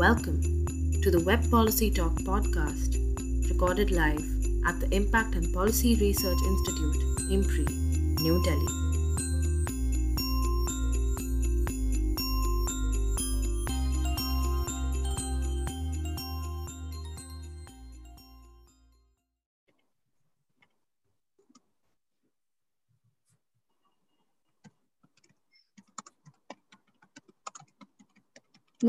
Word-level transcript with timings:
Welcome 0.00 0.40
to 1.02 1.10
the 1.10 1.22
Web 1.26 1.50
Policy 1.50 1.90
Talk 1.90 2.14
podcast, 2.20 2.96
recorded 3.50 3.90
live 3.90 4.24
at 4.66 4.80
the 4.80 4.88
Impact 4.96 5.34
and 5.34 5.52
Policy 5.52 5.94
Research 5.96 6.38
Institute, 6.42 6.96
IMPRI, 7.28 7.68
New 8.22 8.42
Delhi. 8.42 8.89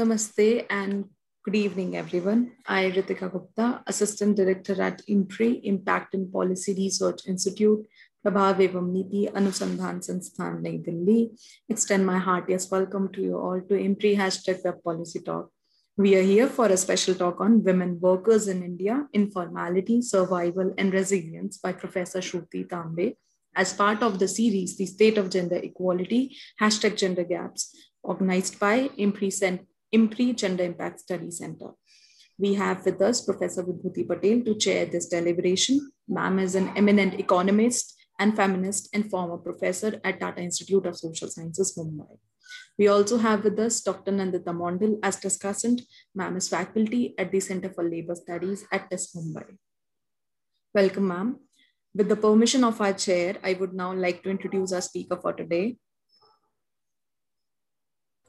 Namaste 0.02 0.66
and 0.72 1.06
good 1.46 1.56
evening, 1.56 1.96
everyone. 1.96 2.54
I, 2.66 2.86
Ritika 2.90 3.32
Gupta, 3.32 3.84
Assistant 3.86 4.36
Director 4.36 4.82
at 4.82 5.04
IMPRI, 5.08 5.62
Impact 5.64 6.16
and 6.16 6.34
Policy 6.34 6.74
Research 6.74 7.28
Institute, 7.28 7.86
Prabhav 8.26 8.58
Evam 8.68 8.92
Niti 8.92 9.28
Anusandhan 9.28 10.00
Sansthan, 10.02 10.64
Nai 10.64 10.78
Delhi, 10.78 11.30
extend 11.70 12.04
my 12.04 12.18
heartiest 12.18 12.72
welcome 12.72 13.12
to 13.12 13.22
you 13.22 13.38
all 13.38 13.62
to 13.62 13.76
IMPRI 13.76 14.18
hashtag 14.18 14.66
Web 14.66 14.82
Policy 14.84 15.20
Talk. 15.20 15.52
We 15.98 16.16
are 16.16 16.24
here 16.24 16.48
for 16.48 16.66
a 16.66 16.78
special 16.78 17.14
talk 17.14 17.40
on 17.40 17.64
women 17.64 18.00
workers 18.00 18.48
in 18.48 18.64
India, 18.64 19.06
informality, 19.14 20.02
survival, 20.02 20.74
and 20.80 20.92
resilience 20.92 21.60
by 21.60 21.74
Professor 21.74 22.22
Shruti 22.22 22.68
Tambe 22.68 23.18
as 23.56 23.74
part 23.74 24.02
of 24.02 24.18
the 24.18 24.28
series, 24.28 24.78
The 24.78 24.88
State 24.88 25.20
of 25.20 25.30
Gender 25.30 25.58
Equality, 25.58 26.36
hashtag 26.60 26.98
Gender 26.98 27.24
Gaps, 27.24 27.76
organized 28.02 28.60
by 28.60 28.88
IMPRI 28.98 29.32
IMPRI 29.94 30.36
Gender 30.36 30.64
Impact 30.64 31.00
Study 31.02 31.32
Center. 31.32 31.72
We 32.38 32.54
have 32.56 32.86
with 32.86 33.02
us 33.02 33.22
Professor 33.22 33.64
Vibhuti 33.64 34.08
Patel 34.08 34.44
to 34.46 34.56
chair 34.56 34.86
this 34.86 35.08
deliberation. 35.08 35.92
Ma'am 36.08 36.40
is 36.40 36.56
an 36.56 36.72
eminent 36.76 37.20
economist 37.20 37.96
and 38.20 38.36
feminist 38.36 38.90
and 38.94 39.10
former 39.10 39.38
professor 39.38 40.00
at 40.04 40.20
Tata 40.20 40.42
Institute 40.42 40.86
of 40.86 40.98
Social 40.98 41.28
Sciences, 41.28 41.76
Mumbai. 41.78 42.18
We 42.78 42.88
also 42.88 43.18
have 43.18 43.44
with 43.44 43.60
us 43.60 43.82
Dr. 43.82 44.12
Nandita 44.12 44.54
Mondal 44.62 44.98
as 45.04 45.18
discussant. 45.18 45.82
Ma'am 46.16 46.38
is 46.38 46.48
faculty 46.50 47.14
at 47.18 47.32
the 47.32 47.40
Center 47.40 47.70
for 47.70 47.88
Labor 47.88 48.16
Studies 48.16 48.66
at 48.72 48.90
TISS 48.90 49.16
Mumbai. 49.16 49.58
Welcome, 50.74 51.08
ma'am. 51.08 51.40
With 51.94 52.08
the 52.08 52.16
permission 52.16 52.64
of 52.64 52.80
our 52.80 52.94
chair, 52.94 53.36
I 53.44 53.54
would 53.54 53.74
now 53.74 53.94
like 53.94 54.24
to 54.24 54.30
introduce 54.30 54.72
our 54.72 54.82
speaker 54.82 55.18
for 55.18 55.34
today, 55.34 55.78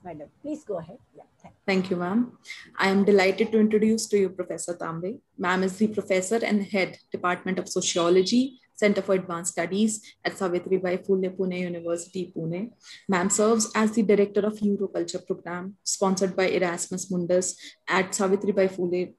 Madam, 0.04 0.28
please 0.42 0.64
go 0.64 0.78
ahead. 0.78 0.98
Yeah, 1.16 1.22
Thank 1.66 1.90
you, 1.90 1.96
ma'am. 1.96 2.38
I 2.76 2.88
am 2.88 3.04
delighted 3.04 3.52
to 3.52 3.60
introduce 3.60 4.06
to 4.08 4.18
you 4.18 4.30
Professor 4.30 4.74
Tambe. 4.76 5.20
Ma'am 5.38 5.62
is 5.62 5.76
the 5.76 5.88
professor 5.88 6.40
and 6.44 6.64
head 6.64 6.98
Department 7.10 7.58
of 7.58 7.68
Sociology, 7.68 8.58
Center 8.74 9.02
for 9.02 9.14
Advanced 9.14 9.52
Studies 9.52 9.92
at 10.24 10.32
Savitribai 10.32 11.06
Phule 11.06 11.28
Pune 11.36 11.58
University, 11.60 12.32
Pune. 12.36 12.70
Ma'am 13.08 13.30
serves 13.30 13.70
as 13.74 13.92
the 13.92 14.02
director 14.02 14.40
of 14.40 14.54
Euroculture 14.54 15.24
program 15.26 15.76
sponsored 15.84 16.34
by 16.34 16.48
Erasmus 16.48 17.10
Mundus 17.10 17.54
at 17.88 18.10
Savitribai 18.10 18.68
Phule 18.76 19.14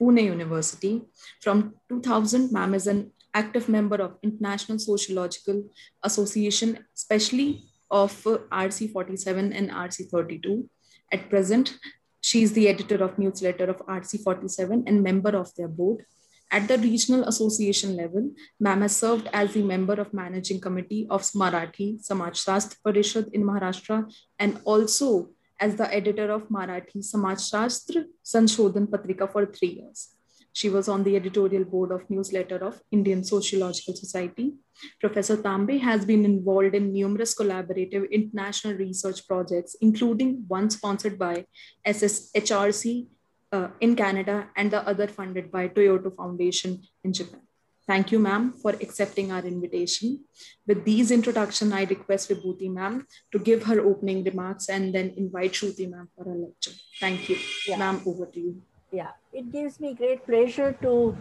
Pune 0.00 0.22
University. 0.24 1.02
From 1.40 1.74
2000, 1.88 2.52
ma'am 2.52 2.74
is 2.74 2.86
an 2.86 3.12
active 3.32 3.68
member 3.68 3.96
of 3.96 4.18
International 4.22 4.78
Sociological 4.78 5.64
Association, 6.02 6.78
especially 6.94 7.64
of 7.90 8.12
RC47 8.22 9.56
and 9.56 9.70
RC32. 9.70 10.68
At 11.12 11.30
present, 11.30 11.78
she 12.20 12.42
is 12.42 12.52
the 12.52 12.68
editor 12.68 13.02
of 13.04 13.18
newsletter 13.18 13.64
of 13.64 13.78
RC47 13.86 14.84
and 14.86 15.02
member 15.02 15.36
of 15.36 15.54
their 15.54 15.68
board. 15.68 16.04
At 16.50 16.68
the 16.68 16.78
regional 16.78 17.24
association 17.24 17.96
level, 17.96 18.30
ma'am 18.60 18.82
has 18.82 18.96
served 18.96 19.28
as 19.32 19.52
the 19.52 19.62
member 19.62 19.94
of 19.94 20.14
managing 20.14 20.60
committee 20.60 21.06
of 21.10 21.22
Marathi 21.22 22.00
Samaj 22.02 22.44
Parishad 22.84 23.32
in 23.32 23.42
Maharashtra 23.42 24.12
and 24.38 24.60
also 24.64 25.30
as 25.58 25.76
the 25.76 25.92
editor 25.92 26.30
of 26.30 26.48
Marathi 26.48 27.02
Samaj 27.02 27.40
Shastra 27.48 28.04
Sanshodhan 28.24 28.86
Patrika 28.86 29.30
for 29.30 29.46
three 29.46 29.80
years. 29.80 30.10
She 30.52 30.68
was 30.70 30.88
on 30.88 31.04
the 31.04 31.16
editorial 31.16 31.64
board 31.64 31.92
of 31.92 32.08
newsletter 32.08 32.58
of 32.64 32.80
Indian 32.90 33.24
Sociological 33.24 33.94
Society. 33.94 34.54
Professor 35.00 35.36
Tambe 35.36 35.80
has 35.80 36.04
been 36.04 36.24
involved 36.24 36.74
in 36.74 36.92
numerous 36.92 37.34
collaborative 37.34 38.10
international 38.10 38.74
research 38.74 39.26
projects, 39.26 39.76
including 39.80 40.44
one 40.48 40.70
sponsored 40.70 41.18
by 41.18 41.46
SSHRC 41.86 43.06
uh, 43.52 43.68
in 43.80 43.96
Canada 43.96 44.48
and 44.56 44.70
the 44.70 44.86
other 44.86 45.06
funded 45.06 45.50
by 45.50 45.68
Toyota 45.68 46.14
Foundation 46.14 46.82
in 47.04 47.12
Japan. 47.12 47.40
Thank 47.86 48.10
you, 48.10 48.18
ma'am, 48.18 48.52
for 48.60 48.72
accepting 48.72 49.30
our 49.30 49.44
invitation. 49.44 50.24
With 50.66 50.84
these 50.84 51.12
introduction, 51.12 51.72
I 51.72 51.84
request 51.84 52.30
Vibhuti, 52.30 52.68
ma'am, 52.68 53.06
to 53.30 53.38
give 53.38 53.62
her 53.62 53.80
opening 53.80 54.24
remarks 54.24 54.68
and 54.68 54.92
then 54.92 55.14
invite 55.16 55.52
Shruti, 55.52 55.88
ma'am, 55.88 56.08
for 56.16 56.24
a 56.24 56.34
lecture. 56.34 56.72
Thank 56.98 57.28
you. 57.28 57.36
Yeah. 57.68 57.76
Ma'am, 57.76 58.02
over 58.04 58.26
to 58.26 58.40
you 58.40 58.62
yeah, 58.92 59.10
it 59.32 59.52
gives 59.52 59.80
me 59.80 59.94
great 59.94 60.24
pleasure 60.24 60.76
to 60.82 61.16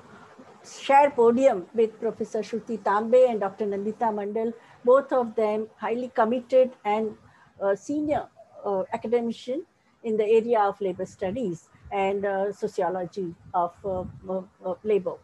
share 0.66 1.12
podium 1.12 1.66
with 1.74 2.00
Professor 2.00 2.40
Shruti 2.40 2.80
Tambe 2.82 3.30
and 3.30 3.40
Dr. 3.40 3.66
Nandita 3.66 4.12
Mondal, 4.14 4.54
both 4.84 5.12
of 5.12 5.36
them 5.36 5.68
highly 5.78 6.12
committed 6.14 6.72
and 6.84 7.16
uh, 7.62 7.76
senior 7.76 8.28
uh, 8.66 8.84
academician 8.94 9.66
in 10.04 10.18
the 10.18 10.26
area 10.26 10.60
of 10.60 10.80
labor 10.82 11.06
studies 11.06 11.70
and 11.92 12.26
uh, 12.26 12.52
sociology 12.52 13.34
of 13.54 13.74
uh, 13.86 14.04
uh, 14.30 14.76
labor. 14.84 15.16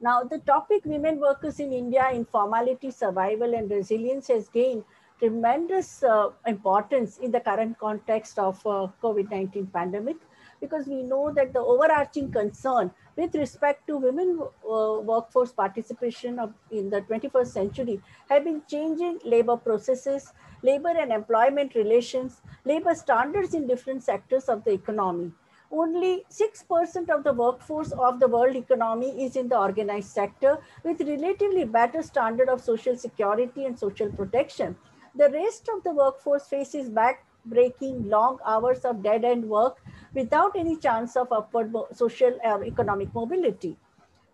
Now, 0.00 0.22
the 0.22 0.38
topic 0.38 0.84
women 0.84 1.20
workers 1.20 1.60
in 1.60 1.72
India, 1.72 2.08
informality, 2.12 2.90
survival, 2.90 3.54
and 3.54 3.70
resilience 3.70 4.28
has 4.28 4.48
gained 4.48 4.84
tremendous 5.18 6.02
uh, 6.02 6.30
importance 6.46 7.18
in 7.18 7.30
the 7.30 7.40
current 7.40 7.78
context 7.78 8.38
of 8.38 8.62
COVID-19 8.64 9.72
pandemic 9.72 10.16
because 10.64 10.86
we 10.86 11.02
know 11.02 11.32
that 11.38 11.52
the 11.52 11.60
overarching 11.74 12.30
concern 12.32 12.90
with 13.16 13.34
respect 13.34 13.86
to 13.86 13.96
women 13.96 14.38
uh, 14.42 14.98
workforce 15.12 15.52
participation 15.52 16.38
of, 16.38 16.52
in 16.70 16.90
the 16.90 17.00
21st 17.02 17.46
century 17.46 18.00
have 18.28 18.44
been 18.44 18.60
changing 18.68 19.18
labor 19.24 19.56
processes, 19.56 20.32
labor 20.62 20.94
and 21.04 21.12
employment 21.12 21.74
relations, 21.74 22.40
labor 22.64 22.94
standards 22.94 23.54
in 23.54 23.66
different 23.66 24.02
sectors 24.02 24.48
of 24.48 24.64
the 24.64 24.72
economy. 24.72 25.32
Only 25.70 26.24
6% 26.30 27.10
of 27.10 27.24
the 27.24 27.32
workforce 27.32 27.92
of 27.92 28.20
the 28.20 28.28
world 28.28 28.56
economy 28.56 29.24
is 29.24 29.36
in 29.36 29.48
the 29.48 29.58
organized 29.58 30.10
sector 30.10 30.58
with 30.84 31.00
relatively 31.00 31.64
better 31.64 32.02
standard 32.02 32.48
of 32.48 32.60
social 32.60 32.96
security 32.96 33.64
and 33.64 33.78
social 33.78 34.10
protection. 34.10 34.76
The 35.16 35.30
rest 35.30 35.68
of 35.74 35.82
the 35.82 35.92
workforce 35.92 36.46
faces 36.46 36.88
back 36.88 37.24
breaking 37.44 38.08
long 38.08 38.38
hours 38.46 38.84
of 38.84 39.02
dead 39.02 39.24
end 39.24 39.48
work 39.48 39.78
without 40.14 40.56
any 40.56 40.76
chance 40.76 41.16
of 41.16 41.32
upward 41.32 41.72
social 41.92 42.38
or 42.44 42.64
economic 42.64 43.14
mobility. 43.14 43.76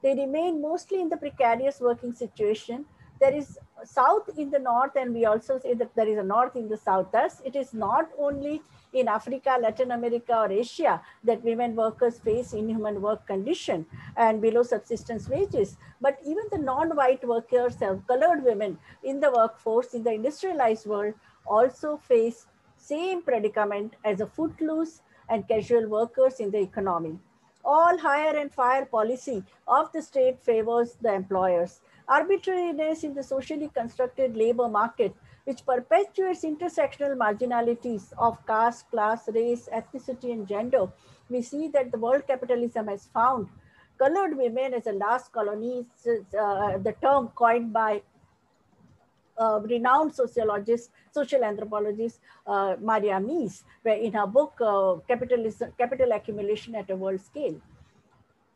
They 0.02 0.14
remain 0.14 0.60
mostly 0.62 1.00
in 1.00 1.08
the 1.08 1.16
precarious 1.16 1.80
working 1.80 2.12
situation. 2.12 2.86
There 3.20 3.34
is 3.34 3.58
south 3.84 4.30
in 4.38 4.50
the 4.50 4.58
north, 4.58 4.96
and 4.96 5.12
we 5.12 5.26
also 5.26 5.58
say 5.58 5.74
that 5.74 5.94
there 5.94 6.08
is 6.08 6.16
a 6.18 6.22
north 6.22 6.56
in 6.56 6.68
the 6.68 6.76
south. 6.78 7.08
Thus, 7.12 7.42
it 7.44 7.54
is 7.54 7.74
not 7.74 8.08
only 8.18 8.62
in 8.94 9.08
Africa, 9.08 9.58
Latin 9.60 9.90
America, 9.90 10.34
or 10.34 10.50
Asia 10.50 11.02
that 11.24 11.42
women 11.44 11.76
workers 11.76 12.18
face 12.18 12.54
inhuman 12.54 13.02
work 13.02 13.26
condition 13.26 13.84
and 14.16 14.40
below 14.40 14.62
subsistence 14.62 15.28
wages, 15.28 15.76
but 16.00 16.18
even 16.24 16.44
the 16.50 16.58
non-white 16.58 17.26
workers, 17.26 17.76
colored 18.08 18.42
women 18.42 18.78
in 19.04 19.20
the 19.20 19.30
workforce 19.30 19.92
in 19.92 20.02
the 20.02 20.12
industrialized 20.12 20.86
world 20.86 21.12
also 21.46 21.98
face 21.98 22.46
same 22.80 23.22
predicament 23.22 23.94
as 24.04 24.20
a 24.20 24.26
footloose 24.26 25.02
and 25.28 25.46
casual 25.46 25.86
workers 25.88 26.40
in 26.40 26.50
the 26.50 26.58
economy. 26.58 27.18
All 27.64 27.98
hire 27.98 28.36
and 28.36 28.52
fire 28.52 28.86
policy 28.86 29.44
of 29.68 29.92
the 29.92 30.02
state 30.02 30.42
favors 30.42 30.96
the 31.02 31.12
employers. 31.12 31.80
Arbitrariness 32.08 33.04
in 33.04 33.14
the 33.14 33.22
socially 33.22 33.70
constructed 33.74 34.36
labor 34.36 34.68
market, 34.68 35.14
which 35.44 35.64
perpetuates 35.66 36.42
intersectional 36.42 37.16
marginalities 37.16 38.12
of 38.18 38.44
caste, 38.46 38.90
class, 38.90 39.28
race, 39.28 39.68
ethnicity, 39.72 40.32
and 40.32 40.48
gender, 40.48 40.88
we 41.28 41.42
see 41.42 41.68
that 41.68 41.92
the 41.92 41.98
world 41.98 42.26
capitalism 42.26 42.88
has 42.88 43.08
found 43.12 43.48
colored 44.00 44.36
women 44.36 44.72
as 44.72 44.86
a 44.86 44.92
last 44.92 45.30
colony, 45.30 45.86
uh, 46.06 46.78
the 46.78 46.94
term 47.02 47.28
coined 47.34 47.72
by 47.72 48.00
uh, 49.40 49.60
renowned 49.60 50.14
sociologist, 50.14 50.90
social 51.10 51.42
anthropologist 51.42 52.20
uh, 52.46 52.76
Maria 52.80 53.18
Mies, 53.18 53.62
where 53.82 53.96
in 53.96 54.12
her 54.12 54.26
book, 54.26 54.52
uh, 54.60 54.96
Capitalism, 55.08 55.72
Capital 55.78 56.12
Accumulation 56.12 56.74
at 56.74 56.90
a 56.90 56.96
World 56.96 57.20
Scale. 57.20 57.60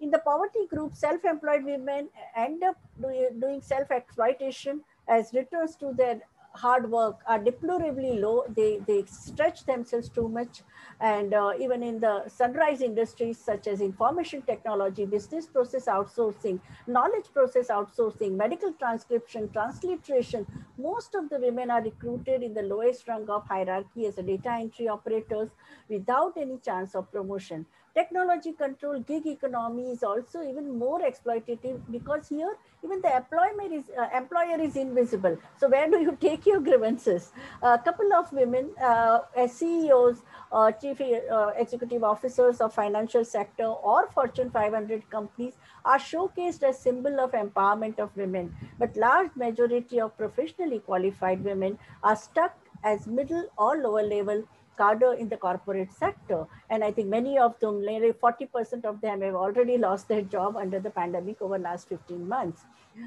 In 0.01 0.11
the 0.11 0.19
poverty 0.19 0.67
group, 0.67 0.95
self-employed 0.95 1.65
women 1.65 2.09
end 2.37 2.63
up 2.63 2.77
do, 3.01 3.09
doing 3.41 3.61
self-exploitation 3.61 4.83
as 5.09 5.33
returns 5.33 5.77
to 5.77 5.93
their 5.97 6.21
hard 6.55 6.91
work 6.91 7.21
are 7.27 7.39
deplorably 7.39 8.19
low. 8.19 8.45
They, 8.49 8.79
they 8.87 9.05
stretch 9.07 9.65
themselves 9.67 10.09
too 10.09 10.29
much. 10.29 10.63
And 11.01 11.35
uh, 11.35 11.53
even 11.61 11.83
in 11.83 12.01
the 12.01 12.29
sunrise 12.29 12.81
industries 12.81 13.39
such 13.39 13.67
as 13.67 13.81
information 13.81 14.43
technology, 14.43 15.05
business 15.05 15.47
process 15.47 15.87
outsourcing, 15.87 16.61
knowledge 16.87 17.27
process 17.33 17.69
outsourcing, 17.69 18.37
medical 18.37 18.73
transcription, 18.73 19.51
transliteration, 19.51 20.47
most 20.79 21.15
of 21.15 21.29
the 21.29 21.39
women 21.39 21.71
are 21.71 21.83
recruited 21.83 22.43
in 22.43 22.55
the 22.55 22.63
lowest 22.63 23.07
rung 23.09 23.29
of 23.29 23.47
hierarchy 23.47 24.07
as 24.07 24.19
a 24.19 24.23
data 24.23 24.51
entry 24.53 24.89
operators 24.89 25.51
without 25.89 26.33
any 26.37 26.59
chance 26.59 26.95
of 26.95 27.11
promotion 27.11 27.67
technology 27.95 28.53
control 28.53 29.01
gig 29.01 29.27
economy 29.27 29.91
is 29.93 30.03
also 30.03 30.43
even 30.43 30.79
more 30.79 31.01
exploitative 31.01 31.81
because 31.91 32.29
here 32.29 32.57
even 32.83 33.01
the 33.01 33.17
employer 33.17 33.73
is 33.73 33.85
uh, 33.99 34.09
employer 34.17 34.61
is 34.61 34.77
invisible. 34.77 35.39
So 35.59 35.69
where 35.69 35.91
do 35.91 36.01
you 36.01 36.17
take 36.21 36.47
your 36.47 36.61
grievances? 36.61 37.33
A 37.63 37.79
couple 37.79 38.13
of 38.13 38.33
women 38.33 38.71
uh, 38.83 39.21
as 39.37 39.53
ceos 39.53 40.23
uh, 40.53 40.73
chief 40.73 41.01
uh, 41.01 41.51
executive 41.57 42.05
officers 42.05 42.61
of 42.61 42.75
financial 42.75 43.25
sector 43.25 43.67
or 43.67 44.09
fortune 44.09 44.51
500 44.51 45.09
companies 45.11 45.55
are 45.85 45.99
showcased 45.99 46.63
as 46.63 46.79
symbol 46.79 47.21
of 47.21 47.33
empowerment 47.33 47.99
of 47.99 48.17
women. 48.17 48.55
But 48.79 48.97
large 48.97 49.31
majority 49.37 50.01
of 50.01 50.17
professionally 50.17 50.81
qualified 50.81 51.45
women 51.45 51.79
are 52.03 52.17
stuck 52.17 52.57
as 52.83 53.07
middle 53.07 53.47
or 53.57 53.77
lower 53.79 54.03
level 54.03 54.45
cadre 54.77 55.19
in 55.19 55.29
the 55.29 55.37
corporate 55.37 55.93
sector. 55.93 56.47
And 56.71 56.85
I 56.85 56.91
think 56.93 57.09
many 57.09 57.39
of 57.39 57.59
them, 57.61 57.85
nearly 57.85 58.13
40% 58.13 58.85
of 58.85 59.01
them 59.01 59.23
have 59.23 59.35
already 59.35 59.79
lost 59.79 60.09
their 60.09 60.23
job 60.23 60.57
under 60.57 60.81
the 60.81 60.91
pandemic 60.91 61.41
over 61.41 61.59
the 61.59 61.65
last 61.65 61.89
15 61.89 62.29
months. 62.29 62.63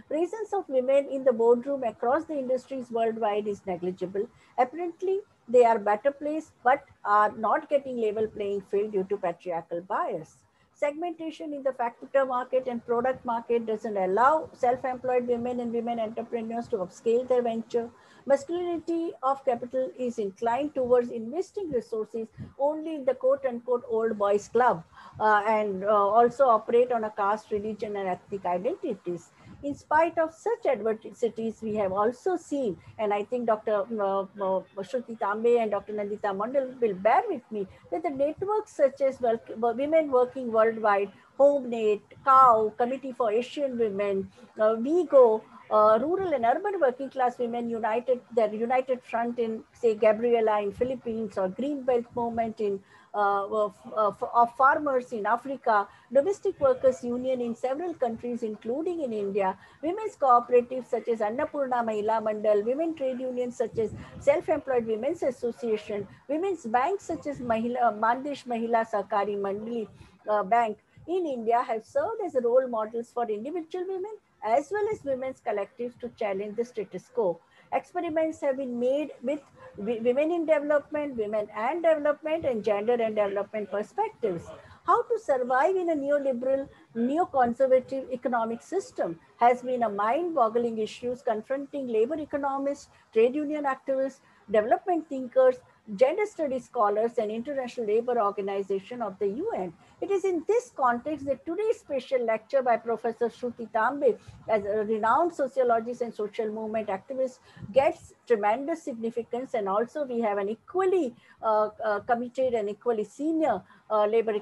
Presence 0.07 0.53
of 0.53 0.67
women 0.67 1.07
in 1.09 1.23
the 1.23 1.33
boardroom 1.33 1.83
across 1.83 2.25
the 2.25 2.37
industries 2.37 2.91
worldwide 2.91 3.47
is 3.47 3.61
negligible. 3.65 4.27
Apparently, 4.57 5.19
they 5.47 5.63
are 5.63 5.79
better 5.79 6.11
placed, 6.11 6.51
but 6.63 6.83
are 7.05 7.31
not 7.31 7.69
getting 7.69 7.97
level 7.97 8.27
playing 8.27 8.61
field 8.61 8.91
due 8.91 9.05
to 9.05 9.17
patriarchal 9.17 9.81
bias. 9.81 10.37
Segmentation 10.79 11.53
in 11.53 11.63
the 11.63 11.73
factor 11.73 12.23
market 12.23 12.67
and 12.67 12.85
product 12.85 13.25
market 13.25 13.65
doesn't 13.65 13.97
allow 13.97 14.47
self-employed 14.53 15.27
women 15.27 15.59
and 15.59 15.73
women 15.73 15.99
entrepreneurs 15.99 16.67
to 16.67 16.77
upscale 16.77 17.27
their 17.27 17.41
venture 17.41 17.89
masculinity 18.27 19.11
of 19.23 19.43
capital 19.45 19.89
is 19.97 20.19
inclined 20.19 20.75
towards 20.75 21.09
investing 21.09 21.71
resources 21.71 22.27
only 22.59 22.95
in 22.95 23.05
the 23.05 23.13
quote 23.13 23.45
unquote 23.45 23.83
old 23.89 24.17
boys 24.17 24.49
club 24.49 24.83
uh, 25.19 25.41
and 25.47 25.85
uh, 25.85 25.87
also 25.87 26.45
operate 26.45 26.91
on 26.91 27.05
a 27.05 27.09
caste, 27.09 27.51
religion, 27.51 27.95
and 27.95 28.07
ethnic 28.09 28.45
identities. 28.45 29.31
In 29.63 29.73
spite 29.73 30.17
of 30.19 30.33
such 30.33 30.67
adversities, 30.67 31.61
we 31.63 31.75
have 31.75 31.91
also 31.91 32.35
seen, 32.37 32.77
and 32.99 33.11
I 33.11 33.23
think 33.23 33.47
Dr. 33.47 33.85
Uh, 33.99 34.21
uh, 34.21 34.61
Shruti 34.77 35.17
Tambe 35.17 35.59
and 35.59 35.71
Dr. 35.71 35.93
Nandita 35.93 36.31
Mondal 36.35 36.79
will 36.79 36.93
bear 36.93 37.23
with 37.27 37.41
me, 37.51 37.67
that 37.91 38.03
the 38.03 38.09
networks 38.11 38.75
such 38.75 39.01
as 39.01 39.19
Women 39.57 40.11
Working 40.11 40.51
Worldwide, 40.51 41.11
HomeNet, 41.39 42.01
COW, 42.23 42.73
Committee 42.77 43.13
for 43.13 43.31
Asian 43.31 43.79
Women, 43.79 44.29
uh, 44.59 44.75
WIEGO, 44.75 45.41
uh, 45.71 45.99
rural 46.01 46.33
and 46.33 46.45
urban 46.45 46.79
working 46.79 47.09
class 47.09 47.37
women 47.37 47.69
united 47.69 48.21
their 48.33 48.53
united 48.53 49.03
front 49.03 49.37
in 49.37 49.61
say 49.73 49.93
gabriela 49.95 50.61
in 50.61 50.71
philippines 50.71 51.37
or 51.37 51.49
green 51.49 51.81
belt 51.83 52.05
movement 52.15 52.61
in 52.61 52.79
Uh, 53.17 53.47
of, 53.59 53.75
uh, 53.87 54.09
of, 54.09 54.23
of, 54.31 54.55
farmers 54.55 55.11
in 55.11 55.25
Africa, 55.25 55.87
domestic 56.13 56.59
workers 56.59 57.03
union 57.03 57.41
in 57.41 57.55
several 57.55 57.91
countries, 57.95 58.43
including 58.43 59.01
in 59.01 59.11
India, 59.11 59.57
women's 59.81 60.15
cooperatives 60.15 60.85
such 60.85 61.07
as 61.07 61.21
Annapurna 61.21 61.79
Mahila 61.87 62.21
Mandal, 62.21 62.63
women 62.63 62.93
trade 62.93 63.19
unions 63.19 63.57
such 63.57 63.79
as 63.79 63.89
Self-Employed 64.19 64.85
Women's 64.85 65.23
Association, 65.23 66.07
women's 66.27 66.67
banks 66.67 67.05
such 67.05 67.25
as 67.25 67.39
Mahila, 67.39 67.81
uh, 67.85 67.91
Mandish 67.91 68.45
Mahila 68.45 68.85
Sahakari 68.87 69.35
Mandali 69.35 69.87
uh, 70.29 70.43
Bank 70.43 70.77
in 71.07 71.25
India 71.25 71.63
have 71.63 71.83
served 71.83 72.21
as 72.23 72.37
role 72.43 72.67
models 72.67 73.09
for 73.11 73.27
individual 73.27 73.85
women 73.87 74.15
as 74.45 74.69
well 74.71 74.87
as 74.93 75.03
women's 75.03 75.41
collectives 75.41 75.99
to 75.99 76.09
challenge 76.19 76.55
the 76.55 76.65
status 76.65 77.09
quo. 77.13 77.39
Experiments 77.73 78.41
have 78.41 78.57
been 78.57 78.79
made 78.79 79.11
with 79.21 79.41
women 79.77 80.31
in 80.31 80.45
development, 80.45 81.17
women 81.17 81.47
and 81.55 81.83
development, 81.83 82.45
and 82.45 82.63
gender 82.63 82.93
and 82.93 83.15
development 83.15 83.69
perspectives. 83.69 84.45
How 84.85 85.03
to 85.03 85.19
survive 85.19 85.75
in 85.75 85.89
a 85.89 85.95
neoliberal, 85.95 86.69
neoconservative 86.95 88.09
economic 88.11 88.61
system 88.61 89.19
has 89.37 89.61
been 89.61 89.83
a 89.83 89.89
mind-boggling 89.89 90.77
issue 90.77 91.13
confronting 91.25 91.87
labor 91.87 92.15
economists, 92.15 92.87
trade 93.11 93.35
union 93.35 93.65
activists, 93.65 94.19
development 94.49 95.09
thinkers, 95.09 95.57
gender 95.95 96.25
studies 96.25 96.65
scholars 96.65 97.17
and 97.17 97.29
International 97.31 97.85
Labour 97.85 98.21
Organization 98.21 99.01
of 99.01 99.19
the 99.19 99.27
UN. 99.27 99.73
It 99.99 100.11
is 100.11 100.25
in 100.25 100.43
this 100.47 100.71
context 100.75 101.25
that 101.25 101.43
today's 101.43 101.79
special 101.79 102.23
lecture 102.23 102.61
by 102.61 102.77
Professor 102.77 103.29
Shruti 103.29 103.67
Tambe, 103.71 104.15
as 104.47 104.63
a 104.63 104.85
renowned 104.85 105.33
sociologist 105.33 106.01
and 106.01 106.13
social 106.13 106.51
movement 106.51 106.89
activist, 106.89 107.39
gets 107.73 108.13
tremendous 108.27 108.83
significance. 108.83 109.55
And 109.55 109.67
also 109.67 110.05
we 110.05 110.19
have 110.21 110.37
an 110.37 110.49
equally 110.49 111.15
uh, 111.41 111.69
uh, 111.83 111.99
committed 112.01 112.53
and 112.53 112.69
equally 112.69 113.05
senior 113.05 113.63
uh, 113.89 114.05
labor, 114.05 114.35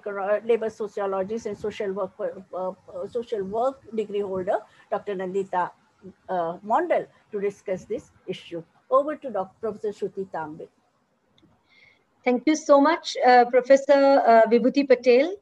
labor 0.44 0.70
sociologist 0.70 1.46
and 1.46 1.58
social 1.58 1.94
work, 1.94 2.12
uh, 2.20 2.58
uh, 2.58 2.74
social 3.08 3.44
work 3.44 3.80
degree 3.96 4.20
holder, 4.20 4.60
Dr. 4.92 5.16
Nandita 5.16 5.72
uh, 6.28 6.58
Mondal, 6.66 7.08
to 7.32 7.40
discuss 7.40 7.86
this 7.86 8.12
issue. 8.28 8.62
Over 8.90 9.16
to 9.16 9.30
Dr. 9.30 9.56
Professor 9.62 10.08
Shruti 10.08 10.28
Tambe. 10.32 10.68
Thank 12.26 12.44
you 12.46 12.56
so 12.58 12.82
much, 12.82 13.16
uh, 13.26 13.46
Professor 13.46 14.22
uh, 14.26 14.42
Vibhuti 14.50 14.86
Patel. 14.86 15.36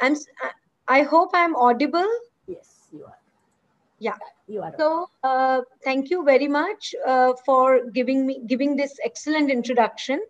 I'm, 0.00 0.16
I 0.88 1.02
hope 1.02 1.30
I'm 1.34 1.56
audible. 1.56 2.08
Yes, 2.46 2.88
you 2.92 3.04
are. 3.04 3.18
Yeah. 3.98 4.16
You 4.48 4.62
are. 4.62 4.74
So, 4.78 5.08
uh, 5.22 5.60
thank 5.84 6.10
you 6.10 6.24
very 6.24 6.48
much 6.48 6.94
uh, 7.06 7.34
for 7.46 7.84
giving 7.90 8.26
me 8.26 8.40
giving 8.46 8.76
this 8.76 8.98
excellent 9.04 9.50
introduction, 9.50 10.20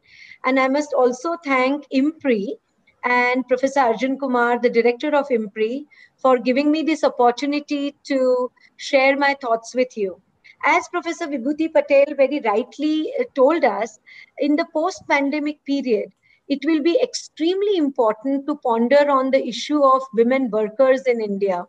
and 0.44 0.60
I 0.60 0.68
must 0.68 0.92
also 0.92 1.36
thank 1.44 1.86
IMPRI 1.90 2.58
and 3.04 3.48
Professor 3.48 3.80
Arjun 3.80 4.18
Kumar, 4.18 4.58
the 4.58 4.68
director 4.68 5.14
of 5.14 5.28
IMPRI, 5.28 5.86
for 6.18 6.38
giving 6.38 6.70
me 6.70 6.82
this 6.82 7.02
opportunity 7.02 7.96
to 8.04 8.50
share 8.76 9.16
my 9.16 9.34
thoughts 9.40 9.74
with 9.74 9.96
you 9.96 10.20
as 10.64 10.88
Professor 10.88 11.26
Vibhuti 11.26 11.72
Patel 11.72 12.14
very 12.16 12.40
rightly 12.40 13.12
uh, 13.18 13.24
told 13.34 13.64
us, 13.64 13.98
in 14.38 14.56
the 14.56 14.66
post 14.72 15.02
pandemic 15.08 15.64
period, 15.64 16.12
it 16.50 16.58
will 16.64 16.82
be 16.82 17.00
extremely 17.00 17.76
important 17.76 18.46
to 18.46 18.56
ponder 18.56 19.08
on 19.08 19.30
the 19.30 19.46
issue 19.46 19.82
of 19.82 20.02
women 20.14 20.50
workers 20.50 21.02
in 21.06 21.20
India. 21.22 21.64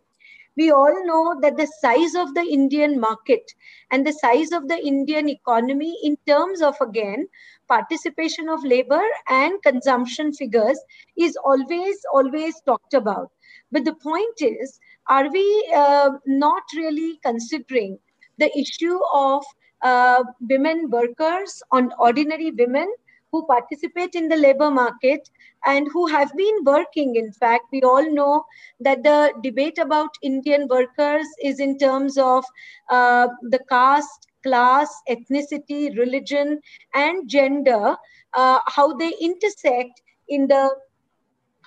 We 0.56 0.70
all 0.70 1.06
know 1.06 1.40
that 1.40 1.56
the 1.56 1.66
size 1.80 2.14
of 2.14 2.34
the 2.34 2.42
Indian 2.42 3.00
market 3.00 3.52
and 3.90 4.06
the 4.06 4.12
size 4.12 4.52
of 4.52 4.68
the 4.68 4.78
Indian 4.86 5.28
economy, 5.28 5.96
in 6.02 6.16
terms 6.26 6.60
of 6.60 6.74
again 6.80 7.28
participation 7.68 8.50
of 8.50 8.64
labor 8.64 9.02
and 9.30 9.62
consumption 9.62 10.32
figures, 10.32 10.78
is 11.16 11.38
always, 11.44 11.96
always 12.12 12.60
talked 12.66 12.92
about. 12.92 13.30
But 13.70 13.86
the 13.86 13.94
point 13.94 14.42
is, 14.42 14.78
are 15.08 15.30
we 15.30 15.72
uh, 15.74 16.10
not 16.26 16.64
really 16.76 17.18
considering 17.24 17.98
the 18.36 18.50
issue 18.58 18.98
of 19.14 19.44
uh, 19.82 20.24
women 20.50 20.90
workers 20.90 21.62
on 21.70 21.92
ordinary 21.98 22.50
women 22.50 22.92
who 23.32 23.46
participate 23.46 24.14
in 24.14 24.28
the 24.28 24.36
labor 24.36 24.70
market 24.70 25.30
and 25.66 25.88
who 25.92 26.06
have 26.06 26.32
been 26.36 26.64
working. 26.64 27.16
In 27.16 27.32
fact, 27.32 27.66
we 27.72 27.82
all 27.82 28.10
know 28.12 28.44
that 28.80 29.02
the 29.02 29.32
debate 29.42 29.78
about 29.78 30.10
Indian 30.22 30.68
workers 30.68 31.26
is 31.42 31.60
in 31.60 31.78
terms 31.78 32.18
of 32.18 32.44
uh, 32.90 33.28
the 33.42 33.60
caste, 33.68 34.28
class, 34.42 34.88
ethnicity, 35.08 35.96
religion, 35.98 36.60
and 36.94 37.28
gender, 37.28 37.96
uh, 38.34 38.58
how 38.66 38.92
they 38.94 39.12
intersect 39.20 40.02
in 40.28 40.48
the 40.48 40.70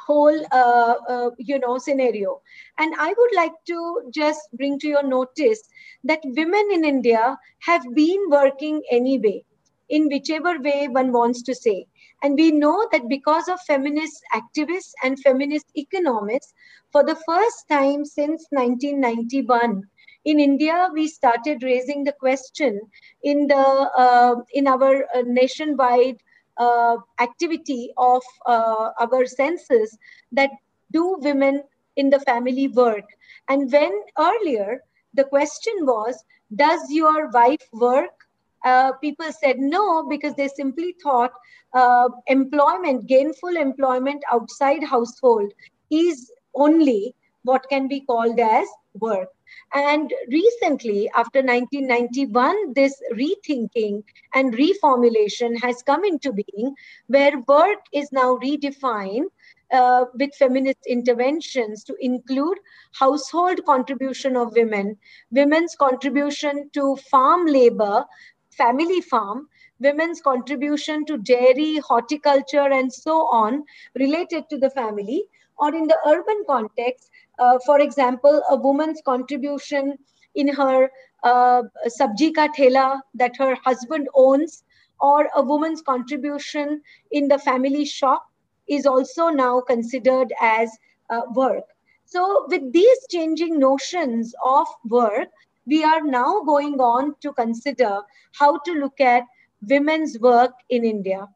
whole 0.07 0.39
uh, 0.51 0.95
uh, 1.09 1.29
you 1.37 1.59
know 1.59 1.77
scenario 1.77 2.41
and 2.77 2.93
i 2.99 3.07
would 3.17 3.35
like 3.35 3.53
to 3.65 4.01
just 4.13 4.41
bring 4.53 4.77
to 4.79 4.87
your 4.87 5.03
notice 5.03 5.61
that 6.03 6.19
women 6.39 6.69
in 6.71 6.85
india 6.85 7.37
have 7.61 7.83
been 7.95 8.29
working 8.29 8.81
anyway 8.91 9.43
in 9.89 10.07
whichever 10.07 10.59
way 10.59 10.87
one 10.87 11.11
wants 11.11 11.41
to 11.43 11.55
say. 11.55 11.87
And 12.23 12.35
we 12.35 12.51
know 12.51 12.87
that 12.91 13.07
because 13.09 13.47
of 13.47 13.59
feminist 13.61 14.21
activists 14.33 14.93
and 15.03 15.19
feminist 15.19 15.67
economists 15.75 16.53
for 16.91 17.03
the 17.03 17.15
first 17.27 17.67
time 17.69 18.05
since 18.05 18.45
1991 18.51 19.83
in 20.23 20.39
india 20.39 20.89
we 20.93 21.07
started 21.07 21.61
raising 21.61 22.03
the 22.03 22.11
question 22.13 22.79
in 23.23 23.47
the 23.47 23.65
uh, 24.03 24.35
in 24.53 24.67
our 24.67 25.05
uh, 25.15 25.21
nationwide 25.25 26.17
uh, 26.57 26.97
activity 27.19 27.91
of 27.97 28.23
uh, 28.45 28.89
our 28.99 29.25
census 29.25 29.97
that 30.31 30.49
do 30.91 31.17
women 31.19 31.63
in 31.95 32.09
the 32.09 32.19
family 32.19 32.67
work. 32.67 33.05
And 33.47 33.71
when 33.71 33.91
earlier 34.17 34.81
the 35.13 35.25
question 35.25 35.73
was 35.81 36.23
does 36.55 36.81
your 36.89 37.29
wife 37.31 37.67
work 37.73 38.24
uh, 38.65 38.91
people 38.93 39.31
said 39.31 39.57
no 39.59 40.07
because 40.09 40.33
they 40.35 40.47
simply 40.47 40.95
thought 41.01 41.31
uh, 41.73 42.09
employment, 42.27 43.07
gainful 43.07 43.55
employment 43.55 44.23
outside 44.31 44.83
household 44.83 45.51
is 45.91 46.31
only 46.55 47.15
what 47.43 47.69
can 47.69 47.87
be 47.87 48.01
called 48.01 48.39
as 48.39 48.67
work. 48.95 49.29
And 49.73 50.11
recently, 50.29 51.09
after 51.15 51.41
1991, 51.41 52.73
this 52.73 52.99
rethinking 53.13 54.03
and 54.33 54.53
reformulation 54.53 55.61
has 55.61 55.83
come 55.83 56.03
into 56.03 56.33
being, 56.33 56.73
where 57.07 57.39
work 57.47 57.79
is 57.93 58.11
now 58.11 58.37
redefined 58.37 59.25
uh, 59.71 60.05
with 60.13 60.33
feminist 60.35 60.79
interventions 60.87 61.83
to 61.83 61.95
include 61.99 62.57
household 62.93 63.63
contribution 63.65 64.37
of 64.37 64.55
women, 64.55 64.97
women's 65.31 65.75
contribution 65.75 66.69
to 66.73 66.95
farm 67.11 67.45
labor, 67.45 68.05
family 68.57 69.01
farm, 69.01 69.47
women's 69.79 70.21
contribution 70.21 71.05
to 71.05 71.17
dairy, 71.17 71.77
horticulture, 71.77 72.67
and 72.79 72.91
so 72.91 73.27
on 73.27 73.63
related 73.95 74.49
to 74.49 74.57
the 74.57 74.69
family, 74.69 75.23
or 75.57 75.73
in 75.73 75.87
the 75.87 75.97
urban 76.07 76.43
context, 76.47 77.09
uh, 77.39 77.57
for 77.65 77.79
example, 77.79 78.41
a 78.49 78.55
woman's 78.55 79.01
contribution 79.05 79.97
in 80.35 80.47
her 80.47 80.89
uh, 81.23 81.63
sabji 81.99 82.33
ka 82.33 82.47
thela 82.57 83.01
that 83.13 83.35
her 83.37 83.55
husband 83.63 84.07
owns, 84.15 84.63
or 84.99 85.29
a 85.35 85.41
woman's 85.41 85.81
contribution 85.81 86.81
in 87.11 87.27
the 87.27 87.37
family 87.39 87.85
shop 87.85 88.25
is 88.67 88.85
also 88.85 89.29
now 89.29 89.61
considered 89.61 90.33
as 90.41 90.69
uh, 91.09 91.21
work. 91.33 91.63
So, 92.05 92.45
with 92.49 92.71
these 92.73 92.99
changing 93.09 93.59
notions 93.59 94.33
of 94.43 94.67
work, 94.89 95.29
we 95.65 95.83
are 95.83 96.01
now 96.01 96.41
going 96.41 96.79
on 96.79 97.15
to 97.21 97.33
consider 97.33 98.01
how 98.33 98.57
to 98.59 98.73
look 98.73 98.99
at 98.99 99.23
women's 99.61 100.19
work 100.19 100.51
in 100.69 100.85
India. 100.85 101.27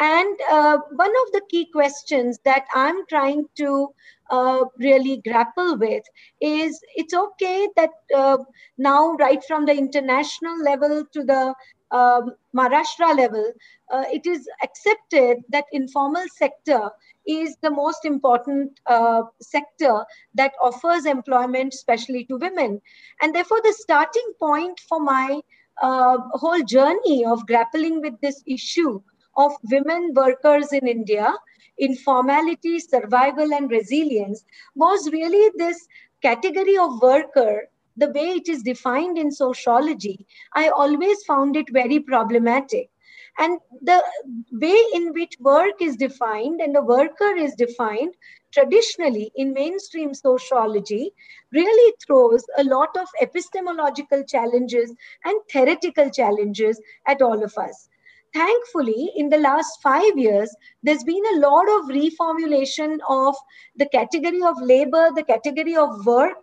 And 0.00 0.38
uh, 0.50 0.78
one 0.94 1.10
of 1.26 1.32
the 1.32 1.42
key 1.50 1.68
questions 1.72 2.38
that 2.44 2.66
I'm 2.74 3.06
trying 3.06 3.46
to 3.56 3.88
uh, 4.30 4.64
really 4.78 5.20
grapple 5.24 5.76
with 5.76 6.04
is 6.40 6.80
it's 6.94 7.14
okay 7.14 7.68
that 7.76 7.90
uh, 8.14 8.38
now, 8.76 9.14
right 9.14 9.42
from 9.44 9.66
the 9.66 9.76
international 9.76 10.62
level 10.62 11.04
to 11.12 11.24
the 11.24 11.54
um, 11.90 12.34
Maharashtra 12.56 13.16
level, 13.16 13.52
uh, 13.90 14.04
it 14.12 14.26
is 14.26 14.48
accepted 14.62 15.38
that 15.48 15.64
informal 15.72 16.24
sector 16.34 16.90
is 17.26 17.56
the 17.62 17.70
most 17.70 18.04
important 18.04 18.78
uh, 18.86 19.22
sector 19.40 20.04
that 20.34 20.52
offers 20.62 21.06
employment, 21.06 21.74
especially 21.74 22.24
to 22.24 22.36
women. 22.36 22.80
And 23.22 23.34
therefore, 23.34 23.60
the 23.62 23.74
starting 23.78 24.32
point 24.40 24.80
for 24.88 25.00
my 25.00 25.40
uh, 25.82 26.18
whole 26.32 26.62
journey 26.62 27.24
of 27.24 27.46
grappling 27.46 28.00
with 28.00 28.20
this 28.20 28.42
issue 28.46 29.00
of 29.36 29.52
women 29.70 30.12
workers 30.14 30.72
in 30.72 30.88
India, 30.88 31.32
informality, 31.78 32.80
survival, 32.80 33.54
and 33.54 33.70
resilience 33.70 34.44
was 34.74 35.10
really 35.12 35.50
this 35.56 35.86
category 36.22 36.76
of 36.76 37.00
worker 37.00 37.68
the 37.98 38.10
way 38.10 38.30
it 38.30 38.48
is 38.48 38.62
defined 38.62 39.18
in 39.18 39.30
sociology, 39.30 40.26
I 40.54 40.68
always 40.68 41.22
found 41.24 41.56
it 41.56 41.66
very 41.70 42.00
problematic. 42.00 42.90
And 43.38 43.60
the 43.82 44.02
way 44.52 44.82
in 44.94 45.12
which 45.12 45.34
work 45.38 45.80
is 45.80 45.96
defined 45.96 46.60
and 46.60 46.74
the 46.74 46.82
worker 46.82 47.36
is 47.36 47.54
defined 47.54 48.14
traditionally 48.52 49.30
in 49.36 49.52
mainstream 49.52 50.12
sociology 50.12 51.12
really 51.52 51.94
throws 52.04 52.44
a 52.56 52.64
lot 52.64 52.96
of 52.96 53.06
epistemological 53.20 54.24
challenges 54.24 54.92
and 55.24 55.36
theoretical 55.52 56.10
challenges 56.10 56.80
at 57.06 57.22
all 57.22 57.44
of 57.44 57.56
us. 57.56 57.88
Thankfully, 58.34 59.12
in 59.16 59.28
the 59.28 59.38
last 59.38 59.80
five 59.82 60.18
years, 60.18 60.54
there's 60.82 61.04
been 61.04 61.22
a 61.34 61.38
lot 61.38 61.68
of 61.68 61.88
reformulation 61.88 62.98
of 63.08 63.36
the 63.76 63.88
category 63.88 64.42
of 64.42 64.60
labor, 64.60 65.10
the 65.14 65.22
category 65.22 65.76
of 65.76 66.04
work, 66.04 66.36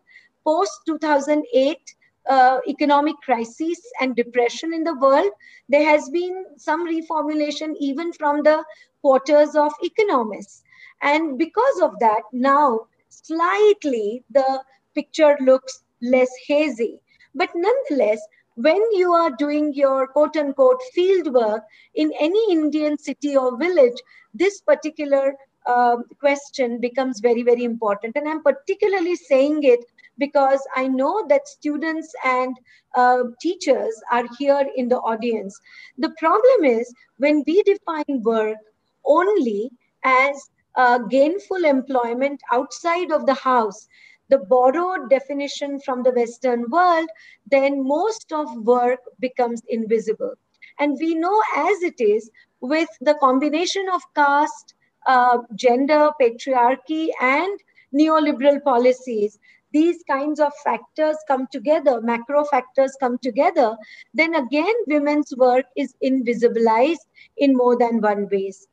post 0.46 0.72
2008 0.86 1.96
uh, 2.28 2.60
economic 2.68 3.16
crisis 3.24 3.80
and 4.02 4.16
depression 4.16 4.74
in 4.74 4.84
the 4.84 4.96
world, 4.96 5.32
there 5.70 5.86
has 5.86 6.10
been 6.10 6.46
some 6.58 6.88
reformulation 6.88 7.75
even 7.80 8.12
from 8.14 8.42
the 8.44 8.64
quarters 9.02 9.56
of 9.56 9.72
economists. 9.84 10.64
And 11.02 11.38
because 11.38 11.82
of 11.82 12.00
that, 12.00 12.24
now 12.32 12.88
slightly 13.10 14.24
the 14.32 14.64
picture 14.96 15.38
looks 15.42 15.84
less 16.02 16.30
hazy. 16.48 17.00
But 17.34 17.50
nonetheless, 17.54 18.20
when 18.56 18.82
you 18.94 19.12
are 19.12 19.32
doing 19.32 19.74
your 19.74 20.08
quote 20.08 20.38
unquote 20.38 20.82
field 20.94 21.34
work 21.34 21.64
in 21.96 22.12
any 22.20 22.52
Indian 22.52 22.98
city 22.98 23.36
or 23.36 23.58
village, 23.58 24.02
this 24.34 24.62
particular 24.62 25.34
uh, 25.68 25.98
question 26.20 26.80
becomes 26.80 27.20
very, 27.20 27.44
very 27.44 27.64
important. 27.64 28.16
And 28.16 28.28
I'm 28.28 28.42
particularly 28.42 29.16
saying 29.16 29.64
it 29.64 29.80
because 30.17 30.60
I 30.75 30.88
know 30.88 31.25
that 31.29 31.48
students 31.48 32.13
and 32.24 32.55
uh, 32.95 33.24
teachers 33.41 34.01
are 34.12 34.25
here 34.38 34.67
in 34.75 34.89
the 34.89 34.98
audience. 35.00 35.60
The 35.98 36.13
problem 36.17 36.65
is 36.65 36.93
when 37.17 37.43
we 37.48 37.62
define 37.63 38.22
work 38.24 38.57
only 39.05 39.72
as 40.03 40.50
uh, 40.75 41.00
gainful 41.00 41.63
employment 41.65 42.41
outside 42.51 43.12
of 43.12 43.25
the 43.25 43.34
house, 43.36 43.88
the 44.29 44.39
borrowed 44.39 45.10
definition 45.10 45.79
from 45.79 46.03
the 46.03 46.12
Western 46.12 46.65
world, 46.69 47.07
then 47.50 47.86
most 47.88 48.31
of 48.31 48.48
work 48.65 49.00
becomes 49.19 49.62
invisible. 49.69 50.34
And 50.79 50.98
we 51.00 51.15
know 51.15 51.41
as 51.55 51.81
it 51.84 52.00
is 52.00 52.29
with 52.62 52.89
the 53.01 53.15
combination 53.15 53.88
of 53.93 54.01
caste, 54.15 54.74
uh, 55.07 55.39
gender, 55.55 56.10
patriarchy, 56.19 57.10
and 57.22 57.60
neoliberal 57.93 58.63
policies 58.63 59.39
these 59.75 60.03
kinds 60.10 60.39
of 60.39 60.53
factors 60.63 61.17
come 61.27 61.48
together, 61.51 62.00
macro 62.01 62.46
factors 62.46 62.96
come 63.00 63.17
together, 63.17 63.75
then 64.13 64.34
again 64.36 64.74
women's 64.88 65.36
work 65.36 65.65
is 65.75 65.96
invisibilized 66.01 67.05
in 67.38 67.58
more 67.58 67.77
than 67.77 68.00
one 68.00 68.29
ways. 68.32 68.67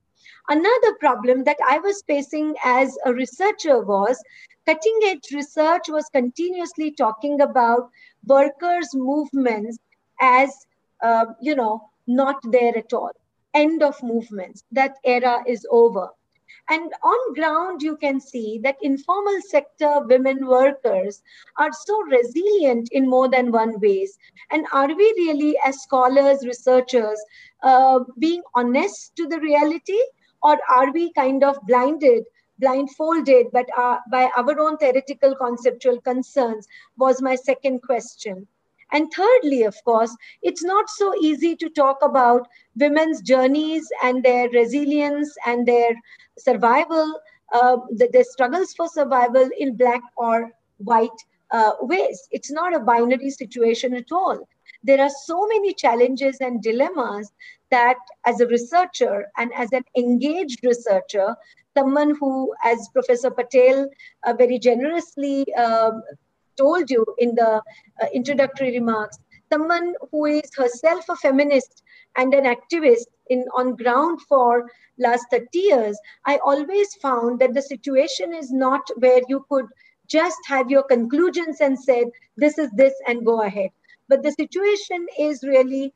Another 0.48 0.94
problem 1.00 1.42
that 1.44 1.56
I 1.68 1.78
was 1.78 2.04
facing 2.06 2.54
as 2.64 2.96
a 3.04 3.12
researcher 3.12 3.80
was 3.80 4.22
cutting 4.64 5.00
edge 5.06 5.32
research 5.32 5.88
was 5.88 6.08
continuously 6.12 6.92
talking 6.92 7.40
about 7.40 7.90
workers' 8.26 8.94
movements 8.94 9.78
as, 10.20 10.50
uh, 11.02 11.26
you 11.40 11.56
know, 11.56 11.90
not 12.06 12.36
there 12.52 12.76
at 12.78 12.92
all. 12.92 13.10
End 13.54 13.82
of 13.82 14.00
movements. 14.04 14.64
That 14.70 14.94
era 15.04 15.42
is 15.48 15.66
over. 15.70 16.10
And 16.72 16.90
on 17.04 17.34
ground, 17.34 17.82
you 17.82 17.98
can 17.98 18.18
see 18.18 18.58
that 18.62 18.78
informal 18.80 19.38
sector 19.42 20.00
women 20.06 20.46
workers 20.46 21.22
are 21.58 21.70
so 21.70 22.00
resilient 22.04 22.88
in 22.92 23.10
more 23.10 23.28
than 23.28 23.52
one 23.52 23.78
ways. 23.78 24.16
And 24.50 24.64
are 24.72 24.88
we 24.88 25.14
really, 25.18 25.54
as 25.66 25.82
scholars, 25.82 26.46
researchers, 26.46 27.22
uh, 27.62 28.00
being 28.18 28.42
honest 28.54 29.14
to 29.16 29.28
the 29.28 29.38
reality? 29.38 30.00
Or 30.42 30.58
are 30.70 30.90
we 30.92 31.12
kind 31.12 31.44
of 31.44 31.58
blinded 31.66 32.24
blindfolded 32.58 33.46
but 33.52 33.66
uh, 33.76 33.98
by 34.10 34.30
our 34.36 34.58
own 34.60 34.76
theoretical 34.76 35.34
conceptual 35.34 36.00
concerns 36.00 36.68
was 36.96 37.20
my 37.20 37.34
second 37.34 37.82
question 37.82 38.46
and 38.92 39.10
thirdly, 39.12 39.62
of 39.62 39.76
course, 39.84 40.14
it's 40.42 40.62
not 40.62 40.88
so 40.88 41.14
easy 41.20 41.56
to 41.56 41.68
talk 41.70 41.98
about 42.02 42.46
women's 42.76 43.22
journeys 43.22 43.88
and 44.02 44.22
their 44.22 44.48
resilience 44.50 45.34
and 45.46 45.66
their 45.66 45.94
survival, 46.38 47.20
uh, 47.52 47.78
the, 47.90 48.08
the, 48.12 48.24
struggles 48.24 48.74
for 48.74 48.88
survival 48.88 49.48
in 49.58 49.76
black 49.76 50.02
or 50.16 50.52
white 50.78 51.10
uh, 51.50 51.72
ways. 51.80 52.28
It's 52.30 52.50
not 52.50 52.74
a 52.74 52.80
binary 52.80 53.30
situation 53.30 53.94
at 53.94 54.12
all. 54.12 54.46
There 54.84 55.00
are 55.00 55.10
so 55.24 55.46
many 55.46 55.74
challenges 55.74 56.38
and 56.40 56.62
dilemmas 56.62 57.30
that, 57.70 57.96
as 58.26 58.40
a 58.40 58.46
researcher 58.46 59.26
and 59.38 59.52
as 59.54 59.72
an 59.72 59.84
engaged 59.96 60.60
researcher, 60.64 61.34
someone 61.76 62.16
who, 62.18 62.52
as 62.64 62.88
Professor 62.92 63.30
Patel 63.30 63.88
uh, 64.24 64.34
very 64.34 64.58
generously 64.58 65.52
um, 65.54 66.02
told 66.56 66.90
you 66.90 67.04
in 67.18 67.34
the 67.34 67.62
uh, 68.02 68.06
introductory 68.12 68.72
remarks, 68.78 69.18
someone 69.52 69.94
who 70.10 70.26
is 70.26 70.50
herself 70.56 71.08
a 71.08 71.16
feminist 71.16 71.82
and 72.16 72.34
an 72.34 72.44
activist 72.44 73.06
in 73.28 73.44
on 73.56 73.76
ground 73.76 74.20
for 74.28 74.70
last 74.98 75.26
30 75.30 75.46
years, 75.58 75.98
I 76.26 76.38
always 76.44 76.94
found 76.96 77.40
that 77.40 77.54
the 77.54 77.62
situation 77.62 78.34
is 78.34 78.52
not 78.52 78.82
where 78.96 79.20
you 79.28 79.44
could 79.50 79.66
just 80.06 80.38
have 80.46 80.70
your 80.70 80.82
conclusions 80.82 81.60
and 81.60 81.78
said, 81.78 82.04
this 82.36 82.58
is 82.58 82.70
this 82.72 82.94
and 83.06 83.24
go 83.24 83.42
ahead. 83.42 83.70
But 84.08 84.22
the 84.22 84.32
situation 84.32 85.06
is 85.18 85.42
really 85.42 85.92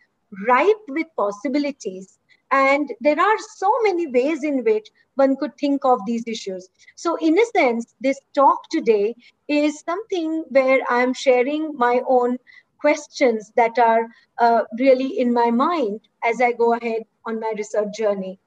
ripe 0.49 0.85
with 0.89 1.07
possibilities. 1.17 2.16
And 2.51 2.93
there 3.01 3.19
are 3.19 3.39
so 3.57 3.73
many 3.83 4.07
ways 4.07 4.45
in 4.45 4.63
which 4.63 4.89
one 5.17 5.37
could 5.37 5.57
think 5.59 5.85
of 5.85 6.01
these 6.07 6.25
issues. 6.27 6.69
So, 6.95 7.17
in 7.17 7.39
a 7.39 7.45
sense, 7.47 7.95
this 8.01 8.21
talk 8.35 8.69
today 8.71 9.17
is 9.49 9.81
something 9.81 10.45
where 10.51 10.81
I'm 10.89 11.13
sharing 11.13 11.77
my 11.77 12.03
own 12.09 12.39
questions 12.79 13.53
that 13.57 13.79
are 13.79 14.07
uh, 14.39 14.63
really 14.79 15.19
in 15.19 15.33
my 15.33 15.51
mind 15.51 16.01
as 16.23 16.41
I 16.41 16.53
go 16.53 16.75
ahead 16.75 17.03
on 17.25 17.41
my 17.41 17.53
research 17.57 17.97
journey. 17.97 18.39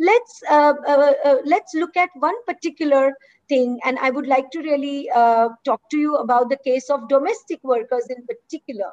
Let's 0.00 0.42
uh, 0.50 0.74
uh, 0.88 1.12
uh 1.24 1.36
let's 1.44 1.74
look 1.74 1.96
at 1.96 2.10
one 2.14 2.34
particular 2.46 3.12
thing, 3.48 3.78
and 3.84 3.98
I 4.00 4.10
would 4.10 4.26
like 4.26 4.50
to 4.50 4.58
really 4.60 5.08
uh, 5.10 5.50
talk 5.64 5.88
to 5.90 5.98
you 5.98 6.16
about 6.16 6.48
the 6.48 6.56
case 6.56 6.90
of 6.90 7.08
domestic 7.08 7.62
workers 7.62 8.08
in 8.10 8.26
particular. 8.26 8.92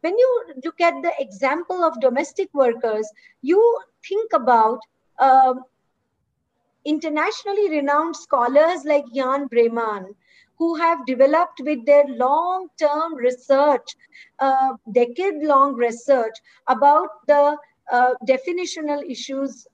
When 0.00 0.16
you 0.18 0.44
look 0.64 0.80
at 0.80 1.02
the 1.02 1.12
example 1.18 1.84
of 1.84 2.00
domestic 2.00 2.48
workers, 2.54 3.08
you 3.42 3.80
think 4.08 4.32
about 4.32 4.80
um, 5.18 5.64
internationally 6.84 7.70
renowned 7.70 8.16
scholars 8.16 8.84
like 8.84 9.04
Jan 9.14 9.48
Breman, 9.48 10.14
who 10.58 10.74
have 10.74 11.06
developed 11.06 11.60
with 11.64 11.84
their 11.86 12.04
long-term 12.08 13.14
research, 13.14 13.96
uh, 14.38 14.74
decade-long 14.92 15.74
research 15.74 16.34
about 16.68 17.08
the 17.26 17.56
uh, 17.92 18.14
definitional 18.26 19.02
issues 19.10 19.66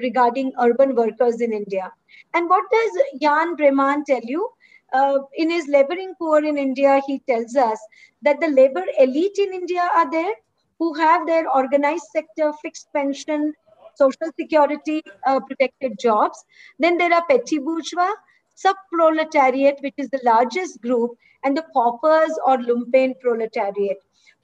regarding 0.00 0.52
urban 0.60 0.94
workers 0.94 1.40
in 1.40 1.52
India. 1.52 1.92
And 2.34 2.48
what 2.48 2.64
does 2.72 3.02
Jan 3.20 3.56
Breman 3.56 4.04
tell 4.04 4.22
you? 4.22 4.50
Uh, 4.92 5.18
in 5.36 5.50
his 5.50 5.68
Laboring 5.68 6.14
Poor 6.18 6.44
in 6.44 6.58
India, 6.58 7.00
he 7.06 7.20
tells 7.28 7.54
us 7.54 7.78
that 8.22 8.40
the 8.40 8.48
labor 8.48 8.84
elite 8.98 9.38
in 9.38 9.52
India 9.52 9.88
are 9.94 10.10
there 10.10 10.34
who 10.78 10.94
have 10.94 11.26
their 11.26 11.48
organized 11.48 12.06
sector, 12.12 12.52
fixed 12.62 12.92
pension, 12.92 13.52
social 13.94 14.32
security 14.38 15.02
uh, 15.26 15.38
protected 15.40 15.98
jobs. 15.98 16.44
Then 16.78 16.96
there 16.96 17.12
are 17.12 17.24
petty 17.26 17.58
bourgeois, 17.58 18.14
sub-proletariat, 18.54 19.78
which 19.82 19.94
is 19.98 20.08
the 20.08 20.20
largest 20.24 20.80
group, 20.80 21.12
and 21.44 21.56
the 21.56 21.66
paupers 21.72 22.38
or 22.46 22.58
lumpen 22.58 23.14
proletariat. 23.20 23.98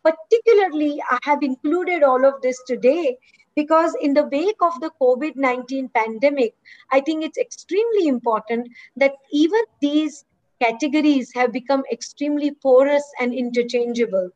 Particularly, 0.04 1.02
I 1.10 1.18
have 1.22 1.42
included 1.42 2.02
all 2.02 2.24
of 2.24 2.40
this 2.42 2.62
today 2.66 3.18
because 3.56 3.96
in 4.00 4.14
the 4.14 4.26
wake 4.26 4.60
of 4.60 4.78
the 4.80 4.90
COVID-19 5.00 5.92
pandemic, 5.92 6.54
I 6.92 7.00
think 7.00 7.24
it's 7.24 7.38
extremely 7.38 8.06
important 8.06 8.68
that 8.96 9.14
even 9.32 9.62
these 9.80 10.24
categories 10.60 11.32
have 11.34 11.52
become 11.52 11.82
extremely 11.90 12.50
porous 12.50 13.04
and 13.20 13.34
interchangeable. 13.34 14.30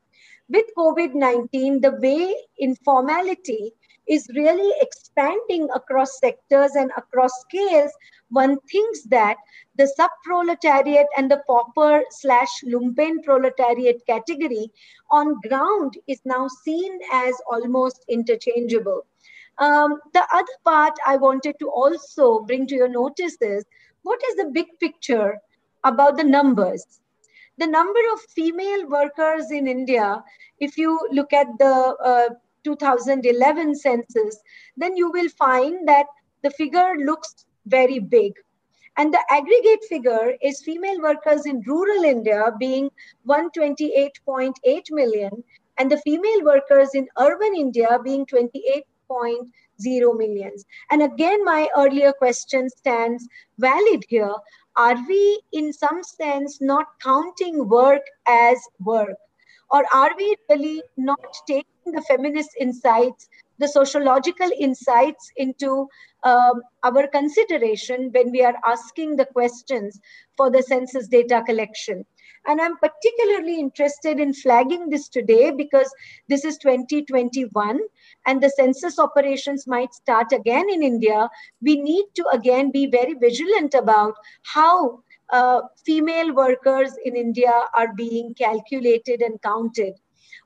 With 0.48 0.66
COVID 0.76 1.14
19, 1.14 1.80
the 1.80 1.92
way 1.92 2.34
informality 2.58 3.72
is 4.08 4.28
really 4.34 4.72
expanding 4.80 5.68
across 5.72 6.18
sectors 6.18 6.72
and 6.74 6.90
across 6.96 7.30
scales, 7.42 7.92
one 8.30 8.58
thinks 8.70 9.04
that 9.04 9.36
the 9.76 9.86
sub-proletariat 9.86 11.06
and 11.16 11.30
the 11.30 11.42
pauper 11.46 12.02
slash 12.10 12.50
lumpen 12.64 13.22
proletariat 13.22 14.04
category 14.06 14.72
on 15.12 15.38
ground 15.48 15.94
is 16.08 16.20
now 16.24 16.48
seen 16.64 16.98
as 17.12 17.34
almost 17.48 18.04
interchangeable. 18.08 19.06
Um, 19.58 20.00
the 20.14 20.26
other 20.34 20.56
part 20.64 20.94
I 21.06 21.16
wanted 21.16 21.54
to 21.60 21.68
also 21.68 22.40
bring 22.40 22.66
to 22.66 22.74
your 22.74 22.88
notice 22.88 23.36
is 23.40 23.64
what 24.02 24.20
is 24.30 24.36
the 24.36 24.50
big 24.52 24.66
picture 24.80 25.38
about 25.84 26.16
the 26.16 26.24
numbers? 26.24 26.84
The 27.58 27.66
number 27.66 28.00
of 28.12 28.20
female 28.34 28.88
workers 28.88 29.50
in 29.50 29.66
India, 29.66 30.22
if 30.58 30.78
you 30.78 30.98
look 31.10 31.32
at 31.32 31.46
the 31.58 31.96
uh, 32.02 32.34
2011 32.64 33.74
census, 33.74 34.38
then 34.76 34.96
you 34.96 35.10
will 35.10 35.28
find 35.30 35.86
that 35.88 36.06
the 36.42 36.50
figure 36.50 36.94
looks 36.96 37.44
very 37.66 37.98
big. 37.98 38.32
And 38.96 39.14
the 39.14 39.24
aggregate 39.30 39.84
figure 39.88 40.34
is 40.42 40.62
female 40.62 41.00
workers 41.00 41.46
in 41.46 41.62
rural 41.66 42.04
India 42.04 42.52
being 42.58 42.90
128.8 43.28 44.52
million, 44.90 45.44
and 45.78 45.90
the 45.90 45.98
female 45.98 46.44
workers 46.44 46.94
in 46.94 47.08
urban 47.18 47.54
India 47.54 47.98
being 48.04 48.26
28.0 48.26 50.18
millions. 50.18 50.64
And 50.90 51.02
again, 51.02 51.44
my 51.44 51.68
earlier 51.76 52.12
question 52.12 52.68
stands 52.68 53.26
valid 53.58 54.04
here. 54.08 54.34
Are 54.76 54.96
we, 55.08 55.42
in 55.52 55.72
some 55.72 56.02
sense, 56.02 56.60
not 56.60 56.86
counting 57.02 57.68
work 57.68 58.02
as 58.26 58.58
work? 58.80 59.16
Or 59.70 59.84
are 59.94 60.10
we 60.16 60.36
really 60.48 60.82
not 60.96 61.20
taking 61.46 61.92
the 61.92 62.02
feminist 62.02 62.50
insights, 62.58 63.28
the 63.60 63.68
sociological 63.68 64.50
insights 64.58 65.30
into 65.36 65.86
um, 66.24 66.62
our 66.82 67.06
consideration 67.08 68.10
when 68.12 68.32
we 68.32 68.42
are 68.42 68.56
asking 68.66 69.16
the 69.16 69.26
questions 69.26 70.00
for 70.36 70.50
the 70.50 70.62
census 70.62 71.06
data 71.08 71.42
collection. 71.46 72.04
And 72.46 72.58
I'm 72.58 72.76
particularly 72.78 73.60
interested 73.60 74.18
in 74.18 74.32
flagging 74.32 74.88
this 74.88 75.08
today 75.08 75.50
because 75.50 75.92
this 76.28 76.44
is 76.44 76.56
2021 76.58 77.80
and 78.26 78.42
the 78.42 78.48
census 78.48 78.98
operations 78.98 79.66
might 79.66 79.92
start 79.92 80.32
again 80.32 80.64
in 80.70 80.82
India. 80.82 81.28
We 81.60 81.76
need 81.76 82.06
to 82.14 82.26
again 82.32 82.70
be 82.70 82.86
very 82.86 83.12
vigilant 83.12 83.74
about 83.74 84.14
how 84.42 85.02
uh, 85.28 85.60
female 85.84 86.34
workers 86.34 86.92
in 87.04 87.14
India 87.14 87.52
are 87.76 87.92
being 87.94 88.34
calculated 88.34 89.20
and 89.20 89.40
counted. 89.42 89.94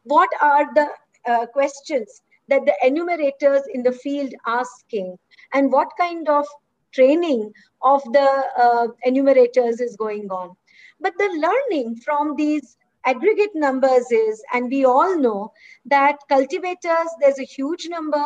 What 0.02 0.30
are 0.42 0.66
the 0.74 0.88
uh, 1.26 1.46
questions 1.46 2.22
that 2.48 2.64
the 2.66 2.74
enumerators 2.82 3.62
in 3.72 3.82
the 3.82 3.92
field 3.92 4.32
asking 4.46 5.16
and 5.52 5.72
what 5.72 5.88
kind 5.98 6.28
of 6.28 6.46
training 6.92 7.52
of 7.82 8.02
the 8.12 8.44
uh, 8.58 8.88
enumerators 9.04 9.80
is 9.80 9.96
going 9.96 10.30
on. 10.30 10.54
But 11.00 11.14
the 11.18 11.28
learning 11.46 11.96
from 11.96 12.36
these 12.36 12.76
aggregate 13.04 13.54
numbers 13.54 14.10
is 14.10 14.42
and 14.52 14.70
we 14.70 14.84
all 14.84 15.18
know 15.18 15.52
that 15.86 16.16
cultivators 16.28 17.08
there's 17.20 17.38
a 17.38 17.44
huge 17.44 17.86
number. 17.88 18.24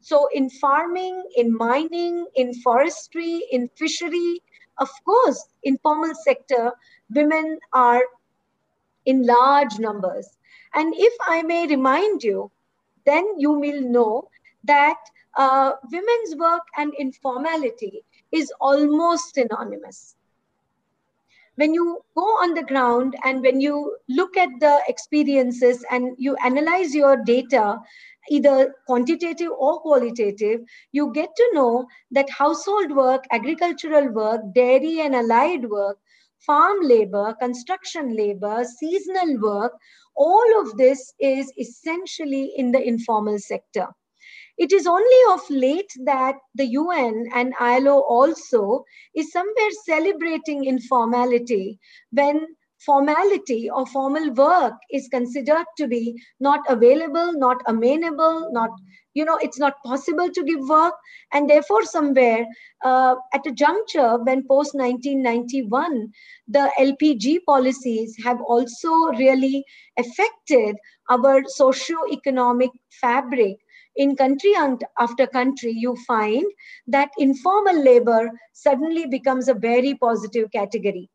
So 0.00 0.28
in 0.34 0.50
farming 0.50 1.22
in 1.36 1.56
mining 1.56 2.26
in 2.34 2.54
forestry 2.54 3.42
in 3.52 3.68
fishery 3.76 4.42
of 4.78 4.90
course 5.04 5.48
informal 5.62 6.14
sector 6.14 6.72
women 7.10 7.58
are 7.72 8.02
in 9.04 9.24
large 9.24 9.78
numbers. 9.78 10.36
And 10.74 10.92
if 10.96 11.14
I 11.26 11.42
may 11.42 11.66
remind 11.66 12.22
you, 12.22 12.50
then 13.06 13.24
you 13.38 13.52
will 13.52 13.80
know 13.80 14.28
that 14.64 14.98
uh, 15.36 15.72
women's 15.90 16.36
work 16.36 16.62
and 16.76 16.92
informality 16.98 18.02
is 18.32 18.52
almost 18.60 19.34
synonymous. 19.34 20.16
When 21.54 21.72
you 21.72 22.04
go 22.14 22.22
on 22.22 22.52
the 22.52 22.64
ground 22.64 23.16
and 23.24 23.40
when 23.40 23.60
you 23.60 23.96
look 24.08 24.36
at 24.36 24.50
the 24.60 24.80
experiences 24.88 25.84
and 25.90 26.14
you 26.18 26.36
analyze 26.44 26.94
your 26.94 27.16
data, 27.16 27.78
either 28.28 28.74
quantitative 28.86 29.50
or 29.58 29.80
qualitative, 29.80 30.60
you 30.92 31.12
get 31.14 31.34
to 31.34 31.50
know 31.54 31.86
that 32.10 32.28
household 32.28 32.94
work, 32.94 33.24
agricultural 33.30 34.08
work, 34.08 34.42
dairy 34.54 35.00
and 35.00 35.14
allied 35.14 35.64
work, 35.70 35.98
farm 36.46 36.78
labor, 36.82 37.34
construction 37.40 38.16
labor, 38.16 38.64
seasonal 38.64 39.40
work, 39.40 39.72
all 40.16 40.60
of 40.60 40.76
this 40.76 41.12
is 41.20 41.52
essentially 41.58 42.52
in 42.56 42.72
the 42.72 42.82
informal 42.82 43.38
sector. 43.38 43.88
It 44.56 44.72
is 44.72 44.86
only 44.86 45.34
of 45.34 45.42
late 45.50 45.92
that 46.04 46.36
the 46.54 46.66
UN 46.66 47.28
and 47.34 47.52
ILO 47.60 48.00
also 48.00 48.84
is 49.14 49.30
somewhere 49.30 49.70
celebrating 49.84 50.64
informality 50.64 51.78
when 52.10 52.46
formality 52.84 53.70
or 53.70 53.86
formal 53.86 54.32
work 54.32 54.74
is 54.92 55.08
considered 55.08 55.64
to 55.76 55.86
be 55.86 56.14
not 56.40 56.60
available, 56.68 57.32
not 57.32 57.62
amenable, 57.66 58.52
not 58.52 58.70
you 59.14 59.24
know 59.24 59.38
it's 59.40 59.58
not 59.58 59.82
possible 59.82 60.28
to 60.28 60.44
give 60.44 60.60
work 60.68 60.94
and 61.32 61.48
therefore 61.48 61.84
somewhere 61.84 62.46
uh, 62.84 63.14
at 63.32 63.46
a 63.46 63.52
juncture 63.52 64.18
when 64.24 64.46
post 64.46 64.74
1991 64.74 66.12
the 66.48 66.70
lpg 66.78 67.38
policies 67.46 68.14
have 68.22 68.38
also 68.42 68.90
really 69.22 69.64
affected 69.98 70.76
our 71.08 71.42
socio-economic 71.46 72.70
fabric 73.00 73.56
in 73.96 74.14
country 74.14 74.52
after 74.98 75.26
country, 75.26 75.72
you 75.72 75.96
find 76.06 76.44
that 76.86 77.10
informal 77.18 77.82
labor 77.82 78.30
suddenly 78.52 79.06
becomes 79.06 79.48
a 79.48 79.54
very 79.54 79.94
positive 79.94 80.50
category. 80.52 81.08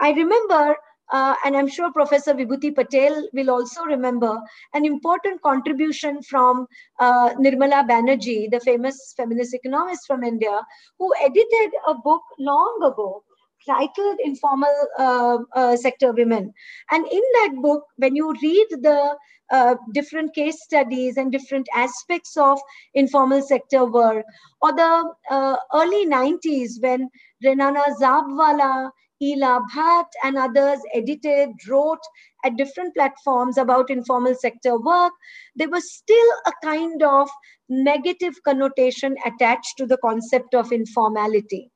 I 0.00 0.12
remember 0.12 0.76
uh, 1.14 1.34
and 1.44 1.56
I'm 1.56 1.68
sure 1.68 1.92
Professor 1.92 2.34
Vibhuti 2.34 2.74
Patel 2.74 3.28
will 3.32 3.50
also 3.50 3.84
remember 3.84 4.36
an 4.74 4.84
important 4.84 5.40
contribution 5.42 6.20
from 6.22 6.66
uh, 6.98 7.30
Nirmala 7.34 7.86
Banerjee, 7.88 8.50
the 8.50 8.58
famous 8.58 9.14
feminist 9.16 9.54
economist 9.54 10.08
from 10.08 10.24
India, 10.24 10.60
who 10.98 11.12
edited 11.22 11.70
a 11.86 11.94
book 11.94 12.22
long 12.40 12.80
ago 12.82 13.22
titled 13.64 14.18
Informal 14.24 14.74
uh, 14.98 15.38
uh 15.54 15.76
Sector 15.76 16.12
Women. 16.12 16.52
And 16.90 17.06
in 17.06 17.22
that 17.34 17.52
book, 17.62 17.84
when 17.96 18.16
you 18.16 18.34
read 18.42 18.66
the 18.82 19.16
uh, 19.52 19.76
different 19.92 20.34
case 20.34 20.64
studies 20.64 21.16
and 21.16 21.30
different 21.30 21.68
aspects 21.74 22.36
of 22.36 22.58
informal 22.94 23.40
sector 23.40 23.84
work, 23.84 24.24
or 24.62 24.72
the 24.72 25.14
uh, 25.30 25.56
early 25.74 26.06
90s 26.06 26.82
when 26.82 27.08
Renana 27.44 27.84
Jhabvala 28.00 28.90
Ela 29.24 29.60
Bhatt 29.74 30.06
and 30.22 30.36
others 30.36 30.80
edited, 30.92 31.50
wrote 31.68 32.04
at 32.44 32.56
different 32.56 32.94
platforms 32.94 33.56
about 33.56 33.90
informal 33.90 34.34
sector 34.34 34.78
work, 34.78 35.12
there 35.56 35.70
was 35.70 35.92
still 35.92 36.28
a 36.46 36.52
kind 36.62 37.02
of 37.02 37.28
negative 37.68 38.34
connotation 38.44 39.16
attached 39.24 39.76
to 39.78 39.86
the 39.86 39.98
concept 39.98 40.54
of 40.54 40.72
informality. 40.72 41.70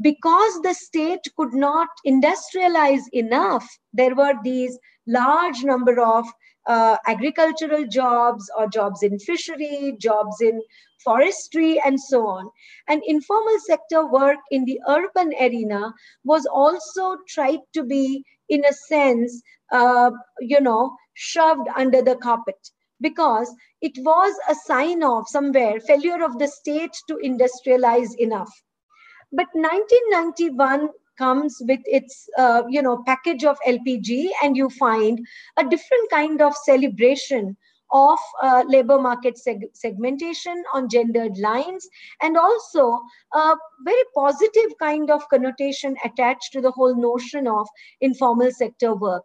Because 0.00 0.60
the 0.62 0.74
state 0.74 1.26
could 1.36 1.54
not 1.54 1.88
industrialize 2.06 3.04
enough, 3.12 3.66
there 3.92 4.14
were 4.14 4.34
these 4.42 4.78
large 5.06 5.62
number 5.64 6.00
of 6.00 6.26
uh, 6.66 6.96
agricultural 7.06 7.86
jobs 7.86 8.50
or 8.58 8.68
jobs 8.68 9.02
in 9.02 9.18
fishery, 9.18 9.96
jobs 10.00 10.40
in 10.40 10.60
forestry, 11.06 11.80
and 11.86 11.98
so 12.00 12.26
on. 12.26 12.50
And 12.88 13.02
informal 13.06 13.58
sector 13.60 14.06
work 14.06 14.40
in 14.50 14.66
the 14.66 14.80
urban 14.88 15.32
arena 15.40 15.94
was 16.24 16.46
also 16.46 17.16
tried 17.28 17.60
to 17.74 17.84
be, 17.84 18.24
in 18.50 18.64
a 18.66 18.74
sense, 18.74 19.42
uh, 19.72 20.10
you 20.40 20.60
know, 20.60 20.96
shoved 21.14 21.68
under 21.76 22.02
the 22.02 22.16
carpet 22.16 22.70
because 23.00 23.54
it 23.80 23.92
was 23.98 24.34
a 24.50 24.54
sign 24.54 25.02
of 25.02 25.28
somewhere 25.28 25.80
failure 25.80 26.24
of 26.24 26.38
the 26.38 26.48
state 26.48 26.96
to 27.08 27.14
industrialize 27.24 28.14
enough. 28.18 28.52
But 29.32 29.48
1991 29.54 30.90
comes 31.18 31.56
with 31.66 31.80
its 31.86 32.28
uh, 32.38 32.62
you 32.68 32.82
know 32.82 33.02
package 33.06 33.44
of 33.44 33.58
lpg 33.66 34.28
and 34.42 34.56
you 34.56 34.68
find 34.70 35.18
a 35.56 35.64
different 35.64 36.10
kind 36.10 36.42
of 36.42 36.54
celebration 36.64 37.56
of 37.92 38.18
uh, 38.42 38.64
labor 38.66 38.98
market 38.98 39.36
seg- 39.36 39.74
segmentation 39.74 40.62
on 40.74 40.88
gendered 40.88 41.36
lines 41.38 41.88
and 42.22 42.36
also 42.36 43.00
a 43.34 43.54
very 43.84 44.02
positive 44.14 44.72
kind 44.80 45.10
of 45.10 45.28
connotation 45.28 45.96
attached 46.04 46.52
to 46.52 46.60
the 46.60 46.70
whole 46.70 46.94
notion 46.94 47.46
of 47.46 47.66
informal 48.00 48.50
sector 48.50 48.94
work. 48.94 49.22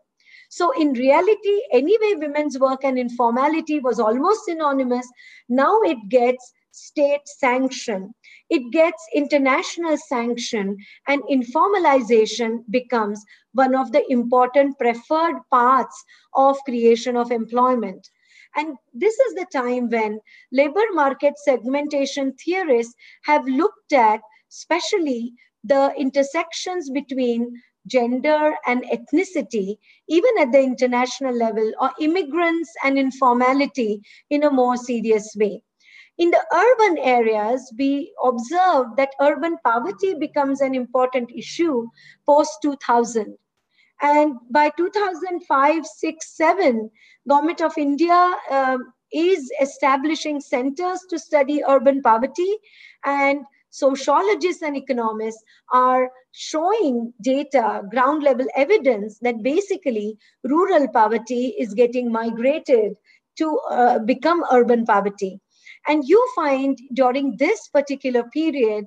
So 0.50 0.72
in 0.80 0.94
reality 0.94 1.62
anyway 1.72 2.14
women's 2.16 2.60
work 2.60 2.84
and 2.84 3.00
informality 3.00 3.80
was 3.80 4.00
almost 4.00 4.46
synonymous. 4.46 5.08
Now 5.48 5.80
it 5.82 5.98
gets 6.10 6.54
state 6.72 7.22
sanction. 7.26 8.14
It 8.50 8.72
gets 8.72 9.02
international 9.16 9.98
sanction 9.98 10.78
and 11.08 11.22
informalization 11.24 12.64
becomes 12.70 13.24
one 13.54 13.76
of 13.76 13.92
the 13.92 14.04
important 14.12 14.78
preferred 14.78 15.42
paths 15.52 16.04
of 16.34 16.58
creation 16.66 17.16
of 17.18 17.32
employment. 17.32 18.10
And 18.56 18.78
this 18.94 19.18
is 19.18 19.34
the 19.36 19.46
time 19.52 19.90
when 19.90 20.20
labor 20.52 20.86
market 20.94 21.38
segmentation 21.38 22.34
theorists 22.34 22.96
have 23.24 23.46
looked 23.46 23.94
at, 23.94 24.22
especially 24.50 25.34
the 25.64 25.94
intersections 25.98 26.90
between 26.90 27.62
gender 27.88 28.56
and 28.66 28.84
ethnicity, 28.86 29.78
even 30.08 30.38
at 30.40 30.52
the 30.52 30.62
international 30.62 31.34
level, 31.34 31.72
or 31.80 31.92
immigrants 32.00 32.74
and 32.84 32.98
informality 32.98 34.02
in 34.30 34.44
a 34.44 34.52
more 34.52 34.78
serious 34.78 35.36
way. 35.38 35.64
In 36.18 36.30
the 36.30 36.46
urban 36.54 36.98
areas, 37.00 37.74
we 37.78 38.14
observe 38.24 38.96
that 38.98 39.16
urban 39.20 39.58
poverty 39.64 40.14
becomes 40.14 40.62
an 40.62 40.76
important 40.76 41.32
issue 41.36 41.88
post 42.26 42.58
2000. 42.62 43.38
And 44.02 44.36
by 44.50 44.72
2005, 44.78 45.86
6, 45.86 46.38
7, 46.38 46.90
Government 47.28 47.62
of 47.62 47.78
India 47.78 48.36
um, 48.50 48.94
is 49.14 49.52
establishing 49.62 50.40
centers 50.40 51.00
to 51.10 51.20
study 51.20 51.62
urban 51.68 52.02
poverty 52.02 52.58
and 53.06 53.46
sociologists 53.70 54.64
and 54.64 54.76
economists 54.76 55.44
are 55.72 56.10
showing 56.32 57.14
data, 57.22 57.84
ground 57.90 58.24
level 58.24 58.48
evidence 58.56 59.20
that 59.20 59.44
basically 59.44 60.18
rural 60.44 60.88
poverty 60.88 61.56
is 61.60 61.74
getting 61.74 62.12
migrated 62.12 62.94
to 63.38 63.60
uh, 63.70 64.00
become 64.00 64.44
urban 64.52 64.86
poverty. 64.86 65.40
And 65.88 66.04
you 66.06 66.28
find 66.36 66.78
during 66.94 67.38
this 67.38 67.68
particular 67.70 68.24
period, 68.32 68.86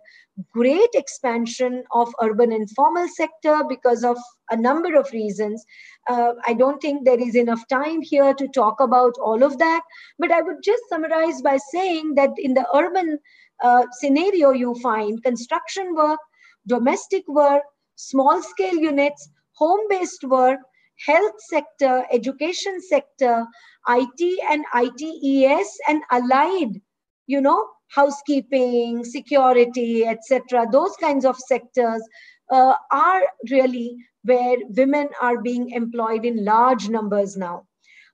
great 0.52 0.90
expansion 0.94 1.84
of 1.92 2.14
urban 2.20 2.52
informal 2.52 3.08
sector 3.08 3.62
because 3.68 4.04
of 4.04 4.16
a 4.50 4.56
number 4.56 4.94
of 4.98 5.10
reasons. 5.12 5.64
Uh, 6.08 6.32
I 6.46 6.54
don't 6.54 6.80
think 6.80 7.04
there 7.04 7.20
is 7.20 7.34
enough 7.34 7.66
time 7.68 8.02
here 8.02 8.34
to 8.34 8.48
talk 8.48 8.80
about 8.80 9.14
all 9.22 9.42
of 9.42 9.58
that, 9.58 9.82
but 10.18 10.30
I 10.30 10.42
would 10.42 10.62
just 10.62 10.82
summarize 10.88 11.42
by 11.42 11.58
saying 11.72 12.14
that 12.14 12.30
in 12.36 12.54
the 12.54 12.66
urban 12.74 13.18
uh, 13.62 13.84
scenario, 13.92 14.50
you 14.50 14.74
find 14.76 15.22
construction 15.22 15.94
work, 15.94 16.20
domestic 16.66 17.26
work, 17.28 17.62
small 17.96 18.42
scale 18.42 18.76
units, 18.76 19.28
home 19.52 19.86
based 19.88 20.24
work, 20.24 20.58
health 21.06 21.34
sector, 21.38 22.04
education 22.12 22.80
sector, 22.80 23.46
IT 23.88 24.40
and 24.50 24.64
ITES 24.72 25.78
and 25.88 26.02
allied, 26.10 26.80
you 27.26 27.40
know, 27.40 27.68
housekeeping, 27.88 29.04
security, 29.04 30.06
etc. 30.06 30.66
Those 30.70 30.96
kinds 30.96 31.24
of 31.24 31.36
sectors 31.38 32.02
uh, 32.50 32.74
are 32.90 33.22
really 33.50 33.96
where 34.22 34.56
women 34.76 35.08
are 35.20 35.40
being 35.42 35.70
employed 35.70 36.24
in 36.24 36.44
large 36.44 36.88
numbers 36.88 37.36
now. 37.36 37.66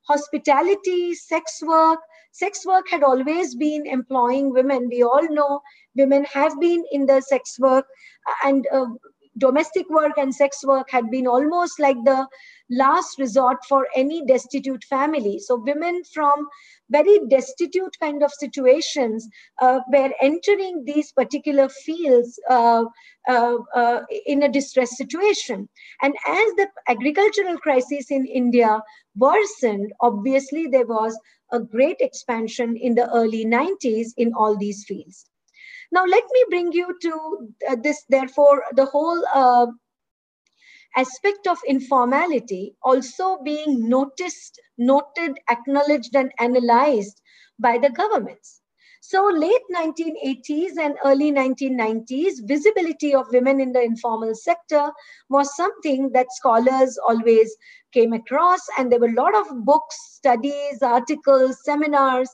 Hospitality, 0.08 1.14
sex 1.14 1.60
work, 1.62 2.00
sex 2.32 2.64
work 2.66 2.88
had 2.90 3.02
always 3.02 3.54
been 3.54 3.86
employing 3.86 4.50
women. 4.52 4.88
We 4.88 5.02
all 5.02 5.28
know 5.28 5.60
women 5.94 6.24
have 6.32 6.58
been 6.60 6.84
in 6.90 7.06
the 7.06 7.20
sex 7.20 7.58
work 7.58 7.86
and 8.44 8.66
uh, 8.72 8.86
domestic 9.40 9.88
work 9.90 10.12
and 10.16 10.34
sex 10.34 10.64
work 10.64 10.90
had 10.90 11.10
been 11.10 11.26
almost 11.26 11.80
like 11.80 11.96
the 12.04 12.26
last 12.70 13.18
resort 13.18 13.58
for 13.68 13.88
any 13.96 14.24
destitute 14.26 14.84
family. 14.84 15.38
So 15.38 15.56
women 15.56 16.02
from 16.14 16.46
very 16.90 17.20
destitute 17.28 17.96
kind 18.00 18.22
of 18.22 18.32
situations 18.32 19.28
uh, 19.60 19.80
were 19.92 20.12
entering 20.20 20.84
these 20.84 21.12
particular 21.12 21.68
fields 21.68 22.38
uh, 22.48 22.84
uh, 23.28 23.56
uh, 23.74 24.00
in 24.26 24.42
a 24.42 24.52
distressed 24.52 24.96
situation. 24.96 25.68
And 26.02 26.14
as 26.26 26.46
the 26.56 26.68
agricultural 26.88 27.58
crisis 27.58 28.10
in 28.10 28.26
India 28.26 28.82
worsened, 29.16 29.92
obviously 30.00 30.66
there 30.66 30.86
was 30.86 31.18
a 31.52 31.60
great 31.60 31.96
expansion 32.00 32.76
in 32.76 32.94
the 32.94 33.10
early 33.12 33.44
90s 33.44 34.08
in 34.16 34.32
all 34.34 34.56
these 34.56 34.84
fields. 34.86 35.29
Now, 35.92 36.04
let 36.04 36.24
me 36.32 36.44
bring 36.48 36.72
you 36.72 36.96
to 37.02 37.48
uh, 37.68 37.76
this, 37.82 38.04
therefore, 38.08 38.64
the 38.74 38.86
whole 38.86 39.22
uh, 39.34 39.66
aspect 40.96 41.46
of 41.46 41.58
informality 41.66 42.74
also 42.82 43.38
being 43.42 43.88
noticed, 43.88 44.60
noted, 44.78 45.38
acknowledged, 45.50 46.14
and 46.14 46.32
analyzed 46.38 47.20
by 47.58 47.78
the 47.78 47.90
governments. 47.90 48.60
So 49.02 49.26
late 49.26 49.62
1980s 49.74 50.76
and 50.78 50.96
early 51.04 51.32
1990s, 51.32 52.46
visibility 52.46 53.14
of 53.14 53.32
women 53.32 53.58
in 53.58 53.72
the 53.72 53.82
informal 53.82 54.34
sector 54.34 54.92
was 55.30 55.56
something 55.56 56.10
that 56.12 56.32
scholars 56.32 56.98
always 57.08 57.56
came 57.92 58.12
across. 58.12 58.60
And 58.76 58.92
there 58.92 59.00
were 59.00 59.08
a 59.08 59.14
lot 59.14 59.34
of 59.34 59.64
books, 59.64 59.96
studies, 60.16 60.82
articles, 60.82 61.64
seminars. 61.64 62.28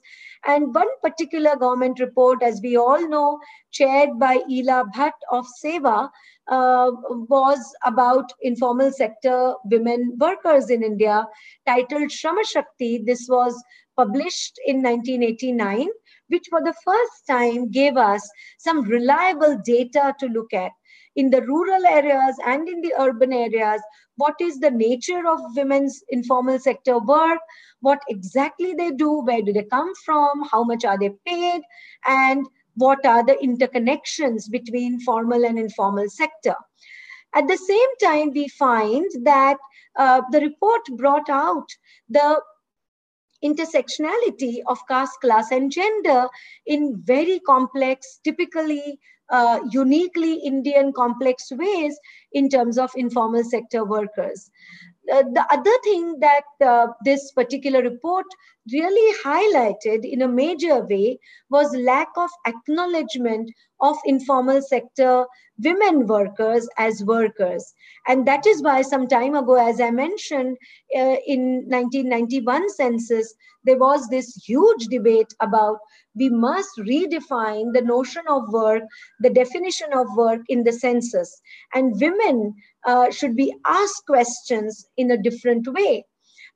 And 0.46 0.74
one 0.74 0.88
particular 1.02 1.56
government 1.56 1.98
report, 1.98 2.42
as 2.42 2.60
we 2.62 2.76
all 2.76 3.08
know, 3.08 3.38
chaired 3.72 4.18
by 4.18 4.40
Ela 4.50 4.84
Bhatt 4.94 5.12
of 5.30 5.44
SEWA, 5.60 6.10
uh, 6.48 6.90
was 7.28 7.58
about 7.84 8.32
informal 8.42 8.92
sector 8.92 9.54
women 9.64 10.16
workers 10.20 10.70
in 10.70 10.84
India, 10.84 11.26
titled 11.66 12.10
Shrama 12.10 12.46
Shakti. 12.46 13.02
This 13.04 13.26
was 13.28 13.60
published 13.96 14.60
in 14.66 14.82
1989 14.82 15.88
which 16.28 16.46
for 16.50 16.62
the 16.62 16.74
first 16.84 17.26
time 17.28 17.70
gave 17.70 17.96
us 17.96 18.28
some 18.58 18.82
reliable 18.82 19.58
data 19.64 20.14
to 20.18 20.26
look 20.26 20.52
at 20.52 20.72
in 21.16 21.30
the 21.30 21.42
rural 21.42 21.84
areas 21.86 22.36
and 22.44 22.68
in 22.68 22.80
the 22.80 22.94
urban 22.98 23.32
areas 23.32 23.80
what 24.16 24.34
is 24.40 24.58
the 24.58 24.70
nature 24.70 25.26
of 25.28 25.40
women's 25.54 26.02
informal 26.08 26.58
sector 26.58 26.98
work? 26.98 27.38
What 27.80 28.00
exactly 28.08 28.74
they 28.74 28.90
do? 28.90 29.20
Where 29.20 29.42
do 29.42 29.52
they 29.52 29.64
come 29.64 29.92
from? 30.04 30.42
How 30.50 30.64
much 30.64 30.84
are 30.84 30.98
they 30.98 31.10
paid? 31.26 31.60
And 32.06 32.46
what 32.74 33.04
are 33.04 33.24
the 33.24 33.34
interconnections 33.34 34.50
between 34.50 35.00
formal 35.00 35.44
and 35.44 35.58
informal 35.58 36.08
sector? 36.08 36.54
At 37.34 37.46
the 37.46 37.58
same 37.58 37.88
time 38.02 38.30
we 38.32 38.48
find 38.48 39.04
that 39.24 39.58
uh, 39.96 40.22
the 40.32 40.40
report 40.40 40.82
brought 40.96 41.28
out 41.28 41.66
the 42.08 42.40
intersectionality 43.44 44.60
of 44.66 44.78
caste, 44.88 45.20
class, 45.20 45.50
and 45.50 45.70
gender 45.70 46.26
in 46.64 46.96
very 47.04 47.38
complex, 47.40 48.18
typically 48.24 48.98
uh, 49.30 49.60
uniquely 49.70 50.34
Indian 50.34 50.92
complex 50.92 51.50
ways 51.50 51.98
in 52.32 52.48
terms 52.48 52.78
of 52.78 52.90
informal 52.96 53.44
sector 53.44 53.84
workers. 53.84 54.50
Uh, 55.12 55.22
the 55.22 55.44
other 55.50 55.78
thing 55.84 56.18
that 56.20 56.44
uh, 56.64 56.88
this 57.04 57.32
particular 57.32 57.82
report 57.82 58.26
really 58.72 59.18
highlighted 59.24 60.04
in 60.04 60.22
a 60.22 60.28
major 60.28 60.84
way 60.84 61.18
was 61.50 61.74
lack 61.76 62.08
of 62.16 62.30
acknowledgement 62.46 63.50
of 63.80 63.96
informal 64.04 64.62
sector 64.62 65.26
women 65.62 66.06
workers 66.06 66.68
as 66.76 67.02
workers. 67.04 67.74
And 68.06 68.26
that 68.26 68.46
is 68.46 68.62
why 68.62 68.82
some 68.82 69.06
time 69.06 69.34
ago, 69.34 69.54
as 69.54 69.80
I 69.80 69.90
mentioned, 69.90 70.56
uh, 70.96 71.16
in 71.26 71.64
1991 71.68 72.70
census, 72.70 73.34
there 73.64 73.78
was 73.78 74.08
this 74.08 74.34
huge 74.46 74.86
debate 74.86 75.32
about 75.40 75.78
we 76.14 76.28
must 76.28 76.70
redefine 76.78 77.72
the 77.72 77.82
notion 77.82 78.22
of 78.28 78.48
work, 78.50 78.82
the 79.20 79.30
definition 79.30 79.92
of 79.92 80.06
work 80.16 80.40
in 80.48 80.64
the 80.64 80.72
census. 80.72 81.40
And 81.74 82.00
women 82.00 82.54
uh, 82.86 83.10
should 83.10 83.36
be 83.36 83.54
asked 83.66 84.06
questions 84.06 84.86
in 84.96 85.10
a 85.10 85.22
different 85.22 85.66
way 85.68 86.04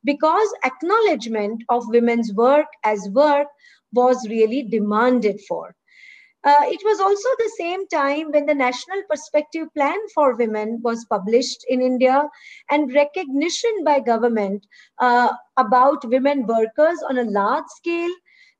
because 0.04 0.48
acknowledgement 0.64 1.62
of 1.68 1.88
women's 1.88 2.32
work 2.34 2.66
as 2.84 3.08
work 3.10 3.46
was 3.92 4.28
really 4.28 4.62
demanded 4.62 5.40
for. 5.48 5.74
Uh, 6.42 6.64
it 6.64 6.80
was 6.84 7.00
also 7.00 7.28
the 7.38 7.52
same 7.58 7.86
time 7.88 8.30
when 8.30 8.46
the 8.46 8.54
National 8.54 9.02
Perspective 9.10 9.68
Plan 9.74 9.98
for 10.14 10.36
Women 10.36 10.80
was 10.82 11.04
published 11.04 11.66
in 11.68 11.82
India 11.82 12.26
and 12.70 12.94
recognition 12.94 13.70
by 13.84 14.00
government 14.00 14.66
uh, 15.00 15.32
about 15.58 16.08
women 16.08 16.46
workers 16.46 16.98
on 17.10 17.18
a 17.18 17.24
large 17.24 17.66
scale, 17.76 18.10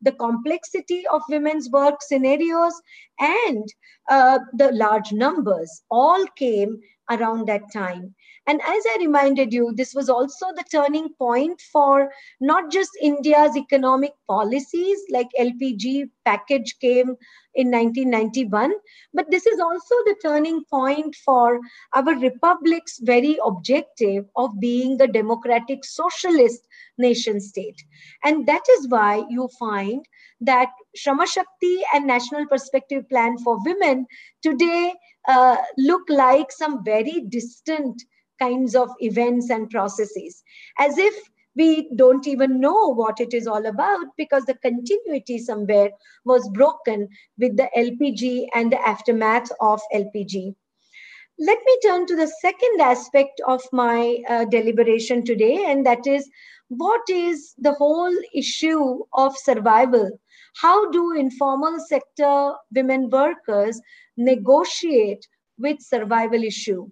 the 0.03 0.12
complexity 0.12 1.07
of 1.11 1.22
women's 1.31 1.70
work 1.70 2.03
scenarios, 2.03 2.74
and 3.18 3.66
uh, 4.11 4.40
the 4.53 4.72
large 4.72 5.12
numbers 5.12 5.83
all 5.90 6.26
came 6.37 6.79
around 7.11 7.46
that 7.48 7.62
time. 7.72 8.14
And 8.46 8.61
as 8.62 8.85
I 8.88 8.96
reminded 9.00 9.53
you, 9.53 9.72
this 9.76 9.94
was 9.94 10.09
also 10.09 10.46
the 10.57 10.64
turning 10.70 11.11
point 11.18 11.61
for 11.61 12.11
not 12.40 12.70
just 12.72 12.90
India's 13.00 13.57
economic 13.57 14.12
policies, 14.26 14.98
like 15.11 15.29
LPG 15.38 16.11
package 16.24 16.76
came 16.81 17.16
in 17.55 17.70
1991, 17.70 18.72
but 19.12 19.31
this 19.31 19.46
is 19.46 19.61
also 19.61 19.94
the 20.05 20.16
turning 20.22 20.64
point 20.70 21.14
for 21.24 21.61
our 21.94 22.14
republic's 22.18 22.98
very 23.03 23.38
objective 23.44 24.24
of 24.37 24.59
being 24.61 24.96
the 24.96 25.09
democratic 25.09 25.85
socialist 25.85 26.66
nation 26.98 27.40
state. 27.40 27.83
And 28.24 28.46
that 28.46 28.62
is 28.79 28.88
why 28.88 29.24
you 29.29 29.48
find 29.59 30.05
that 30.40 30.70
Shrama 30.96 31.26
Shakti 31.26 31.83
and 31.94 32.07
National 32.07 32.46
Perspective 32.46 33.09
Plan 33.09 33.37
for 33.38 33.59
Women 33.64 34.07
today 34.42 34.94
uh, 35.29 35.57
look 35.76 36.03
like 36.09 36.50
some 36.50 36.83
very 36.85 37.24
distant 37.29 38.03
kinds 38.40 38.74
of 38.74 38.88
events 39.00 39.50
and 39.50 39.70
processes, 39.70 40.42
as 40.79 40.98
if 40.98 41.14
we 41.57 41.90
don't 41.96 42.26
even 42.26 42.61
know 42.61 42.94
what 42.94 43.20
it 43.20 43.35
is 43.35 43.46
all 43.46 43.66
about 43.66 44.07
because 44.16 44.44
the 44.44 44.55
continuity 44.55 45.38
somewhere 45.38 45.90
was 46.24 46.48
broken 46.50 47.09
with 47.38 47.57
the 47.57 47.68
LPG 47.76 48.46
and 48.55 48.72
the 48.72 48.88
aftermath 48.88 49.50
of 49.61 49.81
LPG. 49.92 50.55
Let 51.38 51.59
me 51.64 51.79
turn 51.83 52.07
to 52.07 52.16
the 52.16 52.31
second 52.40 52.81
aspect 52.81 53.40
of 53.46 53.62
my 53.72 54.18
uh, 54.29 54.44
deliberation 54.44 55.24
today, 55.24 55.64
and 55.66 55.87
that 55.87 56.07
is 56.07 56.31
what 56.68 57.00
is 57.09 57.55
the 57.59 57.72
whole 57.72 58.14
issue 58.33 59.00
of 59.14 59.37
survival? 59.37 60.11
How 60.57 60.90
do 60.90 61.12
informal 61.16 61.81
sector 61.81 62.55
women 62.72 63.11
workers 63.11 63.81
negotiate 64.16 65.26
with 65.59 65.81
survival 65.81 66.44
issue? 66.44 66.90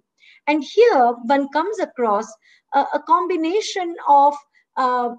And 0.49 0.63
here 0.63 1.13
one 1.25 1.47
comes 1.49 1.79
across 1.79 2.25
a, 2.73 2.79
a 2.95 3.03
combination 3.07 3.95
of 4.07 4.33
uh, 4.77 5.09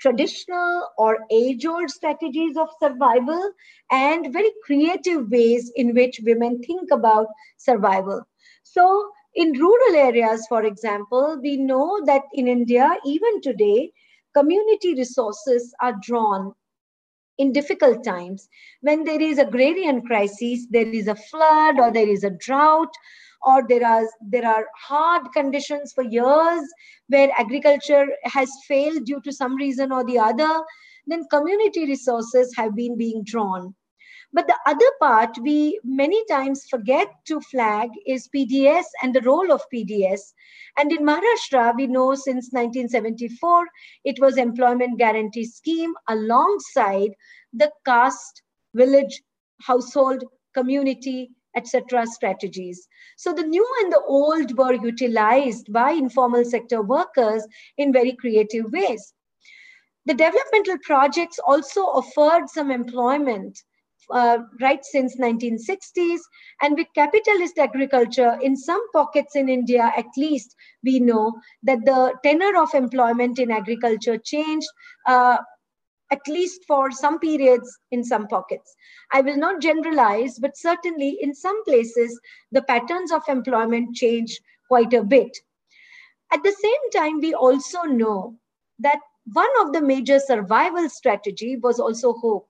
traditional 0.00 0.88
or 0.98 1.18
age-old 1.30 1.90
strategies 1.90 2.56
of 2.56 2.68
survival 2.82 3.52
and 3.90 4.32
very 4.32 4.52
creative 4.64 5.30
ways 5.30 5.72
in 5.76 5.94
which 5.94 6.20
women 6.24 6.62
think 6.62 6.90
about 6.92 7.26
survival. 7.56 8.22
So 8.62 9.10
in 9.34 9.52
rural 9.52 9.96
areas, 9.96 10.46
for 10.48 10.64
example, 10.64 11.38
we 11.42 11.56
know 11.56 12.00
that 12.06 12.22
in 12.32 12.48
India, 12.48 12.96
even 13.04 13.40
today, 13.42 13.92
community 14.34 14.94
resources 14.94 15.74
are 15.80 15.94
drawn 16.02 16.52
in 17.38 17.52
difficult 17.52 18.04
times. 18.04 18.48
When 18.80 19.04
there 19.04 19.20
is 19.20 19.38
agrarian 19.38 20.02
crisis, 20.02 20.66
there 20.70 20.88
is 20.88 21.08
a 21.08 21.16
flood 21.16 21.78
or 21.78 21.92
there 21.92 22.08
is 22.08 22.24
a 22.24 22.30
drought 22.30 22.92
or 23.42 23.62
there 23.68 23.86
are 23.86 24.08
there 24.20 24.46
are 24.46 24.66
hard 24.76 25.26
conditions 25.32 25.92
for 25.92 26.04
years 26.04 26.62
where 27.08 27.30
agriculture 27.38 28.06
has 28.24 28.50
failed 28.66 29.04
due 29.04 29.20
to 29.22 29.32
some 29.32 29.56
reason 29.56 29.92
or 29.92 30.04
the 30.04 30.18
other 30.18 30.64
then 31.06 31.24
community 31.30 31.86
resources 31.86 32.52
have 32.56 32.74
been 32.74 32.96
being 32.96 33.22
drawn. 33.24 33.74
But 34.32 34.48
the 34.48 34.58
other 34.66 34.90
part 35.00 35.38
we 35.40 35.80
many 35.84 36.24
times 36.26 36.66
forget 36.68 37.08
to 37.26 37.40
flag 37.40 37.90
is 38.06 38.28
pds 38.34 38.84
and 39.02 39.14
the 39.14 39.20
role 39.22 39.52
of 39.52 39.62
pds 39.72 40.20
and 40.76 40.92
in 40.92 41.06
maharashtra 41.06 41.74
we 41.76 41.86
know 41.86 42.14
since 42.14 42.50
1974 42.52 43.66
it 44.04 44.18
was 44.20 44.36
employment 44.36 44.98
guarantee 44.98 45.44
scheme 45.44 45.94
alongside 46.08 47.12
the 47.52 47.70
caste 47.86 48.42
village 48.74 49.22
household 49.62 50.24
community 50.54 51.30
etc. 51.56 52.06
strategies. 52.06 52.86
So 53.16 53.32
the 53.32 53.42
new 53.42 53.66
and 53.82 53.92
the 53.92 54.02
old 54.06 54.56
were 54.56 54.74
utilized 54.74 55.72
by 55.72 55.90
informal 55.92 56.44
sector 56.44 56.82
workers 56.82 57.46
in 57.78 57.92
very 57.92 58.12
creative 58.12 58.70
ways. 58.72 59.14
The 60.04 60.14
developmental 60.14 60.78
projects 60.84 61.40
also 61.44 61.80
offered 61.80 62.48
some 62.48 62.70
employment 62.70 63.58
uh, 64.10 64.38
right 64.60 64.84
since 64.84 65.16
1960s 65.16 66.20
and 66.62 66.76
with 66.76 66.86
capitalist 66.94 67.58
agriculture 67.58 68.38
in 68.40 68.56
some 68.56 68.80
pockets 68.92 69.34
in 69.34 69.48
india 69.48 69.92
at 69.96 70.06
least 70.16 70.54
we 70.84 71.00
know 71.00 71.34
that 71.62 71.84
the 71.84 72.14
tenor 72.22 72.56
of 72.60 72.72
employment 72.74 73.38
in 73.38 73.50
agriculture 73.50 74.16
changed 74.16 74.68
uh, 75.06 75.38
at 76.10 76.26
least 76.28 76.64
for 76.66 76.90
some 76.90 77.18
periods 77.18 77.78
in 77.90 78.04
some 78.04 78.28
pockets. 78.28 78.74
I 79.12 79.20
will 79.20 79.36
not 79.36 79.60
generalize, 79.60 80.38
but 80.38 80.56
certainly 80.56 81.18
in 81.20 81.34
some 81.34 81.64
places, 81.64 82.18
the 82.52 82.62
patterns 82.62 83.12
of 83.12 83.22
employment 83.28 83.94
change 83.96 84.40
quite 84.68 84.92
a 84.92 85.02
bit. 85.02 85.36
At 86.32 86.42
the 86.42 86.52
same 86.52 86.90
time, 86.92 87.20
we 87.20 87.34
also 87.34 87.82
know 87.82 88.36
that 88.78 89.00
one 89.32 89.50
of 89.60 89.72
the 89.72 89.80
major 89.80 90.20
survival 90.20 90.88
strategy 90.88 91.56
was 91.56 91.80
also 91.80 92.12
hope. 92.14 92.48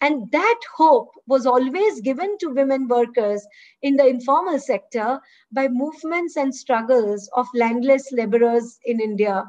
And 0.00 0.30
that 0.32 0.60
hope 0.76 1.10
was 1.26 1.46
always 1.46 2.00
given 2.00 2.36
to 2.38 2.50
women 2.50 2.88
workers 2.88 3.46
in 3.82 3.96
the 3.96 4.06
informal 4.06 4.58
sector 4.58 5.20
by 5.52 5.68
movements 5.68 6.36
and 6.36 6.54
struggles 6.54 7.30
of 7.34 7.46
landless 7.54 8.12
laborers 8.12 8.78
in 8.84 9.00
India 9.00 9.44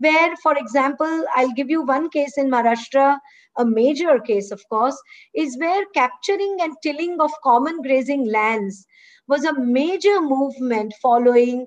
where, 0.00 0.34
for 0.42 0.56
example, 0.56 1.24
I'll 1.34 1.52
give 1.52 1.70
you 1.70 1.82
one 1.82 2.10
case 2.10 2.36
in 2.36 2.50
Maharashtra, 2.50 3.18
a 3.58 3.64
major 3.64 4.18
case, 4.18 4.50
of 4.50 4.62
course, 4.68 5.00
is 5.34 5.56
where 5.58 5.84
capturing 5.94 6.56
and 6.60 6.74
tilling 6.82 7.20
of 7.20 7.30
common 7.44 7.82
grazing 7.82 8.26
lands 8.26 8.86
was 9.28 9.44
a 9.44 9.58
major 9.58 10.20
movement 10.20 10.94
following 11.00 11.66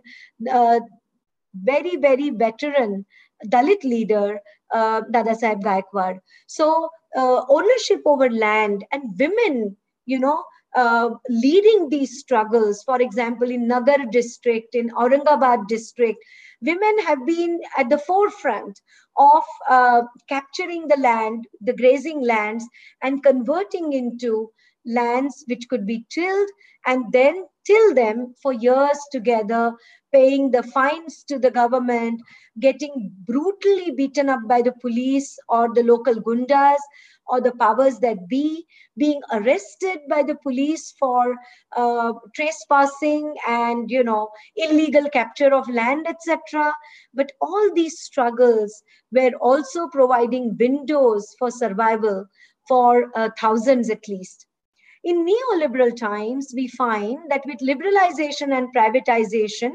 uh, 0.52 0.80
very, 1.54 1.96
very 1.96 2.30
veteran 2.32 3.06
Dalit 3.48 3.84
leader, 3.84 4.40
uh, 4.74 5.02
Dada 5.12 5.32
Saheb 5.32 5.62
Gaikwad. 5.62 6.20
So, 6.48 6.90
uh, 7.16 7.42
ownership 7.50 8.02
over 8.06 8.30
land 8.30 8.86
and 8.92 9.04
women, 9.20 9.78
you 10.06 10.20
know, 10.20 10.44
uh, 10.76 11.10
leading 11.30 11.90
these 11.90 12.20
struggles, 12.20 12.84
for 12.84 13.02
example, 13.02 13.50
in 13.50 13.68
Nagar 13.68 14.06
district, 14.12 14.76
in 14.76 14.90
Aurangabad 14.90 15.68
district, 15.68 16.24
women 16.62 17.00
have 17.00 17.26
been 17.26 17.60
at 17.78 17.90
the 17.90 17.98
forefront 17.98 18.82
of 19.18 19.44
uh, 19.70 20.02
capturing 20.28 20.88
the 20.88 20.98
land, 20.98 21.48
the 21.62 21.74
grazing 21.74 22.22
lands, 22.22 22.66
and 23.02 23.24
converting 23.24 23.94
into 23.94 24.52
lands 24.86 25.44
which 25.48 25.68
could 25.70 25.86
be 25.86 26.06
tilled 26.10 26.50
and 26.86 27.06
then 27.12 27.46
till 27.66 27.94
them 27.94 28.34
for 28.42 28.54
years 28.54 29.00
together, 29.12 29.74
paying 30.12 30.52
the 30.52 30.64
fines 30.64 31.24
to 31.24 31.40
the 31.40 31.50
government, 31.52 32.22
getting 32.60 33.12
brutally 33.26 33.92
beaten 33.92 34.30
up 34.30 34.42
by 34.48 34.62
the 34.62 34.74
police 34.82 35.38
or 35.48 35.74
the 35.74 35.84
local 35.84 36.16
gundas, 36.16 36.80
or 37.28 37.42
the 37.42 37.54
powers 37.54 38.00
that 38.00 38.28
be 38.28 38.66
being 38.98 39.22
arrested 39.32 40.00
by 40.10 40.24
the 40.24 40.36
police 40.44 40.94
for 41.00 41.36
uh, 41.76 42.14
trespassing 42.36 43.34
and 43.48 43.90
you 43.90 44.04
know 44.04 44.30
illegal 44.56 45.10
capture 45.10 45.54
of 45.54 45.68
land 45.70 46.06
etc 46.08 46.74
but 47.14 47.32
all 47.42 47.74
these 47.74 48.00
struggles 48.00 48.84
were 49.12 49.32
also 49.42 49.88
providing 49.88 50.56
windows 50.60 51.36
for 51.40 51.50
survival 51.52 52.26
for 52.68 53.12
uh, 53.16 53.30
thousands 53.40 53.90
at 53.90 54.08
least. 54.08 54.46
In 55.04 55.26
neoliberal 55.26 55.96
times 55.96 56.54
we 56.56 56.68
find 56.68 57.18
that 57.30 57.44
with 57.46 57.58
liberalization 57.60 58.58
and 58.58 58.74
privatization 58.74 59.74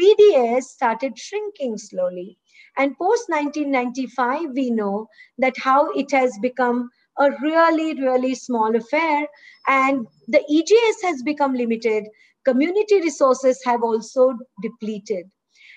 pds 0.00 0.62
started 0.62 1.16
shrinking 1.16 1.78
slowly 1.78 2.36
and 2.76 2.96
post 2.98 3.24
1995, 3.28 4.50
we 4.54 4.70
know 4.70 5.08
that 5.38 5.56
how 5.58 5.90
it 5.92 6.10
has 6.10 6.36
become 6.40 6.90
a 7.18 7.30
really, 7.42 7.94
really 8.00 8.34
small 8.34 8.74
affair. 8.74 9.26
And 9.68 10.06
the 10.28 10.40
EGS 10.40 11.02
has 11.02 11.22
become 11.22 11.54
limited. 11.54 12.04
Community 12.44 13.00
resources 13.00 13.60
have 13.64 13.82
also 13.82 14.34
depleted. 14.62 15.26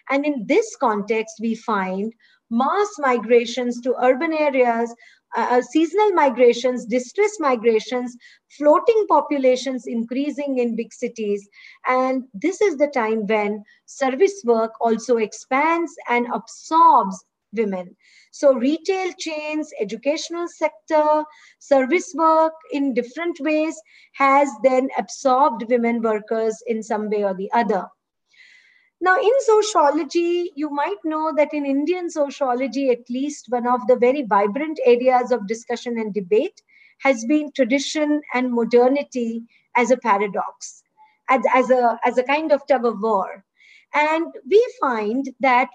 And 0.10 0.26
in 0.26 0.46
this 0.48 0.76
context, 0.78 1.36
we 1.42 1.56
find 1.56 2.14
mass 2.50 2.90
migrations 3.00 3.82
to 3.82 3.96
urban 4.02 4.34
areas, 4.34 4.94
uh, 5.36 5.48
uh 5.52 5.62
seasonal 5.62 6.12
migrations, 6.12 6.86
distress 6.86 7.40
migrations, 7.40 8.16
floating 8.58 9.06
populations 9.10 9.86
increasing 9.88 10.60
in 10.60 10.76
big 10.76 10.94
cities. 10.94 11.48
And 11.86 12.24
this 12.34 12.62
is 12.62 12.78
the 12.78 12.88
time 12.88 13.28
when 13.28 13.64
service 13.86 14.42
work 14.46 14.74
also 14.80 15.18
expands 15.18 15.94
and 16.10 16.28
absorbs 16.34 17.24
women. 17.54 17.96
So 18.32 18.54
retail 18.54 19.14
chains, 19.18 19.72
educational 19.80 20.48
sector, 20.48 21.24
service 21.60 22.14
work 22.16 22.54
in 22.72 22.94
different 22.94 23.40
ways 23.40 23.76
has 24.14 24.50
then 24.64 24.90
absorbed 24.98 25.66
women 25.70 26.02
workers 26.02 26.62
in 26.68 26.84
some 26.84 27.10
way 27.10 27.24
or 27.24 27.34
the 27.34 27.52
other. 27.54 27.88
Now, 29.00 29.16
in 29.16 29.32
sociology, 29.40 30.52
you 30.56 30.70
might 30.70 30.98
know 31.04 31.32
that 31.36 31.54
in 31.54 31.66
Indian 31.66 32.10
sociology, 32.10 32.90
at 32.90 33.10
least 33.10 33.46
one 33.50 33.68
of 33.68 33.86
the 33.88 33.96
very 33.96 34.24
vibrant 34.24 34.80
areas 34.86 35.32
of 35.32 35.48
discussion 35.48 36.00
and 36.00 36.14
debate 36.14 36.62
has 37.00 37.24
been 37.26 37.52
tradition 37.52 38.22
and 38.34 38.52
modernity 38.52 39.44
as 39.76 39.92
a 39.92 39.98
paradox, 39.98 40.82
as, 41.30 41.42
as, 41.54 41.70
a, 41.70 42.00
as 42.04 42.18
a 42.18 42.24
kind 42.24 42.52
of 42.52 42.66
tug 42.68 42.86
of 42.86 43.00
war. 43.02 43.46
And 43.94 44.26
we 44.50 44.74
find 44.82 45.30
that 45.42 45.70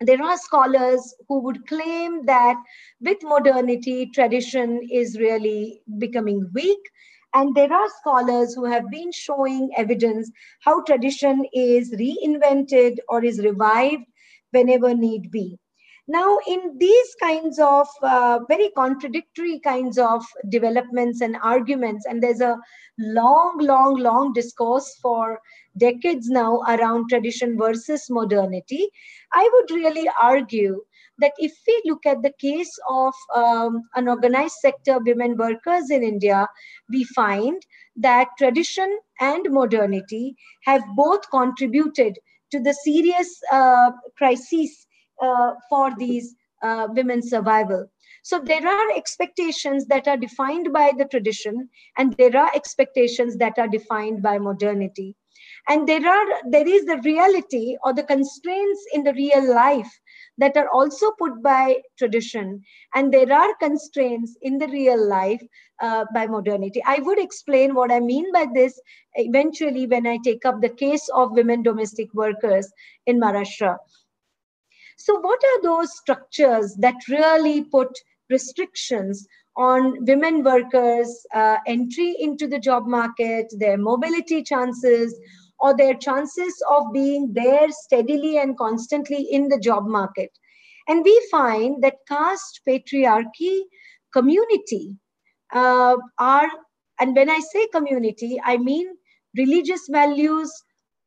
there 0.00 0.22
are 0.22 0.38
scholars 0.38 1.14
who 1.28 1.40
would 1.40 1.66
claim 1.66 2.24
that 2.26 2.56
with 3.00 3.18
modernity, 3.22 4.06
tradition 4.06 4.80
is 4.90 5.18
really 5.18 5.82
becoming 5.98 6.48
weak. 6.54 6.80
And 7.34 7.54
there 7.54 7.72
are 7.72 7.88
scholars 8.00 8.54
who 8.54 8.64
have 8.64 8.90
been 8.90 9.12
showing 9.12 9.70
evidence 9.76 10.30
how 10.60 10.82
tradition 10.82 11.44
is 11.52 11.92
reinvented 11.92 12.96
or 13.08 13.24
is 13.24 13.38
revived 13.40 14.04
whenever 14.50 14.94
need 14.94 15.30
be. 15.30 15.58
Now, 16.10 16.38
in 16.46 16.78
these 16.78 17.14
kinds 17.20 17.58
of 17.58 17.86
uh, 18.02 18.40
very 18.48 18.70
contradictory 18.74 19.60
kinds 19.60 19.98
of 19.98 20.24
developments 20.48 21.20
and 21.20 21.36
arguments, 21.42 22.06
and 22.06 22.22
there's 22.22 22.40
a 22.40 22.58
long, 22.98 23.58
long, 23.60 23.96
long 23.98 24.32
discourse 24.32 24.96
for 25.02 25.38
decades 25.76 26.30
now 26.30 26.62
around 26.66 27.10
tradition 27.10 27.58
versus 27.58 28.08
modernity, 28.08 28.88
I 29.34 29.50
would 29.52 29.70
really 29.70 30.08
argue 30.20 30.82
that 31.18 31.32
if 31.38 31.52
we 31.66 31.82
look 31.84 32.06
at 32.06 32.22
the 32.22 32.32
case 32.40 32.70
of 32.88 33.14
um, 33.34 33.82
unorganized 33.94 34.56
sector 34.60 34.98
women 34.98 35.36
workers 35.36 35.90
in 35.90 36.02
India, 36.02 36.46
we 36.90 37.04
find 37.04 37.60
that 37.96 38.28
tradition 38.38 38.98
and 39.20 39.46
modernity 39.50 40.36
have 40.64 40.82
both 40.96 41.28
contributed 41.30 42.18
to 42.50 42.60
the 42.60 42.72
serious 42.72 43.40
uh, 43.52 43.90
crises 44.16 44.86
uh, 45.22 45.52
for 45.68 45.90
these 45.98 46.34
uh, 46.62 46.88
women's 46.90 47.30
survival. 47.30 47.90
So 48.22 48.40
there 48.40 48.66
are 48.66 48.96
expectations 48.96 49.86
that 49.86 50.06
are 50.06 50.16
defined 50.16 50.72
by 50.72 50.92
the 50.96 51.06
tradition, 51.06 51.68
and 51.96 52.14
there 52.14 52.36
are 52.36 52.50
expectations 52.54 53.36
that 53.38 53.58
are 53.58 53.68
defined 53.68 54.22
by 54.22 54.38
modernity. 54.38 55.16
And 55.68 55.88
there 55.88 56.06
are 56.06 56.26
there 56.50 56.66
is 56.66 56.84
the 56.84 57.00
reality 57.04 57.76
or 57.84 57.94
the 57.94 58.02
constraints 58.02 58.86
in 58.92 59.04
the 59.04 59.14
real 59.14 59.54
life 59.54 59.90
that 60.38 60.56
are 60.56 60.68
also 60.68 61.10
put 61.18 61.42
by 61.42 61.76
tradition, 61.98 62.62
and 62.94 63.12
there 63.12 63.32
are 63.32 63.54
constraints 63.56 64.36
in 64.42 64.58
the 64.58 64.68
real 64.68 65.08
life 65.08 65.42
uh, 65.80 66.04
by 66.14 66.26
modernity. 66.26 66.82
I 66.86 67.00
would 67.00 67.18
explain 67.18 67.74
what 67.74 67.92
I 67.92 68.00
mean 68.00 68.32
by 68.32 68.46
this 68.54 68.80
eventually 69.14 69.86
when 69.86 70.06
I 70.06 70.18
take 70.24 70.44
up 70.44 70.60
the 70.60 70.68
case 70.68 71.08
of 71.14 71.32
women 71.32 71.62
domestic 71.62 72.12
workers 72.14 72.72
in 73.06 73.20
Maharashtra. 73.20 73.76
So, 74.96 75.18
what 75.20 75.40
are 75.44 75.62
those 75.62 75.96
structures 75.96 76.74
that 76.76 76.96
really 77.08 77.64
put 77.64 77.88
restrictions 78.30 79.26
on 79.56 80.04
women 80.04 80.44
workers' 80.44 81.26
uh, 81.34 81.56
entry 81.66 82.16
into 82.20 82.46
the 82.46 82.60
job 82.60 82.86
market, 82.86 83.46
their 83.58 83.76
mobility 83.76 84.42
chances, 84.42 85.18
or 85.60 85.76
their 85.76 85.94
chances 85.94 86.54
of 86.70 86.92
being 86.92 87.32
there 87.32 87.68
steadily 87.70 88.38
and 88.38 88.56
constantly 88.56 89.22
in 89.30 89.48
the 89.48 89.58
job 89.58 89.86
market? 89.86 90.30
And 90.88 91.04
we 91.04 91.28
find 91.30 91.82
that 91.82 91.96
caste, 92.08 92.60
patriarchy, 92.66 93.60
community 94.12 94.96
uh, 95.52 95.96
are, 96.18 96.48
and 96.98 97.14
when 97.14 97.30
I 97.30 97.40
say 97.52 97.66
community, 97.72 98.40
I 98.44 98.56
mean 98.56 98.86
religious 99.36 99.88
values, 99.90 100.50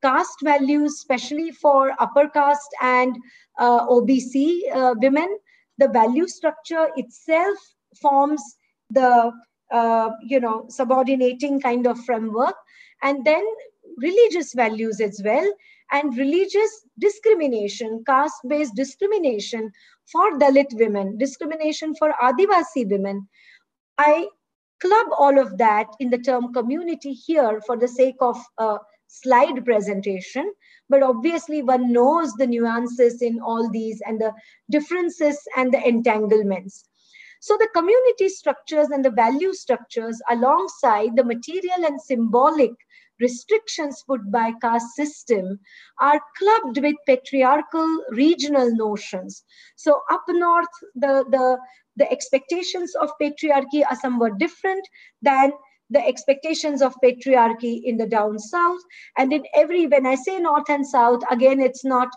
caste 0.04 0.38
values, 0.44 0.94
especially 0.94 1.52
for 1.52 1.92
upper 2.00 2.28
caste 2.30 2.76
and 2.82 3.16
uh, 3.60 3.88
OBC 3.88 4.60
uh, 4.74 4.96
women, 5.00 5.38
the 5.78 5.88
value 5.90 6.28
structure 6.28 6.90
itself 6.96 7.58
forms 8.02 8.42
the 8.90 9.32
uh, 9.72 10.10
you 10.28 10.40
know 10.40 10.66
subordinating 10.70 11.60
kind 11.60 11.88
of 11.88 12.00
framework, 12.06 12.56
and 13.02 13.26
then 13.26 13.44
religious 13.98 14.54
values 14.54 15.00
as 15.02 15.22
well, 15.24 15.48
and 15.92 16.18
religious 16.18 16.86
discrimination, 17.00 18.04
caste-based 18.08 18.76
discrimination 18.76 19.72
for 20.12 20.38
Dalit 20.40 20.74
women, 20.74 21.18
discrimination 21.18 21.94
for 21.96 22.14
Adivasi 22.22 22.90
women. 22.90 23.28
I 23.98 24.28
club 24.80 25.08
all 25.18 25.38
of 25.38 25.58
that 25.58 25.88
in 26.00 26.10
the 26.10 26.18
term 26.18 26.54
community 26.54 27.14
here 27.14 27.62
for 27.68 27.78
the 27.78 27.88
sake 27.88 28.16
of 28.20 28.38
a 28.58 28.78
slide 29.08 29.64
presentation, 29.66 30.52
but 30.90 31.04
obviously 31.04 31.62
one 31.62 31.92
knows 31.92 32.34
the 32.34 32.48
nuances 32.48 33.22
in 33.22 33.40
all 33.40 33.70
these 33.70 34.02
and 34.06 34.20
the 34.20 34.34
differences 34.70 35.38
and 35.58 35.74
the 35.74 35.88
entanglements. 35.88 36.86
So 37.42 37.58
the 37.58 37.70
community 37.74 38.30
structures 38.30 38.90
and 38.90 39.04
the 39.04 39.12
value 39.12 39.54
structures 39.54 40.22
alongside 40.30 41.16
the 41.16 41.24
material 41.24 41.86
and 41.86 42.00
symbolic 42.00 42.72
restrictions 43.22 44.04
put 44.08 44.30
by 44.32 44.52
caste 44.62 44.96
system 44.96 45.60
are 46.00 46.20
clubbed 46.38 46.80
with 46.82 46.96
patriarchal 47.06 48.04
regional 48.10 48.76
notions. 48.76 49.44
So 49.76 50.02
up 50.12 50.24
north, 50.28 50.68
the, 50.96 51.26
the, 51.30 51.58
the 51.96 52.12
expectations 52.12 52.94
of 52.96 53.10
patriarchy 53.22 53.84
are 53.90 53.96
somewhat 53.96 54.38
different 54.38 54.88
than 55.22 55.52
the 55.90 56.06
expectations 56.08 56.82
of 56.82 56.96
patriarchy 57.04 57.82
in 57.84 57.98
the 57.98 58.08
down 58.08 58.40
south. 58.40 58.80
And 59.18 59.32
in 59.34 59.44
every, 59.54 59.88
when 59.88 60.06
I 60.06 60.16
say 60.16 60.40
north 60.40 60.70
and 60.70 60.88
south, 60.88 61.22
again, 61.30 61.60
it's 61.60 61.86
not 61.86 62.08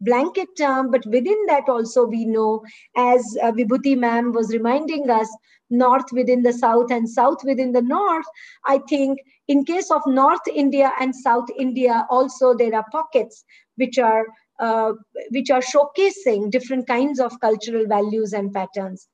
blanket 0.00 0.48
term, 0.58 0.90
but 0.90 1.04
within 1.06 1.46
that 1.46 1.68
also 1.68 2.04
we 2.04 2.24
know, 2.24 2.62
as 2.96 3.36
uh, 3.42 3.52
Vibhuti 3.52 3.96
ma'am 3.96 4.32
was 4.32 4.52
reminding 4.52 5.08
us, 5.10 5.28
north 5.70 6.12
within 6.12 6.42
the 6.42 6.52
south 6.52 6.90
and 6.90 7.08
south 7.08 7.42
within 7.44 7.72
the 7.72 7.82
north. 7.82 8.26
I 8.66 8.78
think 8.88 9.18
in 9.48 9.64
case 9.64 9.90
of 9.90 10.02
North 10.06 10.46
India 10.54 10.92
and 11.00 11.14
South 11.14 11.46
India, 11.58 12.06
also 12.10 12.54
there 12.54 12.74
are 12.74 12.84
pockets 12.92 13.44
which 13.76 13.98
are 13.98 14.26
uh, 14.60 14.92
which 15.30 15.50
are 15.50 15.60
showcasing 15.60 16.50
different 16.50 16.86
kinds 16.86 17.18
of 17.18 17.40
cultural 17.40 17.86
values 17.88 18.32
and 18.32 18.52
patterns. 18.52 19.08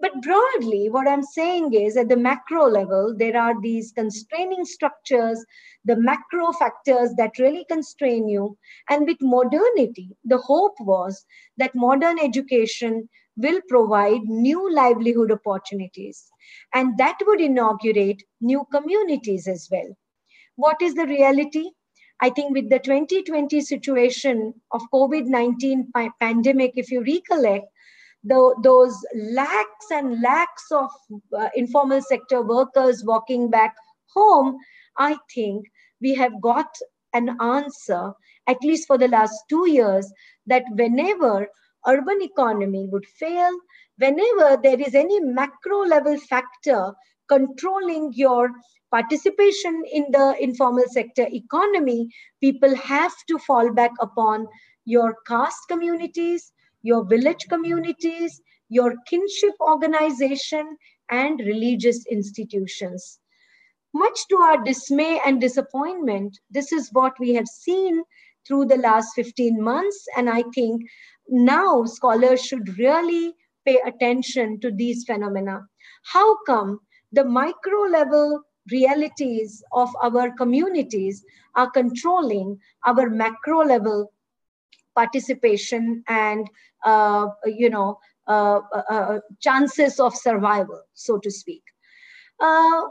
But 0.00 0.22
broadly, 0.22 0.88
what 0.88 1.08
I'm 1.08 1.24
saying 1.24 1.72
is 1.72 1.96
at 1.96 2.08
the 2.08 2.16
macro 2.16 2.66
level, 2.66 3.14
there 3.16 3.36
are 3.36 3.60
these 3.60 3.92
constraining 3.92 4.64
structures, 4.64 5.44
the 5.84 5.96
macro 5.96 6.52
factors 6.52 7.14
that 7.16 7.38
really 7.38 7.64
constrain 7.68 8.28
you. 8.28 8.56
And 8.88 9.06
with 9.06 9.16
modernity, 9.20 10.16
the 10.24 10.38
hope 10.38 10.76
was 10.78 11.24
that 11.56 11.74
modern 11.74 12.18
education 12.20 13.08
will 13.36 13.60
provide 13.68 14.22
new 14.22 14.72
livelihood 14.72 15.32
opportunities. 15.32 16.30
And 16.74 16.96
that 16.98 17.18
would 17.26 17.40
inaugurate 17.40 18.22
new 18.40 18.66
communities 18.72 19.48
as 19.48 19.68
well. 19.70 19.96
What 20.56 20.80
is 20.80 20.94
the 20.94 21.06
reality? 21.06 21.70
I 22.20 22.30
think 22.30 22.52
with 22.52 22.68
the 22.68 22.80
2020 22.80 23.60
situation 23.60 24.54
of 24.72 24.82
COVID-19 24.92 25.86
pandemic, 26.20 26.72
if 26.76 26.90
you 26.90 27.02
recollect, 27.02 27.66
the, 28.24 28.54
those 28.62 28.96
lakhs 29.14 29.90
and 29.90 30.20
lakhs 30.20 30.70
of 30.70 30.90
uh, 31.36 31.48
informal 31.54 32.02
sector 32.02 32.42
workers 32.42 33.04
walking 33.04 33.50
back 33.50 33.74
home, 34.14 34.56
I 34.96 35.16
think 35.34 35.66
we 36.00 36.14
have 36.14 36.40
got 36.40 36.68
an 37.14 37.36
answer, 37.40 38.12
at 38.46 38.58
least 38.62 38.86
for 38.86 38.98
the 38.98 39.08
last 39.08 39.34
two 39.48 39.68
years, 39.70 40.12
that 40.46 40.64
whenever 40.70 41.48
urban 41.86 42.20
economy 42.20 42.88
would 42.90 43.06
fail, 43.06 43.50
whenever 43.98 44.60
there 44.62 44.80
is 44.80 44.94
any 44.94 45.20
macro 45.20 45.80
level 45.80 46.18
factor 46.18 46.92
controlling 47.28 48.12
your 48.14 48.50
participation 48.90 49.82
in 49.92 50.06
the 50.10 50.34
informal 50.40 50.84
sector 50.90 51.26
economy, 51.30 52.08
people 52.40 52.74
have 52.74 53.12
to 53.28 53.38
fall 53.38 53.72
back 53.72 53.92
upon 54.00 54.46
your 54.84 55.16
caste 55.26 55.68
communities, 55.68 56.52
your 56.88 57.04
village 57.04 57.46
communities, 57.48 58.40
your 58.70 58.94
kinship 59.06 59.54
organization, 59.60 60.76
and 61.10 61.40
religious 61.40 62.04
institutions. 62.06 63.18
Much 63.94 64.26
to 64.28 64.36
our 64.36 64.62
dismay 64.64 65.20
and 65.24 65.40
disappointment, 65.40 66.38
this 66.50 66.72
is 66.72 66.90
what 66.92 67.12
we 67.18 67.34
have 67.34 67.46
seen 67.46 68.02
through 68.46 68.64
the 68.66 68.76
last 68.76 69.14
15 69.14 69.62
months. 69.62 70.06
And 70.16 70.30
I 70.30 70.42
think 70.54 70.82
now 71.28 71.84
scholars 71.84 72.44
should 72.44 72.78
really 72.78 73.34
pay 73.66 73.78
attention 73.86 74.60
to 74.60 74.70
these 74.70 75.04
phenomena. 75.04 75.60
How 76.12 76.36
come 76.44 76.80
the 77.12 77.24
micro 77.24 77.82
level 77.90 78.42
realities 78.70 79.62
of 79.72 79.90
our 80.02 80.30
communities 80.36 81.24
are 81.54 81.70
controlling 81.70 82.58
our 82.86 83.08
macro 83.10 83.60
level 83.64 84.12
participation 84.98 86.02
and 86.08 86.50
uh, 86.84 87.26
you 87.44 87.70
know 87.70 87.98
uh, 88.26 88.60
uh, 88.96 89.18
chances 89.48 89.98
of 90.00 90.14
survival 90.26 90.82
so 91.06 91.18
to 91.18 91.30
speak 91.30 91.62
uh, 92.40 92.82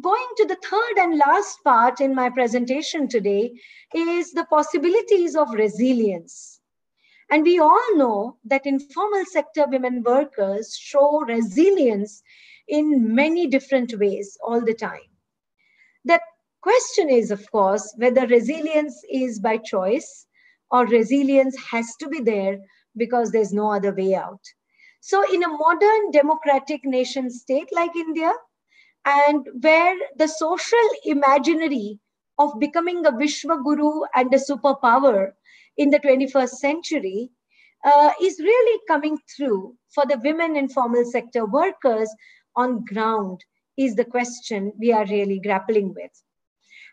going 0.00 0.30
to 0.36 0.46
the 0.46 0.60
third 0.70 1.02
and 1.04 1.18
last 1.18 1.58
part 1.64 2.00
in 2.00 2.14
my 2.14 2.30
presentation 2.30 3.08
today 3.08 3.52
is 3.94 4.32
the 4.32 4.46
possibilities 4.56 5.36
of 5.36 5.60
resilience 5.64 6.60
and 7.30 7.44
we 7.44 7.58
all 7.60 7.96
know 7.96 8.36
that 8.44 8.66
informal 8.66 9.24
sector 9.24 9.64
women 9.68 10.02
workers 10.02 10.76
show 10.76 11.20
resilience 11.20 12.22
in 12.66 13.14
many 13.14 13.46
different 13.46 13.96
ways 13.98 14.36
all 14.44 14.60
the 14.60 14.74
time. 14.74 15.08
The 16.04 16.20
question 16.60 17.08
is, 17.08 17.30
of 17.30 17.48
course, 17.50 17.94
whether 17.96 18.26
resilience 18.26 19.00
is 19.10 19.38
by 19.38 19.58
choice 19.58 20.26
or 20.70 20.86
resilience 20.86 21.56
has 21.70 21.96
to 21.96 22.08
be 22.08 22.20
there 22.20 22.58
because 22.96 23.30
there's 23.30 23.52
no 23.52 23.72
other 23.72 23.94
way 23.94 24.14
out. 24.14 24.40
So, 25.00 25.22
in 25.32 25.42
a 25.42 25.48
modern 25.48 26.10
democratic 26.12 26.84
nation 26.84 27.30
state 27.30 27.68
like 27.72 27.94
India, 27.96 28.32
and 29.04 29.46
where 29.60 29.96
the 30.16 30.28
social 30.28 30.88
imaginary 31.04 31.98
of 32.38 32.58
becoming 32.58 33.04
a 33.06 33.12
Vishwa 33.12 33.62
Guru 33.62 34.02
and 34.14 34.32
a 34.32 34.38
superpower 34.38 35.32
in 35.76 35.90
the 35.90 36.00
21st 36.00 36.50
century 36.50 37.30
uh, 37.84 38.10
is 38.20 38.38
really 38.38 38.80
coming 38.88 39.18
through 39.36 39.74
for 39.94 40.04
the 40.06 40.20
women 40.22 40.56
informal 40.56 41.04
sector 41.04 41.46
workers 41.46 42.14
on 42.56 42.84
ground 42.84 43.40
is 43.78 43.94
the 43.94 44.04
question 44.04 44.72
we 44.78 44.92
are 44.92 45.06
really 45.06 45.40
grappling 45.40 45.94
with. 45.94 46.10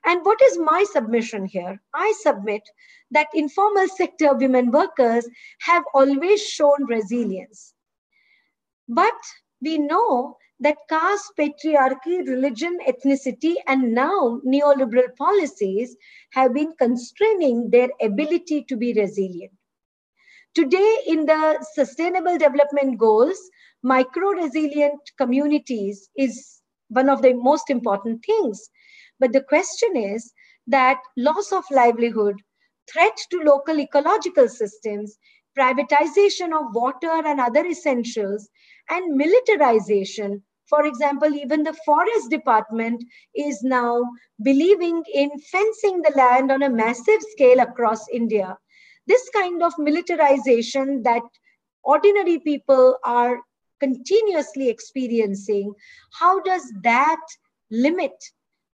And 0.07 0.25
what 0.25 0.41
is 0.41 0.57
my 0.57 0.85
submission 0.89 1.45
here? 1.45 1.81
I 1.93 2.13
submit 2.21 2.61
that 3.11 3.27
informal 3.33 3.89
sector 3.89 4.33
women 4.33 4.71
workers 4.71 5.27
have 5.59 5.83
always 5.93 6.41
shown 6.41 6.85
resilience. 6.87 7.73
But 8.87 9.19
we 9.61 9.77
know 9.77 10.37
that 10.61 10.77
caste, 10.89 11.33
patriarchy, 11.37 12.25
religion, 12.25 12.79
ethnicity, 12.87 13.55
and 13.67 13.93
now 13.93 14.39
neoliberal 14.47 15.13
policies 15.17 15.97
have 16.31 16.53
been 16.53 16.73
constraining 16.79 17.69
their 17.69 17.89
ability 18.01 18.63
to 18.69 18.77
be 18.77 18.93
resilient. 18.93 19.51
Today, 20.55 20.99
in 21.05 21.25
the 21.25 21.63
Sustainable 21.73 22.37
Development 22.37 22.97
Goals, 22.97 23.37
micro 23.83 24.29
resilient 24.29 25.01
communities 25.17 26.09
is 26.17 26.61
one 26.87 27.09
of 27.09 27.21
the 27.21 27.33
most 27.33 27.69
important 27.69 28.25
things. 28.25 28.69
But 29.19 29.33
the 29.33 29.41
question 29.41 29.95
is 29.95 30.33
that 30.67 30.99
loss 31.15 31.51
of 31.51 31.63
livelihood, 31.71 32.35
threat 32.91 33.17
to 33.31 33.39
local 33.39 33.79
ecological 33.79 34.47
systems, 34.47 35.17
privatization 35.57 36.53
of 36.57 36.75
water 36.75 37.09
and 37.25 37.39
other 37.39 37.65
essentials, 37.65 38.49
and 38.89 39.15
militarization. 39.15 40.43
For 40.69 40.85
example, 40.85 41.33
even 41.33 41.63
the 41.63 41.77
forest 41.85 42.29
department 42.29 43.03
is 43.35 43.63
now 43.63 44.01
believing 44.43 45.03
in 45.13 45.31
fencing 45.51 46.01
the 46.01 46.13
land 46.15 46.51
on 46.51 46.61
a 46.61 46.69
massive 46.69 47.21
scale 47.31 47.59
across 47.59 48.07
India. 48.11 48.57
This 49.07 49.27
kind 49.33 49.63
of 49.63 49.73
militarization 49.77 51.03
that 51.03 51.23
ordinary 51.83 52.39
people 52.39 52.97
are 53.05 53.39
continuously 53.79 54.69
experiencing, 54.69 55.73
how 56.19 56.41
does 56.41 56.63
that 56.83 57.21
limit 57.71 58.11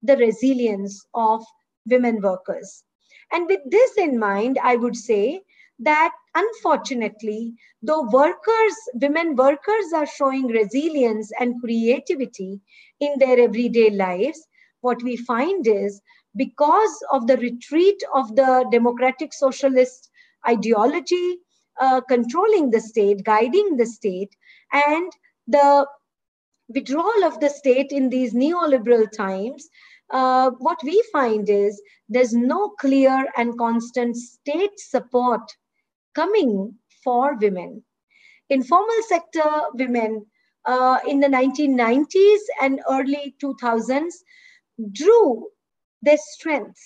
the 0.01 0.17
resilience 0.17 1.05
of 1.13 1.43
women 1.85 2.21
workers? 2.21 2.83
And 3.31 3.47
with 3.47 3.61
this 3.69 3.97
in 3.97 4.19
mind, 4.19 4.57
I 4.63 4.75
would 4.75 4.95
say 4.95 5.41
that 5.79 6.11
unfortunately, 6.35 7.53
though 7.81 8.03
workers, 8.11 8.75
women 8.95 9.35
workers 9.35 9.93
are 9.93 10.07
showing 10.07 10.47
resilience 10.47 11.31
and 11.39 11.61
creativity 11.61 12.59
in 12.99 13.19
their 13.19 13.39
everyday 13.39 13.89
lives, 13.91 14.47
what 14.81 15.01
we 15.03 15.17
find 15.17 15.67
is 15.67 16.01
because 16.35 17.03
of 17.11 17.27
the 17.27 17.37
retreat 17.37 18.01
of 18.13 18.35
the 18.35 18.65
democratic 18.71 19.33
socialist 19.33 20.09
ideology 20.47 21.37
uh, 21.79 22.01
controlling 22.01 22.71
the 22.71 22.81
state, 22.81 23.23
guiding 23.23 23.77
the 23.77 23.85
state, 23.85 24.35
and 24.71 25.11
the 25.47 25.87
withdrawal 26.69 27.23
of 27.23 27.39
the 27.39 27.49
state 27.49 27.91
in 27.91 28.09
these 28.09 28.33
neoliberal 28.33 29.09
times, 29.11 29.69
uh, 30.11 30.51
what 30.59 30.79
we 30.83 31.03
find 31.11 31.49
is 31.49 31.81
there's 32.09 32.33
no 32.33 32.69
clear 32.79 33.25
and 33.37 33.57
constant 33.57 34.15
state 34.15 34.79
support 34.79 35.41
coming 36.15 36.73
for 37.03 37.35
women. 37.37 37.83
Informal 38.49 39.01
sector 39.07 39.49
women 39.73 40.25
uh, 40.65 40.99
in 41.07 41.19
the 41.19 41.27
1990s 41.27 42.39
and 42.61 42.81
early 42.89 43.35
2000s 43.41 44.13
drew 44.93 45.47
their 46.01 46.17
strength 46.17 46.79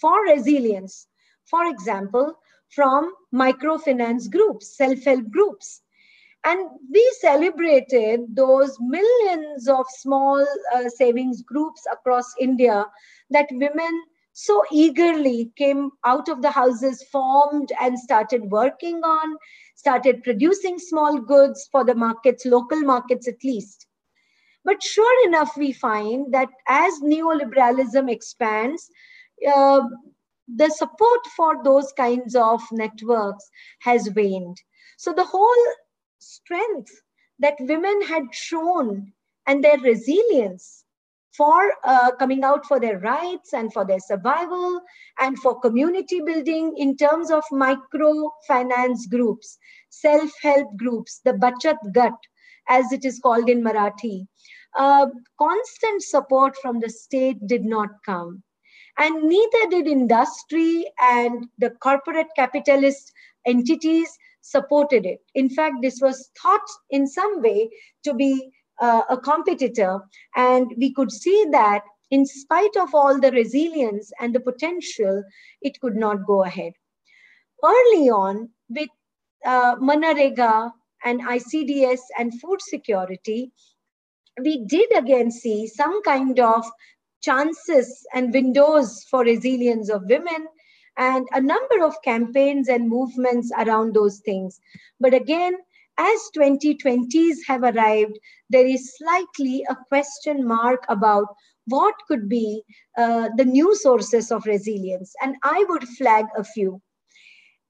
for 0.00 0.22
resilience. 0.24 1.08
For 1.46 1.66
example, 1.66 2.34
from 2.70 3.12
microfinance 3.34 4.30
groups, 4.30 4.76
self-help 4.76 5.30
groups, 5.30 5.80
and 6.44 6.68
we 6.92 7.16
celebrated 7.20 8.20
those 8.34 8.76
millions 8.80 9.68
of 9.68 9.86
small 9.88 10.44
uh, 10.74 10.88
savings 10.88 11.42
groups 11.42 11.82
across 11.92 12.34
India 12.38 12.84
that 13.30 13.48
women 13.50 14.02
so 14.32 14.62
eagerly 14.70 15.52
came 15.56 15.90
out 16.04 16.28
of 16.28 16.42
the 16.42 16.50
houses, 16.50 17.02
formed, 17.10 17.70
and 17.80 17.98
started 17.98 18.50
working 18.50 18.96
on, 19.04 19.36
started 19.76 20.22
producing 20.24 20.78
small 20.78 21.20
goods 21.20 21.68
for 21.70 21.84
the 21.84 21.94
markets, 21.94 22.44
local 22.44 22.80
markets 22.80 23.28
at 23.28 23.42
least. 23.44 23.86
But 24.64 24.82
sure 24.82 25.28
enough, 25.28 25.56
we 25.56 25.72
find 25.72 26.32
that 26.34 26.48
as 26.66 26.94
neoliberalism 27.00 28.10
expands, 28.10 28.90
uh, 29.54 29.82
the 30.56 30.68
support 30.70 31.20
for 31.36 31.62
those 31.62 31.92
kinds 31.92 32.34
of 32.34 32.60
networks 32.72 33.48
has 33.80 34.10
waned. 34.16 34.60
So 34.96 35.12
the 35.12 35.24
whole 35.24 35.64
strength 36.24 36.90
that 37.38 37.56
women 37.60 38.02
had 38.02 38.24
shown 38.32 39.12
and 39.46 39.62
their 39.62 39.78
resilience 39.78 40.84
for 41.36 41.72
uh, 41.82 42.12
coming 42.18 42.44
out 42.44 42.64
for 42.64 42.78
their 42.78 42.98
rights 43.00 43.52
and 43.52 43.72
for 43.72 43.84
their 43.84 43.98
survival 43.98 44.80
and 45.20 45.38
for 45.40 45.58
community 45.60 46.20
building 46.24 46.72
in 46.76 46.96
terms 46.96 47.30
of 47.30 47.42
micro 47.50 48.30
finance 48.46 49.06
groups, 49.06 49.58
self 49.90 50.30
help 50.40 50.68
groups, 50.76 51.20
the 51.24 51.32
Bachat 51.32 51.76
Gat, 51.92 52.12
as 52.68 52.92
it 52.92 53.04
is 53.04 53.18
called 53.18 53.48
in 53.48 53.62
Marathi. 53.62 54.26
Uh, 54.76 55.06
constant 55.38 56.02
support 56.02 56.56
from 56.62 56.80
the 56.80 56.88
state 56.88 57.44
did 57.46 57.64
not 57.64 57.90
come. 58.06 58.42
And 58.96 59.24
neither 59.24 59.70
did 59.70 59.88
industry 59.88 60.86
and 61.00 61.46
the 61.58 61.70
corporate 61.82 62.28
capitalist 62.36 63.12
entities 63.44 64.08
supported 64.44 65.06
it. 65.06 65.20
In 65.34 65.48
fact, 65.48 65.76
this 65.80 66.00
was 66.00 66.30
thought 66.40 66.68
in 66.90 67.06
some 67.06 67.40
way 67.40 67.70
to 68.04 68.12
be 68.12 68.50
uh, 68.80 69.02
a 69.08 69.16
competitor. 69.16 70.00
And 70.36 70.72
we 70.76 70.92
could 70.92 71.10
see 71.10 71.46
that 71.50 71.82
in 72.10 72.26
spite 72.26 72.76
of 72.76 72.94
all 72.94 73.18
the 73.18 73.32
resilience 73.32 74.12
and 74.20 74.34
the 74.34 74.40
potential, 74.40 75.24
it 75.62 75.80
could 75.80 75.96
not 75.96 76.26
go 76.26 76.44
ahead. 76.44 76.74
Early 77.64 78.10
on, 78.10 78.50
with 78.68 78.90
uh, 79.46 79.76
Manarega 79.76 80.70
and 81.04 81.22
ICDS 81.22 82.00
and 82.18 82.38
food 82.40 82.60
security, 82.60 83.50
we 84.42 84.64
did 84.66 84.94
again 84.96 85.30
see 85.30 85.66
some 85.66 86.02
kind 86.02 86.38
of 86.38 86.64
chances 87.22 88.06
and 88.12 88.34
windows 88.34 89.06
for 89.10 89.24
resilience 89.24 89.88
of 89.88 90.02
women 90.06 90.46
and 90.96 91.26
a 91.32 91.40
number 91.40 91.84
of 91.84 92.00
campaigns 92.02 92.68
and 92.68 92.88
movements 92.88 93.50
around 93.58 93.94
those 93.94 94.20
things. 94.20 94.60
But 95.00 95.14
again, 95.14 95.56
as 95.98 96.30
2020s 96.36 97.36
have 97.46 97.62
arrived, 97.62 98.18
there 98.50 98.66
is 98.66 98.96
slightly 98.96 99.64
a 99.68 99.76
question 99.88 100.46
mark 100.46 100.84
about 100.88 101.26
what 101.66 101.94
could 102.08 102.28
be 102.28 102.62
uh, 102.98 103.28
the 103.36 103.44
new 103.44 103.74
sources 103.76 104.30
of 104.30 104.44
resilience. 104.46 105.14
And 105.22 105.36
I 105.42 105.64
would 105.68 105.88
flag 105.88 106.26
a 106.36 106.44
few. 106.44 106.80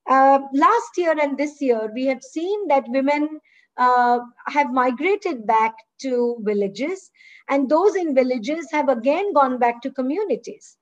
Uh, 0.09 0.41
last 0.53 0.97
year 0.97 1.15
and 1.21 1.39
this 1.39 1.61
year, 1.61 1.91
we 1.95 2.07
have 2.07 2.23
seen 2.23 2.69
that 2.69 2.85
women 2.89 3.41
uh, 3.77 4.21
have 4.47 4.71
migrated 4.71 5.47
back 5.47 5.73
to 6.01 6.37
villages, 6.41 7.11
and 7.49 7.69
those 7.69 7.97
in 7.97 8.15
villages 8.15 8.69
have 8.71 8.89
again 8.89 9.33
gone 9.33 9.59
back 9.59 9.81
to 9.83 9.91
communities. 9.91 10.77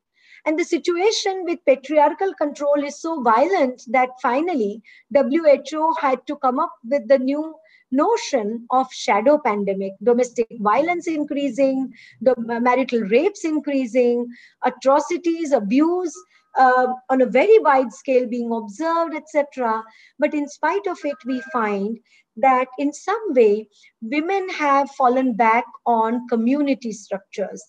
And 0.45 0.59
the 0.59 0.65
situation 0.65 1.45
with 1.45 1.65
patriarchal 1.65 2.35
control 2.35 2.83
is 2.83 3.01
so 3.01 3.23
violent 3.23 3.83
that 3.89 4.21
finally 4.21 4.83
WHO 5.15 5.95
had 6.01 6.27
to 6.27 6.37
come 6.37 6.59
up 6.59 6.73
with 6.89 7.07
the 7.09 7.19
new 7.19 7.55
notion 7.93 8.67
of 8.71 8.93
shadow 8.93 9.39
pandemic, 9.39 9.93
domestic 10.03 10.49
violence 10.59 11.07
increasing, 11.07 11.93
the 12.21 12.35
marital 12.37 13.01
rapes 13.01 13.45
increasing, 13.45 14.27
atrocities, 14.65 15.53
abuse 15.53 16.17
uh, 16.59 16.89
on 17.11 17.21
a 17.21 17.27
very 17.27 17.59
wide 17.61 17.93
scale 17.93 18.27
being 18.27 18.53
observed, 18.53 19.15
etc. 19.15 19.83
But 20.19 20.35
in 20.35 20.49
spite 20.49 20.87
of 20.87 20.99
it, 21.05 21.17
we 21.25 21.41
find 21.53 21.99
that 22.37 22.69
in 22.79 22.93
some 22.93 23.35
way 23.35 23.69
women 24.01 24.49
have 24.51 24.91
fallen 24.93 25.35
back 25.35 25.65
on 25.87 26.27
community 26.29 26.93
structures. 26.93 27.63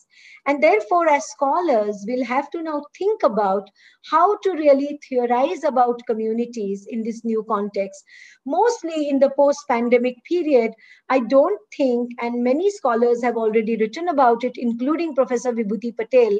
And 0.45 0.61
therefore 0.61 1.07
as 1.09 1.26
scholars 1.26 2.05
we'll 2.07 2.26
have 2.26 2.49
to 2.51 2.61
now 2.61 2.84
think 2.97 3.24
about 3.24 3.70
how 4.09 4.38
to 4.39 4.51
really 4.51 4.99
theorize 5.07 5.64
about 5.64 6.01
communities 6.07 6.86
in 6.89 7.03
this 7.03 7.24
new 7.24 7.45
context. 7.47 8.03
Mostly 8.45 9.09
in 9.09 9.20
the 9.20 9.32
post 9.36 9.59
pandemic 9.70 10.16
period 10.28 10.72
i 11.09 11.20
don't 11.20 11.59
think 11.76 12.09
and 12.22 12.43
many 12.43 12.70
scholars 12.70 13.24
have 13.24 13.38
already 13.38 13.76
written 13.78 14.09
about 14.09 14.43
it 14.43 14.53
including 14.55 15.16
professor 15.16 15.51
vibhuti 15.51 15.95
patel 15.95 16.38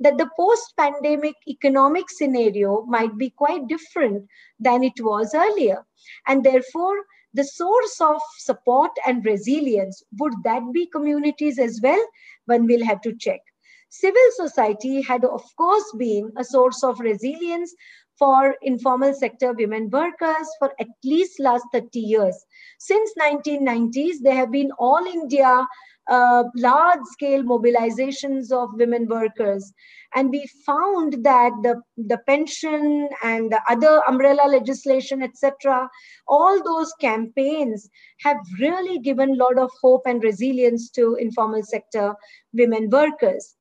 that 0.00 0.18
the 0.18 0.28
post 0.36 0.74
pandemic 0.76 1.34
economic 1.48 2.10
scenario 2.10 2.82
might 2.86 3.16
be 3.16 3.30
quite 3.30 3.66
different 3.68 4.26
than 4.58 4.82
it 4.82 5.00
was 5.00 5.34
earlier. 5.34 5.84
And 6.26 6.44
therefore 6.44 6.96
the 7.36 7.44
source 7.44 8.00
of 8.00 8.20
support 8.38 8.90
and 9.06 9.24
resilience, 9.24 10.02
would 10.18 10.32
that 10.44 10.62
be 10.72 10.86
communities 10.86 11.58
as 11.58 11.80
well? 11.82 12.04
One 12.46 12.66
will 12.66 12.84
have 12.84 13.00
to 13.02 13.14
check. 13.14 13.40
Civil 13.88 14.28
society 14.30 15.02
had, 15.02 15.24
of 15.24 15.42
course, 15.56 15.94
been 15.98 16.32
a 16.36 16.44
source 16.44 16.82
of 16.82 16.98
resilience 17.00 17.74
for 18.18 18.54
informal 18.62 19.14
sector 19.14 19.52
women 19.52 19.90
workers 19.90 20.48
for 20.58 20.72
at 20.80 20.88
least 21.04 21.38
last 21.40 21.64
30 21.72 22.00
years. 22.00 22.46
Since 22.78 23.12
1990s, 23.20 24.16
there 24.22 24.34
have 24.34 24.50
been 24.50 24.70
all 24.78 25.04
India 25.06 25.66
uh, 26.08 26.44
large 26.54 27.00
scale 27.04 27.42
mobilizations 27.42 28.52
of 28.52 28.70
women 28.74 29.06
workers. 29.08 29.72
And 30.14 30.30
we 30.30 30.48
found 30.64 31.24
that 31.24 31.50
the, 31.62 31.82
the 31.96 32.18
pension 32.26 33.08
and 33.24 33.50
the 33.50 33.60
other 33.68 34.02
umbrella 34.08 34.48
legislation, 34.48 35.22
etc., 35.22 35.88
all 36.28 36.62
those 36.62 36.92
campaigns 37.00 37.90
have 38.20 38.36
really 38.60 39.00
given 39.00 39.30
a 39.30 39.34
lot 39.34 39.58
of 39.58 39.70
hope 39.82 40.02
and 40.06 40.22
resilience 40.22 40.90
to 40.90 41.16
informal 41.16 41.62
sector 41.62 42.14
women 42.52 42.88
workers. 42.88 43.56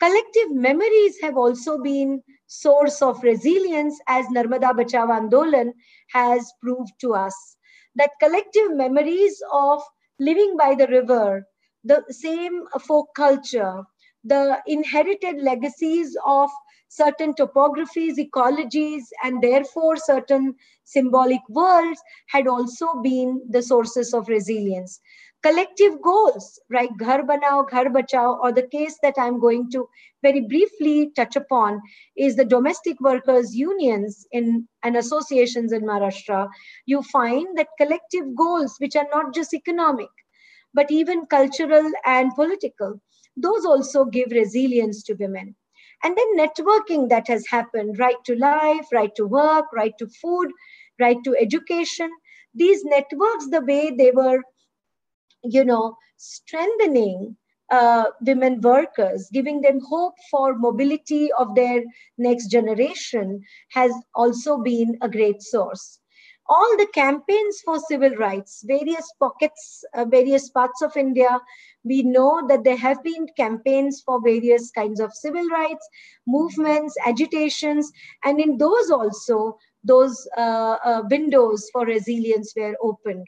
Collective 0.00 0.50
memories 0.50 1.16
have 1.22 1.36
also 1.36 1.78
been 1.78 2.22
source 2.48 3.00
of 3.00 3.22
resilience 3.22 4.00
as 4.08 4.26
Narmada 4.26 4.72
Bachao 4.74 5.08
Andolan 5.08 5.72
has 6.10 6.52
proved 6.60 6.92
to 7.00 7.14
us. 7.14 7.56
That 7.94 8.10
collective 8.20 8.74
memories 8.74 9.40
of 9.52 9.82
living 10.18 10.56
by 10.56 10.74
the 10.74 10.88
river, 10.88 11.46
the 11.84 12.04
same 12.10 12.64
folk 12.80 13.14
culture, 13.14 13.84
the 14.24 14.60
inherited 14.66 15.40
legacies 15.40 16.16
of 16.26 16.50
certain 16.88 17.34
topographies, 17.34 18.16
ecologies, 18.18 19.04
and 19.22 19.42
therefore 19.42 19.96
certain 19.96 20.54
symbolic 20.84 21.40
worlds 21.48 22.00
had 22.28 22.46
also 22.48 23.00
been 23.02 23.42
the 23.48 23.62
sources 23.62 24.14
of 24.14 24.28
resilience. 24.28 25.00
Collective 25.42 26.02
goals, 26.02 26.58
right? 26.68 26.90
Ghar 26.98 27.22
banao, 27.22 27.70
ghar 27.70 27.84
bachao, 27.86 28.38
or 28.42 28.50
the 28.50 28.66
case 28.66 28.98
that 29.02 29.14
I'm 29.16 29.38
going 29.38 29.70
to 29.70 29.88
very 30.20 30.40
briefly 30.40 31.12
touch 31.14 31.36
upon 31.36 31.80
is 32.16 32.34
the 32.34 32.44
domestic 32.44 33.00
workers 33.00 33.54
unions 33.54 34.26
in 34.32 34.66
and 34.82 34.96
associations 34.96 35.72
in 35.72 35.82
Maharashtra. 35.82 36.48
You 36.86 37.02
find 37.02 37.56
that 37.56 37.68
collective 37.80 38.34
goals, 38.34 38.76
which 38.78 38.96
are 38.96 39.06
not 39.14 39.32
just 39.32 39.54
economic, 39.54 40.08
but 40.74 40.90
even 40.90 41.26
cultural 41.26 41.88
and 42.04 42.34
political. 42.34 43.00
Those 43.36 43.64
also 43.64 44.04
give 44.04 44.32
resilience 44.32 45.04
to 45.04 45.14
women. 45.14 45.54
And 46.02 46.16
then 46.16 46.36
networking 46.36 47.08
that 47.10 47.28
has 47.28 47.46
happened 47.46 47.98
right 47.98 48.22
to 48.24 48.34
life, 48.34 48.86
right 48.92 49.14
to 49.14 49.26
work, 49.26 49.66
right 49.72 49.96
to 49.98 50.08
food, 50.08 50.50
right 50.98 51.18
to 51.24 51.36
education. 51.36 52.10
These 52.54 52.84
networks, 52.84 53.48
the 53.50 53.64
way 53.64 53.94
they 53.96 54.10
were, 54.10 54.42
you 55.42 55.64
know, 55.64 55.96
strengthening 56.16 57.36
uh, 57.70 58.04
women 58.22 58.60
workers, 58.60 59.28
giving 59.32 59.60
them 59.60 59.80
hope 59.88 60.14
for 60.30 60.56
mobility 60.56 61.30
of 61.32 61.54
their 61.54 61.82
next 62.16 62.48
generation, 62.48 63.42
has 63.70 63.92
also 64.14 64.58
been 64.58 64.96
a 65.02 65.08
great 65.08 65.42
source 65.42 66.00
all 66.48 66.76
the 66.78 66.86
campaigns 66.94 67.60
for 67.64 67.78
civil 67.78 68.10
rights, 68.16 68.64
various 68.66 69.12
pockets, 69.20 69.84
uh, 69.94 70.04
various 70.06 70.48
parts 70.50 70.80
of 70.82 70.96
India, 70.96 71.38
we 71.84 72.02
know 72.02 72.42
that 72.48 72.64
there 72.64 72.76
have 72.76 73.02
been 73.02 73.26
campaigns 73.36 74.02
for 74.04 74.20
various 74.22 74.70
kinds 74.70 75.00
of 75.00 75.12
civil 75.12 75.46
rights, 75.48 75.88
movements, 76.26 76.94
agitations, 77.06 77.92
and 78.24 78.40
in 78.40 78.56
those 78.58 78.90
also, 78.90 79.58
those 79.84 80.26
uh, 80.36 80.76
uh, 80.84 81.02
windows 81.10 81.68
for 81.72 81.84
resilience 81.84 82.52
were 82.56 82.74
opened. 82.82 83.26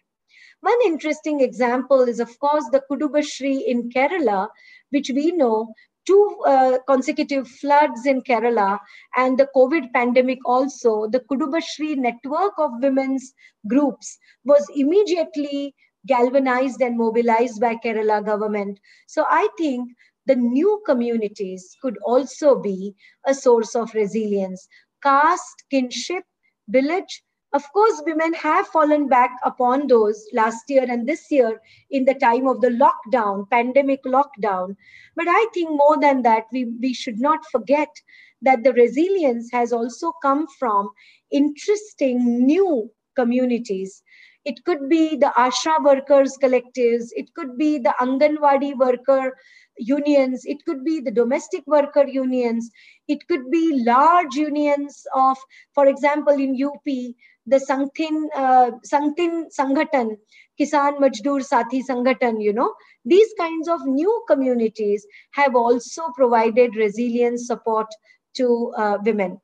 One 0.60 0.78
interesting 0.84 1.40
example 1.40 2.02
is, 2.02 2.20
of 2.20 2.38
course, 2.38 2.64
the 2.70 2.82
Kudumbashree 2.90 3.62
in 3.66 3.88
Kerala, 3.90 4.48
which 4.90 5.10
we 5.14 5.32
know 5.32 5.72
two 6.06 6.36
uh, 6.46 6.78
consecutive 6.86 7.48
floods 7.48 8.06
in 8.06 8.22
Kerala 8.22 8.78
and 9.16 9.38
the 9.38 9.48
COVID 9.54 9.92
pandemic 9.92 10.38
also, 10.44 11.08
the 11.08 11.20
Kudumbashree 11.20 11.96
network 11.96 12.52
of 12.58 12.72
women's 12.82 13.32
groups 13.68 14.18
was 14.44 14.66
immediately 14.74 15.74
galvanized 16.06 16.80
and 16.80 16.96
mobilized 16.96 17.60
by 17.60 17.76
Kerala 17.76 18.24
government. 18.24 18.80
So 19.06 19.24
I 19.28 19.48
think 19.58 19.90
the 20.26 20.36
new 20.36 20.82
communities 20.86 21.76
could 21.82 21.96
also 22.04 22.60
be 22.60 22.94
a 23.26 23.34
source 23.34 23.74
of 23.74 23.94
resilience. 23.94 24.66
Caste, 25.02 25.64
kinship, 25.70 26.24
village, 26.68 27.22
of 27.52 27.64
course, 27.72 28.02
women 28.06 28.32
have 28.34 28.68
fallen 28.68 29.08
back 29.08 29.30
upon 29.44 29.88
those 29.88 30.24
last 30.32 30.68
year 30.68 30.84
and 30.88 31.08
this 31.08 31.30
year 31.30 31.60
in 31.90 32.04
the 32.04 32.14
time 32.14 32.46
of 32.46 32.60
the 32.60 32.68
lockdown, 32.68 33.50
pandemic 33.50 34.04
lockdown. 34.04 34.76
But 35.16 35.26
I 35.28 35.46
think 35.52 35.70
more 35.70 35.98
than 36.00 36.22
that, 36.22 36.44
we, 36.52 36.66
we 36.80 36.94
should 36.94 37.18
not 37.18 37.40
forget 37.50 37.88
that 38.42 38.62
the 38.62 38.72
resilience 38.72 39.50
has 39.52 39.72
also 39.72 40.12
come 40.22 40.46
from 40.58 40.90
interesting 41.30 42.46
new 42.46 42.90
communities. 43.16 44.02
It 44.44 44.64
could 44.64 44.88
be 44.88 45.16
the 45.16 45.32
ASHA 45.36 45.84
workers 45.84 46.38
collectives, 46.42 47.08
it 47.12 47.34
could 47.34 47.58
be 47.58 47.78
the 47.78 47.94
Anganwadi 48.00 48.76
worker 48.76 49.36
unions, 49.76 50.44
it 50.46 50.64
could 50.64 50.84
be 50.84 51.00
the 51.00 51.10
domestic 51.10 51.62
worker 51.66 52.06
unions, 52.06 52.70
it 53.08 53.26
could 53.28 53.50
be 53.50 53.82
large 53.84 54.34
unions 54.34 55.04
of, 55.14 55.36
for 55.74 55.86
example, 55.86 56.32
in 56.32 56.56
UP, 56.62 57.14
the 57.50 57.58
Sangtin, 57.58 58.28
uh, 58.34 58.70
Sangathan, 59.58 60.16
Kisan 60.58 60.98
Majdoor 61.00 61.40
Sathi 61.40 61.82
Sangathan, 61.88 62.42
you 62.42 62.52
know, 62.52 62.72
these 63.04 63.32
kinds 63.38 63.68
of 63.68 63.84
new 63.84 64.24
communities 64.28 65.06
have 65.32 65.54
also 65.54 66.02
provided 66.14 66.76
resilience 66.76 67.46
support 67.46 67.86
to 68.34 68.72
uh, 68.76 68.98
women. 69.04 69.40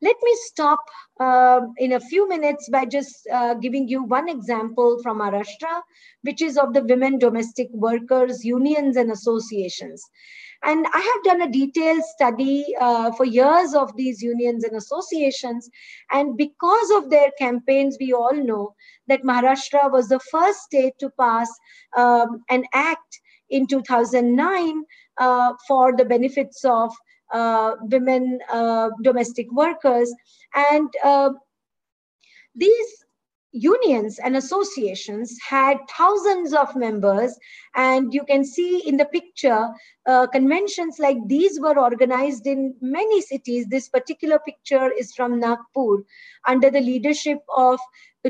Let 0.00 0.16
me 0.22 0.32
stop 0.44 0.80
uh, 1.20 1.60
in 1.78 1.92
a 1.92 2.00
few 2.00 2.28
minutes 2.28 2.68
by 2.70 2.84
just 2.84 3.26
uh, 3.32 3.54
giving 3.54 3.88
you 3.88 4.04
one 4.04 4.28
example 4.28 5.00
from 5.02 5.18
Maharashtra, 5.18 5.82
which 6.22 6.40
is 6.40 6.56
of 6.56 6.72
the 6.72 6.84
women 6.84 7.18
domestic 7.18 7.68
workers 7.72 8.44
unions 8.44 8.96
and 8.96 9.10
associations. 9.10 10.04
And 10.64 10.86
I 10.92 10.98
have 10.98 11.24
done 11.24 11.42
a 11.42 11.50
detailed 11.50 12.02
study 12.02 12.74
uh, 12.80 13.12
for 13.12 13.24
years 13.24 13.74
of 13.74 13.96
these 13.96 14.20
unions 14.20 14.64
and 14.64 14.76
associations. 14.76 15.70
And 16.10 16.36
because 16.36 16.90
of 16.90 17.10
their 17.10 17.30
campaigns, 17.38 17.96
we 18.00 18.12
all 18.12 18.34
know 18.34 18.74
that 19.06 19.22
Maharashtra 19.22 19.90
was 19.90 20.08
the 20.08 20.18
first 20.18 20.60
state 20.62 20.94
to 20.98 21.10
pass 21.10 21.48
um, 21.96 22.42
an 22.50 22.64
act 22.74 23.20
in 23.50 23.66
2009 23.66 24.84
uh, 25.18 25.52
for 25.66 25.96
the 25.96 26.04
benefits 26.04 26.64
of 26.64 26.92
uh, 27.32 27.72
women 27.82 28.38
uh, 28.50 28.90
domestic 29.02 29.50
workers. 29.52 30.12
And 30.54 30.88
uh, 31.04 31.30
these 32.54 33.04
unions 33.58 34.18
and 34.18 34.36
associations 34.36 35.36
had 35.46 35.78
thousands 35.96 36.52
of 36.52 36.74
members 36.76 37.38
and 37.74 38.14
you 38.14 38.24
can 38.24 38.44
see 38.44 38.82
in 38.86 38.96
the 38.96 39.04
picture 39.06 39.68
uh, 40.06 40.26
conventions 40.26 40.98
like 40.98 41.16
these 41.26 41.58
were 41.60 41.78
organized 41.78 42.46
in 42.46 42.74
many 42.80 43.20
cities 43.20 43.66
this 43.66 43.88
particular 43.88 44.38
picture 44.38 44.90
is 44.92 45.12
from 45.14 45.40
nagpur 45.40 45.98
under 46.46 46.70
the 46.70 46.80
leadership 46.80 47.38
of 47.56 47.78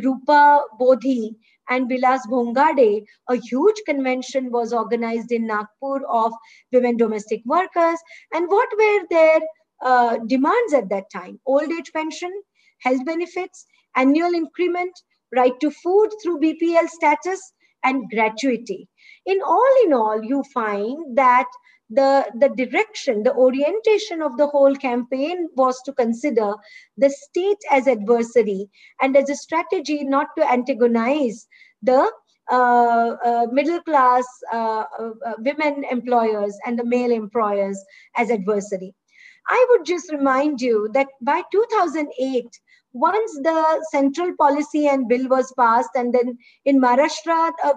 rupa 0.03 0.62
bodhi 0.79 1.37
and 1.70 1.91
Bilas 1.91 2.20
Bhongade, 2.31 3.05
a 3.29 3.37
huge 3.37 3.76
convention 3.87 4.51
was 4.51 4.72
organized 4.72 5.31
in 5.33 5.47
Nagpur 5.47 6.01
of 6.09 6.33
women 6.72 6.97
domestic 6.97 7.43
workers. 7.45 7.99
And 8.33 8.49
what 8.49 8.68
were 8.79 9.07
their 9.11 9.41
uh, 9.83 10.18
demands 10.26 10.72
at 10.72 10.89
that 10.89 11.11
time? 11.11 11.39
Old 11.45 11.70
age 11.70 11.93
pension, 11.93 12.33
health 12.81 13.05
benefits, 13.05 13.66
annual 13.97 14.33
increment, 14.33 14.99
right 15.35 15.59
to 15.61 15.70
food 15.70 16.11
through 16.22 16.41
BPL 16.41 16.89
status, 16.89 17.53
and 17.85 18.09
gratuity. 18.11 18.89
In 19.26 19.41
all 19.43 19.74
in 19.85 19.93
all, 19.93 20.22
you 20.22 20.43
find 20.55 21.16
that 21.16 21.47
the, 21.91 22.31
the 22.39 22.51
direction, 22.51 23.22
the 23.22 23.35
orientation 23.35 24.20
of 24.20 24.37
the 24.37 24.47
whole 24.47 24.74
campaign 24.74 25.49
was 25.57 25.81
to 25.85 25.93
consider 25.93 26.53
the 26.97 27.11
state 27.11 27.59
as 27.70 27.89
adversary 27.89 28.68
and 29.01 29.16
as 29.16 29.31
a 29.31 29.35
strategy 29.35 30.05
not 30.05 30.29
to 30.37 30.51
antagonize 30.51 31.47
the 31.83 32.11
uh, 32.51 33.16
uh, 33.24 33.47
middle 33.53 33.81
class 33.83 34.24
uh, 34.53 34.85
uh, 34.99 35.35
women 35.39 35.85
employers 35.91 36.57
and 36.66 36.79
the 36.79 36.85
male 36.85 37.12
employers 37.12 37.83
as 38.16 38.31
adversary. 38.31 38.95
I 39.49 39.66
would 39.70 39.87
just 39.87 40.12
remind 40.12 40.61
you 40.61 40.91
that 40.93 41.09
by 41.22 41.43
2008, 41.51 42.45
once 42.99 43.32
the 43.42 43.86
central 43.90 44.34
policy 44.36 44.88
and 44.88 45.09
bill 45.09 45.28
was 45.28 45.53
passed, 45.57 45.90
and 45.94 46.12
then 46.12 46.36
in 46.64 46.80
Maharashtra, 46.80 47.53
a 47.64 47.74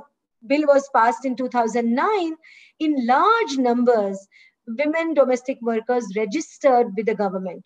bill 0.47 0.65
was 0.67 0.89
passed 0.93 1.25
in 1.25 1.35
2009, 1.35 2.35
in 2.79 3.05
large 3.05 3.57
numbers, 3.57 4.27
women 4.67 5.13
domestic 5.13 5.59
workers 5.61 6.05
registered 6.15 6.87
with 6.95 7.05
the 7.05 7.15
government. 7.15 7.63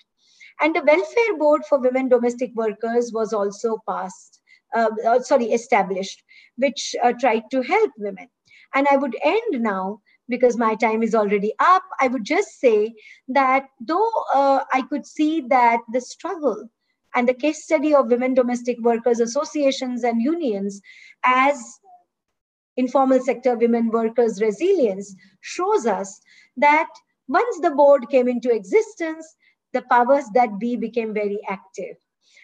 And 0.62 0.76
the 0.76 0.84
Welfare 0.84 1.38
Board 1.38 1.64
for 1.68 1.80
Women 1.80 2.10
Domestic 2.10 2.52
Workers 2.56 3.12
was 3.14 3.34
also 3.34 3.78
passed, 3.88 4.42
uh, 4.74 4.90
uh, 5.06 5.20
sorry, 5.22 5.46
established, 5.52 6.24
which 6.58 6.96
uh, 7.04 7.14
tried 7.20 7.44
to 7.52 7.62
help 7.62 7.92
women. 7.98 8.28
And 8.74 8.88
I 8.90 8.98
would 8.98 9.16
end 9.24 9.62
now 9.62 10.02
because 10.28 10.58
my 10.58 10.76
time 10.76 11.04
is 11.04 11.14
already 11.14 11.54
up. 11.60 11.84
I 12.00 12.08
would 12.08 12.24
just 12.24 12.60
say 12.60 12.94
that 13.28 13.66
though 13.80 14.12
uh, 14.34 14.64
I 14.74 14.82
could 14.84 15.06
see 15.06 15.42
that 15.50 15.80
the 15.92 16.02
struggle 16.02 16.70
and 17.16 17.28
the 17.28 17.34
case 17.34 17.64
study 17.64 17.94
of 17.94 18.12
women 18.12 18.34
domestic 18.34 18.78
workers 18.82 19.20
associations 19.20 20.04
and 20.04 20.22
unions 20.22 20.82
as 21.24 21.80
informal 22.78 23.20
sector 23.20 23.56
women 23.56 23.90
workers 23.90 24.42
resilience 24.42 25.16
shows 25.42 25.86
us 25.86 26.20
that 26.58 26.90
once 27.28 27.60
the 27.62 27.72
board 27.72 28.10
came 28.10 28.28
into 28.28 28.54
existence, 28.54 29.36
the 29.74 29.82
powers 29.90 30.26
that 30.34 30.60
be 30.60 30.76
became 30.76 31.14
very 31.14 31.40
active. 31.50 31.96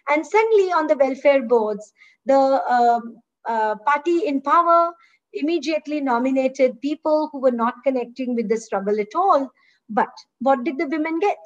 And 0.10 0.26
suddenly 0.26 0.72
on 0.72 0.88
the 0.88 0.98
welfare 0.98 1.44
boards, 1.44 1.94
the 2.26 2.36
uh, 2.36 3.00
uh, 3.48 3.76
party 3.86 4.26
in 4.26 4.42
power 4.42 4.92
immediately 5.34 6.02
nominated 6.02 6.82
people 6.82 7.30
who 7.32 7.40
were 7.40 7.52
not 7.52 7.76
connecting 7.86 8.36
with 8.36 8.50
the 8.50 8.58
struggle 8.58 9.00
at 9.00 9.16
all. 9.16 9.50
But 9.90 10.10
what 10.40 10.64
did 10.64 10.78
the 10.78 10.88
women 10.88 11.20
get? 11.20 11.38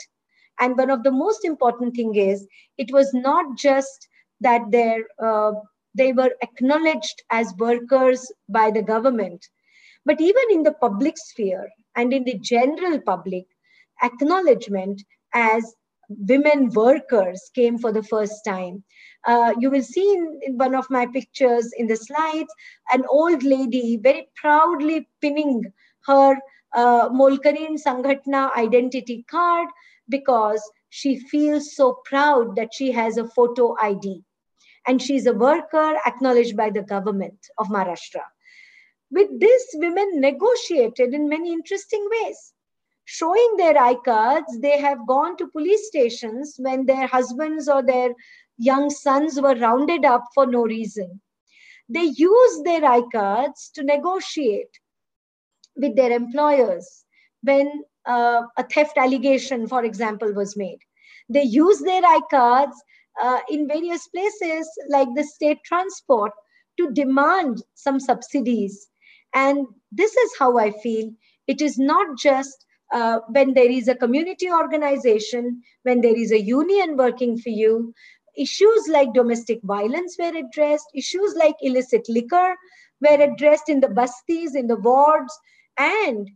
And 0.60 0.78
one 0.78 0.89
of 0.89 1.03
the 1.03 1.12
most 1.12 1.45
important 1.45 1.95
thing 1.95 2.16
is 2.16 2.47
it 2.78 2.91
was 2.91 3.14
not 3.14 3.58
just 3.58 4.08
that 4.41 4.62
uh, 5.22 5.51
they 5.93 6.14
were 6.14 6.32
acknowledged 6.41 7.24
as 7.32 7.53
workers 7.58 8.32
by 8.49 8.72
the 8.72 8.82
government, 8.82 9.45
but 10.06 10.20
even 10.22 10.43
in 10.51 10.64
the 10.64 10.74
public 10.74 11.18
sphere 11.18 11.70
and 11.95 12.14
in 12.14 12.24
the 12.24 12.38
general 12.39 12.99
public, 12.99 13.45
acknowledgement 14.03 15.01
as 15.34 15.74
women 16.10 16.70
workers 16.70 17.49
came 17.56 17.78
for 17.78 17.91
the 17.91 18.03
first 18.03 18.43
time. 18.45 18.84
Uh, 19.26 19.53
you 19.60 19.72
will 19.72 19.82
see 19.82 20.14
in, 20.14 20.39
in, 20.43 20.58
one 20.58 20.76
of 20.76 20.89
my 20.89 21.06
pictures 21.08 21.72
in 21.78 21.88
the 21.88 21.95
slides 21.95 22.53
an 22.91 23.03
old 23.10 23.41
lady 23.43 23.97
very 23.97 24.28
proudly 24.36 25.08
pinning 25.22 25.64
her 26.06 26.36
uh, 26.76 27.10
Molkarin 27.10 27.82
Sangatna 27.84 28.56
identity 28.56 29.26
card 29.30 29.68
because 30.10 30.62
she 30.89 31.20
feels 31.20 31.76
so 31.76 32.01
proud 32.06 32.56
that 32.56 32.74
she 32.74 32.91
has 32.91 33.18
a 33.18 33.28
photo 33.28 33.76
ID. 33.82 34.24
And 34.88 35.01
she's 35.01 35.26
a 35.26 35.34
worker 35.34 35.97
acknowledged 36.06 36.56
by 36.56 36.70
the 36.70 36.84
government 36.84 37.47
of 37.58 37.68
Maharashtra. 37.68 38.22
With 39.12 39.39
this, 39.39 39.72
women 39.74 40.20
negotiated 40.20 41.14
in 41.14 41.30
many 41.30 41.53
interesting 41.53 42.08
ways. 42.12 42.53
Showing 43.06 43.56
their 43.58 43.78
I 43.78 43.95
cards, 43.95 44.60
they 44.60 44.80
have 44.80 45.08
gone 45.08 45.38
to 45.38 45.47
police 45.47 45.88
stations 45.88 46.56
when 46.58 46.86
their 46.86 47.08
husbands 47.08 47.68
or 47.68 47.84
their 47.84 48.14
young 48.58 48.89
sons 48.89 49.39
were 49.39 49.56
rounded 49.56 50.06
up 50.06 50.24
for 50.34 50.45
no 50.45 50.64
reason. 50.64 51.22
They 51.88 52.06
use 52.06 52.64
their 52.64 52.84
I 52.84 53.03
cards 53.12 53.70
to 53.76 53.84
negotiate 53.84 54.80
with 55.76 55.95
their 55.95 56.12
employers 56.12 57.06
when 57.43 57.84
uh, 58.08 58.43
a 58.58 58.64
theft 58.64 58.97
allegation, 58.97 59.68
for 59.68 59.84
example, 59.84 60.34
was 60.34 60.56
made. 60.58 60.80
They 61.30 61.43
use 61.43 61.80
their 61.80 62.03
I 62.03 62.20
cards 62.30 62.76
uh, 63.22 63.39
in 63.49 63.68
various 63.68 64.08
places 64.08 64.70
like 64.89 65.08
the 65.16 65.24
state 65.24 65.60
transport 65.66 66.32
to 66.78 66.91
demand 66.91 67.64
some 67.74 67.99
subsidies. 67.99 68.88
And 69.34 69.66
this 69.91 70.16
is 70.16 70.32
how 70.39 70.58
I 70.58 70.72
feel. 70.72 71.12
It 71.47 71.62
is 71.62 71.78
not 71.78 72.18
just 72.18 72.66
uh, 72.93 73.20
when 73.30 73.53
there 73.53 73.70
is 73.70 73.88
a 73.88 73.95
community 73.95 74.51
organization, 74.51 75.62
when 75.84 76.01
there 76.01 76.16
is 76.16 76.32
a 76.32 76.41
union 76.41 76.97
working 76.97 77.38
for 77.38 77.49
you, 77.49 77.93
issues 78.38 78.88
like 78.89 79.14
domestic 79.14 79.60
violence 79.64 80.16
were 80.20 80.36
addressed, 80.36 80.86
issues 80.93 81.36
like 81.36 81.56
illicit 81.62 82.08
liquor 82.10 82.56
were 83.01 83.22
addressed 83.22 83.70
in 83.70 83.80
the 83.80 83.88
bastis, 83.88 84.56
in 84.56 84.68
the 84.68 84.76
wards, 84.76 85.38
and 85.78 86.30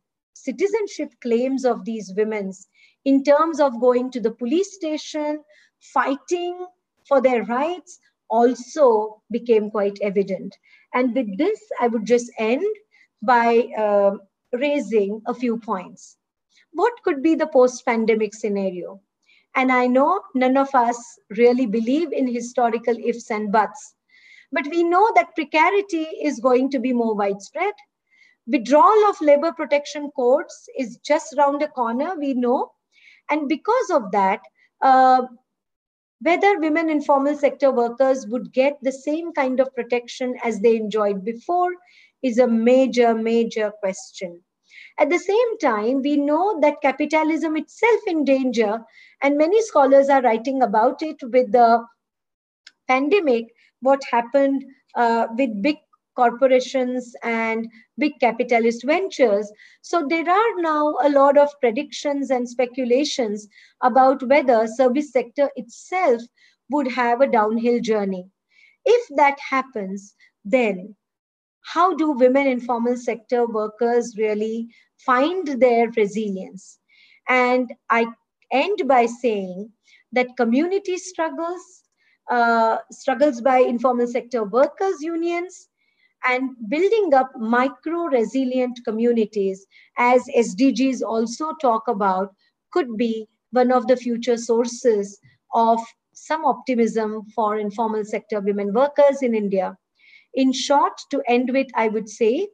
citizenship 0.43 1.13
claims 1.21 1.65
of 1.65 1.85
these 1.85 2.13
women 2.15 2.51
in 3.05 3.23
terms 3.23 3.59
of 3.59 3.79
going 3.79 4.11
to 4.11 4.19
the 4.19 4.31
police 4.31 4.73
station, 4.73 5.43
fighting 5.79 6.65
for 7.07 7.21
their 7.21 7.43
rights 7.45 7.99
also 8.29 9.21
became 9.31 9.71
quite 9.71 9.97
evident. 10.01 10.55
And 10.93 11.15
with 11.15 11.37
this, 11.37 11.59
I 11.79 11.87
would 11.87 12.05
just 12.05 12.31
end 12.37 12.65
by 13.21 13.69
uh, 13.77 14.11
raising 14.53 15.21
a 15.27 15.33
few 15.33 15.57
points. 15.57 16.17
What 16.71 16.93
could 17.03 17.23
be 17.23 17.35
the 17.35 17.47
post 17.47 17.85
pandemic 17.85 18.33
scenario? 18.33 19.01
And 19.55 19.71
I 19.71 19.87
know 19.87 20.21
none 20.35 20.57
of 20.57 20.73
us 20.75 21.19
really 21.29 21.65
believe 21.65 22.13
in 22.13 22.27
historical 22.27 22.95
ifs 23.03 23.31
and 23.31 23.51
buts, 23.51 23.95
but 24.51 24.67
we 24.67 24.83
know 24.83 25.11
that 25.15 25.35
precarity 25.35 26.03
is 26.23 26.39
going 26.39 26.69
to 26.71 26.79
be 26.79 26.93
more 26.93 27.15
widespread. 27.15 27.73
Withdrawal 28.47 29.09
of 29.09 29.21
labor 29.21 29.51
protection 29.51 30.09
courts 30.11 30.67
is 30.77 30.97
just 30.97 31.33
around 31.33 31.61
the 31.61 31.67
corner, 31.67 32.15
we 32.17 32.33
know. 32.33 32.71
And 33.29 33.47
because 33.47 33.89
of 33.91 34.11
that, 34.11 34.41
uh, 34.81 35.23
whether 36.21 36.59
women 36.59 36.89
informal 36.89 37.35
sector 37.35 37.71
workers 37.71 38.27
would 38.27 38.51
get 38.51 38.77
the 38.81 38.91
same 38.91 39.31
kind 39.33 39.59
of 39.59 39.73
protection 39.73 40.35
as 40.43 40.59
they 40.59 40.75
enjoyed 40.75 41.23
before 41.23 41.71
is 42.21 42.39
a 42.39 42.47
major, 42.47 43.13
major 43.13 43.71
question. 43.79 44.41
At 44.97 45.09
the 45.09 45.19
same 45.19 45.57
time, 45.59 46.01
we 46.01 46.17
know 46.17 46.59
that 46.59 46.81
capitalism 46.81 47.55
itself 47.55 48.01
in 48.07 48.25
danger, 48.25 48.79
and 49.21 49.37
many 49.37 49.61
scholars 49.61 50.09
are 50.09 50.21
writing 50.21 50.61
about 50.61 51.01
it 51.01 51.15
with 51.21 51.51
the 51.53 51.85
pandemic, 52.87 53.45
what 53.81 54.01
happened 54.11 54.65
uh, 54.95 55.27
with 55.37 55.61
big 55.61 55.77
corporations 56.19 57.15
and 57.23 57.67
big 57.97 58.19
capitalist 58.19 58.85
ventures. 58.85 59.51
So 59.81 60.05
there 60.09 60.29
are 60.29 60.61
now 60.61 60.95
a 61.01 61.09
lot 61.09 61.37
of 61.37 61.49
predictions 61.61 62.29
and 62.29 62.49
speculations 62.49 63.47
about 63.81 64.27
whether 64.27 64.67
service 64.67 65.13
sector 65.13 65.49
itself 65.55 66.21
would 66.69 66.91
have 66.91 67.21
a 67.21 67.31
downhill 67.31 67.79
journey. 67.79 68.25
If 68.85 69.07
that 69.15 69.37
happens, 69.39 70.13
then 70.43 70.95
how 71.61 71.95
do 71.95 72.11
women 72.11 72.47
informal 72.47 72.97
sector 72.97 73.45
workers 73.45 74.15
really 74.17 74.67
find 74.97 75.47
their 75.47 75.89
resilience? 75.91 76.79
And 77.29 77.73
I 77.89 78.07
end 78.51 78.87
by 78.87 79.05
saying 79.05 79.71
that 80.11 80.35
community 80.37 80.97
struggles, 80.97 81.83
uh, 82.29 82.77
struggles 82.91 83.41
by 83.41 83.59
informal 83.59 84.07
sector 84.07 84.43
workers 84.43 85.01
unions, 85.01 85.67
and 86.23 86.51
building 86.69 87.13
up 87.13 87.31
micro 87.37 88.05
resilient 88.05 88.79
communities, 88.85 89.65
as 89.97 90.23
SDGs 90.35 91.01
also 91.01 91.53
talk 91.61 91.87
about, 91.87 92.33
could 92.71 92.97
be 92.97 93.27
one 93.51 93.71
of 93.71 93.87
the 93.87 93.95
future 93.97 94.37
sources 94.37 95.19
of 95.53 95.79
some 96.13 96.45
optimism 96.45 97.25
for 97.33 97.57
informal 97.57 98.03
sector 98.03 98.39
women 98.39 98.73
workers 98.73 99.21
in 99.21 99.33
India. 99.33 99.77
In 100.33 100.51
short, 100.53 100.99
to 101.11 101.23
end 101.27 101.49
with, 101.51 101.67
I 101.75 101.87
would 101.87 102.09
say, 102.09 102.49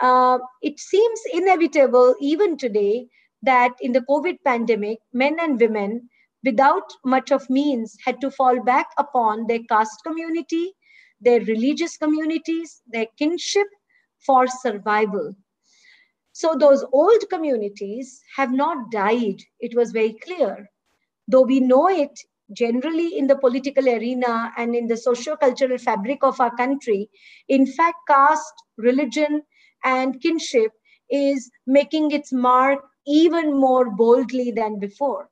uh, 0.00 0.38
it 0.62 0.78
seems 0.78 1.20
inevitable 1.32 2.14
even 2.20 2.56
today 2.56 3.08
that 3.42 3.72
in 3.80 3.92
the 3.92 4.02
COVID 4.02 4.38
pandemic, 4.44 4.98
men 5.12 5.36
and 5.40 5.58
women 5.58 6.08
without 6.44 6.92
much 7.04 7.30
of 7.32 7.48
means 7.50 7.96
had 8.04 8.20
to 8.20 8.30
fall 8.30 8.62
back 8.62 8.86
upon 8.98 9.46
their 9.46 9.60
caste 9.68 10.00
community, 10.06 10.72
their 11.20 11.40
religious 11.40 11.96
communities, 11.96 12.82
their 12.86 13.06
kinship 13.18 13.66
for 14.24 14.46
survival. 14.46 15.34
So 16.32 16.54
those 16.54 16.84
old 16.92 17.24
communities 17.30 18.20
have 18.36 18.52
not 18.52 18.90
died. 18.90 19.42
It 19.58 19.74
was 19.74 19.90
very 19.92 20.14
clear. 20.22 20.70
Though 21.28 21.42
we 21.42 21.60
know 21.60 21.88
it 21.88 22.20
generally 22.52 23.18
in 23.18 23.26
the 23.26 23.38
political 23.38 23.88
arena 23.88 24.52
and 24.56 24.74
in 24.76 24.86
the 24.86 24.96
socio-cultural 24.96 25.78
fabric 25.78 26.22
of 26.22 26.40
our 26.40 26.54
country, 26.56 27.10
in 27.48 27.66
fact, 27.66 27.96
caste, 28.06 28.54
religion, 28.76 29.42
and 29.84 30.20
kinship 30.20 30.72
is 31.10 31.50
making 31.66 32.10
its 32.10 32.32
mark 32.32 32.80
even 33.06 33.58
more 33.58 33.90
boldly 33.90 34.50
than 34.50 34.78
before. 34.78 35.30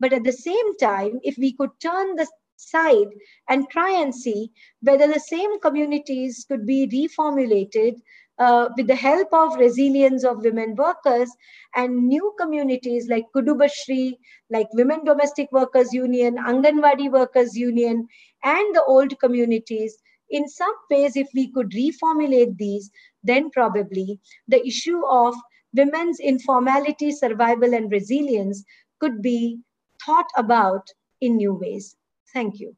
But 0.00 0.12
at 0.12 0.24
the 0.24 0.32
same 0.32 0.76
time, 0.78 1.20
if 1.22 1.36
we 1.36 1.52
could 1.52 1.70
turn 1.80 2.16
the 2.16 2.26
side 2.60 3.08
and 3.48 3.68
try 3.70 3.90
and 3.90 4.14
see 4.14 4.50
whether 4.82 5.06
the 5.06 5.20
same 5.20 5.58
communities 5.60 6.44
could 6.48 6.66
be 6.66 6.86
reformulated 6.88 7.96
uh, 8.38 8.68
with 8.76 8.86
the 8.86 8.94
help 8.94 9.28
of 9.32 9.56
resilience 9.56 10.24
of 10.24 10.44
women 10.44 10.74
workers 10.74 11.30
and 11.76 12.08
new 12.08 12.34
communities 12.38 13.08
like 13.08 13.26
Kudumbashree, 13.34 14.16
like 14.50 14.68
Women 14.72 15.04
Domestic 15.04 15.52
Workers 15.52 15.92
Union, 15.92 16.36
Anganwadi 16.36 17.10
Workers 17.10 17.54
Union, 17.56 18.08
and 18.42 18.74
the 18.74 18.82
old 18.84 19.18
communities, 19.20 19.98
in 20.30 20.48
some 20.48 20.74
ways, 20.90 21.16
if 21.16 21.28
we 21.34 21.52
could 21.52 21.70
reformulate 21.72 22.56
these, 22.56 22.90
then 23.22 23.50
probably 23.50 24.18
the 24.48 24.66
issue 24.66 25.04
of 25.06 25.34
women's 25.74 26.18
informality, 26.20 27.12
survival, 27.12 27.74
and 27.74 27.92
resilience 27.92 28.64
could 29.00 29.20
be 29.20 29.60
thought 30.04 30.28
about 30.36 30.88
in 31.20 31.36
new 31.36 31.54
ways. 31.54 31.96
Thank 32.32 32.60
you. 32.60 32.76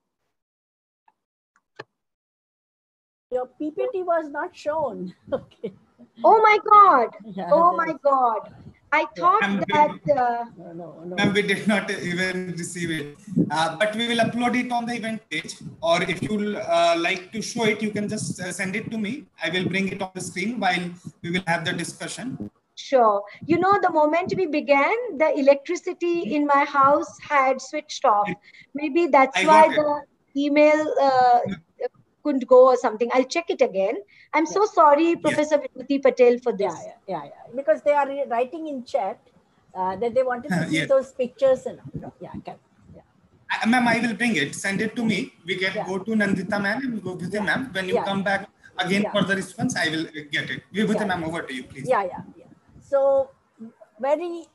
Your 3.31 3.49
PPT 3.61 4.05
was 4.05 4.29
not 4.29 4.57
shown. 4.57 5.15
Okay. 5.33 5.73
Oh 6.25 6.39
my 6.43 6.59
God. 6.71 7.09
Yeah, 7.25 7.49
oh 7.51 7.73
my 7.75 7.95
God. 8.05 8.55
I 8.93 9.07
thought 9.17 9.41
yeah. 9.43 9.65
that. 9.73 10.17
Uh, 10.17 10.45
no, 10.59 10.73
no, 11.07 11.17
no. 11.17 11.31
we 11.33 11.43
did 11.43 11.67
not 11.67 11.91
even 11.91 12.53
receive 12.59 12.91
it. 12.91 13.17
Uh, 13.51 13.77
but 13.79 13.97
we 13.97 14.09
will 14.09 14.19
upload 14.19 14.55
it 14.63 14.71
on 14.71 14.85
the 14.85 14.95
event 14.95 15.23
page. 15.31 15.55
Or 15.81 16.03
if 16.03 16.23
you 16.23 16.59
uh, 16.59 16.97
like 16.99 17.33
to 17.33 17.41
show 17.41 17.65
it, 17.65 17.83
you 17.83 17.91
can 17.91 18.09
just 18.09 18.39
uh, 18.41 18.53
send 18.53 18.77
it 18.77 18.91
to 18.91 18.99
me. 18.99 19.25
I 19.43 19.49
will 19.49 19.67
bring 19.67 19.89
it 19.89 20.03
on 20.03 20.11
the 20.15 20.21
screen 20.21 20.61
while 20.61 20.91
we 21.23 21.31
will 21.31 21.45
have 21.47 21.65
the 21.65 21.73
discussion. 21.73 22.51
Sure. 22.75 23.23
You 23.47 23.59
know, 23.59 23.79
the 23.81 23.91
moment 23.91 24.33
we 24.37 24.47
began, 24.47 24.95
the 25.19 25.39
electricity 25.39 26.35
in 26.35 26.47
my 26.47 26.65
house 26.65 27.19
had 27.21 27.61
switched 27.61 28.05
off. 28.05 28.29
Maybe 28.75 29.07
that's 29.07 29.39
I 29.39 29.47
why 29.47 29.69
the 29.69 30.03
email 30.37 30.95
uh, 31.01 31.41
couldn't 32.23 32.47
go 32.47 32.69
or 32.69 32.77
something. 32.77 33.11
I'll 33.13 33.25
check 33.25 33.51
it 33.51 33.61
again. 33.61 33.97
I'm 34.33 34.47
so 34.47 34.65
sorry, 34.65 35.17
Professor 35.17 35.59
Vibhuti 35.59 36.03
Patel, 36.03 36.39
for 36.39 36.53
this. 36.53 36.75
Yeah, 36.85 36.93
yeah, 37.09 37.25
yeah, 37.25 37.55
Because 37.55 37.83
they 37.83 37.93
are 37.93 38.09
writing 38.29 38.69
in 38.69 38.85
chat 38.85 39.19
uh, 39.75 39.97
that 39.97 40.15
they 40.15 40.23
wanted 40.23 40.49
to 40.49 40.69
see 40.71 40.85
those 40.87 41.13
pictures 41.13 41.67
and 41.67 41.79
yeah, 42.21 42.31
okay. 42.39 42.57
Uh, 43.53 43.67
ma'am, 43.69 43.87
I 43.87 43.99
will 44.01 44.15
bring 44.15 44.37
it. 44.37 44.55
Send 44.55 44.81
it 44.81 44.97
to 44.97 45.05
me. 45.05 45.35
We 45.45 45.57
can 45.57 45.75
yeah. 45.75 45.87
go 45.87 45.99
to 45.99 46.11
Nandita 46.13 46.61
ma'am 46.61 46.79
and 46.85 47.03
go 47.03 47.15
with 47.15 47.35
yeah. 47.35 47.43
ma'am. 47.43 47.69
When 47.73 47.89
you 47.89 47.95
yeah. 47.97 48.05
come 48.05 48.23
back 48.23 48.49
again 48.79 49.05
for 49.13 49.23
the 49.25 49.37
response, 49.37 49.77
I 49.77 49.89
will 49.91 50.07
get 50.31 50.51
it. 50.51 50.63
Vibhuti 50.75 51.01
yeah. 51.01 51.07
ma'am, 51.07 51.25
over 51.25 51.43
to 51.43 51.55
you, 51.55 51.65
please. 51.65 51.87
Yeah, 51.87 52.03
yeah, 52.05 52.23
yeah. 52.37 52.42
So, 52.93 53.31
very 53.99 54.49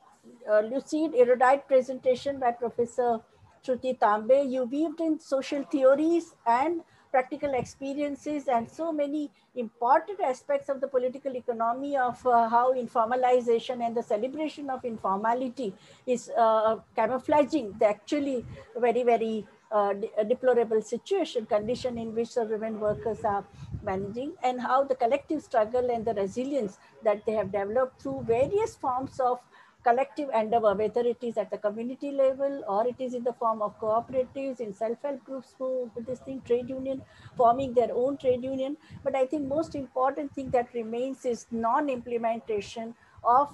uh, 0.48 0.60
lucid, 0.60 1.16
erudite 1.16 1.68
presentation 1.68 2.40
by 2.40 2.52
Professor 2.52 3.20
Shruti 3.66 3.98
Tambe. 3.98 4.48
You 4.48 4.66
weaved 4.66 5.02
in 5.02 5.20
social 5.20 5.64
theories 5.64 6.36
and 6.46 6.84
practical 7.12 7.56
experiences 7.56 8.48
and 8.48 8.70
so 8.70 8.92
many 8.92 9.32
important 9.56 10.20
aspects 10.20 10.70
of 10.70 10.82
the 10.82 10.88
political 10.88 11.36
economy 11.36 11.98
of 11.98 12.24
uh, 12.28 12.48
how 12.48 12.74
informalization 12.74 13.84
and 13.84 13.98
the 13.98 14.04
celebration 14.04 14.70
of 14.70 14.86
informality 14.86 15.74
is 16.06 16.30
uh, 16.38 16.76
camouflaging 16.96 17.74
the 17.80 17.88
actually 17.88 18.46
very, 18.78 19.02
very 19.02 19.48
uh, 19.72 19.94
deplorable 20.28 20.82
situation, 20.82 21.46
condition 21.46 21.98
in 21.98 22.16
which 22.16 22.36
the 22.36 22.46
women 22.46 22.80
workers 22.80 23.24
are 23.24 23.44
managing 23.84 24.34
and 24.44 24.62
how 24.62 24.84
the 24.84 24.96
collective 24.96 25.42
struggle 25.42 25.90
and 25.92 26.06
the 26.06 26.14
resilience 26.14 26.78
that 27.04 27.26
they 27.26 27.34
have 27.34 27.52
developed 27.52 28.02
through 28.02 28.24
various 28.28 28.76
forms 28.76 29.20
of 29.20 29.40
collective 29.84 30.30
endeavor, 30.34 30.74
whether 30.74 31.02
it 31.02 31.18
is 31.22 31.38
at 31.38 31.50
the 31.50 31.58
community 31.58 32.12
level 32.12 32.64
or 32.68 32.86
it 32.88 32.96
is 33.00 33.14
in 33.14 33.24
the 33.24 33.34
form 33.34 33.62
of 33.62 33.80
cooperatives, 33.80 34.60
in 34.60 34.74
self-help 34.74 35.24
groups 35.24 35.54
who 35.58 35.90
this 36.06 36.20
thing, 36.20 36.42
trade 36.46 36.68
union, 36.70 37.02
forming 37.38 37.74
their 37.74 37.94
own 37.94 38.18
trade 38.18 38.44
union. 38.44 38.76
But 39.04 39.16
I 39.16 39.26
think 39.26 39.48
most 39.48 39.76
important 39.76 40.34
thing 40.34 40.50
that 40.50 40.74
remains 40.74 41.26
is 41.26 41.46
non-implementation 41.52 42.96
of 43.24 43.54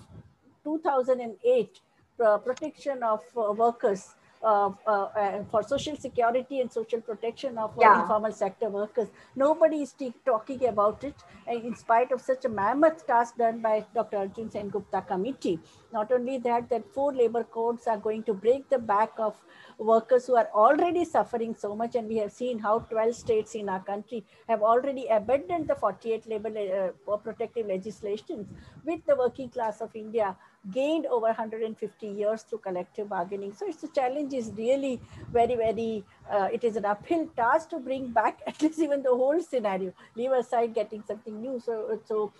2008 0.64 1.80
uh, 2.20 2.38
protection 2.38 3.04
of 3.04 3.22
uh, 3.38 3.52
workers 3.52 4.16
uh, 4.44 4.72
uh, 4.86 5.44
for 5.50 5.64
social 5.64 5.96
security 5.96 6.60
and 6.60 6.72
social 6.72 7.02
protection 7.02 7.58
of 7.58 7.72
yeah. 7.80 8.02
informal 8.02 8.32
sector 8.32 8.70
workers. 8.70 9.08
Nobody 9.36 9.82
is 9.84 9.96
talking 10.26 10.66
about 10.66 11.04
it 11.04 11.16
in 11.48 11.76
spite 11.76 12.12
of 12.12 12.22
such 12.22 12.46
a 12.46 12.50
mammoth 12.50 13.08
task 13.08 13.38
done 13.38 13.62
by 13.62 13.86
Dr. 13.94 14.18
Arjun 14.18 14.50
Sengupta 14.50 15.06
committee. 15.08 15.60
Not 15.94 16.12
only 16.12 16.38
that, 16.40 16.70
that 16.70 16.92
four 16.94 17.14
labor 17.14 17.44
codes 17.44 17.88
are 17.88 17.98
going 17.98 18.24
to 18.24 18.34
break 18.34 18.70
the 18.70 18.80
back 18.80 19.12
of 19.18 19.36
workers 19.78 20.28
who 20.28 20.36
are 20.36 20.50
already 20.54 21.06
suffering 21.06 21.56
so 21.56 21.76
much. 21.76 21.96
And 21.96 22.08
we 22.08 22.18
have 22.18 22.32
seen 22.32 22.60
how 22.60 22.80
12 22.80 23.16
states 23.16 23.56
in 23.56 23.70
our 23.70 23.84
country 23.84 24.26
have 24.50 24.62
already 24.62 25.08
abandoned 25.08 25.68
the 25.68 25.76
48 25.76 26.28
labor 26.28 26.94
uh, 27.08 27.18
protective 27.18 27.68
legislations 27.68 28.48
with 28.84 29.06
the 29.06 29.16
working 29.16 29.50
class 29.50 29.82
of 29.82 29.96
India 29.96 30.36
gained 30.72 31.06
over 31.08 31.28
150 31.28 32.08
years 32.08 32.44
through 32.44 32.60
collective 32.60 33.10
bargaining. 33.10 33.54
So 33.54 33.68
it's 33.68 33.82
the 33.82 33.90
challenge 33.90 34.34
is 34.34 34.52
really 34.56 35.02
very, 35.32 35.56
very, 35.56 36.04
uh, 36.32 36.48
it 36.52 36.64
is 36.64 36.76
an 36.78 36.86
uphill 36.86 37.28
task 37.36 37.70
to 37.72 37.80
bring 37.80 38.12
back 38.12 38.42
at 38.48 38.62
least 38.62 38.80
even 38.80 39.04
the 39.04 39.10
whole 39.10 39.42
scenario, 39.42 39.94
leave 40.16 40.32
aside 40.32 40.74
getting 40.74 41.04
something 41.06 41.42
new. 41.42 41.60
So, 41.60 42.00
so 42.06 42.32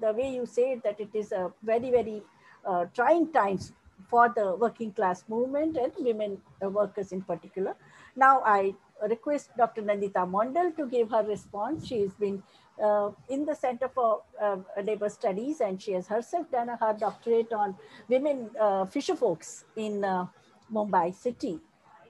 the 0.00 0.12
way 0.12 0.34
you 0.34 0.46
say 0.46 0.72
it, 0.72 0.82
that 0.82 1.00
it 1.00 1.10
is 1.14 1.32
a 1.32 1.50
very, 1.62 1.90
very 1.90 2.22
uh, 2.66 2.86
trying 2.94 3.32
times 3.32 3.72
for 4.08 4.32
the 4.36 4.54
working 4.56 4.92
class 4.92 5.24
movement 5.28 5.76
and 5.76 5.92
women 5.98 6.40
uh, 6.62 6.68
workers 6.68 7.12
in 7.12 7.22
particular. 7.22 7.74
Now 8.14 8.42
I 8.44 8.74
request 9.08 9.50
Dr. 9.56 9.82
Nandita 9.82 10.28
Mondal 10.30 10.76
to 10.76 10.86
give 10.86 11.10
her 11.10 11.22
response. 11.22 11.86
She 11.86 12.00
has 12.00 12.12
been 12.14 12.42
uh, 12.82 13.10
in 13.28 13.44
the 13.44 13.54
Center 13.54 13.88
for 13.88 14.22
uh, 14.40 14.58
Labor 14.82 15.08
Studies, 15.08 15.60
and 15.60 15.80
she 15.80 15.92
has 15.92 16.06
herself 16.06 16.50
done 16.50 16.68
her 16.68 16.96
doctorate 16.98 17.52
on 17.52 17.74
women 18.08 18.50
uh, 18.60 18.84
fisher 18.84 19.16
folks 19.16 19.64
in 19.76 20.04
uh, 20.04 20.26
Mumbai 20.72 21.14
city 21.14 21.58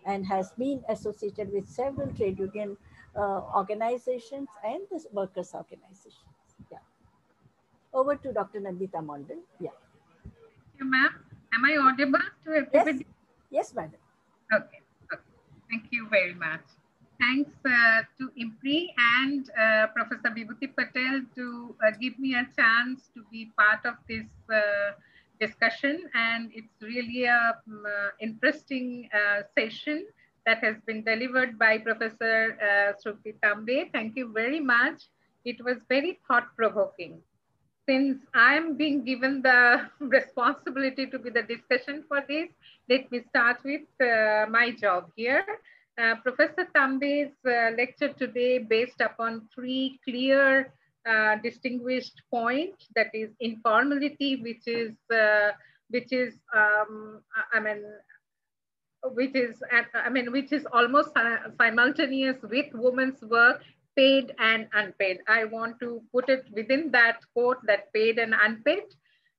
and 0.04 0.24
has 0.26 0.52
been 0.52 0.82
associated 0.88 1.52
with 1.52 1.68
several 1.68 2.08
trade 2.14 2.38
union 2.38 2.76
uh, 3.16 3.40
organizations 3.54 4.48
and 4.64 4.80
the 4.90 5.02
workers 5.12 5.52
organizations. 5.54 6.14
Yeah. 6.70 6.78
Over 7.92 8.14
to 8.16 8.32
Dr. 8.32 8.60
Nandita 8.60 9.04
Mondal. 9.04 9.40
Yeah. 9.60 9.70
You, 10.78 10.84
ma'am. 10.84 11.08
Am 11.54 11.64
I 11.64 11.76
audible 11.78 12.26
to 12.44 12.50
everybody? 12.50 13.06
Yes, 13.50 13.70
yes 13.70 13.74
madam. 13.74 14.00
Okay. 14.52 14.80
okay. 15.12 15.32
Thank 15.70 15.84
you 15.90 16.06
very 16.10 16.34
much. 16.34 16.64
Thanks 17.18 17.50
uh, 17.64 18.02
to 18.18 18.30
IMPRI 18.36 18.92
and 19.16 19.50
uh, 19.58 19.86
Professor 19.88 20.28
Vibhuti 20.36 20.68
Patel 20.76 21.22
to 21.34 21.74
uh, 21.82 21.92
give 21.98 22.18
me 22.18 22.34
a 22.34 22.46
chance 22.58 23.08
to 23.14 23.24
be 23.32 23.50
part 23.56 23.80
of 23.86 23.94
this 24.06 24.26
uh, 24.52 24.92
discussion. 25.40 26.04
And 26.14 26.50
it's 26.54 26.82
really 26.82 27.24
a 27.24 27.56
um, 27.66 27.86
uh, 27.86 28.08
interesting 28.20 29.08
uh, 29.14 29.42
session 29.58 30.06
that 30.44 30.62
has 30.62 30.76
been 30.86 31.02
delivered 31.02 31.58
by 31.58 31.78
Professor 31.78 32.58
uh, 32.60 32.92
Shruti 33.00 33.34
Tambe. 33.42 33.90
Thank 33.92 34.16
you 34.16 34.30
very 34.32 34.60
much. 34.60 35.04
It 35.46 35.64
was 35.64 35.78
very 35.88 36.20
thought-provoking. 36.28 37.22
Since 37.88 38.18
I'm 38.34 38.76
being 38.76 39.04
given 39.04 39.42
the 39.42 39.88
responsibility 40.00 41.06
to 41.06 41.18
be 41.18 41.30
the 41.30 41.42
discussion 41.42 42.04
for 42.08 42.22
this, 42.28 42.48
let 42.88 43.10
me 43.12 43.22
start 43.28 43.58
with 43.64 43.82
my 44.00 44.74
job 44.78 45.10
here. 45.16 45.44
Uh, 45.98 46.14
Professor 46.16 46.68
Tambe's 46.74 47.32
uh, 47.46 47.70
lecture 47.74 48.12
today 48.12 48.58
based 48.58 49.00
upon 49.00 49.48
three 49.54 49.98
clear 50.04 50.70
uh, 51.08 51.36
distinguished 51.42 52.20
points 52.30 52.88
that 52.94 53.06
is 53.14 53.30
informality 53.40 54.36
which 54.36 54.66
is 54.66 54.92
uh, 55.14 55.52
which 55.88 56.12
is 56.12 56.34
um, 56.54 57.22
I 57.50 57.60
mean 57.60 57.82
which 59.04 59.34
is 59.34 59.62
I 59.94 60.10
mean 60.10 60.32
which 60.32 60.52
is 60.52 60.66
almost 60.70 61.10
simultaneous 61.58 62.42
with 62.42 62.66
women's 62.74 63.22
work 63.22 63.62
paid 63.96 64.32
and 64.38 64.68
unpaid. 64.74 65.18
I 65.28 65.44
want 65.44 65.80
to 65.80 66.02
put 66.12 66.28
it 66.28 66.46
within 66.54 66.90
that 66.92 67.20
quote 67.34 67.58
that 67.66 67.92
paid 67.92 68.18
and 68.18 68.34
unpaid 68.42 68.84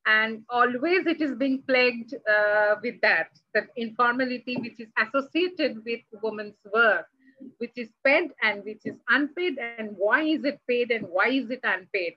and 0.05 0.43
always 0.49 1.05
it 1.05 1.21
is 1.21 1.35
being 1.35 1.61
plagued 1.67 2.13
uh, 2.29 2.75
with 2.81 2.99
that 3.01 3.29
that 3.53 3.67
informality 3.75 4.57
which 4.57 4.79
is 4.79 4.89
associated 4.97 5.83
with 5.85 6.01
women's 6.23 6.59
work 6.73 7.05
which 7.57 7.77
is 7.77 7.89
paid 8.05 8.31
and 8.41 8.63
which 8.63 8.81
is 8.85 8.95
unpaid, 9.09 9.57
and 9.59 9.91
why 9.97 10.21
is 10.23 10.43
it 10.43 10.59
paid 10.67 10.91
and 10.91 11.05
why 11.09 11.27
is 11.29 11.49
it 11.49 11.59
unpaid, 11.63 12.15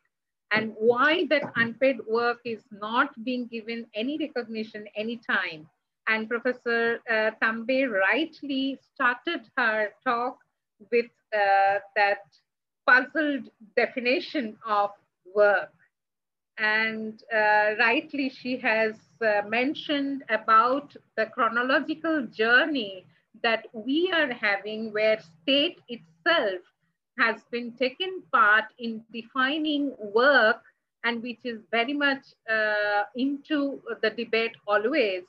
and 0.51 0.72
why 0.78 1.26
that 1.28 1.43
unpaid 1.57 1.97
work 2.09 2.38
is 2.45 2.64
not 2.70 3.11
being 3.24 3.47
given 3.47 3.86
any 3.95 4.16
recognition 4.18 4.86
anytime. 4.97 5.66
And 6.09 6.28
Professor 6.28 7.01
uh, 7.09 7.30
Tambe 7.43 7.86
rightly 7.91 8.78
started 8.80 9.43
her 9.57 9.91
talk 10.05 10.38
with 10.91 11.07
that 11.32 12.18
puzzled 12.86 13.48
definition 13.76 14.56
of 14.66 14.90
work. 15.34 15.72
And 16.58 17.22
uh, 17.32 17.74
rightly, 17.78 18.28
she 18.28 18.58
has 18.58 18.94
uh, 19.24 19.42
mentioned 19.48 20.24
about 20.28 20.94
the 21.16 21.26
chronological 21.26 22.26
journey 22.26 23.06
that 23.42 23.66
we 23.72 24.10
are 24.14 24.32
having 24.32 24.92
where 24.92 25.18
state 25.20 25.78
itself 25.88 26.60
has 27.18 27.42
been 27.50 27.72
taken 27.72 28.22
part 28.32 28.64
in 28.78 29.02
defining 29.12 29.94
work 29.98 30.62
and 31.04 31.22
which 31.22 31.40
is 31.44 31.60
very 31.70 31.94
much 31.94 32.24
uh, 32.50 33.04
into 33.16 33.80
the 34.02 34.10
debate 34.10 34.56
always 34.66 35.22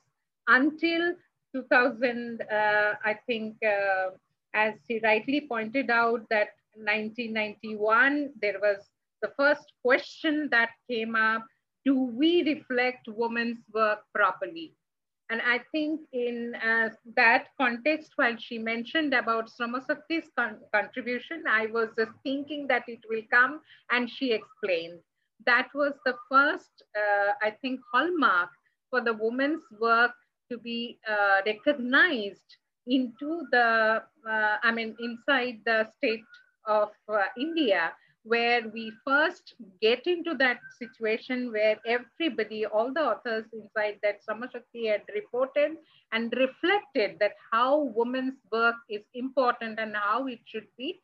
until 0.48 1.14
2000, 1.54 2.42
uh, 2.42 2.94
I 3.04 3.18
think, 3.28 3.56
uh, 3.64 4.12
as 4.54 4.74
she 4.88 5.00
rightly 5.04 5.48
pointed 5.48 5.90
out, 5.90 6.22
that 6.30 6.50
1991, 6.76 8.32
there 8.42 8.60
was 8.62 8.90
the 9.22 9.32
first 9.38 9.72
question 9.84 10.50
that 10.52 10.70
came 10.90 11.16
up, 11.16 11.46
do 11.86 11.96
we 11.96 12.44
reflect 12.44 13.08
women's 13.08 13.64
work 13.74 14.00
properly? 14.14 14.74
And 15.30 15.42
I 15.42 15.60
think 15.72 16.02
in 16.12 16.54
uh, 16.56 16.90
that 17.16 17.48
context, 17.58 18.12
while 18.18 18.36
she 18.38 18.58
mentioned 18.58 19.14
about 19.14 19.50
Shramashakti's 19.50 20.30
con 20.38 20.58
contribution, 20.74 21.44
I 21.50 21.68
was 21.68 21.88
just 21.98 22.12
thinking 22.24 22.68
that 22.68 22.84
it 22.88 23.00
will 23.10 23.24
come 23.32 23.62
and 23.92 24.10
she 24.10 24.34
explained. 24.34 25.00
That 25.46 25.70
was 25.74 25.94
the 26.06 26.16
first, 26.30 26.84
uh, 26.96 27.32
I 27.42 27.52
think, 27.62 27.80
hallmark 27.94 28.50
for 28.90 29.00
the 29.02 29.14
women's 29.14 29.64
work 29.80 30.12
to 30.52 30.58
be 30.58 31.00
uh, 31.10 31.42
recognized 31.46 32.58
into 32.88 33.46
the, 33.52 34.02
uh, 34.30 34.58
I 34.64 34.72
mean, 34.72 34.96
inside 35.00 35.60
the 35.66 35.88
state 35.98 36.24
of 36.68 36.90
uh, 37.10 37.24
India 37.38 37.92
where 38.24 38.62
we 38.70 38.92
first 39.06 39.56
get 39.82 40.06
into 40.06 40.36
that 40.36 40.60
situation 40.78 41.52
where 41.52 41.78
everybody, 41.86 42.66
all 42.66 42.94
the 42.94 43.02
authors 43.02 43.46
inside 43.52 43.98
that 44.04 44.20
Shramashakti 44.24 44.92
had 44.92 45.02
reported 45.16 45.72
and 46.12 46.32
reflected 46.38 47.18
that 47.20 47.34
how 47.52 47.92
women's 47.96 48.38
work 48.52 48.76
is 48.90 49.02
important 49.16 49.80
and 49.80 49.96
how 49.96 50.28
it 50.28 50.40
should 50.46 50.68
be 50.78 51.02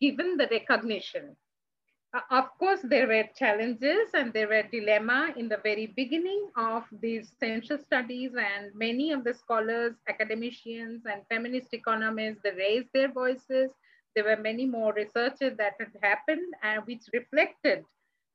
given 0.00 0.36
the 0.36 0.46
recognition. 0.50 1.36
Uh, 2.14 2.20
of 2.30 2.46
course, 2.58 2.80
there 2.84 3.06
were 3.06 3.24
challenges 3.36 4.08
and 4.14 4.32
there 4.32 4.48
were 4.48 4.62
dilemma 4.72 5.32
in 5.36 5.48
the 5.48 5.58
very 5.62 5.86
beginning 5.86 6.48
of 6.56 6.84
these 7.02 7.32
central 7.38 7.78
studies 7.78 8.32
and 8.34 8.74
many 8.74 9.12
of 9.12 9.24
the 9.24 9.34
scholars, 9.34 9.94
academicians 10.08 11.04
and 11.04 11.22
feminist 11.28 11.74
economists, 11.74 12.40
they 12.42 12.52
raised 12.52 12.88
their 12.94 13.12
voices 13.12 13.70
there 14.18 14.24
were 14.36 14.42
many 14.42 14.66
more 14.66 14.92
researches 14.94 15.56
that 15.58 15.74
had 15.78 15.92
happened 16.02 16.52
and 16.64 16.84
which 16.86 17.02
reflected 17.12 17.84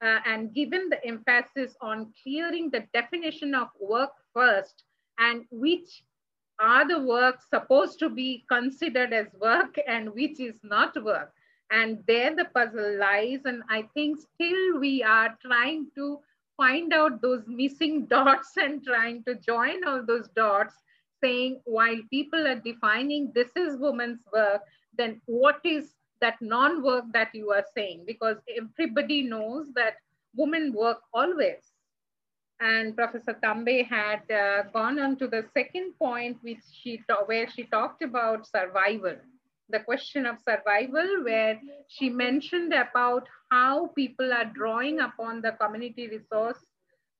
uh, 0.02 0.20
and 0.26 0.54
given 0.54 0.88
the 0.90 1.06
emphasis 1.06 1.76
on 1.82 2.14
clearing 2.24 2.70
the 2.70 2.86
definition 2.94 3.54
of 3.54 3.68
work 3.82 4.12
first 4.34 4.86
and 5.20 5.44
which 5.52 6.04
are 6.60 6.88
the 6.88 7.00
works 7.00 7.50
supposed 7.50 8.00
to 8.00 8.10
be 8.10 8.46
considered 8.50 9.12
as 9.12 9.28
work 9.42 9.76
and 9.86 10.14
which 10.14 10.40
is 10.40 10.56
not 10.64 10.96
work. 11.04 11.34
And 11.74 12.04
there 12.08 12.36
the 12.36 12.46
puzzle 12.46 13.00
lies. 13.00 13.40
And 13.46 13.64
I 13.70 13.84
think 13.96 14.20
still 14.20 14.80
we 14.80 15.02
are 15.04 15.36
trying 15.42 15.88
to 15.96 16.20
find 16.56 16.94
out 16.94 17.22
those 17.22 17.44
missing 17.48 18.06
dots 18.16 18.52
and 18.58 18.84
trying 18.84 19.24
to 19.24 19.36
join 19.36 19.84
all 19.84 20.06
those 20.06 20.30
dots 20.36 20.76
saying 21.24 21.62
while 21.66 21.98
people 22.12 22.46
are 22.46 22.60
defining 22.60 23.32
this 23.34 23.50
is 23.56 23.80
women's 23.80 24.20
work, 24.32 24.62
then 24.98 25.20
what 25.26 25.60
is 25.64 25.96
that 26.22 26.42
non-work 26.42 27.06
that 27.14 27.34
you 27.34 27.52
are 27.52 27.66
saying? 27.76 28.04
Because 28.06 28.38
everybody 28.56 29.24
knows 29.24 29.74
that 29.74 29.96
women 30.36 30.74
work 30.74 31.00
always. 31.14 31.72
And 32.60 32.96
Professor 32.96 33.38
Tambe 33.44 33.88
had 33.88 34.30
uh, 34.32 34.64
gone 34.74 35.00
on 35.00 35.18
to 35.18 35.28
the 35.28 35.44
second 35.54 35.94
point, 36.00 36.38
which 36.42 36.62
she 36.72 37.02
where 37.26 37.50
she 37.50 37.64
talked 37.64 38.04
about 38.04 38.48
survival, 38.48 39.18
the 39.70 39.80
question 39.80 40.26
of 40.26 40.38
survival, 40.47 41.24
where 41.24 41.59
she 41.88 42.09
mentioned 42.09 42.74
about 42.74 43.28
how 43.51 43.88
people 43.95 44.34
are 44.34 44.45
drawing 44.53 44.99
upon 44.99 45.41
the 45.41 45.51
community 45.53 46.07
resource 46.07 46.59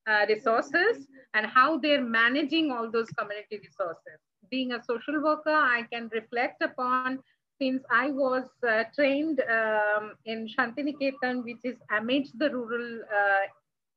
uh, 0.06 0.26
resources 0.28 1.06
and 1.34 1.46
how 1.46 1.78
they're 1.78 2.04
managing 2.04 2.70
all 2.70 2.90
those 2.90 3.08
community 3.18 3.58
resources. 3.62 4.20
Being 4.50 4.72
a 4.72 4.82
social 4.84 5.22
worker, 5.22 5.50
I 5.50 5.84
can 5.92 6.10
reflect 6.12 6.62
upon 6.62 7.20
since 7.60 7.82
I 7.90 8.10
was 8.10 8.44
uh, 8.68 8.84
trained 8.94 9.40
um, 9.50 10.14
in 10.26 10.48
Shantiniketan, 10.48 11.44
which 11.44 11.64
is 11.64 11.76
amidst 11.96 12.38
the 12.38 12.50
rural 12.50 13.00
uh, 13.02 13.46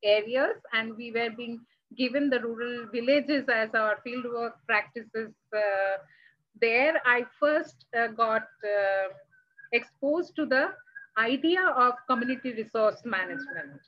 areas, 0.04 0.56
and 0.72 0.96
we 0.96 1.12
were 1.12 1.30
being 1.36 1.60
given 1.96 2.30
the 2.30 2.40
rural 2.40 2.86
villages 2.92 3.44
as 3.52 3.74
our 3.74 3.98
fieldwork 4.06 4.52
practices 4.66 5.32
uh, 5.54 5.96
there, 6.60 7.00
I 7.04 7.24
first 7.40 7.86
uh, 7.96 8.08
got 8.08 8.42
uh, 8.64 9.08
exposed 9.72 10.34
to 10.36 10.46
the 10.46 10.68
idea 11.18 11.66
of 11.76 11.94
community 12.08 12.52
resource 12.52 13.02
management. 13.04 13.80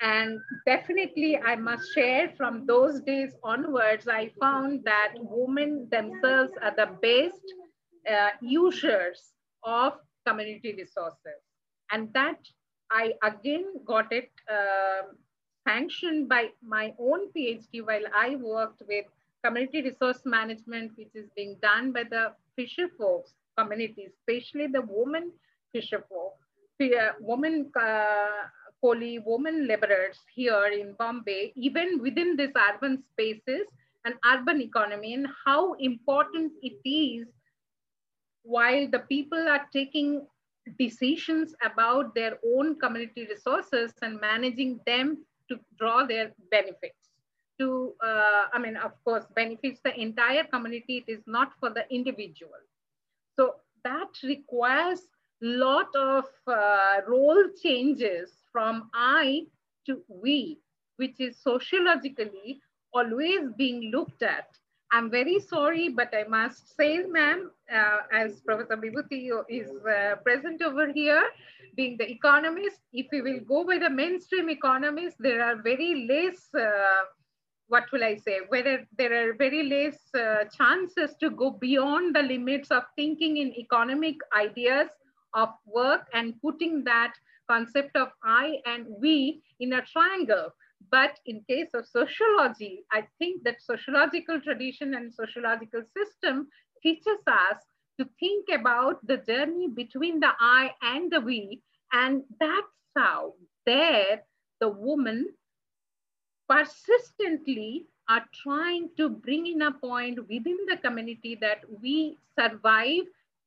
And 0.00 0.40
definitely, 0.66 1.38
I 1.38 1.56
must 1.56 1.94
share 1.94 2.32
from 2.36 2.66
those 2.66 3.00
days 3.00 3.32
onwards, 3.42 4.08
I 4.08 4.32
found 4.40 4.84
that 4.84 5.14
women 5.16 5.88
themselves 5.90 6.52
are 6.62 6.74
the 6.76 6.90
best 7.00 7.44
uh, 8.10 8.30
users 8.42 9.32
of 9.62 9.94
community 10.26 10.74
resources. 10.76 11.40
And 11.90 12.12
that 12.12 12.38
I 12.90 13.12
again 13.22 13.64
got 13.86 14.12
it 14.12 14.30
uh, 14.50 15.08
sanctioned 15.66 16.28
by 16.28 16.50
my 16.62 16.92
own 16.98 17.32
PhD 17.32 17.84
while 17.84 18.06
I 18.14 18.36
worked 18.36 18.82
with 18.86 19.06
community 19.44 19.82
resource 19.82 20.22
management, 20.24 20.92
which 20.96 21.14
is 21.14 21.28
being 21.36 21.56
done 21.60 21.92
by 21.92 22.04
the 22.04 22.32
fisher 22.56 22.88
folks 22.98 23.34
community, 23.58 24.06
especially 24.06 24.66
the 24.66 24.82
women 24.88 25.30
fisher 25.72 26.04
folk, 26.08 26.34
uh, 26.82 27.12
women 27.20 27.70
uh, 27.80 28.48
Koli, 28.80 29.18
women 29.24 29.66
laborers 29.66 30.18
here 30.34 30.66
in 30.66 30.94
Bombay, 30.98 31.52
even 31.56 32.00
within 32.00 32.36
these 32.36 32.52
urban 32.70 33.02
spaces 33.12 33.66
and 34.04 34.14
urban 34.32 34.60
economy 34.60 35.14
and 35.14 35.26
how 35.44 35.74
important 35.74 36.52
it 36.62 36.76
is 36.88 37.26
while 38.42 38.86
the 38.90 38.98
people 38.98 39.48
are 39.48 39.66
taking 39.72 40.26
decisions 40.78 41.54
about 41.64 42.14
their 42.14 42.38
own 42.54 42.78
community 42.78 43.26
resources 43.28 43.92
and 44.02 44.20
managing 44.20 44.78
them 44.86 45.24
to 45.48 45.58
draw 45.78 46.04
their 46.04 46.32
benefits 46.50 47.03
to 47.58 47.94
uh, 48.04 48.44
i 48.52 48.58
mean 48.58 48.76
of 48.76 48.92
course 49.04 49.24
benefits 49.34 49.80
the 49.84 49.98
entire 50.00 50.44
community. 50.44 51.04
It 51.06 51.12
is 51.12 51.22
not 51.26 51.52
for 51.60 51.70
the 51.70 51.84
individual. 51.90 52.62
So 53.36 53.56
that 53.84 54.08
requires 54.22 55.00
a 55.42 55.46
lot 55.46 55.94
of 55.94 56.24
uh, 56.46 57.00
role 57.06 57.44
changes 57.62 58.30
from 58.52 58.90
i 58.94 59.42
to 59.86 60.02
we 60.08 60.58
which 60.96 61.20
is 61.20 61.36
sociologically 61.42 62.60
always 62.92 63.50
being 63.56 63.90
looked 63.90 64.22
at. 64.22 64.46
I'm 64.92 65.10
very 65.10 65.40
sorry, 65.40 65.88
but 65.88 66.14
I 66.14 66.22
must 66.28 66.76
say, 66.76 66.98
ma'am, 66.98 67.50
uh, 67.74 67.98
as 68.12 68.40
Professor 68.42 68.76
Vibhuti 68.76 69.28
is 69.48 69.68
uh, 69.84 70.16
present 70.22 70.62
over 70.62 70.92
here, 70.92 71.24
being 71.74 71.96
the 71.96 72.08
economist, 72.08 72.78
if 72.92 73.06
we 73.10 73.20
will 73.20 73.40
go 73.40 73.64
by 73.64 73.78
the 73.78 73.90
mainstream 73.90 74.48
economists, 74.48 75.16
there 75.18 75.42
are 75.42 75.56
very 75.60 76.06
less, 76.08 76.54
uh, 76.54 77.02
what 77.68 77.84
will 77.92 78.04
I 78.04 78.16
say, 78.16 78.40
whether 78.48 78.86
there 78.98 79.12
are 79.12 79.34
very 79.34 79.62
less 79.62 79.98
uh, 80.14 80.44
chances 80.56 81.16
to 81.20 81.30
go 81.30 81.50
beyond 81.50 82.14
the 82.14 82.22
limits 82.22 82.70
of 82.70 82.82
thinking 82.96 83.38
in 83.38 83.54
economic 83.54 84.16
ideas 84.36 84.88
of 85.34 85.48
work 85.66 86.06
and 86.12 86.40
putting 86.40 86.84
that 86.84 87.14
concept 87.50 87.96
of 87.96 88.08
I 88.22 88.58
and 88.66 88.86
we 89.00 89.42
in 89.60 89.72
a 89.72 89.82
triangle 89.82 90.50
but 90.90 91.18
in 91.26 91.44
case 91.48 91.70
of 91.74 91.86
sociology, 91.86 92.84
I 92.92 93.06
think 93.18 93.42
that 93.44 93.62
sociological 93.62 94.40
tradition 94.40 94.94
and 94.94 95.12
sociological 95.12 95.82
system 95.96 96.48
teaches 96.82 97.18
us 97.26 97.58
to 97.98 98.08
think 98.20 98.46
about 98.52 99.04
the 99.06 99.18
journey 99.18 99.68
between 99.68 100.20
the 100.20 100.32
I 100.38 100.72
and 100.82 101.10
the 101.10 101.20
we. 101.20 101.62
And 101.92 102.22
that's 102.40 102.66
how 102.96 103.34
there 103.66 104.22
the 104.60 104.68
woman 104.68 105.28
persistently 106.48 107.86
are 108.08 108.24
trying 108.42 108.90
to 108.96 109.08
bring 109.08 109.46
in 109.46 109.62
a 109.62 109.72
point 109.72 110.18
within 110.28 110.58
the 110.68 110.76
community 110.76 111.36
that 111.40 111.62
we 111.82 112.18
survive 112.38 113.04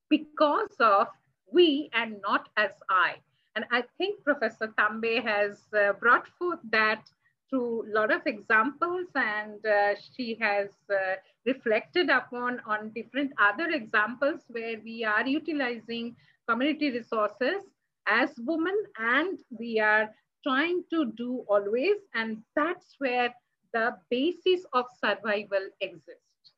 because 0.10 0.76
of 0.80 1.08
we 1.52 1.90
and 1.94 2.18
not 2.22 2.50
as 2.58 2.72
I. 2.90 3.16
And 3.56 3.66
I 3.72 3.84
think 3.98 4.24
Professor 4.24 4.74
Tambe 4.78 5.24
has 5.24 5.60
uh, 5.74 5.94
brought 5.94 6.28
forth 6.40 6.60
that 6.72 7.04
through 7.50 7.90
a 7.90 7.94
lot 7.94 8.12
of 8.12 8.22
examples 8.26 9.08
and 9.16 9.66
uh, 9.66 9.96
she 10.16 10.38
has 10.40 10.70
uh, 10.92 11.16
reflected 11.46 12.10
upon 12.10 12.60
on 12.68 12.92
different 12.94 13.32
other 13.40 13.70
examples 13.70 14.42
where 14.50 14.78
we 14.84 15.04
are 15.04 15.26
utilizing 15.26 16.16
community 16.48 16.92
resources 16.92 17.64
as 18.08 18.30
women 18.40 18.76
and 19.00 19.40
we 19.50 19.80
are 19.80 20.10
trying 20.48 20.84
to 20.90 21.12
do 21.18 21.46
always 21.50 21.98
and 22.16 22.44
that's 22.56 22.96
where 23.00 23.34
the 23.74 23.98
basis 24.10 24.66
of 24.74 24.86
survival 25.04 25.70
exists. 25.82 26.54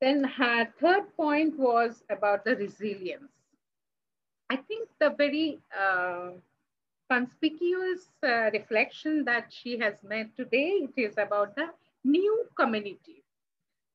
Then 0.00 0.24
her 0.24 0.66
third 0.80 1.16
point 1.16 1.58
was 1.58 2.04
about 2.10 2.44
the 2.44 2.56
resilience. 2.56 3.32
I 4.50 4.56
think 4.56 4.88
the 5.00 5.10
very 5.10 5.60
uh, 5.78 6.30
conspicuous 7.10 8.08
uh, 8.22 8.50
reflection 8.52 9.24
that 9.24 9.52
she 9.52 9.78
has 9.78 9.94
made 10.02 10.36
today, 10.36 10.88
it 10.88 10.94
is 10.96 11.18
about 11.18 11.56
the 11.56 11.68
new 12.04 12.46
community. 12.56 13.24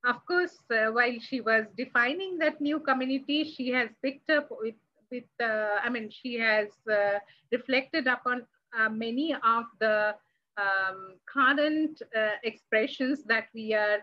Of 0.05 0.25
course, 0.25 0.57
uh, 0.71 0.91
while 0.91 1.19
she 1.19 1.41
was 1.41 1.65
defining 1.77 2.37
that 2.39 2.61
new 2.61 2.79
community, 2.79 3.43
she 3.45 3.69
has 3.71 3.89
picked 4.01 4.29
up 4.29 4.47
with, 4.51 4.75
with 5.13 5.31
uh, 5.39 5.79
I 5.85 5.89
mean, 5.89 6.09
she 6.09 6.39
has 6.39 6.69
uh, 6.91 7.19
reflected 7.51 8.07
upon 8.07 8.45
uh, 8.77 8.89
many 8.89 9.33
of 9.33 9.65
the 9.79 10.15
um, 10.57 10.99
current 11.25 12.01
uh, 12.15 12.35
expressions 12.43 13.23
that 13.25 13.45
we 13.53 13.73
are 13.73 13.99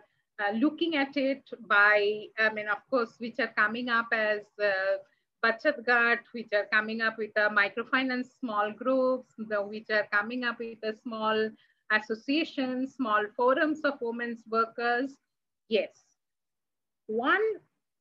looking 0.54 0.96
at 0.96 1.16
it 1.16 1.42
by, 1.68 2.24
I 2.38 2.50
mean, 2.54 2.68
of 2.68 2.78
course, 2.88 3.12
which 3.18 3.38
are 3.40 3.52
coming 3.58 3.88
up 3.90 4.06
as 4.12 4.40
Bachat 5.44 5.84
Ghat, 5.86 6.20
which 6.32 6.48
are 6.54 6.66
coming 6.72 7.02
up 7.02 7.18
with 7.18 7.32
a 7.36 7.50
microfinance 7.50 8.28
small 8.40 8.72
groups, 8.72 9.34
the, 9.36 9.61
which 9.62 9.90
are 9.90 10.06
coming 10.11 10.44
up 10.44 10.58
with 10.58 10.78
a 10.82 10.94
small 11.02 11.50
associations, 11.92 12.94
small 12.94 13.22
forums 13.36 13.80
of 13.84 13.94
women's 14.00 14.42
workers. 14.48 15.16
Yes. 15.68 15.90
One 17.06 17.46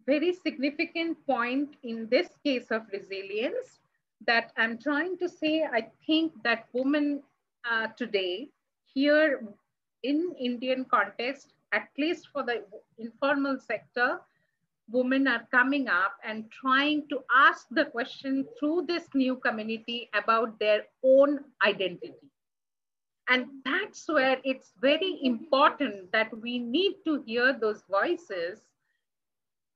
very 0.09 0.33
significant 0.33 1.17
point 1.25 1.75
in 1.83 2.07
this 2.09 2.29
case 2.43 2.71
of 2.71 2.81
resilience 2.91 3.79
that 4.25 4.51
I'm 4.57 4.77
trying 4.77 5.17
to 5.19 5.29
say, 5.29 5.63
I 5.63 5.87
think 6.05 6.33
that 6.43 6.65
women 6.73 7.21
uh, 7.69 7.87
today 7.95 8.49
here 8.93 9.41
in 10.03 10.33
Indian 10.39 10.85
context, 10.85 11.53
at 11.71 11.87
least 11.97 12.29
for 12.33 12.43
the 12.43 12.63
informal 12.97 13.59
sector, 13.59 14.19
women 14.91 15.27
are 15.27 15.47
coming 15.51 15.87
up 15.87 16.13
and 16.23 16.45
trying 16.51 17.07
to 17.09 17.19
ask 17.35 17.67
the 17.71 17.85
question 17.85 18.45
through 18.59 18.85
this 18.87 19.05
new 19.13 19.35
community 19.35 20.09
about 20.15 20.59
their 20.59 20.85
own 21.03 21.39
identity. 21.63 22.13
And 23.27 23.45
that's 23.63 24.07
where 24.07 24.37
it's 24.43 24.73
very 24.81 25.19
important 25.21 26.11
that 26.11 26.35
we 26.41 26.57
need 26.57 26.95
to 27.05 27.21
hear 27.27 27.53
those 27.53 27.83
voices. 27.89 28.61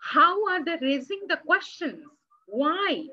How 0.03 0.45
are 0.49 0.63
they 0.63 0.77
raising 0.81 1.21
the 1.27 1.37
questions? 1.37 2.03
Why? 2.47 3.07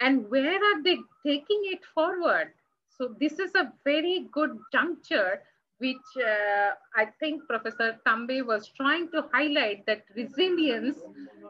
And 0.00 0.28
where 0.30 0.56
are 0.56 0.82
they 0.82 0.98
taking 1.24 1.62
it 1.72 1.80
forward? 1.94 2.52
So 2.90 3.14
this 3.18 3.38
is 3.38 3.54
a 3.54 3.72
very 3.84 4.28
good 4.32 4.58
juncture 4.70 5.40
which 5.78 5.96
uh, 6.16 6.70
I 6.94 7.06
think 7.18 7.46
Professor 7.48 7.98
Tambe 8.06 8.46
was 8.46 8.68
trying 8.76 9.10
to 9.10 9.24
highlight 9.32 9.84
that 9.86 10.04
resilience 10.14 10.98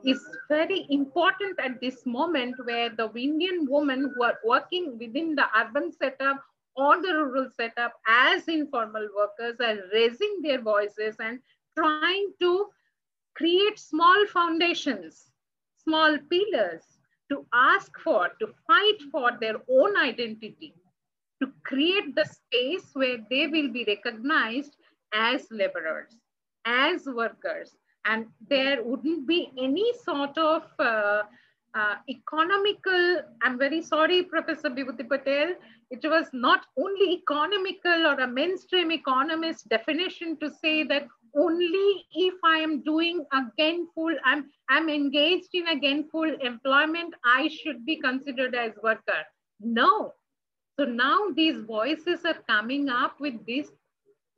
is 0.04 0.24
very 0.48 0.86
important 0.88 1.58
at 1.58 1.80
this 1.80 2.06
moment 2.06 2.54
where 2.64 2.90
the 2.90 3.10
Indian 3.14 3.66
women 3.68 4.10
who 4.14 4.22
are 4.22 4.38
working 4.44 4.98
within 4.98 5.34
the 5.34 5.46
urban 5.58 5.92
setup 5.92 6.40
or 6.76 7.02
the 7.02 7.12
rural 7.12 7.48
setup 7.56 7.92
as 8.08 8.48
informal 8.48 9.06
workers 9.16 9.56
are 9.60 9.78
raising 9.92 10.40
their 10.42 10.60
voices 10.60 11.16
and 11.20 11.40
trying 11.76 12.32
to 12.40 12.66
create 13.36 13.78
small 13.78 14.26
foundations, 14.32 15.30
small 15.82 16.16
pillars 16.30 16.82
to 17.30 17.46
ask 17.52 17.98
for, 18.00 18.30
to 18.40 18.48
fight 18.66 19.00
for 19.10 19.32
their 19.40 19.56
own 19.70 19.96
identity 19.96 20.74
to 21.42 21.52
create 21.64 22.14
the 22.14 22.24
space 22.24 22.90
where 22.94 23.18
they 23.30 23.46
will 23.46 23.70
be 23.72 23.84
recognized 23.86 24.76
as 25.12 25.46
laborers, 25.50 26.16
as 26.64 27.06
workers. 27.06 27.76
And 28.04 28.26
there 28.48 28.82
wouldn't 28.82 29.26
be 29.26 29.50
any 29.58 29.92
sort 30.04 30.36
of 30.38 30.62
uh, 30.78 31.22
uh, 31.74 31.94
economical, 32.08 33.22
I'm 33.42 33.58
very 33.58 33.82
sorry, 33.82 34.22
Professor 34.22 34.70
Bibhuti 34.70 35.08
Patel, 35.08 35.54
it 35.90 36.04
was 36.04 36.26
not 36.32 36.66
only 36.78 37.12
economical 37.14 38.06
or 38.06 38.20
a 38.20 38.26
mainstream 38.26 38.90
economist 38.92 39.68
definition 39.68 40.36
to 40.38 40.50
say 40.50 40.84
that 40.84 41.08
only 41.36 42.06
if 42.12 42.34
I 42.44 42.58
am 42.58 42.82
doing 42.82 43.24
a 43.32 43.42
gainful, 43.56 44.14
I'm, 44.24 44.50
I'm 44.68 44.88
engaged 44.88 45.50
in 45.52 45.68
a 45.68 45.78
gainful 45.78 46.36
employment, 46.40 47.14
I 47.24 47.48
should 47.48 47.84
be 47.84 47.96
considered 48.00 48.54
as 48.54 48.72
worker. 48.82 49.24
No, 49.60 50.12
so 50.78 50.84
now 50.84 51.28
these 51.34 51.60
voices 51.60 52.24
are 52.24 52.42
coming 52.48 52.88
up 52.88 53.20
with 53.20 53.44
these 53.46 53.70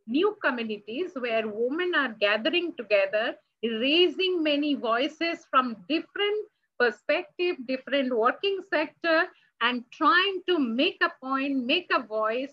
new 0.07 0.37
communities 0.45 1.13
where 1.15 1.49
women 1.49 1.95
are 1.95 2.15
gathering 2.21 2.75
together, 2.77 3.35
raising 3.63 4.43
many 4.43 4.75
voices 4.75 5.47
from 5.51 5.77
different 5.89 6.49
perspective, 6.79 7.57
different 7.67 8.15
working 8.15 8.61
sector, 8.73 9.29
and 9.63 9.85
trying 9.91 10.43
to 10.49 10.59
make 10.59 10.99
a 11.03 11.11
point, 11.25 11.65
make 11.65 11.89
a 11.91 12.03
voice, 12.03 12.53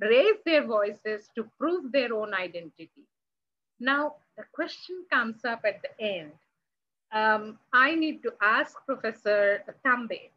raise 0.00 0.36
their 0.44 0.66
voices 0.66 1.28
to 1.36 1.46
prove 1.58 1.92
their 1.92 2.12
own 2.12 2.34
identity. 2.34 3.06
Now, 3.80 4.16
the 4.36 4.44
question 4.52 5.04
comes 5.10 5.44
up 5.44 5.64
at 5.64 5.82
the 5.82 6.00
end. 6.00 6.32
Um, 7.12 7.58
I 7.72 7.94
need 7.94 8.22
to 8.22 8.32
ask 8.42 8.76
Professor 8.86 9.62
Tambe, 9.84 10.30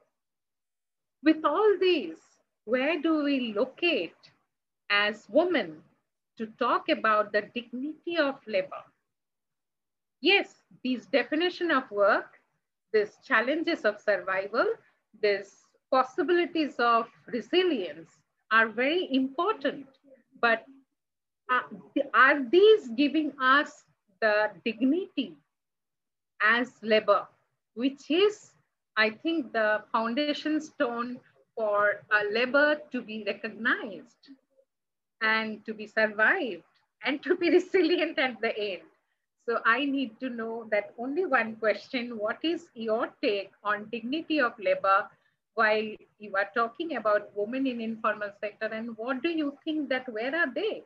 with 1.23 1.43
all 1.43 1.77
these, 1.79 2.19
where 2.65 3.01
do 3.01 3.23
we 3.23 3.53
locate 3.53 4.15
as 4.89 5.27
women 5.29 5.83
to 6.37 6.47
talk 6.59 6.89
about 6.89 7.31
the 7.31 7.41
dignity 7.53 8.17
of 8.17 8.35
labor? 8.47 8.83
Yes, 10.21 10.63
these 10.83 11.05
definition 11.07 11.71
of 11.71 11.89
work, 11.91 12.39
these 12.93 13.17
challenges 13.23 13.85
of 13.85 13.99
survival, 13.99 14.65
these 15.21 15.65
possibilities 15.91 16.75
of 16.79 17.07
resilience 17.27 18.09
are 18.51 18.67
very 18.67 19.07
important, 19.13 19.87
but 20.41 20.65
Uh, 21.49 21.61
are, 22.13 22.33
are 22.35 22.49
these 22.49 22.89
giving 22.95 23.31
us 23.41 23.83
the 24.21 24.49
dignity 24.65 25.35
as 26.41 26.71
labor, 26.81 27.27
which 27.75 28.09
is, 28.09 28.51
I 28.97 29.11
think, 29.11 29.53
the 29.53 29.83
foundation 29.91 30.59
stone 30.59 31.19
for 31.55 32.03
labor 32.31 32.79
to 32.91 33.01
be 33.01 33.23
recognized 33.25 34.29
and 35.21 35.65
to 35.65 35.73
be 35.73 35.87
survived 35.87 36.63
and 37.05 37.21
to 37.23 37.35
be 37.35 37.49
resilient 37.57 38.19
at 38.19 38.39
the 38.41 38.57
end. 38.57 38.83
So 39.47 39.59
I 39.65 39.85
need 39.85 40.19
to 40.19 40.29
know 40.29 40.67
that 40.71 40.93
only 40.97 41.25
one 41.25 41.55
question, 41.55 42.17
what 42.17 42.37
is 42.43 42.67
your 42.73 43.09
take 43.23 43.51
on 43.63 43.87
dignity 43.91 44.41
of 44.41 44.53
labor 44.59 45.07
while 45.55 45.95
you 46.19 46.35
are 46.35 46.49
talking 46.53 46.97
about 46.97 47.29
women 47.35 47.65
in 47.65 47.79
informal 47.81 48.29
sector 48.41 48.67
and 48.67 48.95
what 48.97 49.23
do 49.23 49.29
you 49.29 49.57
think 49.63 49.89
that 49.89 50.07
where 50.11 50.35
are 50.35 50.53
they? 50.53 50.83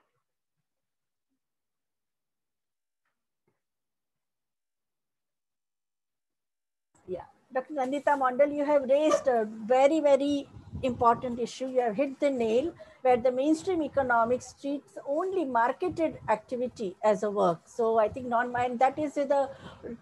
Yeah, 7.08 7.26
Dr. 7.54 7.74
Nandita 7.74 8.18
Mondal, 8.18 8.54
you 8.56 8.64
have 8.66 8.84
raised 8.84 9.28
a 9.28 9.46
very, 9.46 10.00
very 10.00 10.48
important 10.84 11.40
issue. 11.40 11.68
You 11.68 11.82
have 11.82 11.96
hit 11.96 12.20
the 12.20 12.30
nail 12.30 12.74
where 13.02 13.18
the 13.18 13.32
mainstream 13.32 13.82
economics 13.82 14.54
treats 14.62 14.98
only 15.08 15.44
marketed 15.44 16.20
activity 16.30 16.96
as 17.04 17.24
a 17.24 17.32
work. 17.32 17.62
So 17.66 17.98
I 18.00 18.08
think 18.08 18.28
non-mind 18.28 18.80
that 18.80 19.00
is 19.00 19.16
the 19.16 19.50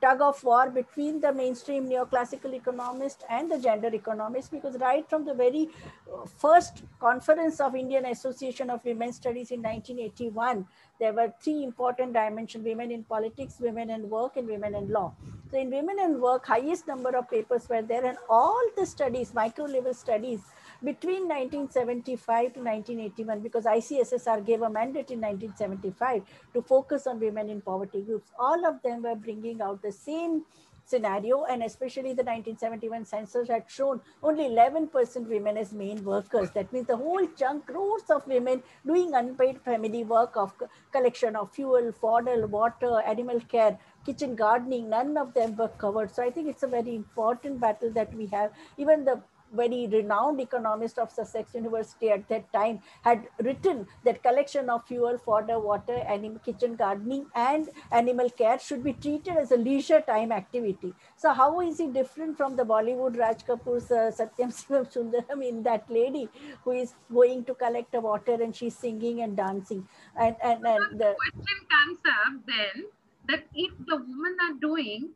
tug 0.01 0.21
of 0.21 0.43
war 0.43 0.69
between 0.69 1.21
the 1.21 1.33
mainstream 1.33 1.87
neoclassical 1.89 2.53
economist 2.53 3.23
and 3.29 3.51
the 3.51 3.57
gender 3.57 3.89
economist 3.93 4.51
because 4.51 4.77
right 4.79 5.09
from 5.09 5.25
the 5.25 5.33
very 5.33 5.69
uh, 6.13 6.25
first 6.25 6.83
conference 6.99 7.59
of 7.59 7.75
Indian 7.75 8.05
Association 8.05 8.69
of 8.69 8.83
Women's 8.83 9.15
Studies 9.15 9.51
in 9.51 9.61
1981, 9.61 10.67
there 10.99 11.13
were 11.13 11.33
three 11.41 11.63
important 11.63 12.13
dimensions, 12.13 12.65
women 12.65 12.91
in 12.91 13.03
politics, 13.03 13.55
women 13.59 13.89
in 13.89 14.09
work, 14.09 14.35
and 14.35 14.47
women 14.47 14.75
in 14.75 14.89
law. 14.89 15.13
So 15.49 15.57
in 15.57 15.71
women 15.71 15.97
in 15.99 16.19
work, 16.21 16.45
highest 16.45 16.87
number 16.87 17.15
of 17.15 17.29
papers 17.29 17.67
were 17.69 17.81
there 17.81 18.05
and 18.05 18.17
all 18.29 18.61
the 18.75 18.85
studies, 18.85 19.33
micro 19.33 19.65
level 19.65 19.93
studies 19.93 20.41
between 20.83 21.27
1975 21.27 22.53
to 22.53 22.59
1981, 22.59 23.39
because 23.41 23.65
ICSSR 23.65 24.45
gave 24.45 24.61
a 24.61 24.69
mandate 24.69 25.11
in 25.11 25.21
1975 25.21 26.23
to 26.53 26.61
focus 26.61 27.07
on 27.07 27.19
women 27.19 27.49
in 27.49 27.61
poverty 27.61 28.01
groups, 28.01 28.31
all 28.39 28.65
of 28.65 28.81
them 28.81 29.03
were 29.03 29.15
bringing 29.15 29.61
out 29.61 29.81
the 29.81 29.91
same 29.91 30.43
scenario 30.89 31.43
and 31.45 31.61
especially 31.63 32.13
the 32.13 32.23
1971 32.23 33.05
census 33.05 33.47
had 33.47 33.63
shown 33.67 34.01
only 34.23 34.45
11% 34.45 35.27
women 35.27 35.57
as 35.57 35.71
main 35.71 36.03
workers. 36.03 36.49
That 36.51 36.73
means 36.73 36.87
the 36.87 36.97
whole 36.97 37.27
chunk, 37.37 37.67
crores 37.67 38.09
of 38.09 38.25
women 38.25 38.63
doing 38.85 39.13
unpaid 39.13 39.61
family 39.61 40.03
work 40.03 40.35
of 40.35 40.53
collection 40.91 41.35
of 41.35 41.51
fuel, 41.51 41.91
fodder, 41.91 42.47
water, 42.47 43.01
animal 43.01 43.39
care, 43.41 43.77
kitchen 44.05 44.35
gardening, 44.35 44.89
none 44.89 45.17
of 45.17 45.33
them 45.33 45.55
were 45.55 45.67
covered. 45.67 46.09
So 46.09 46.23
I 46.23 46.31
think 46.31 46.47
it's 46.47 46.63
a 46.63 46.67
very 46.67 46.95
important 46.95 47.59
battle 47.59 47.91
that 47.91 48.13
we 48.13 48.25
have. 48.27 48.51
Even 48.77 49.05
the 49.05 49.21
very 49.53 49.87
renowned 49.87 50.39
economist 50.41 50.97
of 50.99 51.11
Sussex 51.11 51.53
University 51.53 52.09
at 52.09 52.27
that 52.29 52.51
time 52.53 52.81
had 53.03 53.27
written 53.39 53.87
that 54.03 54.21
collection 54.23 54.69
of 54.69 54.85
fuel, 54.85 55.17
fodder, 55.17 55.59
water, 55.59 55.97
animal 56.07 56.39
kitchen 56.39 56.75
gardening 56.75 57.25
and 57.35 57.69
animal 57.91 58.29
care 58.29 58.59
should 58.59 58.83
be 58.83 58.93
treated 58.93 59.37
as 59.37 59.51
a 59.51 59.57
leisure 59.57 60.01
time 60.01 60.31
activity. 60.31 60.93
So 61.17 61.33
how 61.33 61.61
is 61.61 61.77
he 61.77 61.87
different 61.87 62.37
from 62.37 62.55
the 62.55 62.63
Bollywood 62.63 63.17
Raj 63.17 63.45
Kapoor's 63.45 63.91
uh, 63.91 64.11
Satyam 64.19 64.53
Shivam 64.59 64.85
Sundaram 64.93 65.47
in 65.47 65.63
that 65.63 65.89
lady 65.89 66.29
who 66.63 66.71
is 66.71 66.93
going 67.11 67.43
to 67.45 67.53
collect 67.53 67.91
the 67.91 68.01
water 68.01 68.33
and 68.41 68.55
she's 68.55 68.77
singing 68.77 69.21
and 69.21 69.35
dancing. 69.35 69.87
And, 70.19 70.35
and, 70.43 70.65
and 70.65 70.99
the 70.99 71.15
question 71.15 71.57
comes 71.69 71.99
up 72.07 72.45
then 72.45 72.85
that 73.27 73.43
if 73.53 73.71
the 73.85 73.97
women 73.97 74.37
are 74.47 74.53
doing, 74.59 75.09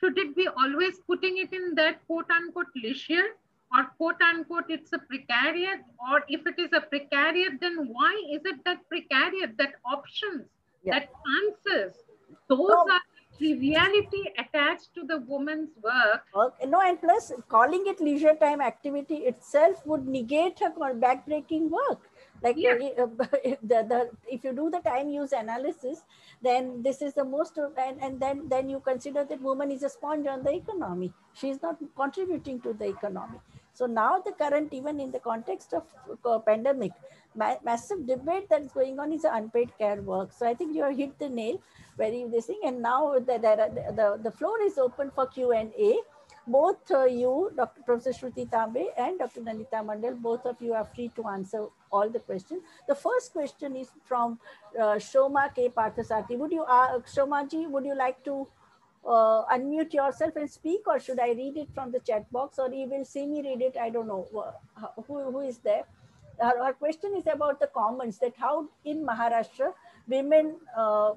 should 0.00 0.18
it 0.18 0.34
be 0.36 0.48
always 0.48 0.98
putting 1.06 1.38
it 1.38 1.52
in 1.52 1.74
that 1.76 2.06
quote 2.06 2.30
unquote 2.30 2.66
leisure 2.74 3.36
or 3.76 3.84
quote 3.96 4.20
unquote 4.22 4.64
it's 4.68 4.92
a 4.92 4.98
precariat 5.10 5.80
or 6.10 6.22
if 6.28 6.46
it 6.46 6.58
is 6.58 6.70
a 6.72 6.82
precariat 6.92 7.60
then 7.60 7.76
why 7.92 8.12
is 8.32 8.42
it 8.44 8.64
that 8.64 8.78
precariat 8.92 9.56
that 9.56 9.74
options 9.84 10.46
yeah. 10.82 10.98
that 10.98 11.08
answers 11.40 11.94
those 12.48 12.68
no. 12.68 12.86
are 12.92 13.00
triviality 13.38 14.32
attached 14.38 14.94
to 14.94 15.04
the 15.04 15.18
woman's 15.20 15.70
work. 15.82 16.22
work. 16.34 16.54
No, 16.66 16.80
and 16.80 17.00
plus 17.00 17.32
calling 17.48 17.84
it 17.86 18.00
leisure 18.00 18.34
time 18.34 18.60
activity 18.60 19.16
itself 19.30 19.84
would 19.86 20.06
negate 20.06 20.58
her 20.60 20.70
backbreaking 20.70 21.70
work. 21.70 22.10
Like 22.42 22.56
yeah. 22.58 22.72
uh, 22.98 23.06
the, 23.62 23.86
the, 23.88 24.10
if 24.30 24.44
you 24.44 24.52
do 24.52 24.70
the 24.70 24.80
time 24.80 25.08
use 25.08 25.32
analysis, 25.32 26.02
then 26.42 26.82
this 26.82 27.00
is 27.02 27.14
the 27.14 27.24
most, 27.24 27.58
and, 27.58 28.02
and 28.02 28.20
then, 28.20 28.48
then 28.48 28.68
you 28.68 28.80
consider 28.80 29.24
that 29.24 29.40
woman 29.40 29.70
is 29.70 29.82
a 29.82 29.88
sponge 29.88 30.26
on 30.26 30.42
the 30.42 30.54
economy. 30.54 31.12
She 31.32 31.50
is 31.50 31.62
not 31.62 31.78
contributing 31.96 32.60
to 32.60 32.72
the 32.72 32.88
economy. 32.88 33.38
So 33.74 33.86
now 33.86 34.20
the 34.24 34.32
current, 34.32 34.72
even 34.72 35.00
in 35.00 35.10
the 35.10 35.18
context 35.18 35.74
of 35.74 35.82
uh, 36.24 36.38
pandemic, 36.38 36.92
ma 37.34 37.56
massive 37.64 38.06
debate 38.06 38.46
that's 38.48 38.72
going 38.72 38.98
on 39.00 39.12
is 39.12 39.24
unpaid 39.24 39.70
care 39.78 40.00
work. 40.00 40.32
So 40.32 40.46
I 40.46 40.54
think 40.54 40.76
you 40.76 40.84
have 40.84 40.96
hit 40.96 41.18
the 41.18 41.28
nail 41.28 41.60
very 41.98 42.24
this 42.30 42.46
thing. 42.46 42.60
And 42.64 42.80
now 42.80 43.18
the, 43.18 43.38
the, 43.46 43.92
the, 44.00 44.20
the 44.22 44.30
floor 44.30 44.60
is 44.62 44.78
open 44.78 45.10
for 45.14 45.26
Q&A. 45.26 45.96
Both 46.46 46.90
uh, 46.90 47.04
you, 47.06 47.50
Dr. 47.56 47.82
Professor 47.82 48.12
Shruti 48.12 48.48
Tambe 48.48 48.84
and 48.98 49.18
Dr. 49.18 49.40
Nandita 49.40 49.82
Mondal, 49.82 50.20
both 50.20 50.44
of 50.44 50.60
you 50.60 50.74
are 50.74 50.84
free 50.84 51.10
to 51.16 51.26
answer 51.28 51.66
all 51.90 52.10
the 52.10 52.18
questions. 52.18 52.62
The 52.86 52.94
first 52.94 53.32
question 53.32 53.76
is 53.76 53.88
from 54.04 54.38
uh, 54.78 54.96
Shoma 54.96 55.54
K. 55.54 55.70
Parthasarthy. 55.70 56.36
Would 56.36 56.52
you, 56.52 56.64
uh, 56.64 56.98
would 57.70 57.84
you 57.86 57.96
like 57.96 58.22
to 58.24 58.46
uh, 59.06 59.44
unmute 59.52 59.92
yourself 59.92 60.36
and 60.36 60.50
speak 60.50 60.86
or 60.86 60.98
should 60.98 61.20
I 61.20 61.28
read 61.32 61.56
it 61.56 61.68
from 61.74 61.92
the 61.92 62.00
chat 62.00 62.30
box 62.32 62.58
or 62.58 62.72
you 62.72 62.88
will 62.88 63.04
see 63.04 63.26
me 63.26 63.42
read 63.42 63.60
it? 63.60 63.76
I 63.80 63.90
don't 63.90 64.06
know 64.06 64.26
who, 65.06 65.30
who 65.30 65.40
is 65.40 65.58
there. 65.58 65.84
Our, 66.40 66.72
question 66.72 67.14
is 67.16 67.26
about 67.26 67.60
the 67.60 67.68
commons 67.68 68.18
that 68.18 68.34
how 68.36 68.68
in 68.84 69.06
Maharashtra 69.06 69.72
women 70.08 70.56
uh, 70.76 71.12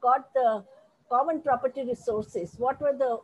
got 0.00 0.32
the 0.34 0.64
common 1.08 1.40
property 1.40 1.84
resources. 1.84 2.54
What 2.58 2.80
were 2.80 2.96
the 2.96 3.20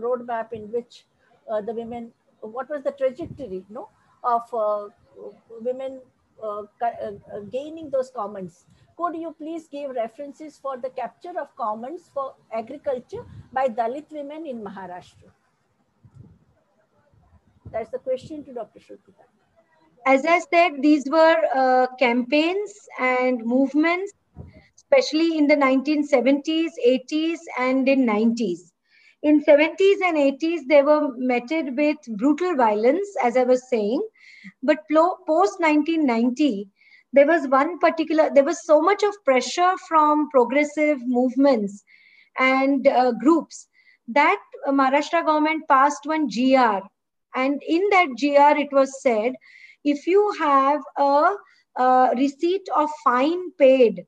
roadmap 0.00 0.52
in 0.52 0.72
which 0.72 1.04
uh, 1.50 1.60
the 1.60 1.72
women, 1.72 2.12
what 2.40 2.68
was 2.68 2.82
the 2.82 2.92
trajectory 2.92 3.64
no, 3.70 3.88
of 4.24 4.42
uh, 4.52 4.88
women 5.60 6.00
uh, 6.42 6.62
uh, 6.82 7.40
gaining 7.50 7.90
those 7.90 8.10
commons? 8.10 8.66
Could 8.96 9.16
you 9.16 9.34
please 9.38 9.68
give 9.68 9.90
references 9.90 10.58
for 10.58 10.76
the 10.76 10.90
capture 10.90 11.38
of 11.38 11.54
commons 11.56 12.10
for 12.12 12.34
agriculture 12.52 13.24
by 13.52 13.68
Dalit 13.68 14.10
women 14.10 14.46
in 14.46 14.62
Maharashtra? 14.62 15.30
That's 17.70 17.90
the 17.90 17.98
question 17.98 18.44
to 18.44 18.52
Dr. 18.54 18.80
Shrutita. 18.80 19.26
As 20.06 20.24
I 20.24 20.38
said, 20.38 20.82
these 20.82 21.04
were 21.10 21.36
uh, 21.54 21.88
campaigns 21.98 22.72
and 22.98 23.44
movements, 23.44 24.12
especially 24.76 25.36
in 25.36 25.48
the 25.48 25.56
1970s, 25.56 26.70
80s, 26.86 27.38
and 27.58 27.88
in 27.88 28.06
90s. 28.06 28.70
In 29.22 29.42
70s 29.42 29.96
and 30.04 30.16
80s, 30.16 30.60
they 30.68 30.82
were 30.82 31.10
meted 31.16 31.76
with 31.76 31.96
brutal 32.16 32.54
violence, 32.54 33.08
as 33.22 33.36
I 33.36 33.42
was 33.42 33.68
saying. 33.68 34.00
But 34.62 34.78
post 34.88 35.58
1990, 35.58 36.70
there 37.16 37.26
was 37.26 37.48
one 37.48 37.78
particular, 37.78 38.30
there 38.32 38.44
was 38.44 38.64
so 38.64 38.80
much 38.80 39.02
of 39.02 39.14
pressure 39.24 39.72
from 39.88 40.28
progressive 40.30 40.98
movements 41.06 41.82
and 42.38 42.86
uh, 42.86 43.12
groups 43.12 43.68
that 44.08 44.40
uh, 44.66 44.70
Maharashtra 44.70 45.24
government 45.24 45.64
passed 45.68 46.04
one 46.04 46.26
GR. 46.28 46.80
And 47.34 47.62
in 47.66 47.82
that 47.90 48.08
GR, 48.20 48.60
it 48.60 48.68
was 48.72 49.02
said, 49.02 49.32
if 49.84 50.06
you 50.06 50.32
have 50.38 50.80
a, 50.98 51.32
a 51.76 52.10
receipt 52.16 52.66
of 52.74 52.90
fine 53.02 53.50
paid 53.52 54.04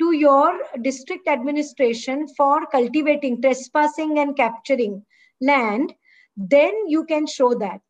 to 0.00 0.12
your 0.12 0.58
district 0.82 1.28
administration 1.28 2.26
for 2.36 2.66
cultivating, 2.66 3.40
trespassing, 3.40 4.18
and 4.18 4.36
capturing 4.36 5.04
land, 5.40 5.94
then 6.36 6.72
you 6.88 7.04
can 7.04 7.26
show 7.26 7.54
that. 7.54 7.80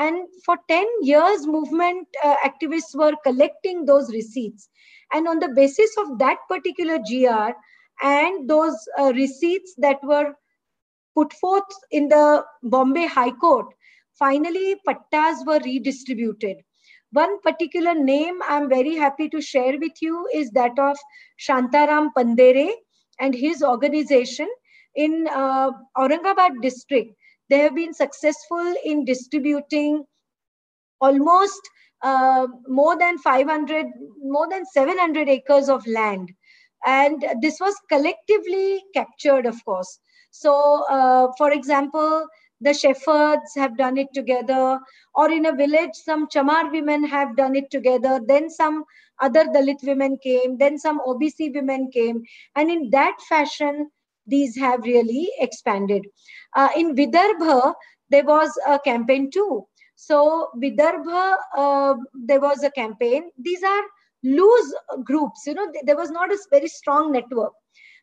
And 0.00 0.26
for 0.46 0.56
10 0.68 0.86
years, 1.02 1.46
movement 1.46 2.08
uh, 2.24 2.36
activists 2.42 2.94
were 2.94 3.12
collecting 3.22 3.84
those 3.84 4.10
receipts. 4.10 4.70
And 5.12 5.28
on 5.28 5.40
the 5.40 5.50
basis 5.50 5.94
of 5.98 6.18
that 6.18 6.38
particular 6.48 6.98
GR 6.98 7.50
and 8.02 8.48
those 8.48 8.76
uh, 8.98 9.12
receipts 9.12 9.74
that 9.76 9.98
were 10.02 10.32
put 11.14 11.34
forth 11.34 11.70
in 11.90 12.08
the 12.08 12.42
Bombay 12.62 13.06
High 13.08 13.32
Court, 13.32 13.66
finally 14.18 14.76
pattas 14.88 15.46
were 15.46 15.60
redistributed. 15.62 16.56
One 17.12 17.38
particular 17.42 17.94
name 17.94 18.40
I'm 18.48 18.70
very 18.70 18.94
happy 18.94 19.28
to 19.28 19.42
share 19.42 19.78
with 19.78 20.00
you 20.00 20.26
is 20.32 20.50
that 20.52 20.78
of 20.78 20.96
Shantaram 21.38 22.08
Pandere 22.16 22.70
and 23.18 23.34
his 23.34 23.62
organization 23.62 24.48
in 24.94 25.28
uh, 25.30 25.72
Aurangabad 25.98 26.62
district 26.62 27.14
they 27.50 27.58
have 27.58 27.74
been 27.74 27.92
successful 27.92 28.74
in 28.84 29.04
distributing 29.04 30.04
almost 31.00 31.60
uh, 32.02 32.46
more 32.68 32.98
than 32.98 33.18
500, 33.18 33.86
more 34.22 34.48
than 34.48 34.64
700 34.64 35.28
acres 35.28 35.68
of 35.68 35.86
land. 35.86 36.30
And 36.86 37.24
this 37.42 37.58
was 37.60 37.74
collectively 37.90 38.82
captured, 38.94 39.44
of 39.46 39.62
course. 39.64 39.98
So, 40.30 40.84
uh, 40.88 41.28
for 41.36 41.52
example, 41.52 42.26
the 42.60 42.72
shepherds 42.72 43.54
have 43.56 43.76
done 43.76 43.98
it 43.98 44.08
together, 44.14 44.78
or 45.14 45.30
in 45.30 45.46
a 45.46 45.54
village, 45.54 45.90
some 45.94 46.28
Chamar 46.28 46.70
women 46.70 47.04
have 47.04 47.36
done 47.36 47.56
it 47.56 47.70
together. 47.70 48.20
Then 48.26 48.48
some 48.48 48.84
other 49.20 49.44
Dalit 49.44 49.82
women 49.82 50.18
came, 50.22 50.56
then 50.58 50.78
some 50.78 51.00
OBC 51.00 51.54
women 51.54 51.90
came. 51.90 52.22
And 52.56 52.70
in 52.70 52.90
that 52.90 53.16
fashion, 53.28 53.90
these 54.30 54.56
have 54.56 54.80
really 54.84 55.30
expanded. 55.38 56.06
Uh, 56.56 56.68
in 56.76 56.94
Vidarbha, 56.94 57.74
there 58.10 58.24
was 58.24 58.50
a 58.66 58.78
campaign 58.78 59.30
too. 59.30 59.66
So 59.96 60.48
Vidarbha, 60.56 61.36
uh, 61.56 61.94
there 62.14 62.40
was 62.40 62.62
a 62.62 62.70
campaign. 62.70 63.30
These 63.38 63.62
are 63.62 63.82
loose 64.22 64.74
groups, 65.04 65.46
you 65.46 65.54
know, 65.54 65.70
there 65.84 65.96
was 65.96 66.10
not 66.10 66.32
a 66.32 66.38
very 66.50 66.68
strong 66.68 67.12
network. 67.12 67.52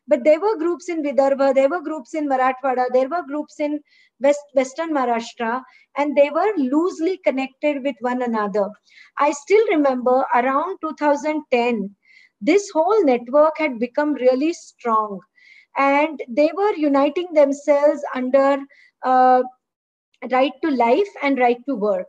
But 0.06 0.24
there 0.24 0.40
were 0.40 0.56
groups 0.56 0.88
in 0.88 1.02
Vidarbha, 1.02 1.54
there 1.54 1.68
were 1.68 1.82
groups 1.82 2.14
in 2.14 2.28
Marathwada, 2.28 2.86
there 2.92 3.08
were 3.08 3.22
groups 3.26 3.60
in 3.60 3.80
West, 4.20 4.40
Western 4.54 4.94
Maharashtra, 4.94 5.62
and 5.96 6.16
they 6.16 6.30
were 6.30 6.50
loosely 6.56 7.18
connected 7.18 7.82
with 7.84 7.94
one 8.00 8.22
another. 8.22 8.70
I 9.18 9.32
still 9.32 9.66
remember 9.68 10.24
around 10.34 10.78
2010, 10.80 11.94
this 12.40 12.70
whole 12.70 13.04
network 13.04 13.58
had 13.58 13.78
become 13.78 14.14
really 14.14 14.54
strong 14.54 15.20
and 15.78 16.20
they 16.28 16.50
were 16.56 16.74
uniting 16.74 17.28
themselves 17.34 18.02
under 18.14 18.58
uh, 19.04 19.42
right 20.30 20.52
to 20.62 20.70
life 20.70 21.08
and 21.22 21.38
right 21.38 21.58
to 21.68 21.74
work. 21.74 22.06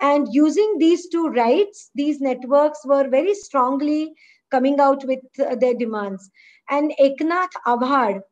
And 0.00 0.28
using 0.32 0.76
these 0.78 1.08
two 1.08 1.28
rights, 1.28 1.90
these 1.94 2.20
networks 2.20 2.84
were 2.84 3.08
very 3.08 3.34
strongly 3.34 4.12
coming 4.50 4.80
out 4.80 5.04
with 5.06 5.20
uh, 5.40 5.54
their 5.56 5.74
demands. 5.74 6.30
And 6.70 6.92
Eknath 7.00 7.54
Awad, 7.66 8.22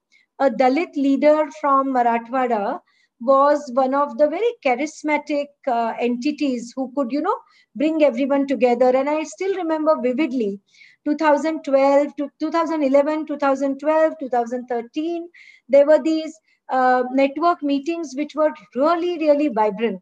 a 0.40 0.51
Dalit 0.51 0.94
leader 0.97 1.48
from 1.61 1.89
Marathwada, 1.94 2.81
was 3.20 3.70
one 3.74 3.94
of 3.94 4.16
the 4.19 4.28
very 4.28 4.52
charismatic 4.65 5.47
uh, 5.66 5.94
entities 6.01 6.73
who 6.77 6.93
could, 6.97 7.12
you 7.12 7.20
know, 7.20 7.36
bring 7.77 8.02
everyone 8.02 8.47
together. 8.47 8.97
And 8.97 9.09
I 9.09 9.23
still 9.24 9.55
remember 9.57 9.97
vividly 10.02 10.61
2012 11.05 12.17
to 12.17 12.31
2011, 12.41 13.27
2012, 13.27 14.15
2013, 14.21 15.29
there 15.69 15.87
were 15.87 16.03
these 16.03 16.39
uh, 16.71 17.05
network 17.13 17.63
meetings 17.63 18.15
which 18.17 18.35
were 18.35 18.53
really, 18.75 19.19
really 19.19 19.49
vibrant. 19.49 20.01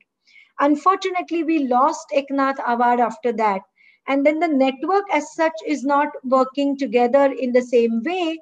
Unfortunately, 0.61 1.45
we 1.45 1.67
lost 1.67 2.13
Eknath 2.15 2.59
Awad 2.67 3.01
after 3.01 3.33
that. 3.33 3.63
And 4.09 4.25
then 4.25 4.39
the 4.39 4.49
network 4.49 5.05
as 5.13 5.35
such 5.35 5.53
is 5.67 5.85
not 5.85 6.09
working 6.25 6.77
together 6.77 7.33
in 7.39 7.53
the 7.53 7.63
same 7.63 8.03
way. 8.05 8.39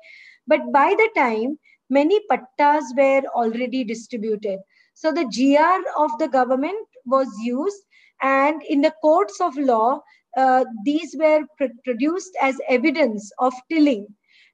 But 0.47 0.73
by 0.73 0.95
the 0.97 1.09
time, 1.17 1.59
many 1.91 2.21
pattas 2.31 2.85
were 2.97 3.23
already 3.35 3.85
distributed. 3.85 4.61
So 4.95 5.13
the 5.13 5.25
GR 5.25 6.03
of 6.03 6.17
the 6.19 6.29
government 6.29 6.89
was 7.05 7.29
used 7.43 7.83
and 8.23 8.63
in 8.63 8.81
the 8.81 8.95
courts 9.03 9.41
of 9.41 9.57
law, 9.59 10.01
uh, 10.37 10.65
these 10.85 11.17
were 11.19 11.41
pr 11.59 11.67
produced 11.85 12.37
as 12.41 12.61
evidence 12.69 13.31
of 13.39 13.53
tilling 13.71 14.07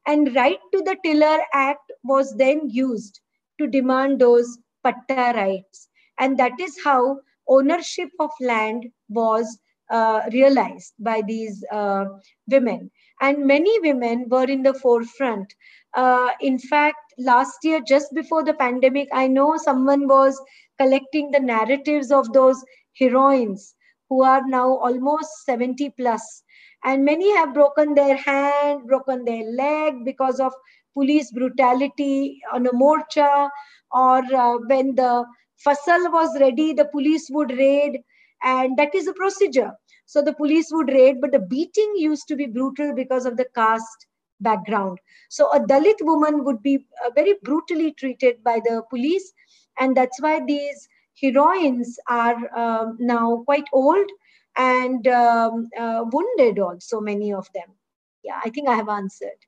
and 0.07 0.35
right 0.35 0.59
to 0.73 0.83
the 0.83 0.97
tiller 1.05 1.39
act 1.53 1.93
was 2.03 2.35
then 2.37 2.69
used 2.69 3.21
to 3.59 3.67
demand 3.67 4.19
those 4.19 4.59
patta 4.83 5.33
rights. 5.37 5.89
And 6.19 6.39
that 6.39 6.59
is 6.61 6.77
how 6.85 7.21
ownership 7.49 8.11
of 8.19 8.31
land 8.41 8.87
was 9.09 9.59
uh, 9.91 10.23
realized 10.33 10.95
by 10.99 11.23
these 11.27 11.65
uh, 11.71 12.07
women. 12.49 12.91
And 13.21 13.47
many 13.47 13.79
women 13.81 14.27
were 14.29 14.45
in 14.45 14.63
the 14.63 14.75
forefront. 14.75 15.55
Uh, 15.95 16.31
in 16.41 16.59
fact, 16.59 16.99
last 17.19 17.59
year, 17.63 17.81
just 17.87 18.13
before 18.15 18.43
the 18.43 18.55
pandemic, 18.55 19.09
I 19.13 19.29
know 19.29 19.57
someone 19.57 20.09
was 20.09 20.41
collecting 20.81 21.31
the 21.31 21.41
narratives 21.41 22.11
of 22.11 22.33
those 22.33 22.65
heroines 22.99 23.75
who 24.13 24.23
are 24.23 24.43
now 24.47 24.77
almost 24.87 25.31
70 25.47 25.89
plus. 25.99 26.43
And 26.85 27.03
many 27.03 27.35
have 27.37 27.55
broken 27.55 27.95
their 27.95 28.15
hand, 28.15 28.87
broken 28.87 29.25
their 29.25 29.45
leg 29.53 30.05
because 30.05 30.39
of 30.39 30.53
police 30.93 31.31
brutality 31.31 32.39
on 32.53 32.67
a 32.67 32.73
morcha, 32.73 33.49
or 33.91 34.19
uh, 34.19 34.59
when 34.67 34.95
the 34.97 35.25
fasal 35.67 36.13
was 36.13 36.39
ready, 36.41 36.75
the 36.75 36.85
police 36.85 37.31
would 37.31 37.53
raid, 37.53 38.01
and 38.43 38.77
that 38.77 38.95
is 38.95 39.09
a 39.09 39.15
procedure. 39.15 39.73
So 40.05 40.21
the 40.21 40.35
police 40.35 40.69
would 40.73 40.91
raid, 40.91 41.23
but 41.23 41.33
the 41.33 41.39
beating 41.39 41.95
used 41.97 42.29
to 42.29 42.37
be 42.37 42.47
brutal 42.47 42.95
because 42.95 43.25
of 43.25 43.39
the 43.39 43.47
caste 43.55 44.07
background. 44.41 44.99
So 45.31 45.51
a 45.53 45.61
Dalit 45.61 46.03
woman 46.03 46.45
would 46.45 46.63
be 46.63 46.85
uh, 47.07 47.11
very 47.15 47.37
brutally 47.43 47.93
treated 47.93 48.45
by 48.45 48.61
the 48.63 48.83
police. 48.91 49.33
And 49.79 49.97
that's 49.97 50.21
why 50.21 50.41
these 50.45 50.87
heroines 51.23 51.99
are 52.09 52.59
um, 52.59 52.97
now 52.99 53.43
quite 53.45 53.65
old 53.73 54.11
and 54.57 55.07
um, 55.07 55.71
uh, 55.79 56.05
wounded 56.11 56.59
also, 56.59 57.01
many 57.01 57.33
of 57.33 57.49
them. 57.55 57.69
Yeah, 58.25 58.41
I 58.45 58.51
think 58.51 58.69
I 58.69 58.75
have 58.75 58.89
answered. 58.89 59.41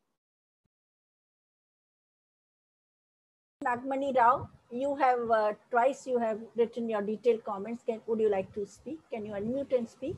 Nagmani 3.64 4.14
Rao, 4.14 4.48
you 4.70 4.94
have 4.96 5.30
uh, 5.30 5.52
twice 5.70 6.06
you 6.06 6.18
have 6.18 6.38
written 6.56 6.88
your 6.88 7.02
detailed 7.02 7.44
comments. 7.44 7.82
Can, 7.86 8.00
would 8.06 8.20
you 8.20 8.30
like 8.30 8.52
to 8.54 8.66
speak? 8.66 9.00
Can 9.10 9.24
you 9.24 9.32
unmute 9.32 9.76
and 9.76 9.88
speak? 9.88 10.16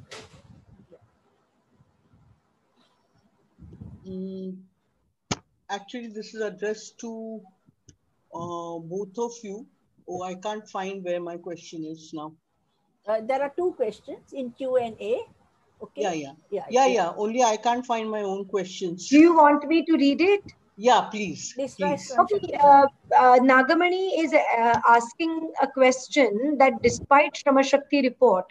Mm, 4.07 4.57
actually, 5.70 6.09
this 6.09 6.35
is 6.35 6.41
addressed 6.41 6.99
to 7.01 7.41
uh, 8.35 8.78
both 8.78 9.19
of 9.19 9.33
you. 9.43 9.66
Oh, 10.09 10.23
I 10.23 10.35
can't 10.35 10.69
find 10.69 11.03
where 11.05 11.20
my 11.20 11.37
question 11.37 11.85
is 11.85 12.12
now. 12.15 12.33
Uh, 13.07 13.20
there 13.27 13.43
are 13.43 13.53
two 13.57 13.73
questions 13.77 14.33
in 14.33 14.51
Q 14.53 14.77
and 14.77 14.97
A. 15.01 15.20
Okay. 15.83 16.03
Yeah, 16.03 16.12
yeah, 16.12 16.33
yeah, 16.51 16.65
yeah, 16.70 16.87
yeah. 16.87 17.12
Only 17.16 17.43
I 17.43 17.57
can't 17.57 17.85
find 17.85 18.11
my 18.11 18.23
own 18.23 18.47
questions. 18.47 19.09
Do 19.09 19.19
you 19.19 19.37
want 19.37 19.66
me 19.69 19.85
to 19.85 19.93
read 19.93 20.20
it? 20.20 20.43
Yeah, 20.77 21.03
please. 21.03 21.55
please. 21.55 22.12
Okay. 22.19 22.57
Uh, 22.61 22.87
uh, 23.19 23.39
Nagamani 23.39 24.19
is 24.19 24.33
uh, 24.33 24.81
asking 24.89 25.53
a 25.62 25.66
question 25.66 26.57
that 26.59 26.74
despite 26.83 27.35
Shramashakti 27.35 28.03
report 28.03 28.47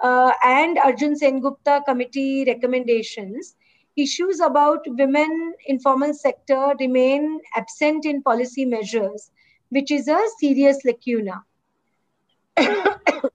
uh, 0.00 0.32
and 0.44 0.78
Arjun 0.78 1.14
Gupta 1.40 1.82
committee 1.86 2.44
recommendations, 2.46 3.56
issues 3.96 4.40
about 4.40 4.80
women 4.86 5.54
informal 5.66 6.12
sector 6.12 6.74
remain 6.78 7.40
absent 7.54 8.04
in 8.04 8.22
policy 8.22 8.66
measures, 8.66 9.30
which 9.70 9.90
is 9.90 10.08
a 10.08 10.20
serious 10.38 10.84
lacuna. 10.84 11.44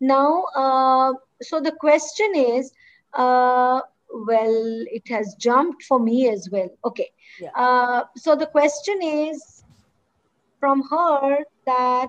now, 0.00 0.44
uh, 0.54 1.12
so 1.42 1.60
the 1.60 1.72
question 1.72 2.34
is, 2.34 2.72
uh, 3.14 3.80
well, 4.12 4.84
it 4.92 5.08
has 5.08 5.34
jumped 5.38 5.82
for 5.82 5.98
me 5.98 6.28
as 6.28 6.48
well. 6.50 6.68
Okay. 6.84 7.10
Yeah. 7.40 7.50
Uh, 7.56 8.04
so 8.16 8.36
the 8.36 8.46
question 8.46 9.02
is 9.02 9.64
from 10.60 10.82
her 10.90 11.38
that 11.66 12.08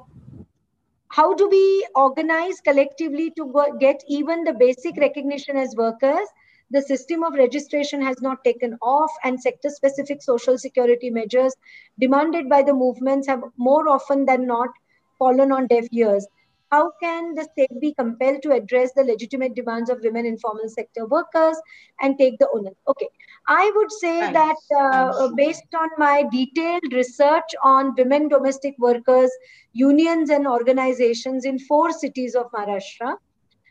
how 1.09 1.33
do 1.33 1.47
we 1.49 1.87
organize 1.95 2.59
collectively 2.61 3.31
to 3.31 3.51
get 3.79 4.03
even 4.07 4.43
the 4.43 4.53
basic 4.53 4.97
recognition 4.97 5.57
as 5.57 5.75
workers 5.75 6.27
the 6.69 6.81
system 6.81 7.23
of 7.23 7.33
registration 7.33 8.01
has 8.01 8.21
not 8.21 8.43
taken 8.43 8.77
off 8.81 9.11
and 9.23 9.39
sector 9.39 9.69
specific 9.69 10.21
social 10.21 10.57
security 10.57 11.09
measures 11.09 11.53
demanded 11.99 12.49
by 12.49 12.61
the 12.61 12.73
movements 12.73 13.27
have 13.27 13.41
more 13.57 13.87
often 13.87 14.25
than 14.25 14.45
not 14.45 14.69
fallen 15.17 15.51
on 15.51 15.67
deaf 15.67 15.85
ears. 15.91 16.27
How 16.69 16.91
can 17.01 17.33
the 17.33 17.43
state 17.45 17.79
be 17.79 17.93
compelled 17.93 18.41
to 18.43 18.51
address 18.51 18.91
the 18.93 19.03
legitimate 19.03 19.55
demands 19.55 19.89
of 19.89 20.01
women 20.01 20.25
informal 20.25 20.67
sector 20.67 21.05
workers 21.05 21.55
and 22.01 22.17
take 22.17 22.37
the 22.39 22.49
onus? 22.53 22.75
Okay, 22.89 23.07
I 23.47 23.71
would 23.73 23.89
say 23.89 24.19
Thanks. 24.19 24.67
that 24.69 24.77
uh, 24.77 25.29
based 25.37 25.73
on 25.73 25.87
my 25.97 26.25
detailed 26.29 26.91
research 26.91 27.55
on 27.63 27.95
women 27.95 28.27
domestic 28.27 28.75
workers, 28.79 29.31
unions 29.71 30.29
and 30.29 30.45
organizations 30.45 31.45
in 31.45 31.57
four 31.57 31.93
cities 31.93 32.35
of 32.35 32.51
Maharashtra, 32.51 33.15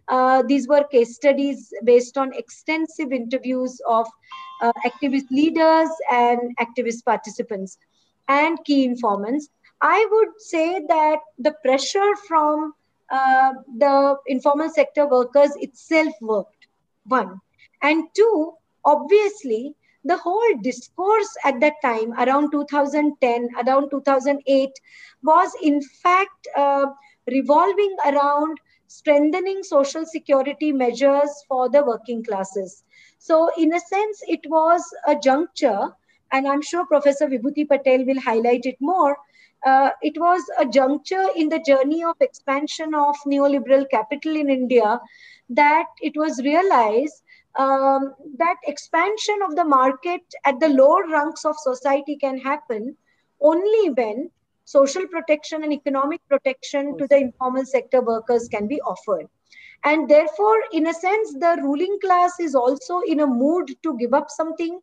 uh, 0.09 0.43
these 0.47 0.69
were 0.69 0.85
case 0.85 1.15
studies 1.15 1.73
based 1.85 2.17
on 2.17 2.33
extensive 2.35 3.13
interviews 3.13 3.81
of 3.89 4.07
uh, 4.63 4.73
activist 4.85 5.31
leaders 5.31 5.89
and 6.11 6.57
activist 6.59 7.05
participants 7.05 7.79
and 8.29 8.59
key 8.65 8.85
informants. 8.85 9.49
I 9.81 10.07
would 10.11 10.41
say 10.41 10.81
that 10.89 11.19
the 11.39 11.53
pressure 11.63 12.17
from 12.29 12.73
uh, 13.11 13.53
the 13.77 14.17
informal 14.27 14.71
sector 14.71 15.07
workers 15.07 15.51
itself 15.57 16.13
worked, 16.21 16.67
one. 17.05 17.41
And 17.83 18.05
two, 18.15 18.53
obviously, 18.85 19.75
the 20.05 20.17
whole 20.17 20.57
discourse 20.63 21.37
at 21.45 21.61
that 21.61 21.75
time, 21.83 22.13
around 22.15 22.53
2010, 22.53 23.49
around 23.67 23.91
2008, 23.91 24.71
was 25.23 25.53
in 25.63 25.83
fact 25.83 26.49
uh, 26.57 26.87
revolving 27.27 27.97
around 28.07 28.59
strengthening 28.89 29.63
social 29.63 30.05
security 30.07 30.73
measures 30.73 31.31
for 31.49 31.69
the 31.69 31.83
working 31.85 32.25
classes. 32.25 32.85
So, 33.19 33.51
in 33.57 33.75
a 33.75 33.81
sense, 33.81 34.23
it 34.27 34.41
was 34.49 34.85
a 35.07 35.17
juncture, 35.17 35.91
and 36.33 36.47
I'm 36.47 36.63
sure 36.63 36.87
Professor 36.87 37.27
Vibhuti 37.27 37.69
Patel 37.69 38.05
will 38.05 38.21
highlight 38.21 38.67
it 38.67 38.77
more. 38.81 39.17
Uh, 39.65 39.91
it 40.03 40.19
was 40.19 40.43
a 40.59 40.67
juncture 40.67 41.27
in 41.35 41.49
the 41.49 41.61
journey 41.67 42.05
of 42.05 42.15
expansion 42.21 42.95
of 42.95 43.17
neoliberal 43.27 43.89
capital 43.91 44.37
in 44.37 44.51
India 44.51 45.01
that 45.49 45.87
it 46.01 46.13
was 46.17 46.43
realized 46.43 47.23
um, 47.59 48.15
that 48.39 48.57
expansion 48.67 49.39
of 49.43 49.57
the 49.57 49.65
market 49.65 50.21
at 50.45 50.61
the 50.61 50.69
lower 50.69 51.03
rungs 51.09 51.45
of 51.45 51.57
society 51.59 52.17
can 52.17 52.39
happen 52.39 52.97
only 53.41 53.91
when 53.91 54.31
social 54.67 55.07
protection 55.07 55.63
and 55.63 55.73
economic 55.73 56.21
protection 56.29 56.99
to 56.99 57.07
the 57.07 57.17
informal 57.17 57.65
sector 57.65 58.03
workers 58.03 58.49
can 58.49 58.67
be 58.67 58.81
offered. 58.81 59.27
And 59.85 60.09
therefore, 60.09 60.59
in 60.73 60.89
a 60.89 60.95
sense, 60.95 61.33
the 61.35 61.59
ruling 61.63 61.99
class 62.03 62.41
is 62.41 62.55
also 62.55 63.01
in 63.01 63.21
a 63.21 63.27
mood 63.27 63.71
to 63.85 63.97
give 63.97 64.13
up 64.13 64.29
something. 64.29 64.81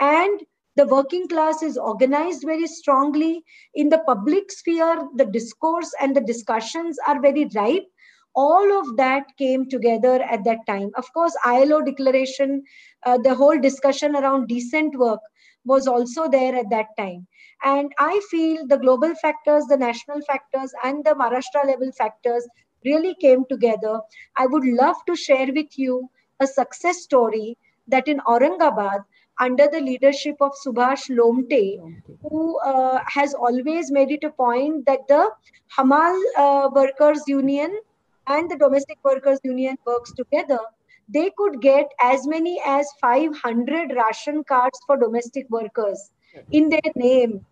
And 0.00 0.40
the 0.76 0.86
working 0.86 1.28
class 1.28 1.62
is 1.62 1.76
organized 1.76 2.44
very 2.44 2.66
strongly. 2.66 3.44
In 3.74 3.90
the 3.90 3.98
public 4.06 4.50
sphere, 4.50 5.08
the 5.16 5.26
discourse 5.26 5.92
and 6.00 6.16
the 6.16 6.22
discussions 6.22 6.98
are 7.06 7.20
very 7.20 7.50
ripe. 7.54 7.86
All 8.34 8.80
of 8.80 8.96
that 8.96 9.24
came 9.38 9.68
together 9.68 10.22
at 10.22 10.44
that 10.44 10.66
time. 10.66 10.90
Of 10.96 11.12
course, 11.12 11.36
ILO 11.44 11.82
declaration, 11.82 12.62
uh, 13.04 13.18
the 13.18 13.34
whole 13.34 13.58
discussion 13.58 14.16
around 14.16 14.48
decent 14.48 14.96
work 14.98 15.20
was 15.64 15.86
also 15.86 16.28
there 16.28 16.54
at 16.54 16.70
that 16.70 16.86
time. 16.98 17.26
And 17.64 17.92
I 17.98 18.20
feel 18.30 18.66
the 18.66 18.78
global 18.78 19.14
factors, 19.14 19.64
the 19.66 19.76
national 19.76 20.20
factors, 20.22 20.72
and 20.84 21.04
the 21.04 21.14
Maharashtra 21.14 21.66
level 21.66 21.90
factors 21.92 22.46
really 22.84 23.14
came 23.20 23.44
together. 23.48 24.00
I 24.36 24.46
would 24.46 24.64
love 24.64 24.96
to 25.06 25.16
share 25.16 25.48
with 25.52 25.78
you 25.78 26.08
a 26.40 26.46
success 26.46 27.02
story 27.02 27.56
that 27.88 28.08
in 28.08 28.18
Aurangabad, 28.20 29.04
under 29.38 29.68
the 29.68 29.80
leadership 29.80 30.36
of 30.40 30.52
Subhash 30.64 31.10
Lomte, 31.10 31.78
who 32.22 32.58
uh, 32.60 33.00
has 33.06 33.34
always 33.34 33.90
made 33.90 34.10
it 34.10 34.24
a 34.24 34.30
point 34.30 34.86
that 34.86 35.06
the 35.08 35.30
Hamal 35.76 36.18
uh, 36.38 36.70
Workers 36.72 37.22
Union 37.26 37.78
and 38.26 38.50
the 38.50 38.56
Domestic 38.56 38.98
Workers 39.04 39.38
Union 39.44 39.76
works 39.86 40.12
together, 40.12 40.58
they 41.08 41.30
could 41.36 41.60
get 41.60 41.86
as 42.00 42.26
many 42.26 42.60
as 42.64 42.88
500 43.00 43.92
ration 43.94 44.42
cards 44.44 44.80
for 44.86 44.96
domestic 44.96 45.46
workers 45.50 46.10
in 46.52 46.68
their 46.68 46.92
name 46.94 47.44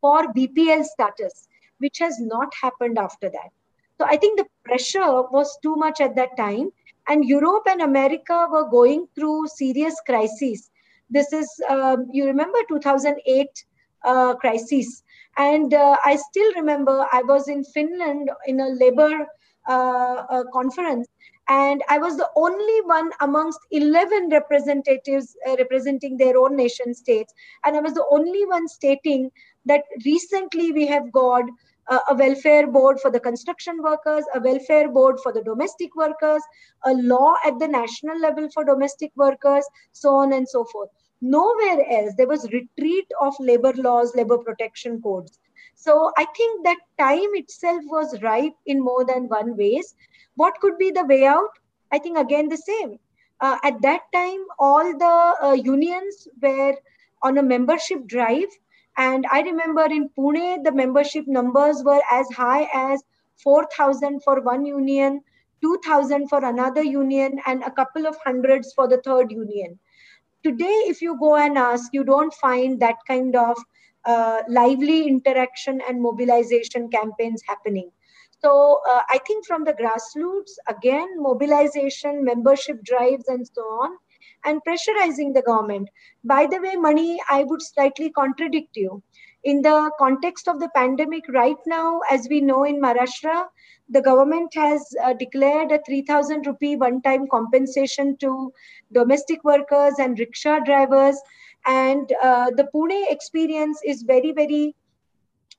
for 0.00 0.32
BPL 0.32 0.84
status, 0.84 1.48
which 1.78 1.98
has 1.98 2.18
not 2.20 2.52
happened 2.60 2.98
after 2.98 3.28
that. 3.30 3.50
So 3.98 4.06
I 4.06 4.16
think 4.16 4.38
the 4.38 4.46
pressure 4.64 5.22
was 5.22 5.58
too 5.62 5.76
much 5.76 6.00
at 6.00 6.16
that 6.16 6.36
time. 6.36 6.70
And 7.08 7.24
Europe 7.24 7.64
and 7.68 7.82
America 7.82 8.46
were 8.50 8.68
going 8.68 9.06
through 9.14 9.48
serious 9.48 9.94
crises. 10.06 10.70
This 11.10 11.32
is, 11.32 11.48
um, 11.68 12.06
you 12.12 12.24
remember 12.26 12.58
2008 12.68 13.64
uh, 14.04 14.34
crisis. 14.36 15.02
And 15.36 15.74
uh, 15.74 15.96
I 16.04 16.16
still 16.16 16.54
remember 16.54 17.06
I 17.12 17.22
was 17.22 17.48
in 17.48 17.64
Finland 17.64 18.30
in 18.46 18.60
a 18.60 18.68
labor 18.68 19.26
uh, 19.68 20.44
conference 20.52 21.08
and 21.50 21.82
i 21.94 21.98
was 21.98 22.16
the 22.16 22.28
only 22.36 22.80
one 22.90 23.10
amongst 23.26 23.60
11 23.72 24.28
representatives 24.30 25.36
uh, 25.48 25.56
representing 25.58 26.16
their 26.16 26.38
own 26.38 26.56
nation 26.56 26.94
states. 26.94 27.34
And 27.64 27.76
i 27.76 27.80
was 27.80 27.94
the 27.94 28.06
only 28.10 28.46
one 28.46 28.68
stating 28.68 29.30
that 29.66 29.82
recently 30.04 30.70
we 30.72 30.86
have 30.86 31.10
got 31.12 31.44
uh, 31.88 31.98
a 32.08 32.14
welfare 32.14 32.66
board 32.68 33.00
for 33.00 33.10
the 33.10 33.18
construction 33.18 33.82
workers 33.82 34.24
a 34.34 34.40
welfare 34.40 34.88
board 34.88 35.18
for 35.22 35.32
the 35.32 35.42
domestic 35.42 35.94
workers 35.96 36.42
a 36.86 36.94
law 36.94 37.34
at 37.44 37.58
the 37.58 37.68
national 37.68 38.20
level 38.20 38.48
for 38.54 38.64
domestic 38.64 39.12
workers 39.16 39.64
so 39.92 40.14
on 40.14 40.32
and 40.32 40.48
so 40.48 40.64
forth. 40.72 40.88
Nowhere 41.22 41.84
else. 41.90 42.14
There 42.16 42.28
was 42.28 42.50
retreat 42.50 43.06
of 43.20 43.34
labor 43.40 43.72
laws 43.74 44.14
labor 44.14 44.38
protection 44.38 45.02
codes 45.02 45.38
so 45.80 46.12
I 46.18 46.26
think 46.36 46.64
that 46.64 46.76
time 46.98 47.30
itself 47.32 47.82
was 47.86 48.20
ripe 48.20 48.52
in 48.66 48.84
more 48.84 49.02
than 49.06 49.28
one 49.28 49.56
ways. 49.56 49.94
What 50.36 50.60
could 50.60 50.76
be 50.76 50.90
the 50.90 51.06
way 51.06 51.24
out? 51.24 51.58
I 51.90 51.98
think 51.98 52.18
again 52.18 52.50
the 52.50 52.58
same. 52.58 52.98
Uh, 53.40 53.56
at 53.64 53.80
that 53.80 54.02
time, 54.12 54.44
all 54.58 54.84
the 54.98 55.36
uh, 55.42 55.52
unions 55.52 56.28
were 56.42 56.74
on 57.22 57.38
a 57.38 57.42
membership 57.42 58.06
drive. 58.06 58.50
And 58.98 59.24
I 59.32 59.40
remember 59.40 59.84
in 59.84 60.10
Pune, 60.10 60.62
the 60.64 60.72
membership 60.72 61.26
numbers 61.26 61.82
were 61.82 62.02
as 62.12 62.30
high 62.30 62.68
as 62.74 63.02
4,000 63.42 64.22
for 64.22 64.42
one 64.42 64.66
union, 64.66 65.22
2,000 65.62 66.28
for 66.28 66.44
another 66.44 66.82
union, 66.82 67.40
and 67.46 67.62
a 67.62 67.70
couple 67.70 68.06
of 68.06 68.18
hundreds 68.22 68.74
for 68.74 68.86
the 68.86 69.00
third 69.00 69.32
union. 69.32 69.78
Today, 70.42 70.84
if 70.92 71.00
you 71.00 71.18
go 71.18 71.36
and 71.36 71.56
ask, 71.56 71.94
you 71.94 72.04
don't 72.04 72.34
find 72.34 72.80
that 72.80 72.96
kind 73.08 73.34
of 73.34 73.56
uh, 74.04 74.42
lively 74.48 75.06
interaction 75.06 75.80
and 75.88 76.00
mobilization 76.02 76.88
campaigns 76.88 77.42
happening. 77.46 77.90
So 78.42 78.80
uh, 78.88 79.02
I 79.08 79.18
think 79.26 79.46
from 79.46 79.64
the 79.64 79.72
grassroots, 79.74 80.52
again, 80.68 81.08
mobilization, 81.22 82.24
membership 82.24 82.82
drives, 82.84 83.28
and 83.28 83.46
so 83.46 83.62
on, 83.62 83.96
and 84.44 84.60
pressurizing 84.66 85.34
the 85.34 85.42
government. 85.42 85.88
By 86.24 86.46
the 86.46 86.60
way, 86.60 86.76
Mani, 86.76 87.20
I 87.30 87.44
would 87.44 87.62
slightly 87.62 88.10
contradict 88.10 88.76
you. 88.76 89.02
In 89.44 89.62
the 89.62 89.90
context 89.98 90.48
of 90.48 90.60
the 90.60 90.68
pandemic 90.74 91.24
right 91.28 91.56
now, 91.66 92.00
as 92.10 92.26
we 92.30 92.40
know 92.40 92.64
in 92.64 92.80
Maharashtra, 92.80 93.44
the 93.88 94.02
government 94.02 94.52
has 94.54 94.84
uh, 95.04 95.12
declared 95.14 95.72
a 95.72 95.80
3000 95.86 96.46
rupee 96.46 96.76
one 96.76 97.00
time 97.02 97.26
compensation 97.30 98.16
to 98.18 98.52
domestic 98.92 99.42
workers 99.44 99.94
and 99.98 100.18
rickshaw 100.18 100.58
drivers 100.60 101.20
and 101.66 102.12
uh, 102.22 102.50
the 102.50 102.68
Pune 102.74 103.10
experience 103.10 103.80
is 103.84 104.02
very, 104.02 104.32
very 104.32 104.74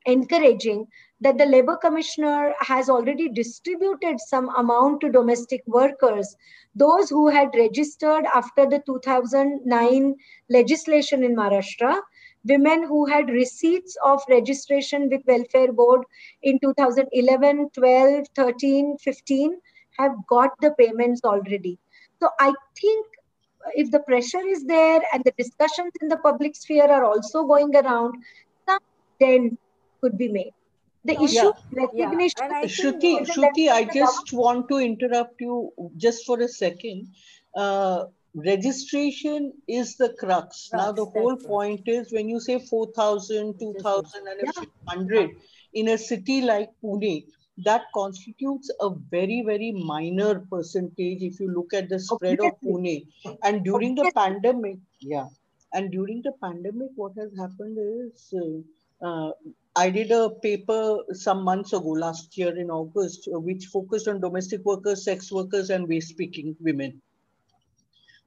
encouraging 0.06 0.88
that 1.22 1.38
the 1.38 1.46
labor 1.46 1.78
commissioner 1.78 2.54
has 2.60 2.90
already 2.90 3.30
distributed 3.30 4.20
some 4.20 4.50
amount 4.56 5.02
to 5.02 5.12
domestic 5.12 5.62
workers. 5.68 6.36
Those 6.76 7.10
who 7.10 7.28
had 7.28 7.50
registered 7.56 8.26
after 8.34 8.66
the 8.68 8.82
2009 8.86 10.16
legislation 10.50 11.24
in 11.24 11.36
maharashtra 11.36 12.02
women 12.46 12.84
who 12.84 13.06
had 13.06 13.30
receipts 13.30 13.96
of 14.04 14.22
registration 14.30 15.10
with 15.10 15.22
welfare 15.28 15.72
board 15.72 16.02
in 16.42 16.60
2011 16.60 17.70
12 17.74 18.26
13 18.36 18.98
15 18.98 19.62
have 20.00 20.12
got 20.28 20.50
the 20.62 20.72
payments 20.80 21.22
already. 21.24 21.78
So 22.20 22.30
i 22.40 22.52
think 22.80 23.06
if 23.76 23.92
the 23.92 24.00
pressure 24.00 24.46
is 24.46 24.66
there 24.66 25.02
and 25.14 25.24
the 25.24 25.34
discussions 25.38 25.92
in 26.02 26.08
the 26.08 26.18
public 26.18 26.56
sphere 26.56 26.88
are 26.88 27.06
also 27.06 27.44
going 27.44 27.76
around, 27.76 28.16
some 28.68 28.80
then 29.20 29.58
could 30.02 30.18
be 30.18 30.28
made. 30.28 30.54
The 31.04 31.20
issue 31.20 31.36
yeah. 31.36 31.52
recognition. 31.72 32.50
Yeah. 32.50 32.64
Shruti, 32.66 33.28
Shruti, 33.28 33.70
I 33.70 33.86
just 33.86 34.34
want 34.34 34.70
to 34.70 34.78
interrupt 34.78 35.42
you 35.42 35.72
just 35.98 36.26
for 36.26 36.40
a 36.40 36.48
second. 36.48 37.08
Uh, 37.56 38.06
registration 38.36 39.54
is 39.68 39.96
the 39.98 40.10
crux. 40.20 40.70
crux 40.70 40.74
now, 40.74 40.92
the 40.92 41.06
whole 41.06 41.36
point 41.36 41.88
is 41.88 42.14
when 42.14 42.30
you 42.30 42.40
say 42.40 42.60
4,000, 42.60 43.60
2,000, 43.60 44.28
and 44.28 44.40
yeah. 44.44 44.64
100 44.84 45.32
in 45.74 45.88
a 45.90 45.98
city 45.98 46.42
like 46.42 46.70
Pune, 46.84 47.26
that 47.58 47.84
constitutes 47.94 48.72
a 48.80 48.90
very, 49.10 49.44
very 49.46 49.72
minor 49.72 50.40
percentage 50.52 51.22
if 51.22 51.40
you 51.40 51.50
look 51.50 51.74
at 51.74 51.90
the 51.90 52.00
spread 52.00 52.40
of 52.40 52.54
Pune. 52.64 53.06
And 53.44 53.64
during 53.64 53.96
the 53.96 54.12
pandemic, 54.16 54.78
yeah, 55.00 55.28
and 55.74 55.92
during 55.92 56.22
the 56.22 56.34
pandemic, 56.44 56.90
what 56.96 57.14
has 57.18 57.32
happened 57.38 57.78
is 57.80 58.34
uh, 58.34 59.06
uh, 59.06 59.32
I 59.76 59.90
did 59.90 60.12
a 60.12 60.30
paper 60.30 60.98
some 61.14 61.44
months 61.44 61.74
ago, 61.74 61.90
last 61.90 62.38
year 62.38 62.58
in 62.58 62.70
August, 62.70 63.30
uh, 63.34 63.40
which 63.40 63.68
focused 63.68 64.08
on 64.08 64.20
domestic 64.20 64.66
workers, 64.66 65.04
sex 65.04 65.32
workers, 65.32 65.70
and 65.70 65.88
waste 65.88 66.18
picking 66.18 66.56
women 66.60 67.02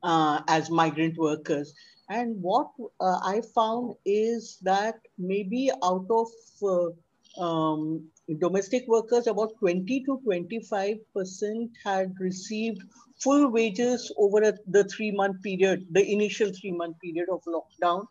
uh, 0.03 0.41
as 0.49 0.71
migrant 0.71 1.19
workers. 1.19 1.75
And 2.09 2.41
what 2.43 2.69
uh, 3.01 3.19
I 3.23 3.43
found 3.55 3.95
is 4.05 4.59
that 4.63 4.97
maybe 5.19 5.71
out 5.83 6.07
of 6.11 6.29
uh, 6.63 7.43
um, 7.43 8.09
domestic 8.39 8.87
workers, 8.89 9.27
about 9.27 9.57
20 9.59 10.05
to 10.05 10.21
25% 10.27 11.71
had 11.85 12.15
received 12.19 12.83
full 13.21 13.51
wages 13.51 14.11
over 14.17 14.43
a, 14.43 14.53
the 14.67 14.85
three 14.85 15.11
month 15.11 15.43
period, 15.43 15.87
the 15.91 16.11
initial 16.11 16.51
three 16.51 16.73
month 16.73 16.97
period 17.01 17.29
of 17.31 17.43
lockdown. 17.45 18.07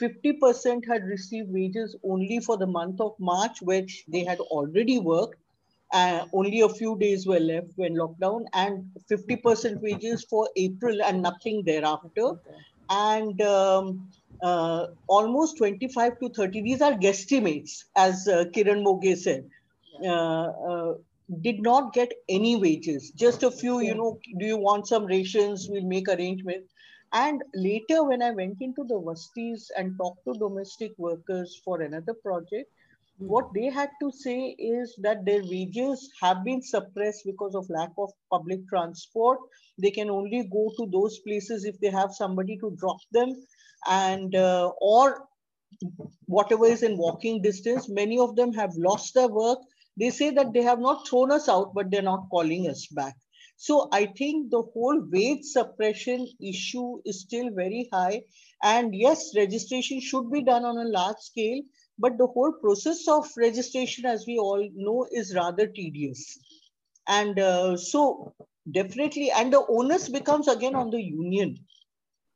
50% 0.00 0.86
had 0.86 1.04
received 1.04 1.52
wages 1.52 1.96
only 2.04 2.38
for 2.38 2.56
the 2.56 2.66
month 2.66 3.00
of 3.00 3.14
March, 3.18 3.60
which 3.60 4.04
they 4.08 4.24
had 4.24 4.38
already 4.38 4.98
worked. 4.98 5.36
Uh, 5.92 6.26
only 6.32 6.60
a 6.60 6.68
few 6.68 6.96
days 6.98 7.26
were 7.26 7.40
left 7.40 7.68
when 7.76 7.94
lockdown, 7.94 8.44
and 8.52 8.84
50% 9.10 9.80
wages 9.80 10.24
for 10.28 10.48
April 10.56 11.02
and 11.02 11.22
nothing 11.22 11.62
thereafter. 11.64 12.32
And 12.90 13.40
um, 13.42 14.08
uh, 14.42 14.86
almost 15.08 15.56
25 15.58 16.20
to 16.20 16.28
30, 16.28 16.62
these 16.62 16.82
are 16.82 16.92
guesstimates, 16.92 17.84
as 17.96 18.28
uh, 18.28 18.44
Kiran 18.54 18.84
Moghe 18.84 19.16
said. 19.16 19.48
Uh, 20.04 20.52
uh, 20.70 20.94
did 21.42 21.60
not 21.60 21.92
get 21.92 22.12
any 22.28 22.56
wages. 22.56 23.10
Just 23.10 23.42
a 23.42 23.50
few, 23.50 23.80
you 23.80 23.94
know, 23.94 24.18
do 24.38 24.46
you 24.46 24.56
want 24.56 24.86
some 24.88 25.04
rations? 25.04 25.68
We'll 25.68 25.84
make 25.84 26.08
arrangements. 26.08 26.72
And 27.12 27.42
later, 27.54 28.04
when 28.04 28.22
I 28.22 28.30
went 28.30 28.60
into 28.60 28.84
the 28.84 29.00
Vastis 29.00 29.70
and 29.76 29.96
talked 29.96 30.24
to 30.24 30.34
domestic 30.34 30.92
workers 30.98 31.60
for 31.64 31.80
another 31.80 32.14
project, 32.14 32.70
mm. 33.20 33.26
what 33.26 33.52
they 33.54 33.66
had 33.66 33.90
to 34.02 34.10
say 34.10 34.56
is 34.58 34.94
that 35.02 35.24
their 35.24 35.42
wages 35.42 36.10
have 36.20 36.44
been 36.44 36.62
suppressed 36.62 37.24
because 37.24 37.54
of 37.54 37.68
lack 37.70 37.90
of 37.98 38.10
public 38.30 38.66
transport. 38.68 39.38
They 39.78 39.90
can 39.90 40.10
only 40.10 40.48
go 40.52 40.72
to 40.78 40.86
those 40.90 41.18
places 41.20 41.64
if 41.64 41.78
they 41.80 41.90
have 41.90 42.12
somebody 42.12 42.58
to 42.58 42.74
drop 42.78 42.98
them, 43.12 43.36
and 43.86 44.34
uh, 44.34 44.72
or 44.80 45.28
whatever 46.26 46.66
is 46.66 46.82
in 46.82 46.98
walking 46.98 47.40
distance. 47.42 47.88
Many 47.88 48.18
of 48.18 48.34
them 48.34 48.52
have 48.54 48.74
lost 48.76 49.14
their 49.14 49.28
work 49.28 49.58
they 49.98 50.10
say 50.10 50.30
that 50.30 50.52
they 50.52 50.62
have 50.62 50.80
not 50.80 51.06
thrown 51.08 51.32
us 51.32 51.48
out, 51.48 51.74
but 51.74 51.90
they're 51.90 52.02
not 52.02 52.28
calling 52.30 52.68
us 52.68 52.86
back. 52.86 53.16
So 53.56 53.88
I 53.92 54.06
think 54.06 54.50
the 54.50 54.62
whole 54.62 55.02
wage 55.12 55.44
suppression 55.44 56.28
issue 56.40 57.00
is 57.04 57.20
still 57.22 57.50
very 57.50 57.88
high. 57.92 58.22
And 58.62 58.94
yes, 58.94 59.32
registration 59.36 60.00
should 60.00 60.30
be 60.30 60.42
done 60.42 60.64
on 60.64 60.78
a 60.78 60.88
large 60.88 61.18
scale, 61.18 61.62
but 61.98 62.18
the 62.18 62.26
whole 62.28 62.52
process 62.52 63.06
of 63.08 63.28
registration, 63.36 64.06
as 64.06 64.24
we 64.26 64.38
all 64.38 64.68
know, 64.74 65.06
is 65.10 65.34
rather 65.34 65.66
tedious. 65.66 66.38
And 67.08 67.38
uh, 67.40 67.76
so 67.76 68.34
definitely, 68.70 69.30
and 69.30 69.52
the 69.52 69.64
onus 69.68 70.08
becomes 70.08 70.46
again 70.48 70.74
on 70.76 70.90
the 70.90 71.02
union. 71.02 71.56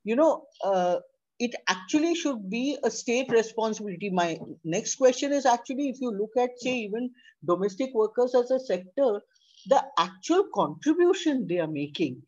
You 0.04 0.16
know, 0.16 0.46
uh, 0.64 0.96
it 1.42 1.54
actually 1.68 2.14
should 2.14 2.48
be 2.50 2.78
a 2.84 2.90
state 2.90 3.30
responsibility. 3.30 4.10
My 4.10 4.38
next 4.64 4.96
question 4.96 5.32
is 5.32 5.46
actually, 5.46 5.88
if 5.90 6.00
you 6.00 6.10
look 6.12 6.36
at, 6.38 6.58
say, 6.58 6.74
even 6.86 7.10
domestic 7.44 7.94
workers 7.94 8.34
as 8.34 8.50
a 8.50 8.60
sector, 8.60 9.20
the 9.66 9.84
actual 9.98 10.44
contribution 10.54 11.46
they 11.48 11.58
are 11.58 11.68
making, 11.68 12.22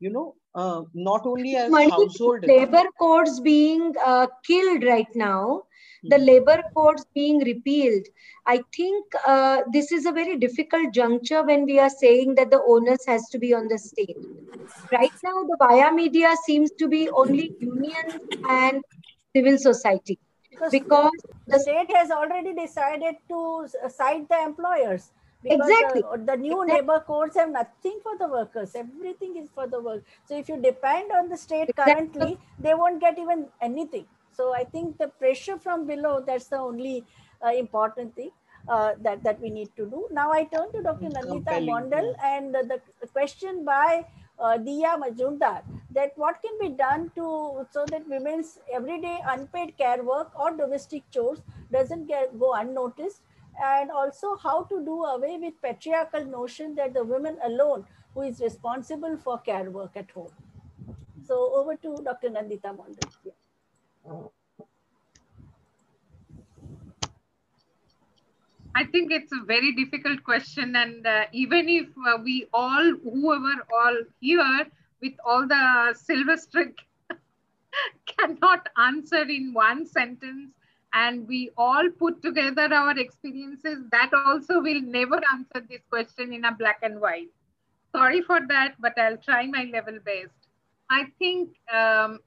you 0.00 0.10
know, 0.10 0.36
uh, 0.54 0.82
not 0.94 1.26
only 1.26 1.56
as 1.56 1.72
household 1.72 2.44
labor 2.46 2.84
codes 2.98 3.40
being 3.40 3.92
uh, 4.04 4.26
killed 4.46 4.84
right 4.84 5.14
now 5.14 5.62
the 6.04 6.18
hmm. 6.18 6.24
labor 6.24 6.62
codes 6.76 7.06
being 7.14 7.38
repealed. 7.44 8.06
I 8.46 8.62
think 8.76 9.06
uh, 9.26 9.62
this 9.72 9.90
is 9.92 10.06
a 10.06 10.12
very 10.12 10.36
difficult 10.36 10.92
juncture 10.92 11.42
when 11.42 11.64
we 11.64 11.78
are 11.78 11.90
saying 11.90 12.34
that 12.34 12.50
the 12.50 12.62
onus 12.62 13.06
has 13.06 13.28
to 13.30 13.38
be 13.38 13.54
on 13.54 13.68
the 13.68 13.78
state. 13.78 14.16
Right 14.92 15.12
now 15.22 15.44
the 15.44 15.56
via 15.58 15.92
media 15.92 16.34
seems 16.44 16.70
to 16.72 16.88
be 16.88 17.08
only 17.10 17.54
unions 17.58 18.14
and 18.48 18.82
civil 19.34 19.58
society 19.58 20.18
because 20.70 21.10
the 21.46 21.58
state 21.58 21.90
has 21.94 22.10
already 22.10 22.54
decided 22.54 23.16
to 23.28 23.66
cite 23.88 24.28
the 24.28 24.40
employers 24.40 25.10
because 25.44 25.68
exactly. 25.68 26.02
the, 26.02 26.24
the 26.30 26.36
new 26.36 26.62
exactly. 26.62 26.74
labor 26.74 27.00
codes 27.06 27.36
have 27.36 27.50
nothing 27.50 27.98
for 28.02 28.16
the 28.22 28.28
workers 28.36 28.74
everything 28.74 29.36
is 29.42 29.48
for 29.54 29.66
the 29.66 29.80
work 29.80 30.02
so 30.28 30.38
if 30.38 30.48
you 30.48 30.56
depend 30.60 31.12
on 31.12 31.28
the 31.28 31.36
state 31.36 31.68
exactly. 31.68 31.94
currently 31.94 32.38
they 32.58 32.74
won't 32.74 33.00
get 33.00 33.18
even 33.18 33.46
anything 33.60 34.06
so 34.32 34.54
i 34.54 34.64
think 34.64 34.96
the 34.98 35.08
pressure 35.24 35.58
from 35.58 35.86
below 35.86 36.14
that's 36.26 36.48
the 36.54 36.56
only 36.70 37.04
uh, 37.44 37.52
important 37.64 38.14
thing 38.16 38.30
uh, 38.68 38.92
that 39.02 39.22
that 39.22 39.40
we 39.40 39.50
need 39.50 39.70
to 39.76 39.86
do 39.94 40.06
now 40.10 40.30
i 40.32 40.44
turn 40.56 40.68
to 40.72 40.82
dr 40.82 41.10
nandita 41.16 41.56
mondal 41.70 42.12
and 42.32 42.54
the, 42.54 42.62
the 43.02 43.08
question 43.08 43.64
by 43.64 44.04
uh, 44.38 44.58
Diya 44.58 44.98
Majumdar 44.98 45.62
that 45.92 46.12
what 46.16 46.40
can 46.42 46.58
be 46.60 46.68
done 46.76 47.10
to 47.14 47.66
so 47.70 47.84
that 47.90 48.08
women's 48.08 48.58
everyday 48.72 49.18
unpaid 49.28 49.76
care 49.78 50.02
work 50.02 50.32
or 50.38 50.56
domestic 50.56 51.08
chores 51.10 51.40
doesn't 51.72 52.06
get 52.06 52.38
go 52.38 52.52
unnoticed 52.54 53.22
and 53.62 53.90
also 53.90 54.36
how 54.36 54.64
to 54.64 54.84
do 54.84 55.02
away 55.04 55.38
with 55.38 55.60
patriarchal 55.62 56.24
notion 56.24 56.74
that 56.74 56.94
the 56.94 57.04
women 57.04 57.38
alone 57.44 57.84
who 58.14 58.22
is 58.22 58.40
responsible 58.40 59.16
for 59.16 59.38
care 59.38 59.70
work 59.70 59.96
at 59.96 60.10
home. 60.10 60.32
So 61.26 61.54
over 61.54 61.76
to 61.76 61.96
Dr. 62.04 62.28
Nandita 62.30 62.76
Mondal. 62.76 64.30
I 68.76 68.84
think 68.84 69.12
it's 69.12 69.32
a 69.32 69.44
very 69.44 69.72
difficult 69.72 70.24
question. 70.24 70.74
And 70.74 71.06
uh, 71.06 71.24
even 71.32 71.68
if 71.68 71.86
uh, 72.06 72.18
we 72.22 72.46
all, 72.52 72.92
whoever 73.04 73.54
all 73.72 73.96
here 74.20 74.66
with 75.00 75.12
all 75.24 75.46
the 75.46 75.94
silver 75.94 76.36
streak 76.46 76.80
cannot 78.18 78.68
answer 78.76 79.22
in 79.22 79.54
one 79.54 79.86
sentence, 79.86 80.50
and 80.94 81.26
we 81.26 81.50
all 81.56 81.88
put 81.98 82.22
together 82.22 82.72
our 82.72 82.96
experiences, 82.98 83.78
that 83.90 84.10
also 84.14 84.60
will 84.60 84.80
never 84.82 85.20
answer 85.32 85.66
this 85.68 85.82
question 85.90 86.32
in 86.32 86.44
a 86.44 86.52
black 86.52 86.78
and 86.82 87.00
white. 87.00 87.30
Sorry 87.92 88.22
for 88.22 88.40
that, 88.48 88.74
but 88.80 88.96
I'll 88.98 89.16
try 89.16 89.46
my 89.46 89.68
level 89.72 89.98
best. 90.04 90.48
I 90.90 91.06
think 91.18 91.50
um, 91.72 92.20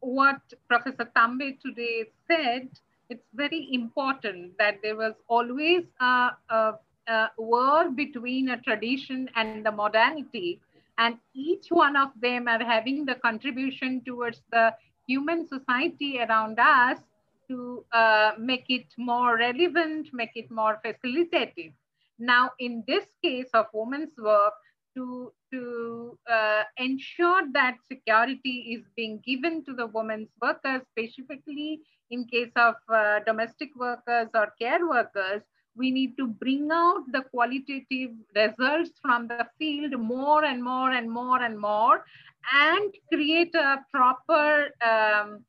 what 0.00 0.40
Professor 0.68 1.10
Tambe 1.16 1.60
today 1.60 2.06
said 2.26 2.68
it's 3.08 3.28
very 3.34 3.68
important 3.72 4.58
that 4.58 4.78
there 4.82 4.96
was 4.96 5.14
always 5.28 5.84
a, 6.00 6.30
a, 6.50 6.72
a 7.08 7.30
war 7.38 7.90
between 7.90 8.48
a 8.48 8.60
tradition 8.62 9.30
and 9.36 9.64
the 9.64 9.70
modernity 9.70 10.60
and 10.98 11.16
each 11.34 11.66
one 11.68 11.96
of 11.96 12.10
them 12.20 12.48
are 12.48 12.62
having 12.64 13.04
the 13.04 13.14
contribution 13.16 14.02
towards 14.04 14.42
the 14.50 14.74
human 15.06 15.46
society 15.46 16.18
around 16.20 16.58
us 16.58 16.98
to 17.48 17.84
uh, 17.92 18.32
make 18.38 18.66
it 18.68 18.86
more 18.98 19.38
relevant, 19.38 20.08
make 20.12 20.32
it 20.34 20.50
more 20.50 20.80
facilitative. 20.84 21.72
Now, 22.18 22.50
in 22.58 22.82
this 22.86 23.04
case 23.22 23.48
of 23.54 23.66
women's 23.72 24.16
work, 24.18 24.54
to, 24.96 25.30
to 25.52 26.18
uh, 26.30 26.62
ensure 26.78 27.42
that 27.52 27.76
security 27.86 28.74
is 28.74 28.84
being 28.96 29.20
given 29.24 29.62
to 29.66 29.74
the 29.74 29.86
women's 29.86 30.30
workers, 30.40 30.82
specifically 30.90 31.80
in 32.10 32.24
case 32.24 32.52
of 32.56 32.74
uh, 32.88 33.20
domestic 33.26 33.70
workers 33.76 34.28
or 34.34 34.52
care 34.58 34.88
workers, 34.88 35.42
we 35.76 35.90
need 35.90 36.16
to 36.16 36.26
bring 36.26 36.70
out 36.72 37.02
the 37.12 37.20
qualitative 37.30 38.10
results 38.34 38.92
from 39.02 39.28
the 39.28 39.46
field 39.58 40.00
more 40.00 40.44
and 40.44 40.62
more 40.62 40.90
and 40.92 41.10
more 41.10 41.42
and 41.42 41.58
more 41.58 42.02
and 42.54 42.94
create 43.12 43.54
a 43.54 43.78
proper 43.92 44.70
um, 44.80 45.44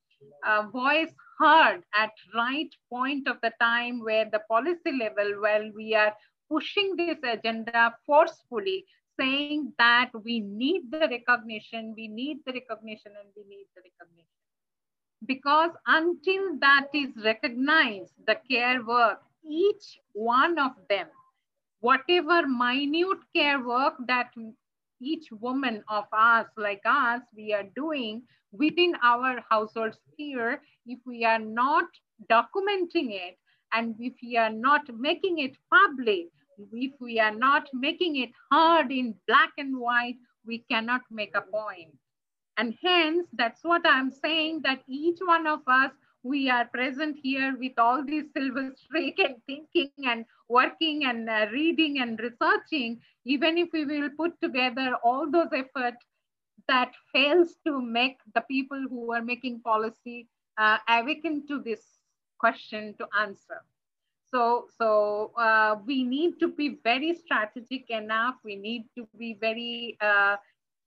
uh, 0.45 0.63
voice 0.63 1.13
heard 1.39 1.83
at 1.95 2.11
right 2.35 2.69
point 2.89 3.27
of 3.27 3.37
the 3.41 3.51
time 3.59 4.03
where 4.03 4.25
the 4.31 4.41
policy 4.49 4.91
level 4.99 5.41
while 5.41 5.69
we 5.75 5.93
are 5.95 6.13
pushing 6.49 6.95
this 6.95 7.17
agenda 7.23 7.93
forcefully 8.05 8.85
saying 9.19 9.73
that 9.77 10.09
we 10.23 10.39
need 10.39 10.91
the 10.91 10.99
recognition 10.99 11.93
we 11.95 12.07
need 12.07 12.37
the 12.45 12.53
recognition 12.53 13.11
and 13.19 13.29
we 13.35 13.43
need 13.43 13.65
the 13.75 13.81
recognition. 13.81 14.27
Because 15.25 15.71
until 15.87 16.59
that 16.59 16.87
is 16.93 17.09
recognized, 17.23 18.13
the 18.27 18.35
care 18.49 18.83
work, 18.85 19.21
each 19.43 19.99
one 20.13 20.59
of 20.59 20.71
them, 20.89 21.07
whatever 21.79 22.47
minute 22.47 23.19
care 23.35 23.59
work 23.63 23.95
that 24.07 24.29
each 25.01 25.27
woman 25.31 25.83
of 25.89 26.05
us, 26.11 26.47
like 26.57 26.81
us, 26.85 27.21
we 27.35 27.53
are 27.53 27.65
doing 27.75 28.23
within 28.51 28.93
our 29.03 29.43
household 29.49 29.95
sphere, 30.13 30.61
if 30.85 30.99
we 31.05 31.25
are 31.25 31.39
not 31.39 31.85
documenting 32.31 33.11
it 33.11 33.37
and 33.73 33.95
if 33.99 34.13
we 34.23 34.37
are 34.37 34.51
not 34.51 34.81
making 34.97 35.39
it 35.39 35.57
public, 35.71 36.27
if 36.71 36.93
we 36.99 37.19
are 37.19 37.35
not 37.35 37.67
making 37.73 38.15
it 38.17 38.31
heard 38.51 38.91
in 38.91 39.13
black 39.27 39.51
and 39.57 39.77
white, 39.77 40.17
we 40.45 40.59
cannot 40.71 41.01
make 41.11 41.35
a 41.35 41.41
point. 41.41 41.93
And 42.57 42.75
hence, 42.83 43.27
that's 43.33 43.63
what 43.63 43.81
I'm 43.85 44.11
saying 44.11 44.61
that 44.63 44.81
each 44.87 45.19
one 45.23 45.45
of 45.45 45.59
us, 45.67 45.91
we 46.27 46.49
are 46.49 46.65
present 46.65 47.17
here 47.23 47.55
with 47.57 47.77
all 47.77 48.03
these 48.03 48.25
silver 48.35 48.73
streak 48.75 49.19
and 49.19 49.35
thinking 49.45 49.91
and 50.05 50.25
working 50.49 51.05
and 51.05 51.29
uh, 51.29 51.47
reading 51.51 51.99
and 51.99 52.19
researching, 52.19 52.99
even 53.25 53.57
if 53.57 53.69
we 53.73 53.85
will 53.85 54.09
put 54.17 54.39
together 54.41 54.95
all 55.03 55.29
those 55.31 55.53
efforts 55.53 56.05
that 56.67 56.91
fails 57.13 57.55
to 57.65 57.81
make 57.81 58.17
the 58.35 58.41
people 58.41 58.85
who 58.89 59.13
are 59.13 59.21
making 59.21 59.61
policy 59.61 60.27
uh, 60.57 60.77
awaken 60.89 61.47
to 61.47 61.61
this 61.61 61.81
question 62.39 62.93
to 62.99 63.07
answer. 63.19 63.61
So, 64.29 64.67
so 64.77 65.31
uh, 65.37 65.77
we 65.85 66.03
need 66.03 66.39
to 66.41 66.49
be 66.49 66.79
very 66.83 67.15
strategic 67.15 67.89
enough. 67.89 68.35
We 68.43 68.57
need 68.57 68.85
to 68.97 69.07
be 69.17 69.37
very 69.39 69.97
uh, 70.01 70.35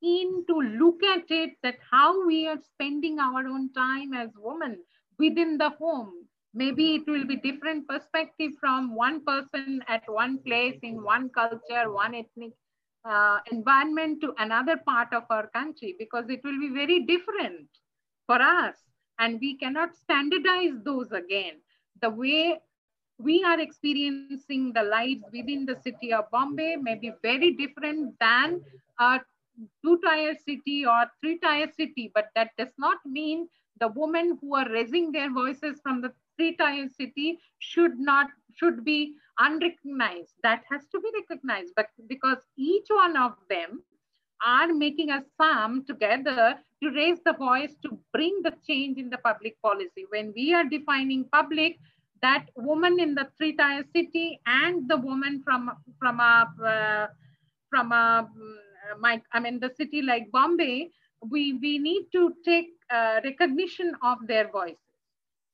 keen 0.03 0.45
to 0.47 0.55
look 0.55 1.03
at 1.03 1.25
it 1.31 1.57
that 1.63 1.77
how 1.91 2.27
we 2.27 2.47
are 2.47 2.59
spending 2.59 3.19
our 3.19 3.47
own 3.47 3.73
time 3.73 4.13
as 4.13 4.31
women 4.37 4.79
within 5.21 5.59
the 5.59 5.71
home. 5.71 6.13
Maybe 6.55 6.97
it 6.97 7.09
will 7.09 7.27
be 7.27 7.37
different 7.37 7.89
perspective 7.89 8.53
from 8.61 8.97
one 8.97 9.25
person 9.25 9.81
at 9.89 10.03
one 10.09 10.39
place 10.39 10.79
in 10.83 11.03
one 11.05 11.31
culture, 11.31 11.93
one 11.93 12.15
ethnic 12.15 12.53
uh, 13.05 13.39
environment 13.51 14.21
to 14.23 14.35
another 14.39 14.77
part 14.87 15.13
of 15.15 15.25
our 15.31 15.49
country 15.49 15.97
because 15.99 16.29
it 16.31 16.41
will 16.45 16.59
be 16.61 16.71
very 16.75 17.01
different 17.05 17.69
for 18.27 18.41
us 18.43 18.77
and 19.19 19.39
we 19.41 19.57
cannot 19.59 19.95
standardize 19.97 20.75
those 20.85 21.13
again. 21.13 21.61
The 22.03 22.11
way 22.11 22.61
we 23.19 23.45
are 23.45 23.61
experiencing 23.61 24.57
the 24.59 24.69
lives 24.69 25.09
within 25.19 25.49
the 25.49 25.61
city 25.61 25.99
of 25.99 26.15
Bombay 26.19 26.65
may 26.67 26.85
be 26.87 27.03
very 27.23 27.53
different 27.53 28.15
than 28.19 28.61
a 28.99 29.21
two-tier 29.85 30.35
city 30.35 30.85
or 30.87 31.07
three-tier 31.21 31.69
city, 31.71 32.11
but 32.15 32.27
that 32.35 32.51
does 32.59 32.73
not 32.79 32.99
mean 33.07 33.49
the 33.81 33.89
women 33.89 34.39
who 34.41 34.55
are 34.55 34.69
raising 34.71 35.13
their 35.13 35.33
voices 35.33 35.81
from 35.83 36.01
the 36.01 36.13
three-tier 36.37 36.89
city 36.89 37.39
should 37.59 37.99
not 37.99 38.29
should 38.55 38.85
be 38.85 39.15
unrecognized. 39.39 40.35
That 40.43 40.65
has 40.71 40.87
to 40.93 41.01
be 41.01 41.11
recognized, 41.15 41.73
but 41.77 41.87
because 42.09 42.39
each 42.57 42.87
one 42.89 43.17
of 43.17 43.37
them 43.49 43.83
are 44.45 44.73
making 44.73 45.11
a 45.11 45.23
sum 45.37 45.85
together 45.87 46.59
to 46.83 46.91
raise 46.91 47.19
the 47.25 47.35
voice 47.35 47.77
to 47.83 47.99
bring 48.13 48.41
the 48.43 48.55
change 48.67 48.99
in 48.99 49.11
the 49.11 49.19
public 49.19 49.61
policy. 49.63 50.07
When 50.09 50.33
we 50.35 50.55
are 50.55 50.65
defining 50.65 51.25
public, 51.25 51.79
that 52.23 52.47
woman 52.57 52.99
in 53.01 53.15
the 53.15 53.29
three-tier 53.37 53.85
city 53.95 54.41
and 54.47 54.89
the 54.89 54.97
woman 54.97 55.43
from 55.43 55.71
from 55.99 56.21
a 56.21 56.47
uh, 56.65 57.07
from 57.71 57.93
a 57.93 58.29
my, 58.99 59.23
I 59.33 59.41
mean, 59.41 59.61
the 59.61 59.71
city 59.77 60.03
like 60.03 60.31
Bombay, 60.33 60.91
we, 61.29 61.55
we 61.55 61.79
need 61.79 62.07
to 62.13 62.35
take 62.45 62.69
uh, 62.91 63.21
recognition 63.25 63.95
of 64.03 64.19
their 64.27 64.51
voices. 64.51 64.79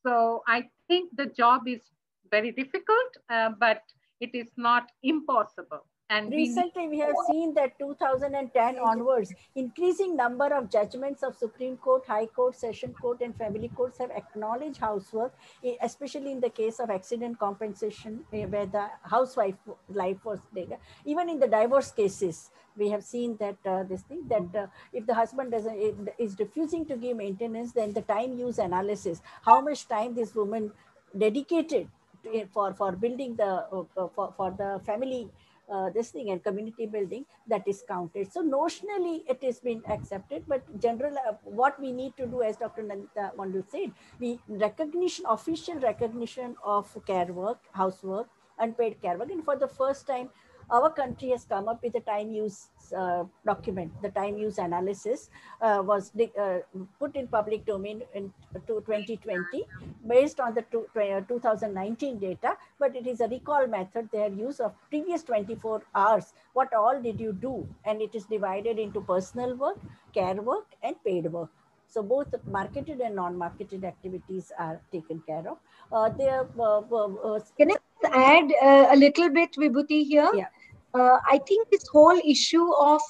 So 0.06 0.42
I 0.46 0.68
think 0.88 1.10
the 1.16 1.26
job 1.26 1.68
is 1.68 1.82
very 2.30 2.52
difficult, 2.52 3.10
uh, 3.30 3.50
but 3.58 3.82
it 4.20 4.30
is 4.34 4.50
not 4.56 4.90
impossible. 5.02 5.86
And 6.08 6.30
recently 6.30 6.82
we, 6.82 6.88
we 6.88 6.98
have 7.00 7.16
seen 7.28 7.52
that 7.54 7.76
2010 7.80 8.78
onwards, 8.78 9.34
increasing 9.56 10.16
number 10.16 10.46
of 10.54 10.70
judgments 10.70 11.24
of 11.24 11.36
Supreme 11.36 11.76
Court, 11.76 12.06
High 12.06 12.26
Court, 12.26 12.54
Session 12.54 12.94
Court, 12.94 13.20
and 13.22 13.34
Family 13.36 13.68
Courts 13.74 13.98
have 13.98 14.10
acknowledged 14.12 14.78
housework, 14.78 15.34
especially 15.82 16.30
in 16.30 16.40
the 16.40 16.50
case 16.50 16.78
of 16.78 16.90
accident 16.90 17.40
compensation, 17.40 18.20
eh, 18.32 18.44
where 18.44 18.66
the 18.66 18.88
housewife 19.02 19.56
life 19.88 20.24
was 20.24 20.38
bigger. 20.54 20.76
Even 21.04 21.28
in 21.28 21.40
the 21.40 21.48
divorce 21.48 21.90
cases, 21.90 22.50
we 22.76 22.88
have 22.90 23.02
seen 23.02 23.36
that 23.38 23.56
uh, 23.66 23.82
this 23.82 24.02
thing 24.02 24.28
that 24.28 24.54
uh, 24.54 24.66
if 24.92 25.06
the 25.06 25.14
husband 25.14 25.50
doesn't 25.50 26.08
is 26.18 26.36
refusing 26.38 26.86
to 26.86 26.96
give 26.96 27.16
maintenance, 27.16 27.72
then 27.72 27.92
the 27.92 28.02
time 28.02 28.38
use 28.38 28.58
analysis, 28.58 29.22
how 29.44 29.60
much 29.60 29.88
time 29.88 30.14
this 30.14 30.36
woman 30.36 30.70
dedicated 31.18 31.88
to, 32.22 32.46
for 32.52 32.72
for 32.74 32.92
building 32.92 33.34
the 33.34 33.50
uh, 33.72 33.84
uh 33.96 34.08
for, 34.14 34.32
for 34.36 34.50
the 34.52 34.80
family 34.84 35.28
uh, 35.72 35.90
this 35.90 36.10
thing 36.10 36.30
and 36.30 36.42
community 36.42 36.86
building 36.86 37.24
that 37.48 37.66
is 37.66 37.82
counted. 37.88 38.32
So 38.32 38.42
notionally 38.42 39.22
it 39.28 39.42
has 39.42 39.60
been 39.60 39.82
accepted, 39.88 40.44
but 40.46 40.62
general 40.80 41.14
uh, 41.28 41.32
what 41.44 41.80
we 41.80 41.92
need 41.92 42.16
to 42.16 42.26
do, 42.26 42.42
as 42.42 42.56
Dr. 42.56 42.82
Nandita 42.82 43.34
Mondal 43.36 43.64
said, 43.70 43.92
we 44.20 44.38
recognition, 44.48 45.24
official 45.28 45.76
recognition 45.76 46.56
of 46.64 46.96
care 47.06 47.26
work, 47.26 47.58
housework, 47.72 48.28
unpaid 48.58 49.00
care 49.02 49.18
work, 49.18 49.30
and 49.30 49.44
for 49.44 49.56
the 49.56 49.68
first 49.68 50.06
time, 50.06 50.30
our 50.70 50.90
country 50.90 51.30
has 51.30 51.44
come 51.44 51.68
up 51.68 51.82
with 51.82 51.94
a 51.94 52.00
time 52.00 52.32
use 52.32 52.68
uh, 52.96 53.24
document, 53.44 53.90
the 54.02 54.10
time 54.10 54.36
use 54.36 54.58
analysis 54.58 55.30
uh, 55.60 55.82
was 55.84 56.12
uh, 56.40 56.58
put 56.98 57.16
in 57.16 57.26
public 57.26 57.64
domain 57.66 58.02
in 58.14 58.32
2020 58.66 59.64
based 60.06 60.40
on 60.40 60.54
the 60.54 60.64
uh, 61.00 61.20
2019 61.28 62.18
data, 62.18 62.56
but 62.78 62.94
it 62.96 63.06
is 63.06 63.20
a 63.20 63.28
recall 63.28 63.66
method, 63.66 64.08
their 64.12 64.30
use 64.30 64.60
of 64.60 64.72
previous 64.90 65.22
24 65.22 65.82
hours, 65.94 66.32
what 66.52 66.72
all 66.74 67.00
did 67.00 67.20
you 67.20 67.32
do? 67.32 67.66
And 67.84 68.00
it 68.00 68.14
is 68.14 68.24
divided 68.24 68.78
into 68.78 69.00
personal 69.00 69.54
work, 69.56 69.78
care 70.14 70.34
work, 70.34 70.66
and 70.82 70.96
paid 71.04 71.32
work. 71.32 71.50
So 71.88 72.02
both 72.02 72.34
marketed 72.46 73.00
and 73.00 73.14
non-marketed 73.14 73.84
activities 73.84 74.50
are 74.58 74.80
taken 74.92 75.22
care 75.26 75.44
of. 75.48 75.58
Uh, 75.92 76.08
there, 76.08 76.46
uh, 76.58 76.80
uh, 76.80 77.40
Can 77.56 77.70
I 77.70 77.76
add 78.12 78.90
a 78.92 78.96
little 78.96 79.30
bit, 79.30 79.52
Vibhuti, 79.52 80.04
here? 80.04 80.30
Yeah 80.34 80.46
uh, 80.46 80.55
I 80.98 81.40
think 81.46 81.68
this 81.70 81.86
whole 81.92 82.18
issue 82.24 82.72
of 82.74 83.00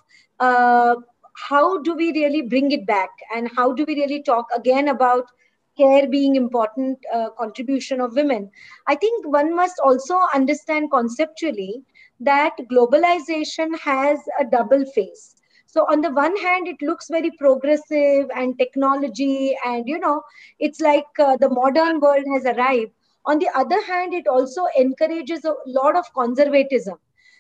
uh, 0.40 0.96
how 1.48 1.78
do 1.82 1.94
we 1.94 2.12
really 2.12 2.42
bring 2.42 2.70
it 2.72 2.86
back? 2.86 3.10
And 3.34 3.50
how 3.56 3.72
do 3.72 3.84
we 3.86 3.94
really 3.94 4.22
talk 4.22 4.46
again 4.54 4.88
about 4.88 5.24
care 5.76 6.06
being 6.08 6.36
important 6.36 6.98
uh, 7.12 7.30
contribution 7.38 8.00
of 8.00 8.14
women? 8.14 8.50
I 8.86 8.94
think 8.94 9.26
one 9.26 9.54
must 9.54 9.78
also 9.84 10.18
understand 10.34 10.90
conceptually 10.90 11.82
that 12.20 12.56
globalization 12.70 13.78
has 13.78 14.18
a 14.40 14.44
double 14.44 14.84
face. 14.86 15.34
So 15.66 15.82
on 15.90 16.00
the 16.00 16.10
one 16.10 16.36
hand 16.36 16.68
it 16.68 16.80
looks 16.80 17.08
very 17.10 17.30
progressive 17.32 18.28
and 18.34 18.58
technology 18.58 19.56
and 19.64 19.86
you 19.86 19.98
know 19.98 20.22
it's 20.58 20.80
like 20.80 21.04
uh, 21.18 21.36
the 21.36 21.50
modern 21.50 22.00
world 22.00 22.24
has 22.32 22.46
arrived. 22.46 22.92
On 23.26 23.38
the 23.38 23.48
other 23.54 23.82
hand 23.84 24.14
it 24.14 24.26
also 24.26 24.66
encourages 24.78 25.44
a 25.44 25.54
lot 25.66 25.96
of 25.96 26.04
conservatism 26.14 26.96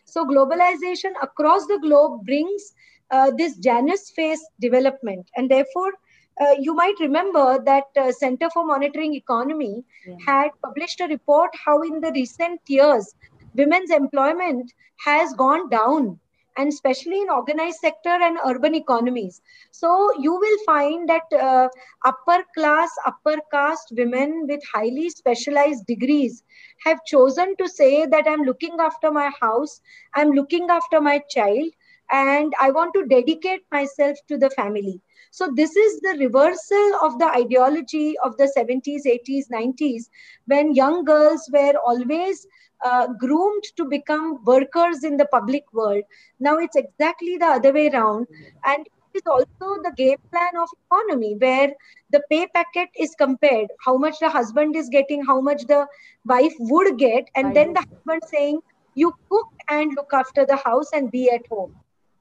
so 0.06 0.24
globalization 0.24 1.12
across 1.22 1.66
the 1.66 1.78
globe 1.82 2.24
brings 2.24 2.72
uh, 3.10 3.30
this 3.36 3.56
Janus 3.58 4.10
phase 4.10 4.40
development. 4.60 5.28
And 5.36 5.50
therefore, 5.50 5.92
uh, 6.40 6.54
you 6.58 6.74
might 6.74 6.94
remember 7.00 7.62
that 7.64 7.84
uh, 7.96 8.12
Center 8.12 8.48
for 8.50 8.66
Monitoring 8.66 9.14
Economy 9.14 9.84
yeah. 10.06 10.16
had 10.26 10.50
published 10.64 11.00
a 11.00 11.06
report 11.06 11.50
how 11.64 11.82
in 11.82 12.00
the 12.00 12.12
recent 12.12 12.60
years, 12.66 13.14
women's 13.54 13.90
employment 13.90 14.72
has 15.04 15.32
gone 15.34 15.68
down 15.68 16.18
and 16.56 16.68
especially 16.68 17.20
in 17.20 17.30
organized 17.30 17.78
sector 17.78 18.10
and 18.10 18.38
urban 18.46 18.74
economies. 18.74 19.40
So 19.70 20.10
you 20.18 20.32
will 20.34 20.58
find 20.66 21.08
that 21.08 21.32
uh, 21.32 21.68
upper 22.04 22.44
class, 22.54 22.90
upper 23.06 23.36
caste 23.52 23.92
women 23.96 24.46
with 24.48 24.60
highly 24.72 25.10
specialized 25.10 25.86
degrees 25.86 26.42
have 26.84 27.04
chosen 27.04 27.54
to 27.58 27.68
say 27.68 28.06
that 28.06 28.26
I'm 28.26 28.42
looking 28.42 28.76
after 28.80 29.10
my 29.10 29.30
house, 29.40 29.80
I'm 30.14 30.30
looking 30.30 30.68
after 30.70 31.00
my 31.00 31.20
child, 31.30 31.70
and 32.10 32.52
I 32.60 32.70
want 32.70 32.94
to 32.94 33.06
dedicate 33.06 33.62
myself 33.72 34.16
to 34.28 34.36
the 34.38 34.50
family. 34.50 35.00
So, 35.30 35.50
this 35.54 35.76
is 35.76 36.00
the 36.00 36.16
reversal 36.18 36.92
of 37.02 37.18
the 37.18 37.26
ideology 37.28 38.14
of 38.24 38.36
the 38.36 38.48
70s, 38.48 39.06
80s, 39.06 39.48
90s, 39.50 40.08
when 40.46 40.74
young 40.74 41.04
girls 41.04 41.48
were 41.52 41.74
always 41.84 42.46
uh, 42.84 43.08
groomed 43.18 43.64
to 43.76 43.84
become 43.84 44.42
workers 44.44 45.04
in 45.04 45.16
the 45.16 45.26
public 45.26 45.64
world. 45.72 46.02
Now 46.40 46.58
it's 46.58 46.76
exactly 46.76 47.36
the 47.36 47.46
other 47.46 47.72
way 47.72 47.88
around. 47.88 48.26
And 48.64 48.86
it 48.86 49.18
is 49.18 49.22
also 49.26 49.82
the 49.82 49.92
game 49.96 50.18
plan 50.32 50.56
of 50.60 50.68
economy 50.90 51.36
where 51.38 51.72
the 52.10 52.22
pay 52.30 52.46
packet 52.54 52.88
is 52.98 53.14
compared, 53.16 53.68
how 53.84 53.96
much 53.96 54.18
the 54.20 54.28
husband 54.28 54.76
is 54.76 54.88
getting, 54.88 55.24
how 55.24 55.40
much 55.40 55.66
the 55.66 55.86
wife 56.24 56.54
would 56.58 56.98
get, 56.98 57.24
and 57.34 57.54
then 57.54 57.72
the 57.72 57.84
husband 57.90 58.22
saying, 58.26 58.60
you 58.94 59.12
cook 59.30 59.46
and 59.68 59.92
look 59.94 60.12
after 60.12 60.44
the 60.46 60.56
house 60.56 60.90
and 60.92 61.10
be 61.10 61.30
at 61.30 61.42
home. 61.50 61.74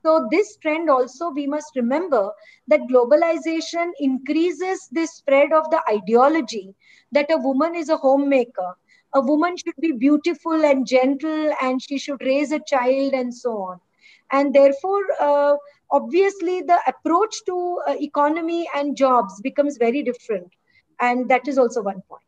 So, 0.04 0.28
this 0.30 0.56
trend 0.58 0.90
also, 0.90 1.32
we 1.32 1.48
must 1.48 1.76
remember 1.76 2.32
that 2.68 2.82
globalization 2.82 3.92
increases 4.00 4.88
the 4.92 5.08
spread 5.08 5.52
of 5.52 5.70
the 5.72 5.82
ideology 5.90 6.76
that 7.12 7.32
a 7.32 7.38
woman 7.38 7.76
is 7.76 7.90
a 7.90 7.98
homemaker 7.98 8.76
a 9.16 9.22
woman 9.22 9.56
should 9.58 9.80
be 9.80 9.94
beautiful 9.94 10.66
and 10.66 10.86
gentle 10.86 11.54
and 11.62 11.82
she 11.82 11.98
should 11.98 12.22
raise 12.22 12.52
a 12.52 12.60
child 12.60 13.14
and 13.14 13.34
so 13.34 13.58
on. 13.64 13.80
And 14.32 14.54
therefore 14.54 15.04
uh, 15.22 15.56
obviously 15.90 16.62
the 16.62 16.80
approach 16.88 17.36
to 17.46 17.82
uh, 17.88 17.96
economy 18.00 18.68
and 18.76 18.96
jobs 18.98 19.42
becomes 19.42 19.78
very 19.78 20.04
different. 20.04 20.52
And 21.00 21.30
that 21.30 21.48
is 21.48 21.58
also 21.58 21.82
one 21.82 22.02
point. 22.10 22.22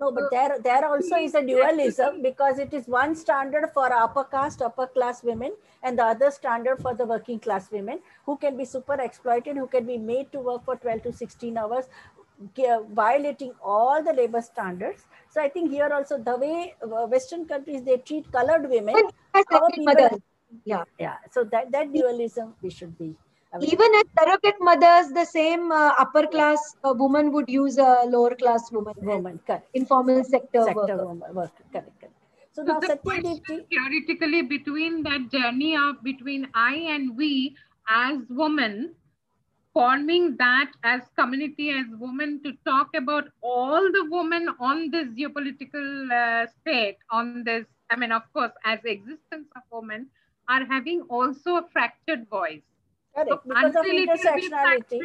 No 0.00 0.10
but 0.10 0.30
there 0.30 0.58
there 0.64 0.86
also 0.86 1.16
is 1.16 1.34
a 1.34 1.42
dualism 1.42 2.22
because 2.22 2.58
it 2.58 2.72
is 2.72 2.86
one 2.86 3.14
standard 3.14 3.68
for 3.74 3.92
upper 3.92 4.24
caste 4.24 4.62
upper 4.62 4.86
class 4.86 5.22
women 5.22 5.52
and 5.82 5.98
the 5.98 6.04
other 6.04 6.30
standard 6.30 6.80
for 6.80 6.94
the 6.94 7.04
working 7.04 7.38
class 7.38 7.70
women 7.70 8.00
who 8.24 8.36
can 8.38 8.56
be 8.56 8.64
super 8.64 8.94
exploited 8.94 9.56
who 9.56 9.66
can 9.66 9.86
be 9.86 9.98
made 9.98 10.32
to 10.32 10.40
work 10.40 10.64
for 10.64 10.76
12 10.76 11.02
to 11.02 11.12
16 11.12 11.58
hours 11.58 11.90
violating 12.90 13.52
all 13.62 14.02
the 14.02 14.12
labor 14.12 14.40
standards. 14.40 15.06
So 15.30 15.42
I 15.42 15.48
think 15.48 15.70
here 15.70 15.90
also 15.92 16.18
the 16.18 16.36
way 16.36 16.74
uh, 16.82 17.06
Western 17.06 17.46
countries 17.46 17.82
they 17.82 17.98
treat 17.98 18.30
colored 18.32 18.68
women, 18.68 18.96
our 19.34 19.70
people, 19.70 20.22
yeah, 20.64 20.84
yeah. 20.98 21.16
So 21.32 21.44
that 21.44 21.70
that 21.72 21.92
dualism 21.92 22.54
we 22.62 22.70
should 22.70 22.98
be. 22.98 23.16
Even 23.60 23.88
as 23.94 24.04
surrogate 24.18 24.56
mothers, 24.60 25.12
the 25.12 25.24
same 25.24 25.72
uh, 25.72 25.94
upper 25.98 26.26
class 26.26 26.58
uh, 26.84 26.92
woman 26.94 27.32
would 27.32 27.48
use 27.48 27.78
a 27.78 28.02
lower 28.04 28.34
class 28.34 28.70
woman. 28.70 28.92
Woman, 28.98 29.40
correct. 29.46 29.68
Informal 29.72 30.24
sector, 30.24 30.64
sector 30.64 30.74
worker. 30.74 31.06
Woman, 31.06 31.34
worker. 31.34 31.64
Correct, 31.72 32.00
correct. 32.00 32.14
So, 32.52 32.66
so 32.66 32.72
now 32.72 32.80
the 32.80 32.98
theoretically 33.70 34.42
between 34.42 35.02
that 35.04 35.30
journey 35.30 35.74
of 35.76 36.02
between 36.02 36.48
I 36.54 36.74
and 36.74 37.16
we 37.16 37.56
as 37.88 38.18
women 38.28 38.94
forming 39.76 40.34
that 40.38 40.70
as 40.84 41.02
community, 41.18 41.68
as 41.70 41.84
women, 42.00 42.40
to 42.42 42.52
talk 42.64 42.88
about 42.96 43.24
all 43.42 43.82
the 43.92 44.06
women 44.10 44.48
on 44.58 44.90
this 44.90 45.06
geopolitical 45.08 46.10
uh, 46.10 46.46
state, 46.60 46.96
on 47.10 47.44
this, 47.44 47.66
I 47.90 47.96
mean, 47.96 48.10
of 48.10 48.22
course, 48.32 48.52
as 48.64 48.78
existence 48.86 49.48
of 49.54 49.62
women, 49.70 50.06
are 50.48 50.64
having 50.64 51.02
also 51.10 51.56
a 51.56 51.64
fractured 51.74 52.26
voice. 52.30 52.62
Correct, 53.14 53.28
so 53.28 53.40
because 53.44 53.74
of 53.76 53.84
intersectionality. 53.84 55.00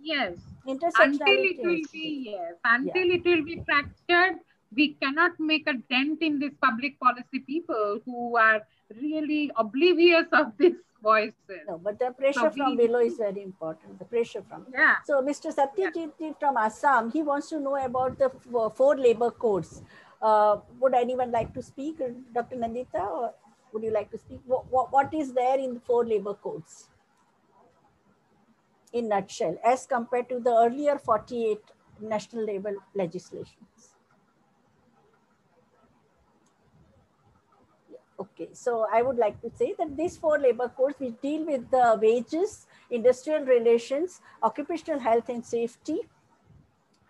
yes. 0.00 0.34
Intersectionality. 0.66 1.04
Until 1.04 1.38
it 1.52 1.58
will 1.62 1.86
be, 1.92 2.32
yes, 2.32 2.54
until 2.64 3.04
yeah. 3.04 3.14
it 3.14 3.24
will 3.24 3.44
be 3.44 3.62
fractured, 3.64 4.40
we 4.74 4.94
cannot 5.00 5.38
make 5.38 5.68
a 5.68 5.74
dent 5.90 6.22
in 6.22 6.40
these 6.40 6.56
public 6.60 6.98
policy 6.98 7.38
people 7.46 8.00
who 8.04 8.36
are 8.36 8.62
really 9.00 9.52
oblivious 9.56 10.26
of 10.32 10.52
this 10.58 10.74
voices. 11.02 11.62
No, 11.68 11.78
but 11.78 11.98
the 11.98 12.10
pressure 12.10 12.40
so 12.40 12.50
from 12.50 12.76
we, 12.76 12.86
below 12.86 13.00
is 13.00 13.16
very 13.16 13.42
important. 13.42 13.98
The 13.98 14.04
pressure 14.04 14.42
from 14.48 14.66
yeah. 14.72 14.96
So 15.04 15.22
Mr. 15.22 15.54
Satyajit 15.54 16.12
yeah. 16.18 16.32
from 16.38 16.56
Assam, 16.56 17.10
he 17.10 17.22
wants 17.22 17.48
to 17.50 17.60
know 17.60 17.76
about 17.76 18.18
the 18.18 18.30
four 18.74 18.96
labor 18.96 19.30
codes. 19.30 19.82
Uh, 20.20 20.58
would 20.80 20.94
anyone 20.94 21.30
like 21.30 21.54
to 21.54 21.62
speak, 21.62 21.98
Dr. 22.34 22.56
Nandita, 22.56 23.00
or 23.00 23.34
would 23.72 23.82
you 23.82 23.92
like 23.92 24.10
to 24.10 24.18
speak? 24.18 24.40
What, 24.46 24.70
what, 24.70 24.92
what 24.92 25.14
is 25.14 25.32
there 25.32 25.58
in 25.58 25.74
the 25.74 25.80
four 25.80 26.04
labor 26.04 26.34
codes? 26.34 26.88
In 28.92 29.08
nutshell, 29.08 29.58
as 29.64 29.86
compared 29.86 30.28
to 30.30 30.40
the 30.40 30.50
earlier 30.50 30.98
48 30.98 31.58
national 32.00 32.46
labor 32.46 32.74
legislations. 32.94 33.87
Okay, 38.20 38.48
so 38.52 38.86
I 38.92 39.02
would 39.02 39.16
like 39.16 39.40
to 39.42 39.50
say 39.56 39.74
that 39.78 39.96
these 39.96 40.16
four 40.16 40.38
labor 40.40 40.68
codes 40.76 40.96
which 40.98 41.20
deal 41.22 41.46
with 41.46 41.70
the 41.70 41.98
wages, 42.02 42.66
industrial 42.90 43.44
relations, 43.44 44.20
occupational 44.42 44.98
health 44.98 45.28
and 45.28 45.44
safety, 45.44 46.00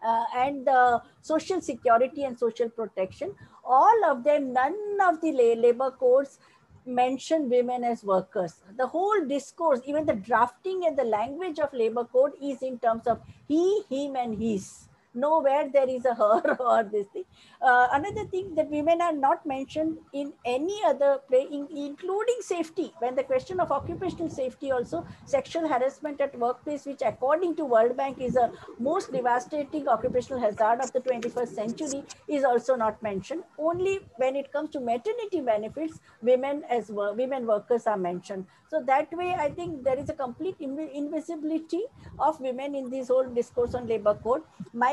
uh, 0.07 0.25
and 0.37 0.67
the 0.67 1.03
social 1.23 1.63
security 1.63 2.25
and 2.25 2.39
social 2.39 2.69
protection, 2.69 3.35
all 3.65 4.05
of 4.05 4.23
them, 4.23 4.53
none 4.53 4.77
of 5.03 5.21
the 5.23 5.33
labor 5.33 5.91
codes 5.91 6.39
mention 6.85 7.49
women 7.49 7.85
as 7.85 8.05
workers. 8.05 8.57
The 8.77 8.87
whole 8.87 9.25
discourse, 9.27 9.81
even 9.87 10.05
the 10.05 10.15
drafting 10.15 10.85
and 10.87 10.97
the 10.97 11.05
language 11.05 11.59
of 11.59 11.73
labor 11.73 12.05
code 12.05 12.33
is 12.43 12.63
in 12.63 12.79
terms 12.79 13.07
of 13.07 13.21
he, 13.47 13.83
him, 13.89 14.17
and 14.17 14.41
his 14.41 14.88
nowhere 15.15 15.69
there 15.73 15.89
is 15.89 16.05
a 16.05 16.15
her 16.15 16.57
or 16.61 16.85
this 16.85 17.07
thing. 17.09 17.25
Uh, 17.61 17.89
another 17.93 18.25
thing 18.25 18.55
that 18.55 18.71
women 18.71 19.01
are 19.01 19.13
not 19.13 19.45
mentioned 19.47 19.99
in 20.13 20.33
any 20.45 20.81
other 20.87 21.19
play, 21.29 21.47
in, 21.51 21.67
including 21.75 22.37
safety. 22.41 22.93
When 22.99 23.15
the 23.15 23.25
question 23.25 23.61
of 23.61 23.73
occupational 23.73 24.31
safety 24.31 24.71
also, 24.71 25.07
sexual 25.25 25.67
harassment 25.69 26.21
at 26.21 26.39
workplace, 26.39 26.87
which 26.87 27.03
according 27.05 27.57
to 27.57 27.65
World 27.65 27.97
Bank 27.97 28.21
is 28.21 28.37
a 28.37 28.53
most 28.79 29.13
devastating 29.13 29.89
occupational 29.89 30.41
hazard 30.41 30.81
of 30.83 30.93
the 30.93 31.01
21st 31.01 31.49
century, 31.49 32.05
is 32.29 32.45
also 32.45 32.77
not 32.77 33.03
mentioned. 33.03 33.43
Only 33.59 34.01
when 34.17 34.37
it 34.37 34.53
comes 34.53 34.71
to 34.71 34.81
maternity 34.81 35.41
benefits, 35.41 36.01
women 36.23 36.63
as 36.69 36.91
women 36.91 37.47
workers 37.47 37.87
are 37.87 37.97
mentioned. 37.97 38.47
So 38.71 38.83
that 38.87 39.11
way, 39.13 39.35
I 39.35 39.51
think 39.51 39.83
there 39.83 39.99
is 39.99 40.11
a 40.11 40.13
complete 40.13 40.57
invisibility 40.61 41.85
of 42.19 42.39
women 42.39 42.75
in 42.75 42.91
this 42.91 43.09
whole 43.09 43.25
discourse 43.25 43.75
on 43.75 43.87
labor 43.87 44.15
code. 44.23 44.43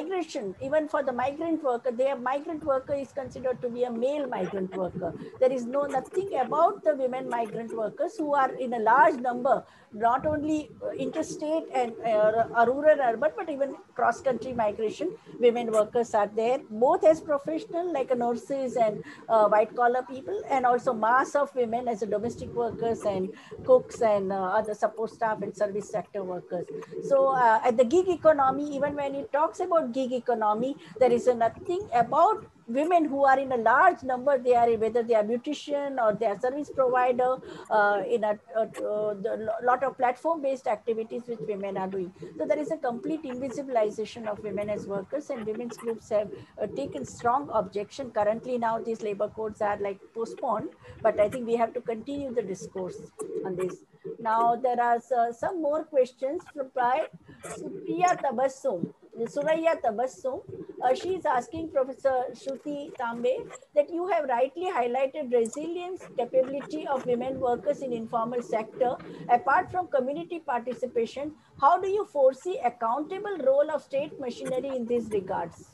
Migration, 0.06 0.53
even 0.61 0.88
for 0.88 1.02
the 1.02 1.11
migrant 1.11 1.64
worker, 1.64 1.91
their 1.91 2.15
migrant 2.15 2.64
worker 2.64 2.94
is 2.94 3.11
considered 3.11 3.60
to 3.64 3.69
be 3.69 3.86
a 3.86 3.91
male 3.91 4.27
migrant 4.27 4.76
worker. 4.77 5.11
There 5.40 5.52
is 5.52 5.65
no 5.65 5.86
nothing 5.86 6.30
about 6.40 6.84
the 6.84 6.95
women 6.95 7.27
migrant 7.27 7.76
workers 7.76 8.15
who 8.15 8.36
are 8.36 8.53
in 8.53 8.73
a 8.73 8.80
large 8.80 9.15
number 9.15 9.64
not 9.94 10.26
only 10.26 10.69
interstate 10.99 11.64
and 11.73 11.94
uh, 12.06 12.65
rural 12.68 12.99
urban, 13.02 13.32
but 13.36 13.49
even 13.49 13.76
cross-country 13.95 14.53
migration, 14.53 15.15
women 15.40 15.72
workers 15.72 16.14
are 16.14 16.30
there, 16.36 16.60
both 16.69 17.03
as 17.06 17.22
professional 17.22 17.91
like 17.94 18.15
nurses 18.15 18.76
and 18.76 19.02
uh, 19.30 19.48
white-collar 19.48 20.03
people, 20.03 20.44
and 20.49 20.65
also 20.65 20.94
mass 20.94 21.34
of 21.34 21.56
women 21.56 21.88
as 21.88 22.02
domestic 22.02 22.53
workers 22.53 23.03
and 23.03 23.30
cooks 23.64 24.02
and 24.02 24.34
uh, 24.34 24.36
other 24.36 24.73
support 24.73 25.10
staff 25.11 25.41
and 25.41 25.56
service 25.56 25.90
sector 25.90 26.23
workers. 26.23 26.68
So 27.07 27.30
uh, 27.30 27.61
at 27.64 27.77
the 27.77 27.86
gig 27.86 28.10
economy, 28.10 28.76
even 28.76 28.95
when 28.95 29.15
it 29.15 29.32
talks 29.32 29.61
about 29.61 29.94
gig 29.96 30.14
economy, 30.14 30.76
there 31.00 31.12
is 31.12 31.28
nothing 31.28 31.88
about 31.94 32.46
women 32.68 33.06
who 33.06 33.24
are 33.26 33.40
in 33.40 33.52
a 33.52 33.58
large 33.58 34.04
number, 34.04 34.38
they 34.38 34.56
are 34.56 34.70
whether 34.78 35.04
they 35.04 35.16
are 35.16 35.24
beautician 35.24 36.02
or 36.02 36.14
they 36.14 36.26
are 36.26 36.40
service 36.40 36.70
provider 36.70 37.38
uh, 37.70 38.02
in 38.10 38.24
a, 38.24 38.38
a, 38.56 38.68
a, 38.84 39.64
lot 39.64 39.84
of 39.84 39.98
platform-based 39.98 40.68
activities 40.68 41.24
which 41.28 41.40
women 41.48 41.78
are 41.78 41.88
doing. 41.88 42.12
So 42.38 42.46
there 42.46 42.60
is 42.60 42.72
a 42.72 42.78
complete 42.78 43.24
invisibilization 43.24 44.28
of 44.28 44.40
women 44.40 44.70
as 44.70 44.88
workers 44.88 45.30
and 45.30 45.46
women's 45.46 45.78
groups 45.78 46.10
have 46.10 46.30
uh, 46.62 46.68
taken 46.68 47.06
strong 47.06 47.50
objection. 47.54 48.12
Currently 48.12 48.58
now 48.58 48.80
these 48.80 49.02
labor 49.02 49.30
codes 49.30 49.62
are 49.62 49.78
like 49.80 50.00
postponed, 50.14 50.70
but 51.02 51.20
I 51.20 51.30
think 51.30 51.46
we 51.46 51.56
have 51.56 51.74
to 51.74 51.82
continue 51.82 52.34
the 52.34 52.42
discourse 52.42 52.98
on 53.46 53.56
this. 53.56 53.76
Now 54.20 54.56
there 54.56 54.82
are 54.82 55.02
uh, 55.18 55.32
some 55.32 55.62
more 55.62 55.84
questions 55.84 56.42
from 56.54 56.70
Supriya 56.76 58.22
Tabassum. 58.22 58.94
Suraya 59.24 59.82
Tabassum, 59.82 60.42
uh, 60.84 60.94
she 60.94 61.16
is 61.16 61.26
asking 61.26 61.70
Professor 61.70 62.26
Shruti 62.56 62.91
Tambe 62.98 63.36
that 63.76 63.90
you 63.90 64.07
have 64.07 64.26
rightly 64.26 64.72
highlighted 64.72 65.34
resilience 65.34 66.02
capability 66.18 66.88
of 66.88 67.06
women 67.06 67.40
workers 67.40 67.82
in 67.82 67.91
informal 67.94 68.41
sector. 68.41 68.95
Apart 69.30 69.72
from 69.72 69.88
community 69.88 70.40
participation, 70.40 71.34
how 71.60 71.80
do 71.80 71.88
you 71.90 72.06
foresee 72.06 72.60
accountable 72.64 73.38
role 73.45 73.69
of 73.72 73.84
state 73.84 74.18
machinery 74.19 74.76
in 74.76 74.88
these 74.88 75.10
regards? 75.11 75.72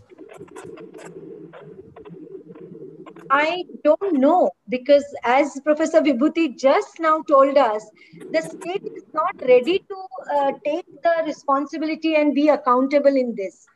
I 3.30 3.64
don't 3.84 4.14
know 4.14 4.52
because 4.70 5.06
as 5.24 5.60
Professor 5.64 6.02
Vibhuti 6.02 6.58
just 6.58 7.00
now 7.00 7.22
told 7.22 7.58
us, 7.58 7.86
the 8.32 8.42
state 8.42 8.82
is 8.96 9.04
not 9.14 9.36
ready 9.48 9.80
to 9.80 9.96
uh, 10.36 10.52
take 10.66 10.86
the 11.04 11.24
responsibility 11.26 12.16
and 12.16 12.34
be 12.36 12.50
accountable 12.50 13.16
in 13.16 13.34
this. 13.36 13.68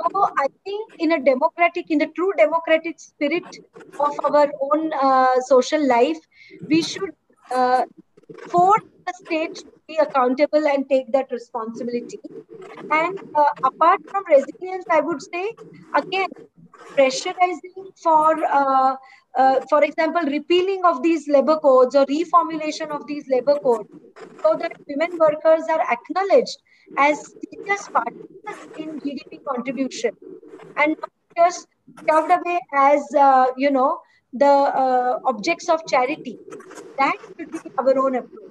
So 0.00 0.26
I 0.38 0.46
think 0.64 0.90
in 0.98 1.12
a 1.12 1.22
democratic, 1.22 1.90
in 1.90 1.98
the 1.98 2.06
true 2.16 2.32
democratic 2.36 2.98
spirit 2.98 3.56
of 3.98 4.12
our 4.24 4.48
own 4.60 4.92
uh, 4.92 5.40
social 5.40 5.86
life, 5.86 6.18
we 6.68 6.82
should 6.82 7.10
uh, 7.54 7.82
force 8.50 8.82
the 9.06 9.14
state 9.24 9.54
to 9.56 9.64
be 9.88 9.96
accountable 9.96 10.66
and 10.66 10.88
take 10.88 11.12
that 11.12 11.30
responsibility. 11.30 12.20
And 12.90 13.14
uh, 13.34 13.44
apart 13.64 14.00
from 14.10 14.24
resilience, 14.28 14.84
I 14.90 15.00
would 15.00 15.22
say, 15.22 15.52
again, 15.94 16.28
pressurizing 16.98 17.86
for, 18.02 18.44
uh, 18.44 18.96
uh, 19.36 19.60
for 19.68 19.84
example, 19.84 20.22
repealing 20.22 20.82
of 20.84 21.02
these 21.02 21.28
labor 21.28 21.58
codes 21.58 21.94
or 21.94 22.06
reformulation 22.06 22.90
of 22.90 23.06
these 23.06 23.24
labor 23.28 23.56
codes 23.62 23.88
so 24.42 24.56
that 24.60 24.72
women 24.88 25.10
workers 25.18 25.62
are 25.70 25.82
acknowledged 25.90 26.58
as 26.96 27.34
serious 27.50 27.88
partners 27.88 28.58
in 28.78 29.00
GDP 29.00 29.40
contribution 29.48 30.12
and 30.76 30.96
just 31.36 31.66
shoved 32.08 32.30
away 32.30 32.60
as, 32.74 33.02
uh, 33.18 33.46
you 33.56 33.70
know, 33.70 34.00
the 34.32 34.46
uh, 34.46 35.18
objects 35.24 35.68
of 35.68 35.86
charity. 35.86 36.38
That 36.98 37.16
should 37.38 37.50
be 37.50 37.58
our 37.78 37.98
own 37.98 38.16
approach. 38.16 38.41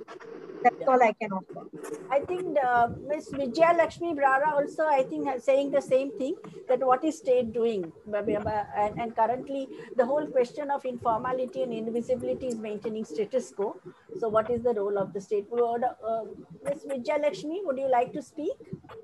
That's 0.63 0.87
all 0.87 1.01
I 1.01 1.13
can 1.13 1.31
offer. 1.31 1.67
I 2.09 2.19
think 2.19 2.57
uh, 2.63 2.89
Ms. 3.07 3.29
Vijaya 3.33 3.75
Lakshmi 3.77 4.13
Brara 4.13 4.53
also, 4.53 4.83
I 4.85 5.03
think, 5.03 5.27
saying 5.41 5.71
the 5.71 5.81
same 5.81 6.11
thing 6.17 6.35
that 6.67 6.79
what 6.79 7.03
is 7.03 7.17
state 7.17 7.51
doing? 7.53 7.91
And, 8.05 8.99
and 8.99 9.15
currently, 9.15 9.67
the 9.95 10.05
whole 10.05 10.27
question 10.27 10.69
of 10.69 10.85
informality 10.85 11.63
and 11.63 11.73
invisibility 11.73 12.47
is 12.47 12.55
maintaining 12.55 13.05
status 13.05 13.51
quo. 13.55 13.75
So, 14.19 14.29
what 14.29 14.49
is 14.51 14.61
the 14.61 14.73
role 14.73 14.97
of 14.97 15.13
the 15.13 15.21
state? 15.21 15.47
Uh, 15.51 16.23
Ms. 16.63 16.85
Vijaya 16.87 17.19
Lakshmi, 17.21 17.61
would 17.65 17.77
you 17.77 17.89
like 17.89 18.13
to 18.13 18.21
speak? 18.21 18.53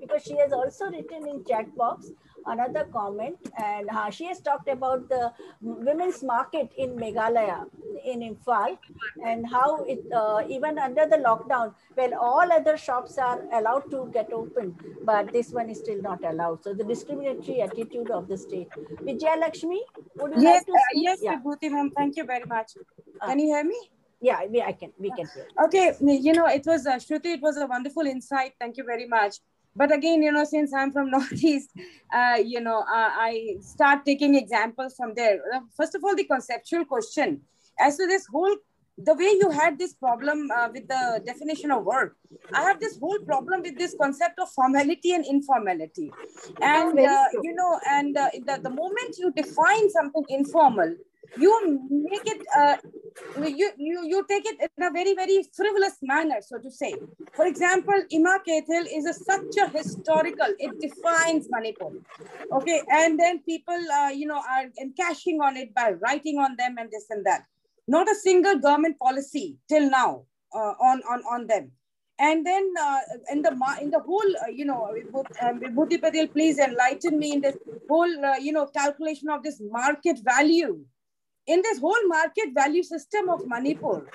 Because 0.00 0.22
she 0.22 0.36
has 0.38 0.52
also 0.52 0.90
written 0.90 1.26
in 1.26 1.44
chat 1.44 1.74
box 1.76 2.10
another 2.46 2.84
comment 2.92 3.36
and 3.62 3.88
uh, 3.90 4.10
she 4.10 4.24
has 4.26 4.40
talked 4.40 4.68
about 4.68 5.08
the 5.08 5.32
women's 5.60 6.22
market 6.22 6.70
in 6.76 6.96
Meghalaya 6.96 7.66
in 8.04 8.20
Imphal 8.20 8.78
and 9.24 9.46
how 9.46 9.84
it 9.84 10.04
uh, 10.14 10.42
even 10.48 10.78
under 10.78 11.06
the 11.06 11.16
lockdown 11.16 11.74
well 11.96 12.14
all 12.20 12.52
other 12.52 12.76
shops 12.76 13.18
are 13.18 13.40
allowed 13.52 13.90
to 13.90 14.10
get 14.12 14.32
open 14.32 14.74
but 15.04 15.32
this 15.32 15.50
one 15.50 15.68
is 15.68 15.78
still 15.78 16.00
not 16.02 16.24
allowed. 16.24 16.62
So 16.62 16.74
the 16.74 16.84
discriminatory 16.84 17.60
attitude 17.62 18.10
of 18.10 18.28
the 18.28 18.38
state. 18.38 18.68
Vijaya 19.02 19.38
Lakshmi 19.38 19.82
would 20.16 20.34
you 20.36 20.42
yes, 20.42 20.54
like 20.54 20.66
to 20.66 20.72
speak? 20.72 20.96
Uh, 20.96 21.10
yes 21.10 21.18
yeah. 21.22 21.36
Vibhuti 21.36 21.70
ma'am 21.70 21.90
thank 21.96 22.16
you 22.16 22.24
very 22.24 22.44
much. 22.46 22.72
Uh, 23.20 23.26
can 23.26 23.38
you 23.38 23.46
hear 23.46 23.64
me? 23.64 23.78
yeah 24.20 24.44
we, 24.50 24.60
I 24.60 24.72
can 24.72 24.92
we 24.98 25.10
can 25.10 25.28
hear 25.32 25.46
okay 25.64 25.94
you 26.00 26.32
know 26.32 26.46
it 26.46 26.66
was 26.66 26.86
uh, 26.86 26.96
Shruti 26.96 27.34
it 27.34 27.40
was 27.40 27.56
a 27.56 27.66
wonderful 27.66 28.02
insight. 28.02 28.54
Thank 28.58 28.76
you 28.76 28.84
very 28.84 29.06
much 29.06 29.36
but 29.78 29.94
again 29.94 30.22
you 30.22 30.32
know 30.32 30.44
since 30.44 30.72
i'm 30.74 30.92
from 30.92 31.10
northeast 31.16 31.70
uh, 32.18 32.38
you 32.52 32.60
know 32.60 32.78
uh, 32.98 33.10
i 33.30 33.56
start 33.60 34.04
taking 34.04 34.34
examples 34.34 34.94
from 34.96 35.12
there. 35.14 35.36
Uh, 35.54 35.60
first 35.76 35.94
of 35.94 36.02
all 36.04 36.16
the 36.16 36.24
conceptual 36.24 36.84
question. 36.84 37.40
As 37.80 37.96
to 37.96 38.06
this 38.06 38.26
whole 38.26 38.56
the 39.08 39.14
way 39.14 39.30
you 39.40 39.48
had 39.50 39.78
this 39.78 39.92
problem 39.94 40.50
uh, 40.50 40.68
with 40.72 40.88
the 40.88 41.22
definition 41.24 41.70
of 41.70 41.84
work 41.84 42.16
i 42.52 42.62
have 42.68 42.80
this 42.80 42.98
whole 43.02 43.20
problem 43.20 43.62
with 43.66 43.78
this 43.82 43.94
concept 44.00 44.40
of 44.40 44.50
formality 44.50 45.12
and 45.12 45.24
informality. 45.24 46.10
And 46.60 46.98
uh, 46.98 47.24
you 47.46 47.54
know 47.54 47.72
and 47.90 48.16
uh, 48.16 48.30
the, 48.48 48.60
the 48.66 48.70
moment 48.70 49.12
you 49.18 49.32
define 49.42 49.88
something 49.90 50.24
informal 50.28 50.96
you 51.36 51.80
make 51.90 52.26
it 52.26 52.42
uh, 52.56 52.76
you, 53.46 53.70
you 53.76 54.06
you 54.06 54.26
take 54.28 54.46
it 54.46 54.58
in 54.60 54.84
a 54.84 54.90
very 54.90 55.14
very 55.14 55.42
frivolous 55.54 55.96
manner 56.02 56.40
so 56.40 56.58
to 56.58 56.70
say. 56.70 56.94
For 57.34 57.46
example 57.46 57.94
Ima 58.10 58.38
Keithel 58.46 58.86
is 58.92 59.06
a, 59.06 59.12
such 59.14 59.56
a 59.62 59.68
historical 59.68 60.46
it 60.58 60.80
defines 60.80 61.48
manipur. 61.50 61.90
Okay 62.52 62.82
and 62.90 63.18
then 63.18 63.40
people 63.40 63.80
uh, 63.92 64.08
you 64.08 64.26
know 64.26 64.38
are 64.38 64.64
cashing 64.98 65.40
on 65.40 65.56
it 65.56 65.74
by 65.74 65.92
writing 65.92 66.38
on 66.38 66.56
them 66.56 66.76
and 66.78 66.90
this 66.90 67.06
and 67.10 67.24
that. 67.26 67.44
Not 67.86 68.08
a 68.08 68.14
single 68.14 68.58
government 68.58 68.98
policy 68.98 69.56
till 69.68 69.90
now 69.90 70.24
uh, 70.54 70.74
on 70.80 71.02
on 71.10 71.22
on 71.30 71.46
them. 71.46 71.72
And 72.20 72.44
then 72.44 72.74
uh, 72.80 72.98
in 73.30 73.42
the 73.42 73.52
in 73.80 73.90
the 73.90 74.00
whole 74.00 74.36
uh, 74.44 74.50
you 74.50 74.64
know 74.64 74.92
um, 75.40 75.60
Vibhuti 75.60 76.00
Patel, 76.00 76.26
please 76.26 76.58
enlighten 76.58 77.18
me 77.18 77.32
in 77.34 77.40
this 77.40 77.56
whole 77.88 78.24
uh, 78.24 78.36
you 78.36 78.52
know 78.52 78.66
calculation 78.66 79.28
of 79.28 79.42
this 79.44 79.60
market 79.60 80.18
value 80.24 80.84
in 81.48 81.62
this 81.62 81.80
whole 81.80 82.06
market 82.06 82.50
value 82.54 82.82
system 82.82 83.30
of 83.30 83.46
Manipur, 83.46 84.06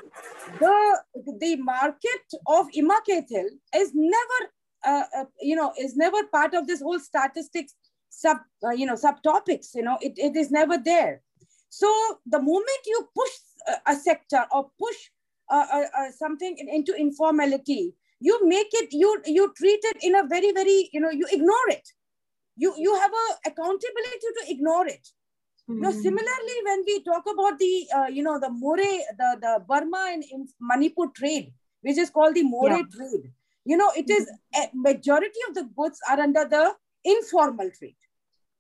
the, 0.59 1.01
the 1.39 1.55
market 1.57 2.25
of 2.47 2.67
Ima 2.73 2.99
Keithel 3.09 3.47
is 3.75 3.91
never, 3.93 4.39
uh, 4.85 5.03
uh, 5.17 5.25
you 5.41 5.55
know, 5.55 5.73
is 5.79 5.97
never 5.97 6.23
part 6.27 6.53
of 6.53 6.67
this 6.67 6.81
whole 6.81 6.99
statistics 6.99 7.73
sub, 8.09 8.37
uh, 8.63 8.69
you 8.69 8.85
know, 8.85 8.93
subtopics, 8.93 9.73
you 9.73 9.81
know, 9.81 9.97
it, 9.99 10.13
it 10.17 10.35
is 10.37 10.51
never 10.51 10.77
there. 10.77 11.21
So 11.69 11.91
the 12.27 12.39
moment 12.39 12.81
you 12.85 13.09
push 13.17 13.31
a, 13.67 13.93
a 13.93 13.95
sector 13.95 14.45
or 14.51 14.69
push 14.79 14.97
uh, 15.49 15.65
uh, 15.73 15.85
uh, 15.97 16.11
something 16.11 16.55
into 16.71 16.93
informality, 16.95 17.95
you 18.19 18.47
make 18.47 18.69
it, 18.73 18.93
you, 18.93 19.19
you 19.25 19.51
treat 19.57 19.79
it 19.83 19.97
in 20.03 20.15
a 20.15 20.27
very, 20.27 20.51
very, 20.51 20.89
you 20.93 21.01
know, 21.01 21.09
you 21.09 21.27
ignore 21.31 21.69
it. 21.69 21.89
You, 22.55 22.75
you 22.77 22.95
have 22.95 23.11
a 23.11 23.49
accountability 23.49 24.27
to 24.37 24.51
ignore 24.51 24.85
it 24.85 25.09
Mm-hmm. 25.69 25.81
Now, 25.81 25.91
similarly, 25.91 26.57
when 26.65 26.83
we 26.85 27.03
talk 27.03 27.23
about 27.31 27.57
the, 27.57 27.87
uh, 27.95 28.07
you 28.07 28.21
know, 28.21 28.39
the 28.39 28.49
More, 28.49 28.77
the, 28.77 29.37
the 29.41 29.63
Burma 29.67 30.11
and 30.11 30.49
Manipur 30.59 31.07
trade, 31.15 31.53
which 31.81 31.97
is 31.97 32.09
called 32.09 32.35
the 32.35 32.43
More 32.43 32.69
yeah. 32.69 32.81
trade, 32.93 33.31
you 33.65 33.77
know, 33.77 33.89
it 33.95 34.09
is 34.09 34.29
a 34.55 34.69
majority 34.73 35.39
of 35.47 35.55
the 35.55 35.69
goods 35.75 35.99
are 36.09 36.19
under 36.19 36.45
the 36.45 36.73
informal 37.05 37.71
trade. 37.77 37.95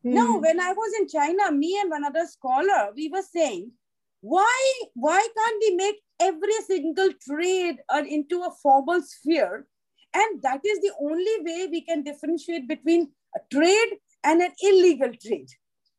Mm. 0.05 0.13
Now, 0.13 0.39
when 0.39 0.61
I 0.61 0.71
was 0.71 0.93
in 0.99 1.09
China, 1.09 1.51
me 1.51 1.77
and 1.81 1.89
one 1.89 2.05
other 2.05 2.25
scholar, 2.25 2.91
we 2.95 3.09
were 3.09 3.21
saying, 3.21 3.71
why, 4.21 4.73
why 4.93 5.27
can't 5.37 5.63
we 5.67 5.75
make 5.75 6.01
every 6.21 6.53
single 6.65 7.09
trade 7.27 7.79
into 8.09 8.41
a 8.43 8.51
formal 8.61 9.01
sphere? 9.01 9.67
And 10.13 10.41
that 10.43 10.61
is 10.63 10.79
the 10.79 10.93
only 11.01 11.35
way 11.39 11.67
we 11.69 11.81
can 11.81 12.03
differentiate 12.03 12.67
between 12.67 13.11
a 13.35 13.39
trade 13.53 13.97
and 14.23 14.41
an 14.41 14.51
illegal 14.61 15.11
trade 15.21 15.49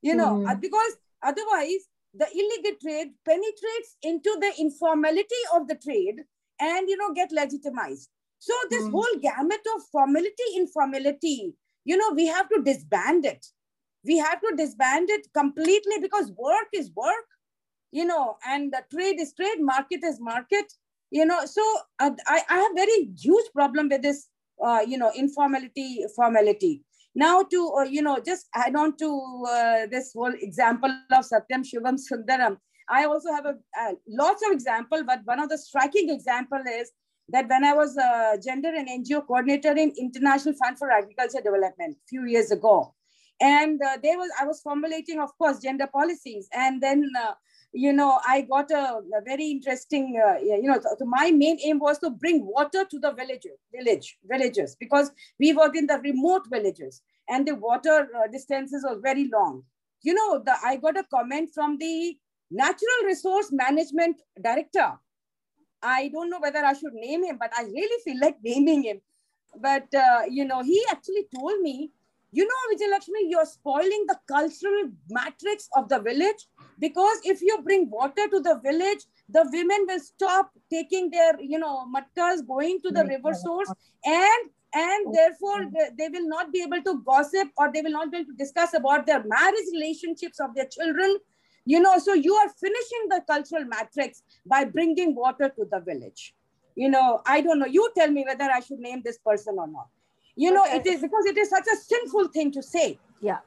you 0.04 0.14
know 0.14 0.32
mm. 0.34 0.60
because 0.60 0.96
otherwise 1.22 1.84
the 2.22 2.28
illegal 2.40 2.76
trade 2.80 3.12
penetrates 3.24 3.96
into 4.02 4.36
the 4.44 4.52
informality 4.58 5.42
of 5.54 5.66
the 5.66 5.76
trade 5.86 6.20
and 6.60 6.88
you 6.88 6.96
know 6.96 7.12
get 7.14 7.32
legitimized 7.32 8.10
so 8.38 8.54
this 8.70 8.84
mm. 8.84 8.92
whole 8.92 9.16
gamut 9.22 9.72
of 9.74 9.82
formality 9.90 10.48
informality 10.56 11.54
you 11.84 11.96
know 11.96 12.10
we 12.14 12.26
have 12.26 12.48
to 12.50 12.62
disband 12.62 13.24
it 13.24 13.46
we 14.04 14.18
have 14.18 14.40
to 14.40 14.54
disband 14.56 15.08
it 15.10 15.26
completely 15.32 15.98
because 16.00 16.30
work 16.36 16.68
is 16.72 16.90
work 16.94 17.28
you 17.90 18.04
know 18.04 18.36
and 18.46 18.72
the 18.72 18.82
trade 18.94 19.20
is 19.26 19.32
trade 19.40 19.60
market 19.72 20.04
is 20.04 20.20
market 20.20 20.72
you 21.10 21.24
know 21.24 21.44
so 21.46 21.62
uh, 22.00 22.10
I, 22.26 22.42
I 22.50 22.56
have 22.58 22.72
very 22.74 23.10
huge 23.18 23.50
problem 23.54 23.88
with 23.88 24.02
this 24.02 24.26
uh, 24.64 24.80
you 24.86 24.98
know 24.98 25.12
informality 25.16 26.04
formality 26.14 26.82
now 27.14 27.42
to, 27.42 27.74
uh, 27.78 27.82
you 27.82 28.02
know, 28.02 28.18
just 28.24 28.46
add 28.54 28.74
on 28.74 28.96
to 28.96 29.44
uh, 29.48 29.86
this 29.90 30.12
whole 30.14 30.34
example 30.40 30.90
of 31.12 31.24
Satyam 31.24 31.64
Shivam 31.64 31.96
Sundaram, 31.98 32.56
I 32.88 33.04
also 33.04 33.32
have 33.32 33.46
a, 33.46 33.54
uh, 33.80 33.92
lots 34.08 34.42
of 34.44 34.52
example, 34.52 35.02
but 35.06 35.20
one 35.24 35.40
of 35.40 35.48
the 35.48 35.58
striking 35.58 36.10
example 36.10 36.60
is 36.68 36.90
that 37.28 37.48
when 37.48 37.64
I 37.64 37.72
was 37.72 37.96
a 37.96 38.38
gender 38.44 38.68
and 38.68 38.88
NGO 38.88 39.26
coordinator 39.26 39.72
in 39.72 39.92
International 39.98 40.54
Fund 40.62 40.78
for 40.78 40.90
Agriculture 40.90 41.40
Development 41.42 41.96
a 41.96 42.06
few 42.08 42.26
years 42.26 42.50
ago, 42.50 42.94
and 43.40 43.80
uh, 43.82 43.96
there 44.02 44.18
was 44.18 44.30
I 44.40 44.44
was 44.44 44.60
formulating, 44.60 45.20
of 45.20 45.30
course, 45.38 45.60
gender 45.60 45.86
policies, 45.86 46.48
and 46.52 46.82
then 46.82 47.10
uh, 47.18 47.32
you 47.74 47.92
know 47.92 48.20
I 48.26 48.42
got 48.42 48.70
a, 48.70 49.00
a 49.18 49.20
very 49.24 49.46
interesting, 49.50 50.20
uh, 50.24 50.38
you 50.38 50.62
know, 50.62 50.80
so 50.98 51.04
my 51.04 51.30
main 51.32 51.58
aim 51.64 51.80
was 51.80 51.98
to 51.98 52.10
bring 52.10 52.46
water 52.46 52.84
to 52.84 52.98
the 52.98 53.12
village, 53.12 53.46
village 53.74 54.16
villages 54.24 54.76
because 54.78 55.10
we 55.38 55.52
work 55.52 55.76
in 55.76 55.86
the 55.86 55.98
remote 55.98 56.42
villages, 56.48 57.02
and 57.28 57.46
the 57.46 57.56
water 57.56 58.08
uh, 58.16 58.28
distances 58.30 58.84
was 58.88 59.00
very 59.02 59.28
long. 59.28 59.64
You 60.02 60.14
know, 60.14 60.42
the 60.44 60.54
I 60.64 60.76
got 60.76 60.96
a 60.96 61.04
comment 61.04 61.50
from 61.52 61.78
the 61.78 62.16
natural 62.50 63.00
resource 63.06 63.50
management 63.50 64.22
director. 64.40 64.92
I 65.82 66.08
don't 66.08 66.30
know 66.30 66.40
whether 66.40 66.64
I 66.64 66.72
should 66.74 66.94
name 66.94 67.24
him, 67.24 67.38
but 67.38 67.52
I 67.58 67.64
really 67.64 68.02
feel 68.04 68.20
like 68.20 68.36
naming 68.42 68.84
him. 68.84 69.00
But 69.60 69.92
uh, 69.94 70.22
you 70.30 70.44
know, 70.44 70.62
he 70.62 70.80
actually 70.90 71.26
told 71.34 71.60
me 71.60 71.90
you 72.34 72.44
know, 72.44 72.62
Vijayalakshmi, 72.70 73.30
you're 73.30 73.46
spoiling 73.46 74.04
the 74.08 74.18
cultural 74.26 74.90
matrix 75.08 75.68
of 75.76 75.88
the 75.88 76.00
village 76.00 76.48
because 76.80 77.18
if 77.22 77.40
you 77.40 77.60
bring 77.62 77.88
water 77.88 78.28
to 78.28 78.40
the 78.40 78.58
village, 78.64 79.04
the 79.28 79.48
women 79.52 79.86
will 79.88 80.00
stop 80.00 80.50
taking 80.68 81.10
their, 81.10 81.40
you 81.40 81.60
know, 81.60 81.86
matkas, 81.94 82.44
going 82.46 82.80
to 82.84 82.90
the 82.90 83.04
river 83.04 83.32
source 83.34 83.72
and 84.04 84.50
and 84.76 85.14
therefore 85.14 85.60
they 85.96 86.08
will 86.08 86.28
not 86.28 86.52
be 86.52 86.60
able 86.62 86.82
to 86.82 87.00
gossip 87.06 87.48
or 87.56 87.70
they 87.72 87.80
will 87.80 87.92
not 87.92 88.10
be 88.10 88.18
able 88.18 88.32
to 88.32 88.36
discuss 88.36 88.74
about 88.74 89.06
their 89.06 89.22
marriage 89.24 89.70
relationships 89.72 90.40
of 90.40 90.52
their 90.56 90.66
children. 90.66 91.16
You 91.64 91.78
know 91.78 91.98
so 91.98 92.14
you 92.14 92.34
are 92.34 92.48
finishing 92.60 93.04
the 93.10 93.22
cultural 93.28 93.64
matrix 93.64 94.22
by 94.44 94.64
bringing 94.64 95.14
water 95.14 95.50
to 95.50 95.64
the 95.70 95.78
village. 95.78 96.34
You 96.74 96.88
know 96.88 97.22
i 97.26 97.40
don't 97.40 97.60
know. 97.60 97.66
You 97.66 97.88
tell 97.96 98.10
me 98.10 98.24
whether 98.26 98.50
i 98.50 98.58
should 98.58 98.80
name 98.80 99.02
this 99.04 99.18
person 99.18 99.54
or 99.56 99.68
not 99.68 99.86
you 100.36 100.50
know, 100.52 100.64
it 100.66 100.86
is 100.86 101.00
because 101.00 101.26
it 101.26 101.38
is 101.38 101.50
such 101.50 101.66
a 101.72 101.76
sinful 101.76 102.28
thing 102.28 102.52
to 102.52 102.62
say. 102.62 102.98
Yeah. 103.20 103.38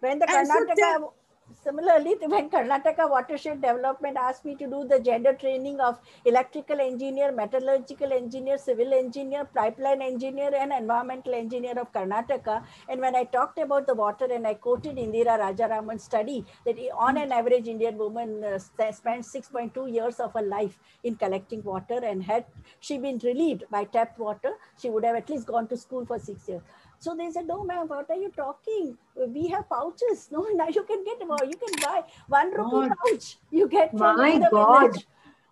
When 0.00 0.18
the 0.18 0.26
Karnataka, 0.26 1.10
Similarly, 1.54 2.14
when 2.26 2.50
Karnataka 2.50 3.08
Watershed 3.10 3.60
Development 3.60 4.16
asked 4.16 4.44
me 4.44 4.54
to 4.56 4.66
do 4.66 4.84
the 4.84 5.00
gender 5.00 5.32
training 5.32 5.80
of 5.80 5.98
electrical 6.24 6.80
engineer, 6.80 7.32
metallurgical 7.32 8.12
engineer, 8.12 8.58
civil 8.58 8.92
engineer, 8.92 9.44
pipeline 9.44 10.02
engineer, 10.02 10.52
and 10.54 10.72
environmental 10.72 11.34
engineer 11.34 11.78
of 11.78 11.92
Karnataka, 11.92 12.64
and 12.88 13.00
when 13.00 13.14
I 13.14 13.24
talked 13.24 13.58
about 13.58 13.86
the 13.86 13.94
water 13.94 14.26
and 14.32 14.46
I 14.46 14.54
quoted 14.54 14.96
Indira 14.96 15.38
Rajaraman's 15.38 16.04
study 16.04 16.44
that 16.64 16.78
on 16.96 17.16
an 17.16 17.32
average 17.32 17.68
Indian 17.68 17.96
woman 17.96 18.44
uh, 18.44 18.58
spent 18.58 19.24
6.2 19.24 19.92
years 19.92 20.20
of 20.20 20.32
her 20.34 20.42
life 20.42 20.78
in 21.02 21.16
collecting 21.16 21.62
water 21.62 22.00
and 22.04 22.24
had 22.24 22.44
she 22.80 22.98
been 22.98 23.18
relieved 23.24 23.64
by 23.70 23.84
tap 23.84 24.18
water, 24.18 24.54
she 24.80 24.90
would 24.90 25.04
have 25.04 25.16
at 25.16 25.28
least 25.30 25.46
gone 25.46 25.66
to 25.68 25.76
school 25.76 26.04
for 26.06 26.18
six 26.18 26.48
years. 26.48 26.62
So 26.98 27.14
they 27.14 27.30
said, 27.30 27.46
no, 27.46 27.64
ma'am, 27.64 27.88
what 27.88 28.10
are 28.10 28.16
you 28.16 28.30
talking? 28.34 28.96
We 29.28 29.48
have 29.48 29.68
pouches. 29.68 30.28
No, 30.32 30.46
now 30.54 30.68
you 30.68 30.82
can 30.84 31.04
get, 31.04 31.20
you 31.20 31.56
can 31.56 31.80
buy 31.80 32.02
one 32.28 32.52
rupee 32.52 32.88
God. 32.88 32.92
pouch. 33.04 33.38
You 33.50 33.68
get 33.68 33.96
from 33.96 34.16
My 34.16 34.38
the 34.38 34.50
God. 34.50 34.82
village. 34.82 35.06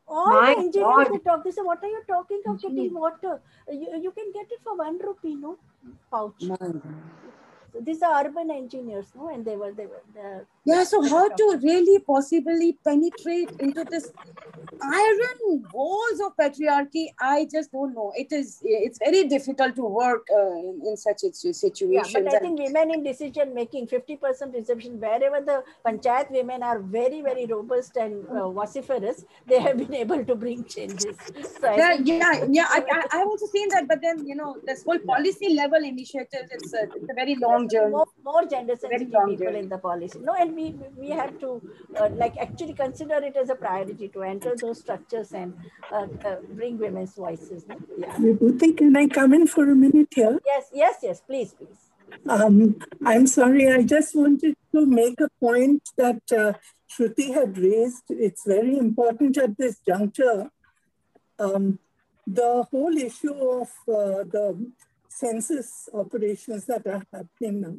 All 0.06 0.28
My 0.30 0.54
the 0.54 0.60
engineers 0.60 1.08
God. 1.08 1.24
talk. 1.24 1.44
They 1.44 1.50
say, 1.50 1.62
what 1.62 1.82
are 1.82 1.88
you 1.88 2.02
talking 2.06 2.42
of 2.46 2.60
getting 2.60 2.94
water? 2.94 3.40
You, 3.68 4.00
you 4.02 4.10
can 4.10 4.32
get 4.32 4.46
it 4.50 4.60
for 4.62 4.76
one 4.76 4.98
rupee, 4.98 5.34
no? 5.34 5.56
Pouch. 6.10 6.42
So 7.74 7.80
these 7.80 8.02
are 8.02 8.24
urban 8.24 8.52
engineers, 8.52 9.06
no? 9.16 9.30
And 9.34 9.44
they 9.44 9.56
were, 9.56 9.72
they 9.72 9.86
were, 9.86 10.02
yeah. 10.64 10.84
So 10.84 11.02
how 11.02 11.28
to 11.28 11.60
really 11.60 11.98
possibly 11.98 12.78
penetrate 12.84 13.50
into 13.58 13.82
this 13.84 14.12
iron 14.80 15.64
walls 15.72 16.20
of 16.24 16.36
patriarchy? 16.36 17.08
I 17.20 17.48
just 17.50 17.72
don't 17.72 17.92
know. 17.92 18.12
It 18.16 18.30
is, 18.30 18.60
it's 18.62 19.00
very 19.00 19.24
difficult 19.24 19.74
to 19.74 19.82
work 19.82 20.26
uh, 20.32 20.52
in, 20.52 20.82
in, 20.86 20.96
such 20.96 21.24
a 21.24 21.32
situation. 21.32 21.92
Yeah, 21.92 22.30
but 22.30 22.34
I 22.34 22.38
think 22.38 22.60
women 22.60 22.92
in 22.92 23.02
decision 23.02 23.52
making, 23.54 23.88
50% 23.88 24.54
reception, 24.54 25.00
wherever 25.00 25.44
the 25.44 25.64
panchayat 25.84 26.30
women 26.30 26.62
are 26.62 26.78
very, 26.78 27.22
very 27.22 27.44
robust 27.46 27.96
and 27.96 28.24
uh, 28.28 28.50
vociferous, 28.50 29.24
they 29.48 29.58
have 29.58 29.76
been 29.76 29.94
able 29.94 30.24
to 30.24 30.34
bring 30.36 30.64
changes. 30.64 31.16
So 31.60 31.74
yeah, 31.74 31.94
yeah, 31.94 32.44
yeah. 32.48 32.66
I, 32.70 32.84
I, 32.88 33.18
I've 33.18 33.26
also 33.26 33.46
seen 33.46 33.68
that, 33.70 33.88
but 33.88 34.00
then, 34.00 34.24
you 34.24 34.36
know, 34.36 34.58
this 34.64 34.84
whole 34.84 35.00
policy 35.00 35.54
level 35.54 35.82
initiative, 35.82 36.48
it's 36.52 36.72
a, 36.72 36.84
it's 36.94 37.10
a 37.10 37.14
very 37.14 37.34
long 37.34 37.63
journey. 37.68 37.90
More, 37.90 38.06
more 38.24 38.44
gender 38.46 38.76
sensitive 38.76 39.08
people 39.08 39.36
journey. 39.36 39.58
in 39.60 39.68
the 39.68 39.78
policy. 39.78 40.18
No, 40.20 40.34
and 40.34 40.54
we 40.54 40.74
we 40.96 41.10
have 41.10 41.38
to 41.40 41.62
uh, 41.98 42.08
like 42.10 42.36
actually 42.38 42.74
consider 42.74 43.16
it 43.16 43.36
as 43.36 43.50
a 43.50 43.54
priority 43.54 44.08
to 44.08 44.22
enter 44.22 44.54
those 44.60 44.80
structures 44.80 45.32
and 45.32 45.54
uh, 45.92 46.06
uh, 46.24 46.36
bring 46.52 46.78
women's 46.78 47.14
voices. 47.14 47.66
No? 47.68 47.76
Yeah. 47.98 48.16
Vibhuti, 48.16 48.76
can 48.76 48.96
I 48.96 49.06
come 49.08 49.34
in 49.34 49.46
for 49.46 49.70
a 49.70 49.74
minute 49.74 50.08
here? 50.14 50.38
Yes, 50.44 50.70
yes, 50.72 50.96
yes. 51.02 51.20
Please, 51.20 51.54
please. 51.54 51.90
Um, 52.28 52.76
I'm 53.04 53.26
sorry. 53.26 53.72
I 53.72 53.82
just 53.82 54.14
wanted 54.14 54.56
to 54.72 54.86
make 54.86 55.20
a 55.20 55.28
point 55.40 55.88
that 55.96 56.22
uh, 56.32 56.52
Shruti 56.90 57.32
had 57.34 57.56
raised. 57.58 58.04
It's 58.10 58.44
very 58.46 58.78
important 58.78 59.36
at 59.38 59.56
this 59.56 59.78
juncture. 59.86 60.50
Um, 61.38 61.78
the 62.26 62.64
whole 62.70 62.96
issue 62.96 63.34
of 63.34 63.68
uh, 63.88 64.24
the 64.24 64.70
census 65.14 65.88
operations 65.92 66.64
that 66.66 66.86
are 66.86 67.02
happening 67.12 67.60
now. 67.60 67.76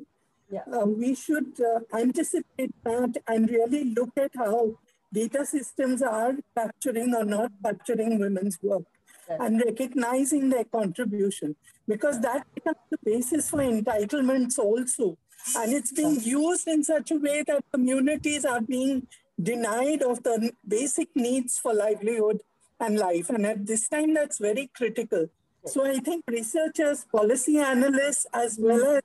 Yeah. 0.49 0.66
Uh, 0.72 0.86
we 0.86 1.16
should 1.16 1.60
uh, 1.60 1.80
anticipate 1.98 2.74
that 2.84 3.18
and 3.28 3.49
really 3.49 3.86
look 3.86 4.12
at 4.18 4.32
how 4.36 4.78
data 5.12 5.45
systems 5.45 6.02
are 6.02 6.36
capturing 6.56 7.16
or 7.16 7.26
not 7.26 7.52
capturing 7.64 8.20
women's 8.20 8.60
work 8.62 8.84
yes. 9.30 9.40
and 9.41 9.62
recognizing 9.66 10.49
their 10.49 10.66
contribution 10.66 11.56
because 11.88 12.20
that 12.22 12.45
becomes 12.53 12.78
the 12.91 12.98
basis 13.03 13.49
for 13.49 13.60
entitlements 13.60 14.60
also. 14.60 15.18
And 15.57 15.74
it's 15.74 15.91
being 15.91 16.20
used 16.22 16.68
in 16.68 16.84
such 16.84 17.12
a 17.12 17.16
way 17.16 17.44
that 17.48 17.64
communities 17.72 18.45
are 18.45 18.62
being 18.62 19.07
denied 19.41 20.02
of 20.02 20.24
the 20.24 20.52
basic 20.68 21.16
needs 21.16 21.60
for 21.60 21.74
livelihood 21.74 22.41
and 22.80 22.98
life. 22.98 23.30
And 23.30 23.45
at 23.45 23.66
this 23.66 23.88
time, 23.88 24.14
that's 24.14 24.40
very 24.40 24.70
critical. 24.76 25.28
So 25.65 25.85
I 25.85 25.97
think 25.99 26.23
researchers, 26.29 27.05
policy 27.11 27.57
analysts, 27.57 28.27
as 28.33 28.57
well 28.59 28.97
as 28.97 29.03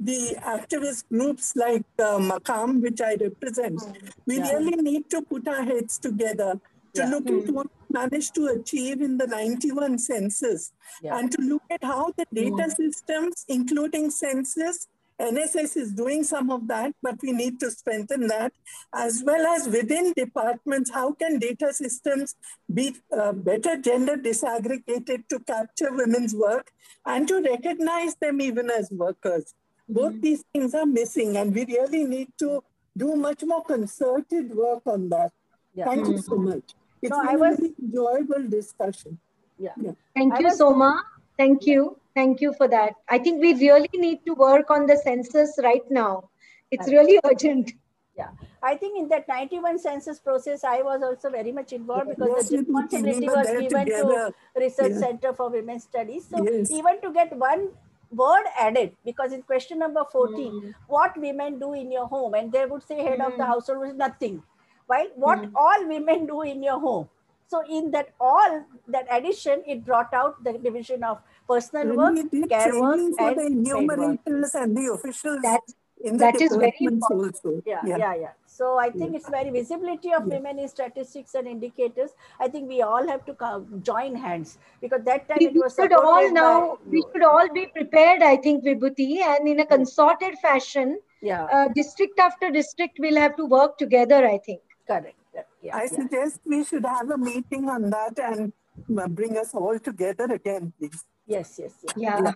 the 0.00 0.36
activist 0.40 1.04
groups 1.10 1.54
like 1.56 1.84
uh, 1.98 2.18
MAKAAM, 2.18 2.80
which 2.80 3.00
I 3.00 3.16
represent, 3.20 3.80
we 4.26 4.38
yeah. 4.38 4.52
really 4.52 4.82
need 4.82 5.10
to 5.10 5.22
put 5.22 5.46
our 5.48 5.62
heads 5.62 5.98
together 5.98 6.60
to 6.94 7.02
yeah. 7.02 7.10
look 7.10 7.24
mm. 7.24 7.42
at 7.42 7.54
what 7.54 7.66
we 7.66 8.00
managed 8.00 8.34
to 8.36 8.46
achieve 8.46 9.00
in 9.02 9.18
the 9.18 9.26
91 9.26 9.98
census 9.98 10.72
yeah. 11.02 11.18
and 11.18 11.30
to 11.32 11.40
look 11.42 11.62
at 11.70 11.82
how 11.82 12.12
the 12.16 12.26
data 12.32 12.68
mm. 12.68 12.76
systems, 12.76 13.44
including 13.48 14.10
census, 14.10 14.86
NSS 15.20 15.76
is 15.76 15.92
doing 15.92 16.22
some 16.22 16.50
of 16.50 16.68
that, 16.68 16.94
but 17.02 17.16
we 17.22 17.32
need 17.32 17.58
to 17.60 17.70
strengthen 17.70 18.28
that, 18.28 18.52
as 18.94 19.22
well 19.26 19.46
as 19.46 19.68
within 19.68 20.12
departments, 20.12 20.90
how 20.90 21.12
can 21.12 21.38
data 21.38 21.72
systems 21.72 22.36
be 22.72 22.96
uh, 23.16 23.32
better 23.32 23.76
gender 23.76 24.16
disaggregated 24.16 25.28
to 25.28 25.40
capture 25.40 25.92
women's 25.92 26.34
work 26.34 26.70
and 27.04 27.26
to 27.28 27.40
recognize 27.42 28.14
them 28.16 28.40
even 28.40 28.70
as 28.70 28.90
workers. 28.90 29.54
Both 29.88 30.12
mm 30.12 30.18
-hmm. 30.18 30.22
these 30.22 30.44
things 30.52 30.74
are 30.74 30.86
missing 30.86 31.36
and 31.36 31.54
we 31.54 31.64
really 31.64 32.04
need 32.04 32.30
to 32.38 32.62
do 32.96 33.16
much 33.16 33.42
more 33.44 33.64
concerted 33.64 34.54
work 34.54 34.86
on 34.86 35.08
that. 35.08 35.32
Yeah. 35.74 35.86
Thank 35.88 36.02
mm-hmm. 36.02 36.12
you 36.12 36.22
so 36.22 36.36
much. 36.36 36.74
It's 37.02 37.10
no, 37.10 37.20
been 37.22 37.34
I 37.34 37.36
was, 37.36 37.58
an 37.58 37.74
enjoyable 37.82 38.44
discussion. 38.48 39.18
Yeah. 39.58 39.74
yeah. 39.80 39.92
Thank 40.14 40.34
I 40.34 40.38
you, 40.40 40.46
was, 40.46 40.58
Soma. 40.58 41.02
Thank 41.38 41.66
you. 41.66 41.96
Thank 42.14 42.40
you 42.40 42.52
for 42.54 42.68
that. 42.68 42.94
I 43.08 43.18
think 43.18 43.40
we 43.40 43.54
really 43.54 43.90
need 43.94 44.26
to 44.26 44.34
work 44.34 44.70
on 44.70 44.86
the 44.86 44.96
census 44.96 45.58
right 45.62 45.88
now. 45.88 46.30
It's 46.72 46.88
really 46.88 47.20
urgent. 47.24 47.72
Yeah, 48.16 48.30
I 48.60 48.74
think 48.74 48.98
in 48.98 49.08
that 49.10 49.28
91 49.28 49.78
census 49.78 50.18
process, 50.18 50.64
I 50.64 50.82
was 50.82 51.02
also 51.02 51.30
very 51.30 51.52
much 51.52 51.72
involved 51.72 52.08
because 52.08 52.28
yes, 52.36 52.48
the 52.48 52.58
responsibility 52.58 53.28
was 53.28 53.46
given 53.46 53.86
together. 53.86 54.32
to 54.56 54.60
Research 54.60 54.92
yeah. 54.94 54.98
Center 54.98 55.32
for 55.32 55.48
Women's 55.48 55.84
Studies. 55.84 56.26
So 56.28 56.42
yes. 56.42 56.72
even 56.72 57.00
to 57.02 57.12
get 57.12 57.36
one 57.36 57.68
word 58.10 58.46
added, 58.58 58.96
because 59.04 59.32
in 59.32 59.42
question 59.42 59.78
number 59.78 60.02
14, 60.10 60.52
mm. 60.52 60.74
what 60.88 61.16
women 61.16 61.60
do 61.60 61.74
in 61.74 61.92
your 61.92 62.08
home, 62.08 62.34
and 62.34 62.50
they 62.50 62.66
would 62.66 62.82
say 62.82 63.00
head 63.04 63.20
mm. 63.20 63.26
of 63.26 63.36
the 63.38 63.44
hmm. 63.44 63.52
household 63.52 63.78
was 63.78 63.94
nothing. 63.94 64.42
While 64.86 65.06
what 65.14 65.38
mm. 65.38 65.52
all 65.54 65.86
women 65.86 66.26
do 66.26 66.42
in 66.42 66.62
your 66.62 66.80
home. 66.80 67.08
So 67.48 67.62
in 67.68 67.90
that 67.92 68.10
all 68.20 68.62
that 68.88 69.06
addition, 69.10 69.62
it 69.66 69.84
brought 69.84 70.12
out 70.12 70.44
the 70.44 70.52
division 70.52 71.02
of 71.02 71.18
personal 71.48 71.96
work, 71.96 72.16
care 72.48 72.78
work, 72.78 73.00
and 73.18 73.38
the 73.38 73.46
enumerators 73.46 74.54
and 74.54 74.76
the 74.76 74.92
officials. 74.92 75.40
That's 75.42 75.74
that 76.04 76.40
is 76.40 76.54
very 76.54 76.76
important. 76.80 77.34
Also. 77.34 77.62
Yeah, 77.66 77.80
yeah, 77.84 77.96
yeah, 77.98 78.14
yeah. 78.14 78.32
So 78.46 78.78
I 78.78 78.90
think 78.90 79.12
yeah. 79.12 79.18
it's 79.18 79.28
very 79.28 79.50
visibility 79.50 80.12
of 80.12 80.26
yeah. 80.26 80.36
women 80.36 80.58
in 80.58 80.68
statistics 80.68 81.34
and 81.34 81.48
indicators. 81.48 82.10
I 82.38 82.48
think 82.48 82.68
we 82.68 82.82
all 82.82 83.06
have 83.06 83.24
to 83.26 83.34
come, 83.34 83.80
join 83.82 84.14
hands 84.14 84.58
because 84.80 85.02
that 85.04 85.28
time 85.28 85.38
we, 85.40 85.46
it 85.46 85.54
was 85.54 85.74
should 85.74 85.92
all 85.92 86.30
now 86.30 86.76
by, 86.76 86.90
we 86.90 87.04
should 87.12 87.24
all 87.24 87.48
be 87.52 87.66
prepared. 87.66 88.22
I 88.22 88.36
think 88.36 88.64
Vibhuti 88.64 89.22
and 89.22 89.48
in 89.48 89.60
a 89.60 89.66
consorted 89.66 90.38
fashion. 90.40 91.00
Yeah. 91.20 91.44
Uh, 91.44 91.68
district 91.74 92.18
after 92.20 92.50
district 92.50 92.98
we'll 93.00 93.16
have 93.16 93.36
to 93.36 93.46
work 93.46 93.78
together. 93.78 94.26
I 94.26 94.38
think. 94.38 94.60
Correct. 94.86 95.17
Yeah, 95.62 95.76
I 95.76 95.86
suggest 95.86 96.40
we 96.44 96.64
should 96.64 96.84
have 96.84 97.10
a 97.10 97.18
meeting 97.18 97.68
on 97.68 97.90
that 97.90 98.18
and 98.18 98.52
uh, 98.96 99.08
bring 99.08 99.36
us 99.36 99.54
all 99.54 99.78
together 99.78 100.24
again, 100.32 100.72
please. 100.78 101.04
Yes, 101.26 101.58
yes, 101.58 101.74
yeah. 101.96 102.20
yeah. 102.22 102.32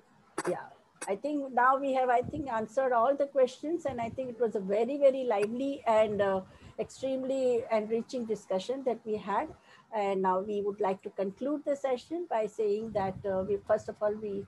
yeah. 0.49 0.67
I 1.09 1.17
think 1.17 1.53
now 1.53 1.79
we 1.79 1.95
have, 1.95 2.09
I 2.11 2.23
think, 2.23 2.49
answered 2.49 2.93
all 2.93 3.17
the 3.17 3.27
questions, 3.27 3.87
and 3.87 4.01
I 4.01 4.09
think 4.09 4.31
it 4.31 4.41
was 4.41 4.55
a 4.55 4.61
very, 4.61 4.99
very 4.99 5.25
lively 5.25 5.83
and 5.87 6.21
uh, 6.21 6.43
extremely 6.79 7.65
enriching 7.73 8.25
discussion 8.25 8.85
that 8.87 9.01
we 9.05 9.17
had. 9.17 9.49
And 9.95 10.23
now 10.23 10.41
we 10.41 10.63
would 10.63 10.81
like 10.81 11.03
to 11.03 11.11
conclude 11.11 11.65
the 11.65 11.77
session 11.77 12.27
by 12.31 12.47
saying 12.47 12.93
that 12.93 13.17
uh, 13.27 13.45
we, 13.49 13.59
first 13.67 13.89
of 13.89 13.97
all, 14.01 14.15
we 14.15 14.47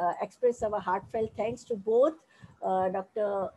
uh, 0.00 0.12
express 0.20 0.62
our 0.62 0.78
heartfelt 0.78 1.30
thanks 1.36 1.64
to 1.64 1.74
both 1.74 2.14
uh, 2.62 2.88
Dr. 2.90 3.48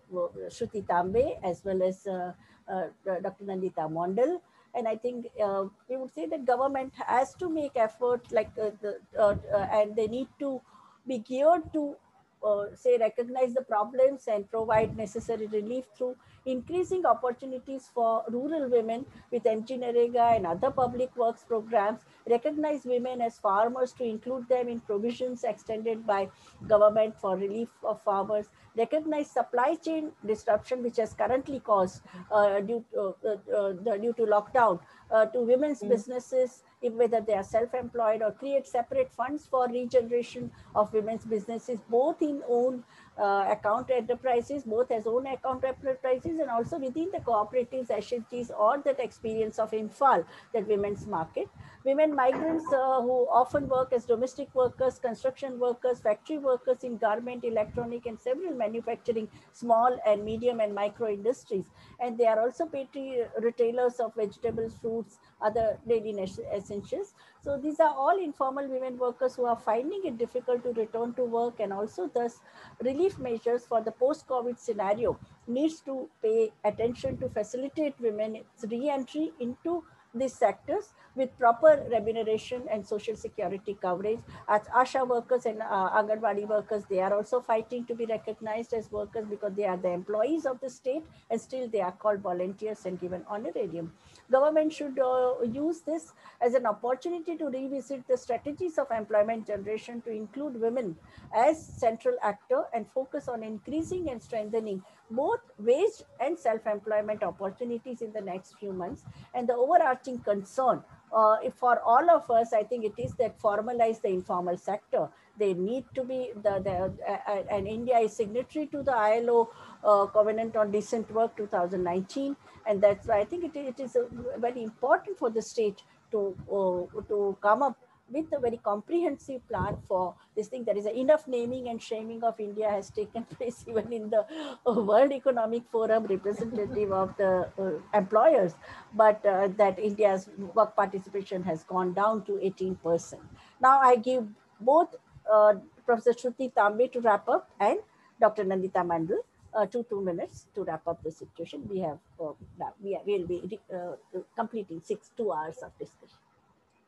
Shruti 0.49 0.85
Tambe 0.85 1.37
as 1.43 1.63
well 1.65 1.83
as 1.83 2.05
uh, 2.07 2.31
uh, 2.67 2.87
Dr. 3.05 3.43
Nandita 3.45 3.91
Mondal. 3.91 4.39
And 4.77 4.87
I 4.87 4.95
think 4.95 5.27
uh, 5.43 5.65
we 5.89 5.97
would 5.97 6.13
say 6.13 6.27
that 6.27 6.45
government 6.45 6.93
has 7.05 7.33
to 7.35 7.49
make 7.49 7.71
effort 7.75 8.31
like 8.31 8.51
uh, 8.61 8.69
the, 8.81 8.99
uh, 9.19 9.35
and 9.73 9.95
they 9.95 10.07
need 10.07 10.27
to 10.39 10.61
be 11.07 11.17
geared 11.19 11.73
to 11.73 11.95
uh, 12.43 12.65
say 12.75 12.97
recognize 12.97 13.53
the 13.53 13.61
problems 13.61 14.27
and 14.27 14.49
provide 14.49 14.95
necessary 14.95 15.47
relief 15.47 15.85
through 15.97 16.15
increasing 16.45 17.05
opportunities 17.05 17.89
for 17.93 18.23
rural 18.29 18.69
women 18.69 19.05
with 19.31 19.43
NREGA 19.43 20.35
and 20.37 20.45
other 20.45 20.71
public 20.71 21.15
works 21.17 21.43
programs, 21.43 22.01
recognize 22.29 22.85
women 22.85 23.21
as 23.21 23.39
farmers 23.39 23.91
to 23.93 24.03
include 24.03 24.47
them 24.47 24.69
in 24.69 24.79
provisions 24.79 25.43
extended 25.43 26.05
by 26.05 26.29
government 26.67 27.15
for 27.19 27.35
relief 27.35 27.69
of 27.83 28.01
farmers, 28.03 28.45
recognize 28.77 29.29
supply 29.29 29.75
chain 29.75 30.11
disruption 30.25 30.83
which 30.83 30.97
has 30.97 31.13
currently 31.13 31.59
caused 31.59 32.01
uh, 32.31 32.59
due, 32.59 32.83
to, 32.93 33.15
uh, 33.25 33.57
uh 33.57 33.97
due 33.97 34.13
to 34.13 34.23
lockdown 34.23 34.79
uh, 35.11 35.25
to 35.25 35.39
women's 35.41 35.81
mm. 35.81 35.89
businesses 35.89 36.63
if 36.81 36.93
whether 36.93 37.21
they 37.21 37.33
are 37.33 37.43
self-employed 37.43 38.21
or 38.21 38.31
create 38.31 38.67
separate 38.67 39.11
funds 39.11 39.47
for 39.49 39.67
regeneration 39.67 40.51
of 40.75 40.93
women's 40.93 41.25
businesses, 41.25 41.79
both 41.89 42.21
in 42.21 42.43
own 42.47 42.83
uh, 43.19 43.45
account 43.49 43.89
enterprises, 43.89 44.63
both 44.63 44.91
as 44.91 45.07
own 45.07 45.25
account 45.27 45.63
enterprises 45.63 46.39
and 46.39 46.49
also 46.49 46.77
within 46.77 47.09
the 47.11 47.19
cooperatives, 47.19 47.87
SHGs 47.87 48.51
or 48.57 48.77
that 48.85 48.99
experience 48.99 49.59
of 49.59 49.71
Imphal, 49.71 50.25
that 50.53 50.67
women's 50.67 51.07
market. 51.07 51.47
Women 51.83 52.13
migrants 52.15 52.65
uh, 52.73 53.01
who 53.01 53.27
often 53.31 53.69
work 53.69 53.93
as 53.93 54.05
domestic 54.05 54.53
workers, 54.53 54.99
construction 54.99 55.57
workers, 55.59 55.99
factory 55.99 56.37
workers 56.37 56.83
in 56.83 56.97
garment, 56.97 57.45
electronic 57.45 58.05
and 58.05 58.19
several 58.19 58.53
manufacturing, 58.53 59.29
small 59.53 59.97
and 60.05 60.23
medium 60.25 60.59
and 60.59 60.75
micro 60.75 61.07
industries. 61.07 61.65
And 61.99 62.17
they 62.17 62.25
are 62.25 62.41
also 62.41 62.65
petty 62.65 63.21
retailers 63.39 63.99
of 63.99 64.13
vegetables, 64.15 64.73
fruits, 64.81 65.19
other 65.41 65.79
daily 65.87 66.13
essentials. 66.53 67.13
So 67.47 67.55
these 67.55 67.79
are 67.79 67.95
all 67.95 68.21
informal 68.21 68.67
women 68.67 68.97
workers 68.97 69.35
who 69.35 69.45
are 69.45 69.55
finding 69.55 70.01
it 70.03 70.17
difficult 70.17 70.63
to 70.63 70.73
return 70.73 71.13
to 71.13 71.23
work 71.23 71.61
and 71.61 71.71
also 71.71 72.11
thus 72.13 72.41
relief 72.83 73.17
measures 73.19 73.65
for 73.65 73.79
the 73.81 73.91
post-COVID 73.91 74.59
scenario 74.59 75.17
needs 75.47 75.79
to 75.85 76.09
pay 76.21 76.51
attention 76.65 77.15
to 77.19 77.29
facilitate 77.29 77.95
women's 78.01 78.65
re-entry 78.69 79.31
into 79.39 79.85
these 80.13 80.33
sectors 80.33 80.93
with 81.15 81.37
proper 81.39 81.85
remuneration 81.89 82.63
and 82.69 82.85
social 82.85 83.15
security 83.15 83.77
coverage. 83.81 84.19
As 84.49 84.63
ASHA 84.75 85.07
workers 85.07 85.45
and 85.45 85.61
uh, 85.61 85.89
Anganwadi 85.91 86.45
workers, 86.45 86.83
they 86.89 86.99
are 86.99 87.13
also 87.13 87.39
fighting 87.39 87.85
to 87.85 87.95
be 87.95 88.05
recognized 88.05 88.73
as 88.73 88.91
workers 88.91 89.25
because 89.25 89.53
they 89.53 89.65
are 89.65 89.77
the 89.77 89.91
employees 89.91 90.45
of 90.45 90.59
the 90.59 90.69
state 90.69 91.03
and 91.29 91.39
still 91.39 91.69
they 91.69 91.79
are 91.79 91.93
called 91.93 92.19
volunteers 92.19 92.85
and 92.85 92.99
given 92.99 93.23
honorarium. 93.29 93.93
Government 94.31 94.73
should 94.73 94.99
uh, 94.99 95.35
use 95.43 95.81
this 95.81 96.13
as 96.41 96.53
an 96.53 96.65
opportunity 96.65 97.37
to 97.37 97.45
revisit 97.45 98.05
the 98.07 98.17
strategies 98.17 98.77
of 98.77 98.91
employment 98.91 99.47
generation 99.47 100.01
to 100.01 100.11
include 100.11 100.59
women 100.59 100.97
as 101.33 101.65
central 101.65 102.15
actor 102.21 102.63
and 102.73 102.85
focus 102.93 103.27
on 103.27 103.43
increasing 103.43 104.09
and 104.09 104.21
strengthening 104.21 104.83
both 105.09 105.39
wage 105.59 106.03
and 106.19 106.37
self-employment 106.37 107.23
opportunities 107.23 108.01
in 108.01 108.11
the 108.11 108.21
next 108.21 108.55
few 108.59 108.73
months. 108.73 109.03
And 109.33 109.47
the 109.47 109.53
overarching 109.53 110.19
concern 110.19 110.83
uh, 111.13 111.37
for 111.55 111.79
all 111.81 112.09
of 112.09 112.29
us, 112.29 112.51
I 112.53 112.63
think 112.63 112.83
it 112.83 113.01
is 113.01 113.13
that 113.13 113.39
formalize 113.39 114.01
the 114.01 114.09
informal 114.09 114.57
sector. 114.57 115.07
They 115.39 115.53
need 115.53 115.85
to 115.95 116.03
be, 116.03 116.31
the, 116.35 116.59
the 116.59 116.93
uh, 117.07 117.43
and 117.49 117.67
India 117.67 117.99
is 117.99 118.15
signatory 118.15 118.65
to 118.67 118.83
the 118.83 118.95
ILO 118.95 119.51
uh, 119.83 120.07
Covenant 120.07 120.55
on 120.55 120.71
Decent 120.71 121.09
Work 121.11 121.37
2019 121.37 122.35
and 122.67 122.81
that's 122.81 123.07
why 123.07 123.19
I 123.19 123.25
think 123.25 123.45
it, 123.45 123.55
it 123.55 123.79
is 123.79 123.97
very 124.37 124.63
important 124.63 125.17
for 125.17 125.29
the 125.29 125.41
state 125.41 125.81
to 126.11 126.35
uh, 126.51 127.01
to 127.07 127.37
come 127.41 127.63
up 127.63 127.77
with 128.09 128.25
a 128.33 128.39
very 128.39 128.57
comprehensive 128.57 129.45
plan 129.47 129.77
for 129.87 130.15
this 130.35 130.47
thing. 130.47 130.63
There 130.63 130.77
is 130.77 130.85
enough 130.85 131.27
naming 131.27 131.67
and 131.69 131.81
shaming 131.81 132.23
of 132.23 132.39
India 132.39 132.69
has 132.69 132.89
taken 132.89 133.23
place 133.37 133.65
even 133.67 133.91
in 133.91 134.09
the 134.09 134.25
uh, 134.65 134.73
World 134.73 135.11
Economic 135.11 135.63
Forum 135.71 136.05
representative 136.05 136.91
of 136.91 137.15
the 137.17 137.49
uh, 137.59 137.97
employers, 137.97 138.55
but 138.93 139.25
uh, 139.25 139.49
that 139.57 139.79
India's 139.79 140.29
work 140.53 140.75
participation 140.75 141.43
has 141.43 141.63
gone 141.63 141.93
down 141.93 142.23
to 142.25 142.33
18%. 142.33 143.15
Now 143.61 143.79
I 143.79 143.95
give 143.97 144.25
both 144.59 144.95
uh, 145.31 145.55
Professor 145.85 146.13
Shruti 146.13 146.53
Tambe 146.53 146.91
to 146.93 147.01
wrap 147.01 147.27
up 147.27 147.49
and 147.59 147.79
Dr. 148.19 148.45
Nandita 148.45 148.85
Mondal 148.85 149.19
uh, 149.57 149.65
two 149.65 149.83
two 149.89 150.01
minutes 150.01 150.45
to 150.55 150.63
wrap 150.63 150.87
up 150.87 151.03
the 151.03 151.11
situation. 151.11 151.67
We 151.69 151.79
have 151.79 151.99
uh, 152.21 152.33
we 152.81 152.97
will 153.05 153.27
be 153.27 153.59
uh, 153.73 154.21
completing 154.35 154.81
six 154.81 155.11
two 155.17 155.31
hours 155.31 155.57
of 155.63 155.77
discussion. 155.79 156.19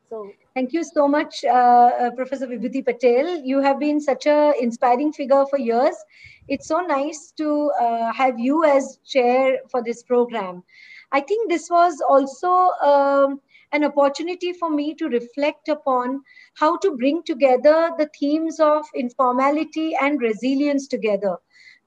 So 0.08 0.32
thank 0.54 0.72
you 0.72 0.82
so 0.82 1.06
much, 1.06 1.44
uh, 1.44 1.48
uh, 1.48 2.10
Professor 2.10 2.46
Vibhuti 2.46 2.84
Patel. 2.84 3.28
You 3.44 3.60
have 3.60 3.78
been 3.78 4.00
such 4.00 4.26
an 4.26 4.54
inspiring 4.60 5.12
figure 5.12 5.44
for 5.50 5.58
years. 5.58 5.94
It's 6.48 6.66
so 6.66 6.80
nice 6.80 7.32
to 7.36 7.70
uh, 7.80 8.12
have 8.12 8.40
you 8.40 8.64
as 8.64 8.98
chair 9.06 9.58
for 9.70 9.84
this 9.84 10.02
program. 10.02 10.64
I 11.12 11.20
think 11.20 11.48
this 11.48 11.70
was 11.70 12.00
also 12.08 12.50
um, 12.82 13.40
an 13.70 13.84
opportunity 13.84 14.52
for 14.52 14.68
me 14.68 14.94
to 14.94 15.08
reflect 15.08 15.68
upon 15.68 16.22
how 16.54 16.76
to 16.78 16.96
bring 16.96 17.22
together 17.22 17.92
the 17.96 18.10
themes 18.18 18.58
of 18.58 18.84
informality 18.96 19.94
and 20.00 20.20
resilience 20.20 20.88
together 20.88 21.36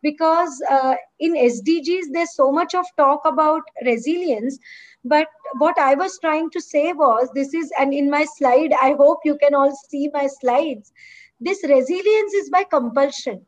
because 0.03 0.61
uh, 0.69 0.95
in 1.19 1.35
SDGs, 1.35 2.07
there's 2.13 2.35
so 2.35 2.51
much 2.51 2.75
of 2.75 2.85
talk 2.97 3.21
about 3.25 3.63
resilience. 3.85 4.59
But 5.05 5.27
what 5.57 5.80
I 5.80 5.95
was 5.95 6.19
trying 6.19 6.51
to 6.51 6.61
say 6.61 6.93
was 6.93 7.30
this 7.34 7.53
is, 7.53 7.71
and 7.80 7.93
in 7.93 8.11
my 8.11 8.25
slide, 8.38 8.73
I 8.81 8.95
hope 8.97 9.19
you 9.25 9.38
can 9.38 9.55
all 9.55 9.73
see 9.89 10.09
my 10.13 10.27
slides. 10.27 10.93
This 11.41 11.63
resilience 11.67 12.34
is 12.34 12.49
by 12.51 12.63
compulsion. 12.65 13.45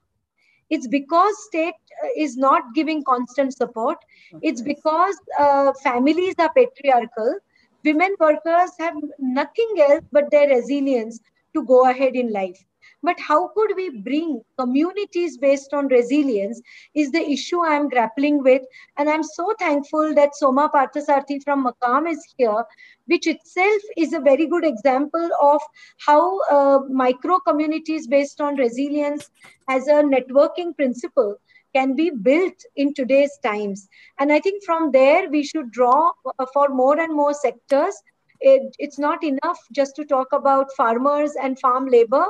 It's 0.70 0.88
because 0.88 1.36
state 1.48 1.76
uh, 2.04 2.08
is 2.18 2.38
not 2.38 2.74
giving 2.74 3.04
constant 3.04 3.56
support. 3.56 3.98
Okay. 4.34 4.48
It's 4.48 4.62
because 4.62 5.16
uh, 5.40 5.74
families 5.84 6.36
are 6.40 6.52
patriarchal. 6.54 7.40
Women 7.84 8.16
workers 8.20 8.72
have 8.80 8.96
nothing 9.20 9.76
else 9.80 10.04
but 10.12 10.32
their 10.32 10.48
resilience 10.50 11.20
to 11.54 11.64
go 11.64 11.90
ahead 11.90 12.16
in 12.16 12.32
life. 12.32 12.60
But 13.04 13.20
how 13.20 13.50
could 13.50 13.74
we 13.76 14.02
bring 14.02 14.42
communities 14.58 15.38
based 15.38 15.74
on 15.74 15.88
resilience 15.88 16.62
is 16.94 17.12
the 17.12 17.22
issue 17.30 17.64
I'm 17.64 17.90
grappling 17.90 18.42
with. 18.44 18.62
And 18.98 19.10
I'm 19.10 19.24
so 19.24 19.54
thankful 19.60 20.14
that 20.16 20.36
Soma 20.36 20.70
Parthasarthy 20.74 21.44
from 21.44 21.66
MAKAAM 21.66 22.10
is 22.10 22.26
here, 22.38 22.64
which 23.06 23.28
itself 23.28 23.82
is 23.98 24.14
a 24.14 24.20
very 24.20 24.48
good 24.48 24.66
example 24.66 25.30
of 25.42 25.62
how 26.06 26.40
uh, 26.52 26.80
micro 26.90 27.40
communities 27.40 28.08
based 28.08 28.42
on 28.42 28.56
resilience 28.56 29.30
as 29.70 29.88
a 29.88 30.04
networking 30.04 30.76
principle 30.76 31.38
can 31.76 31.96
be 31.96 32.10
built 32.10 32.56
in 32.78 32.94
today's 32.94 33.38
times. 33.44 33.88
And 34.18 34.32
I 34.32 34.40
think 34.40 34.64
from 34.64 34.92
there, 34.92 35.30
we 35.30 35.44
should 35.44 35.72
draw 35.72 36.12
uh, 36.40 36.46
for 36.54 36.70
more 36.70 37.00
and 37.00 37.14
more 37.14 37.34
sectors. 37.34 37.96
It, 38.40 38.76
it's 38.80 38.98
not 38.98 39.24
enough 39.24 39.60
just 39.74 39.96
to 39.98 40.06
talk 40.06 40.28
about 40.32 40.74
farmers 40.78 41.34
and 41.42 41.60
farm 41.60 41.88
labor, 41.88 42.26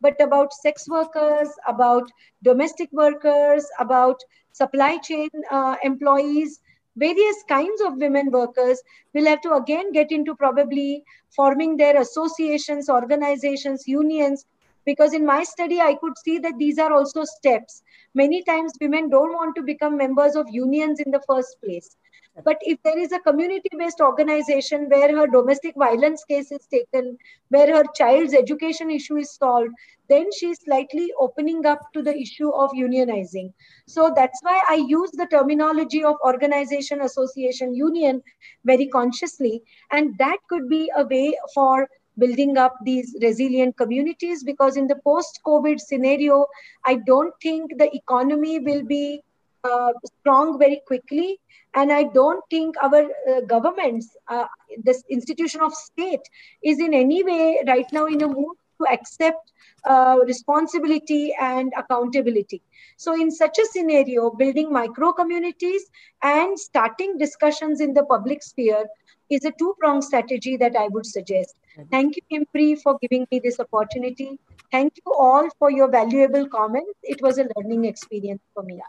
but 0.00 0.20
about 0.20 0.52
sex 0.52 0.88
workers, 0.88 1.48
about 1.66 2.10
domestic 2.42 2.88
workers, 2.92 3.66
about 3.78 4.20
supply 4.52 4.98
chain 4.98 5.28
uh, 5.50 5.76
employees, 5.82 6.60
various 6.96 7.36
kinds 7.48 7.80
of 7.82 7.96
women 7.96 8.30
workers 8.30 8.82
will 9.14 9.26
have 9.26 9.40
to 9.42 9.54
again 9.54 9.92
get 9.92 10.10
into 10.10 10.34
probably 10.34 11.04
forming 11.34 11.76
their 11.76 12.00
associations, 12.00 12.88
organizations, 12.88 13.86
unions. 13.86 14.46
Because 14.84 15.12
in 15.12 15.26
my 15.26 15.44
study, 15.44 15.80
I 15.80 15.94
could 15.94 16.16
see 16.24 16.38
that 16.38 16.58
these 16.58 16.78
are 16.78 16.92
also 16.92 17.24
steps. 17.24 17.82
Many 18.14 18.42
times, 18.42 18.72
women 18.80 19.10
don't 19.10 19.34
want 19.34 19.54
to 19.56 19.62
become 19.62 19.98
members 19.98 20.34
of 20.34 20.46
unions 20.50 20.98
in 20.98 21.10
the 21.10 21.20
first 21.28 21.56
place. 21.62 21.96
But 22.44 22.58
if 22.62 22.82
there 22.82 22.98
is 22.98 23.12
a 23.12 23.18
community 23.20 23.68
based 23.76 24.00
organization 24.00 24.88
where 24.88 25.14
her 25.16 25.26
domestic 25.26 25.74
violence 25.76 26.24
case 26.24 26.52
is 26.52 26.66
taken, 26.66 27.18
where 27.48 27.74
her 27.74 27.84
child's 27.94 28.34
education 28.34 28.90
issue 28.90 29.16
is 29.16 29.34
solved, 29.34 29.70
then 30.08 30.26
she's 30.32 30.60
slightly 30.62 31.12
opening 31.20 31.66
up 31.66 31.80
to 31.92 32.02
the 32.02 32.16
issue 32.16 32.50
of 32.50 32.70
unionizing. 32.70 33.52
So 33.86 34.12
that's 34.14 34.38
why 34.42 34.62
I 34.68 34.76
use 34.86 35.10
the 35.12 35.26
terminology 35.26 36.02
of 36.04 36.16
organization, 36.24 37.02
association, 37.02 37.74
union 37.74 38.22
very 38.64 38.86
consciously. 38.86 39.62
And 39.90 40.16
that 40.18 40.38
could 40.48 40.68
be 40.68 40.90
a 40.96 41.04
way 41.04 41.36
for 41.54 41.88
building 42.18 42.58
up 42.58 42.74
these 42.84 43.16
resilient 43.22 43.76
communities 43.76 44.42
because 44.42 44.76
in 44.76 44.86
the 44.86 44.96
post 45.04 45.40
COVID 45.46 45.78
scenario, 45.78 46.46
I 46.84 46.96
don't 47.06 47.32
think 47.42 47.78
the 47.78 47.94
economy 47.94 48.58
will 48.58 48.82
be 48.82 49.22
uh, 49.64 49.92
strong 50.20 50.58
very 50.58 50.80
quickly. 50.86 51.38
And 51.74 51.92
i 51.92 52.04
don't 52.04 52.42
think 52.50 52.76
our 52.82 53.00
uh, 53.04 53.40
governments 53.46 54.08
uh, 54.28 54.46
this 54.82 55.02
institution 55.10 55.60
of 55.60 55.74
state 55.74 56.28
is 56.62 56.80
in 56.80 56.94
any 56.94 57.22
way 57.22 57.62
right 57.66 57.86
now 57.92 58.06
in 58.06 58.22
a 58.22 58.26
mood 58.26 58.56
to 58.80 58.86
accept 58.92 59.52
uh, 59.84 60.16
responsibility 60.26 61.34
and 61.40 61.72
accountability. 61.76 62.62
So 62.96 63.14
in 63.14 63.30
such 63.30 63.58
a 63.58 63.66
scenario 63.66 64.30
building 64.30 64.72
micro 64.72 65.12
communities 65.12 65.82
and 66.22 66.58
starting 66.58 67.18
discussions 67.18 67.80
in 67.80 67.94
the 67.94 68.04
public 68.04 68.42
sphere 68.42 68.86
is 69.30 69.44
a 69.44 69.52
two 69.58 69.74
pronged 69.80 70.04
strategy 70.04 70.56
that 70.56 70.76
i 70.76 70.88
would 70.88 71.06
suggest. 71.06 71.58
Thank 71.90 72.16
you 72.16 72.40
impri 72.40 72.80
for 72.82 72.98
giving 73.02 73.26
me 73.30 73.40
this 73.44 73.60
opportunity. 73.60 74.38
Thank 74.72 74.94
you 75.04 75.12
all 75.18 75.48
for 75.58 75.70
your 75.70 75.90
valuable 75.90 76.48
comments. 76.48 76.98
It 77.02 77.22
was 77.22 77.38
a 77.38 77.48
learning 77.56 77.84
experience 77.84 78.42
for 78.54 78.62
me 78.62 78.80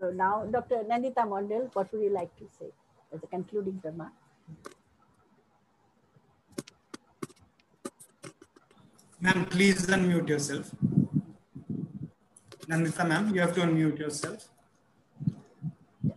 so 0.00 0.10
now, 0.10 0.44
Dr. 0.44 0.84
Nandita 0.88 1.24
Mondal, 1.26 1.70
what 1.74 1.92
would 1.92 2.02
you 2.02 2.10
like 2.10 2.34
to 2.36 2.44
say 2.58 2.70
as 3.12 3.22
a 3.22 3.26
concluding 3.26 3.80
remark? 3.82 4.12
Ma'am, 9.20 9.46
please 9.46 9.86
unmute 9.86 10.28
yourself. 10.28 10.70
Nandita 12.68 13.08
ma'am, 13.08 13.34
you 13.34 13.40
have 13.40 13.54
to 13.54 13.60
unmute 13.60 13.98
yourself. 13.98 14.48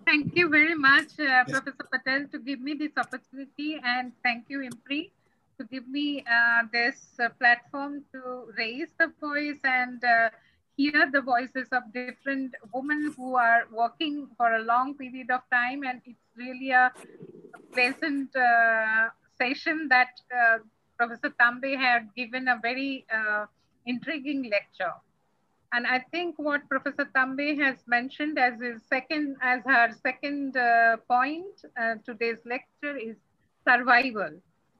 Thank 0.06 0.35
you 0.35 0.49
very 0.49 0.76
much, 0.76 1.11
uh, 1.19 1.23
yes. 1.23 1.49
Professor 1.49 1.88
Patel, 1.91 2.27
to 2.31 2.39
give 2.39 2.60
me 2.60 2.73
this 2.73 2.91
opportunity 2.97 3.80
and 3.84 4.11
thank 4.23 4.45
you, 4.49 4.60
IMPRI, 4.60 5.11
to 5.60 5.65
give 5.65 5.88
me 5.88 6.26
uh, 6.26 6.64
this 6.73 6.97
uh, 7.19 7.30
platform 7.39 8.03
to 8.11 8.51
raise 8.57 8.89
the 8.99 9.14
voice 9.22 9.60
and 9.64 10.03
uh, 10.03 10.30
hear 10.80 11.10
the 11.11 11.22
voices 11.22 11.68
of 11.77 11.84
different 11.93 12.56
women 12.73 13.14
who 13.18 13.35
are 13.35 13.64
working 13.72 14.27
for 14.38 14.56
a 14.56 14.64
long 14.64 14.95
period 14.95 15.30
of 15.30 15.41
time. 15.51 15.84
And 15.84 16.01
it's 16.06 16.27
really 16.38 16.72
a 16.72 16.91
pleasant 17.73 18.34
uh, 18.35 19.10
session 19.38 19.88
that 19.89 20.14
uh, 20.34 20.60
Professor 20.97 21.31
Tambe 21.39 21.77
had 21.77 22.07
given 22.15 22.47
a 22.47 22.57
very 22.61 23.06
uh, 23.14 23.45
intriguing 23.85 24.49
lecture. 24.49 24.95
And 25.73 25.85
I 25.85 25.99
think 26.11 26.39
what 26.39 26.68
Professor 26.69 27.07
Tambe 27.15 27.60
has 27.64 27.77
mentioned 27.85 28.39
as 28.39 28.60
his 28.61 28.81
second, 28.89 29.35
as 29.41 29.61
her 29.65 29.89
second 30.01 30.56
uh, 30.57 30.97
point 31.07 31.56
uh, 31.80 31.95
today's 32.06 32.39
lecture 32.45 32.95
is 32.97 33.18
survival. 33.68 34.31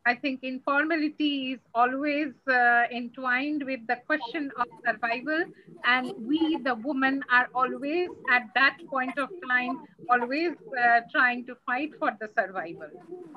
I 0.10 0.15
think 0.15 0.44
informality 0.44 1.52
is 1.53 1.60
always 1.76 2.34
uh, 2.48 2.84
entwined 2.91 3.64
with 3.64 3.81
the 3.88 3.98
question 4.07 4.49
of 4.60 4.65
survival. 4.86 5.44
And 5.86 6.14
we, 6.30 6.57
the 6.64 6.73
women, 6.84 7.23
are 7.31 7.48
always 7.53 8.10
at 8.31 8.48
that 8.56 8.77
point 8.90 9.19
of 9.19 9.30
time, 9.48 9.77
always 10.10 10.53
uh, 10.84 11.02
trying 11.11 11.45
to 11.45 11.56
fight 11.64 11.91
for 11.99 12.11
the 12.19 12.30
survival, 12.38 12.90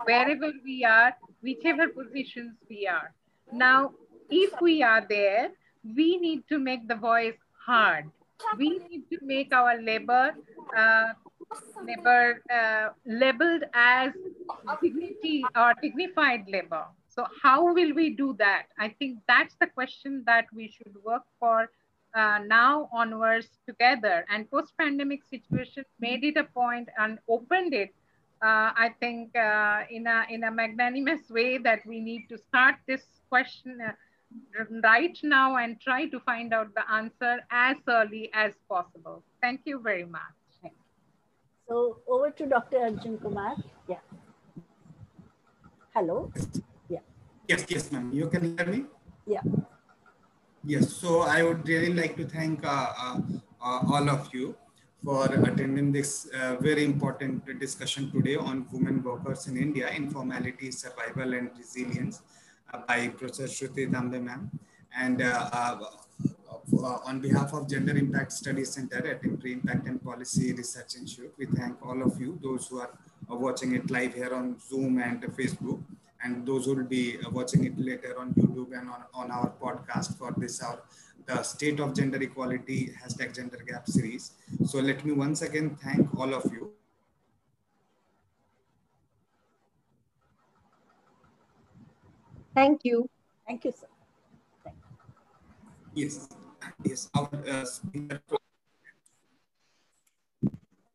wherever 0.04 0.50
we 0.64 0.82
are, 0.84 1.14
whichever 1.42 1.88
positions 1.88 2.54
we 2.70 2.86
are. 2.86 3.12
Now, 3.52 3.92
if 4.30 4.58
we 4.62 4.82
are 4.82 5.04
there, 5.06 5.50
we 5.84 6.16
need 6.16 6.48
to 6.48 6.58
make 6.58 6.88
the 6.88 6.94
voice 6.94 7.40
hard. 7.66 8.06
We 8.56 8.70
need 8.88 9.02
to 9.12 9.18
make 9.20 9.52
our 9.54 9.80
labor 9.80 10.32
uh, 10.76 11.08
labor 11.86 12.42
uh, 12.52 12.88
labeled 13.06 13.64
as 13.74 14.12
dignity 14.82 15.44
or 15.56 15.74
dignified 15.82 16.44
labor. 16.48 16.84
So 17.08 17.26
how 17.42 17.72
will 17.74 17.94
we 17.94 18.10
do 18.10 18.34
that? 18.38 18.66
I 18.78 18.88
think 18.98 19.18
that's 19.28 19.54
the 19.60 19.66
question 19.66 20.22
that 20.26 20.46
we 20.54 20.68
should 20.68 20.94
work 21.04 21.22
for 21.38 21.70
uh, 22.14 22.38
now 22.46 22.88
onwards 22.92 23.48
together. 23.66 24.24
And 24.30 24.50
post-pandemic 24.50 25.24
situation 25.24 25.84
made 26.00 26.24
it 26.24 26.36
a 26.36 26.44
point 26.44 26.88
and 26.98 27.18
opened 27.28 27.74
it. 27.74 27.90
Uh, 28.42 28.72
I 28.74 28.90
think 28.98 29.36
uh, 29.36 29.82
in 29.90 30.06
a 30.06 30.26
in 30.28 30.42
a 30.42 30.50
magnanimous 30.50 31.30
way 31.30 31.58
that 31.58 31.86
we 31.86 32.00
need 32.00 32.26
to 32.28 32.36
start 32.38 32.74
this 32.88 33.04
question 33.28 33.78
uh, 33.80 33.92
right 34.82 35.16
now 35.22 35.56
and 35.56 35.80
try 35.80 36.06
to 36.06 36.18
find 36.20 36.52
out 36.52 36.74
the 36.74 36.90
answer 36.90 37.38
as 37.52 37.76
early 37.88 38.30
as 38.34 38.52
possible. 38.68 39.22
Thank 39.40 39.60
you 39.64 39.78
very 39.80 40.04
much. 40.04 40.41
So 41.72 41.96
over 42.06 42.28
to 42.38 42.44
Dr. 42.44 42.80
Arjun 42.84 43.16
Kumar. 43.16 43.56
Yeah. 43.88 44.02
Hello. 45.94 46.30
Yeah. 46.86 47.00
Yes, 47.48 47.64
yes, 47.66 47.90
ma'am. 47.90 48.10
You 48.12 48.28
can 48.28 48.42
hear 48.44 48.66
me? 48.66 48.80
Yeah. 49.26 49.40
Yes. 50.62 50.92
So 50.92 51.22
I 51.22 51.42
would 51.42 51.66
really 51.66 51.94
like 51.94 52.14
to 52.16 52.26
thank 52.26 52.60
uh, 52.62 52.92
uh, 53.04 53.20
uh, 53.64 53.80
all 53.88 54.10
of 54.10 54.28
you 54.34 54.54
for 55.02 55.24
attending 55.32 55.92
this 55.92 56.28
uh, 56.38 56.56
very 56.60 56.84
important 56.84 57.48
discussion 57.58 58.12
today 58.12 58.36
on 58.36 58.66
women 58.70 59.02
workers 59.02 59.46
in 59.46 59.56
India, 59.56 59.88
informality, 59.88 60.70
survival 60.70 61.32
and 61.32 61.52
resilience 61.56 62.20
uh, 62.74 62.80
by 62.86 63.08
Professor 63.08 63.48
Shruti 63.48 63.90
Tambe 63.90 64.22
ma'am. 64.22 64.50
And 64.94 65.22
uh, 66.78 66.98
on 67.04 67.20
behalf 67.20 67.52
of 67.52 67.68
Gender 67.68 67.96
Impact 67.96 68.32
Studies 68.32 68.72
Center 68.72 69.06
at 69.06 69.22
IMPRI 69.22 69.52
Impact 69.52 69.86
and 69.86 70.02
Policy 70.02 70.52
Research 70.52 70.96
Institute, 70.96 71.32
we 71.38 71.46
thank 71.46 71.84
all 71.84 72.02
of 72.02 72.20
you, 72.20 72.38
those 72.42 72.68
who 72.68 72.80
are 72.80 72.90
uh, 73.30 73.36
watching 73.36 73.74
it 73.74 73.90
live 73.90 74.14
here 74.14 74.34
on 74.34 74.58
Zoom 74.58 74.98
and 74.98 75.22
Facebook, 75.22 75.82
and 76.24 76.46
those 76.46 76.64
who 76.64 76.74
will 76.74 76.84
be 76.84 77.18
uh, 77.18 77.30
watching 77.30 77.64
it 77.64 77.78
later 77.78 78.18
on 78.18 78.32
YouTube 78.34 78.78
and 78.78 78.88
on, 78.88 79.04
on 79.14 79.30
our 79.30 79.52
podcast 79.60 80.16
for 80.18 80.34
this 80.36 80.62
our 80.62 80.82
the 81.26 81.40
State 81.44 81.78
of 81.78 81.94
Gender 81.94 82.20
Equality 82.20 82.92
hashtag 83.00 83.34
Gender 83.34 83.58
Gap 83.64 83.86
series. 83.86 84.32
So 84.66 84.80
let 84.80 85.04
me 85.04 85.12
once 85.12 85.42
again 85.42 85.76
thank 85.80 86.12
all 86.18 86.34
of 86.34 86.44
you. 86.52 86.72
Thank 92.54 92.80
you. 92.82 93.08
Thank 93.46 93.64
you, 93.64 93.72
sir. 93.72 93.86
Thank 94.64 94.76
you. 95.94 96.02
Yes 96.02 96.28
is 96.84 97.08
our 97.14 97.30
uh, 97.48 97.64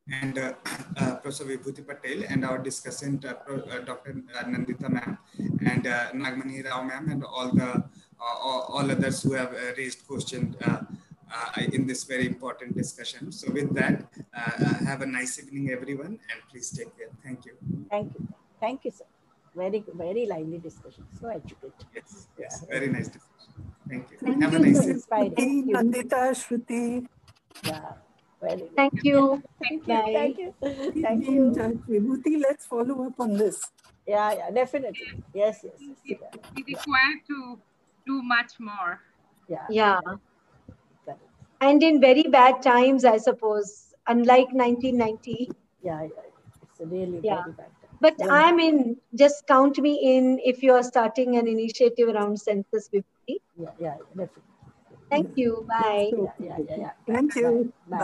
and 0.10 0.38
uh, 0.38 0.54
uh, 0.98 1.16
Professor 1.16 1.46
Vibhuti 1.46 1.86
Patel 1.86 2.24
and 2.30 2.46
our 2.46 2.60
discussant 2.60 3.26
uh, 3.26 3.36
uh 3.48 3.80
Dr. 3.80 4.14
Nandita 4.46 4.90
ma'am 4.90 5.18
and 5.66 5.88
uh, 5.88 6.12
Nagmani 6.14 6.64
Rao 6.64 6.84
ma'am 6.84 7.10
and 7.10 7.24
all 7.24 7.52
the 7.52 7.70
uh, 7.70 7.82
all, 8.20 8.62
all, 8.74 8.92
others 8.92 9.22
who 9.22 9.34
have 9.34 9.52
raised 9.78 10.08
questions 10.08 10.56
in 11.72 11.86
this 11.86 12.04
very 12.06 12.26
important 12.26 12.76
discussion. 12.76 13.32
So 13.32 13.52
with 13.52 13.76
that, 13.76 14.06
have 14.88 15.02
a 15.02 15.06
nice 15.06 15.38
evening 15.40 15.70
everyone 15.72 16.18
and 16.30 16.38
please 16.50 16.72
take 16.72 16.98
care. 16.98 17.10
Thank 17.24 17.46
you. 17.46 17.54
Thank 17.92 18.14
you. 18.16 18.28
Thank 18.60 18.86
you, 18.86 18.92
sir. 18.92 19.06
Very, 19.56 19.84
very 19.94 20.26
lively 20.26 20.58
discussion. 20.58 21.04
So 21.20 21.28
educated. 21.28 21.74
Yes, 21.94 22.28
yes, 22.40 22.66
very 22.68 22.88
nice 22.88 23.08
discussion. 23.08 23.37
Thank 23.90 24.12
you. 24.12 24.18
Thank 24.24 24.42
Have 24.44 24.54
you. 24.54 24.60
a 24.60 24.62
nice 24.62 24.78
so 24.78 24.84
day. 24.84 24.90
inspiring. 24.92 25.32
Shruti, 25.32 25.36
Thank 25.36 25.68
you. 25.68 25.76
Nandita, 25.76 26.22
Shruti, 26.42 27.08
Yeah. 27.64 27.94
Very 28.42 28.58
good. 28.58 28.76
Thank 28.76 29.04
you. 29.04 29.44
Thank 29.62 29.88
you. 29.88 29.94
Bye. 29.94 30.14
Thank 30.14 30.38
you. 30.38 30.54
keep 30.94 31.04
Thank 31.04 31.22
being 31.26 31.36
you. 31.36 31.48
in 31.48 31.56
touch. 31.56 31.78
Vibhuti, 31.90 32.42
let's 32.42 32.66
follow 32.66 33.06
up 33.08 33.20
on 33.20 33.34
this. 33.38 33.62
Yeah, 34.06 34.32
yeah, 34.34 34.52
definitely. 34.52 35.24
Yes, 35.34 35.62
yes. 35.64 35.74
yes. 35.80 35.98
We 36.06 36.18
Yeah. 36.22 36.40
we 36.56 36.64
require 36.76 37.16
to 37.28 37.60
do 38.06 38.22
much 38.22 38.60
more. 38.60 39.00
yeah. 39.50 39.66
Yeah. 39.70 40.00
Correct. 41.06 41.22
And 41.62 41.82
in 41.82 42.00
very 42.00 42.24
bad 42.24 42.62
times, 42.62 43.06
I 43.06 43.18
suppose, 43.18 43.94
unlike 44.08 44.52
1990. 44.54 45.50
Yeah, 45.82 46.04
yeah. 46.04 46.10
It's 46.64 46.80
a 46.80 46.86
really 46.86 47.20
Yeah. 47.24 47.42
very 47.44 47.54
bad 47.54 47.66
time. 47.66 47.77
But 48.00 48.16
Yeah. 48.20 48.28
I'm 48.30 48.60
in, 48.60 48.98
just 49.16 49.48
count 49.48 49.78
me 49.80 49.94
in 50.16 50.40
if 50.44 50.62
you 50.62 50.74
are 50.74 50.84
starting 50.84 51.38
an 51.38 51.48
initiative 51.48 52.10
around 52.10 52.40
census 52.40 52.90
50. 52.90 53.06
Yeah, 53.58 53.72
yeah, 53.80 53.98
definitely. 54.10 54.44
Thank 55.10 55.38
you. 55.38 55.66
Bye. 55.68 56.12
Yeah, 56.12 56.34
yeah, 56.40 56.58
yeah, 56.70 56.78
yeah. 56.78 56.92
Thank 57.06 57.36
you. 57.36 57.74
Bye. 57.88 57.96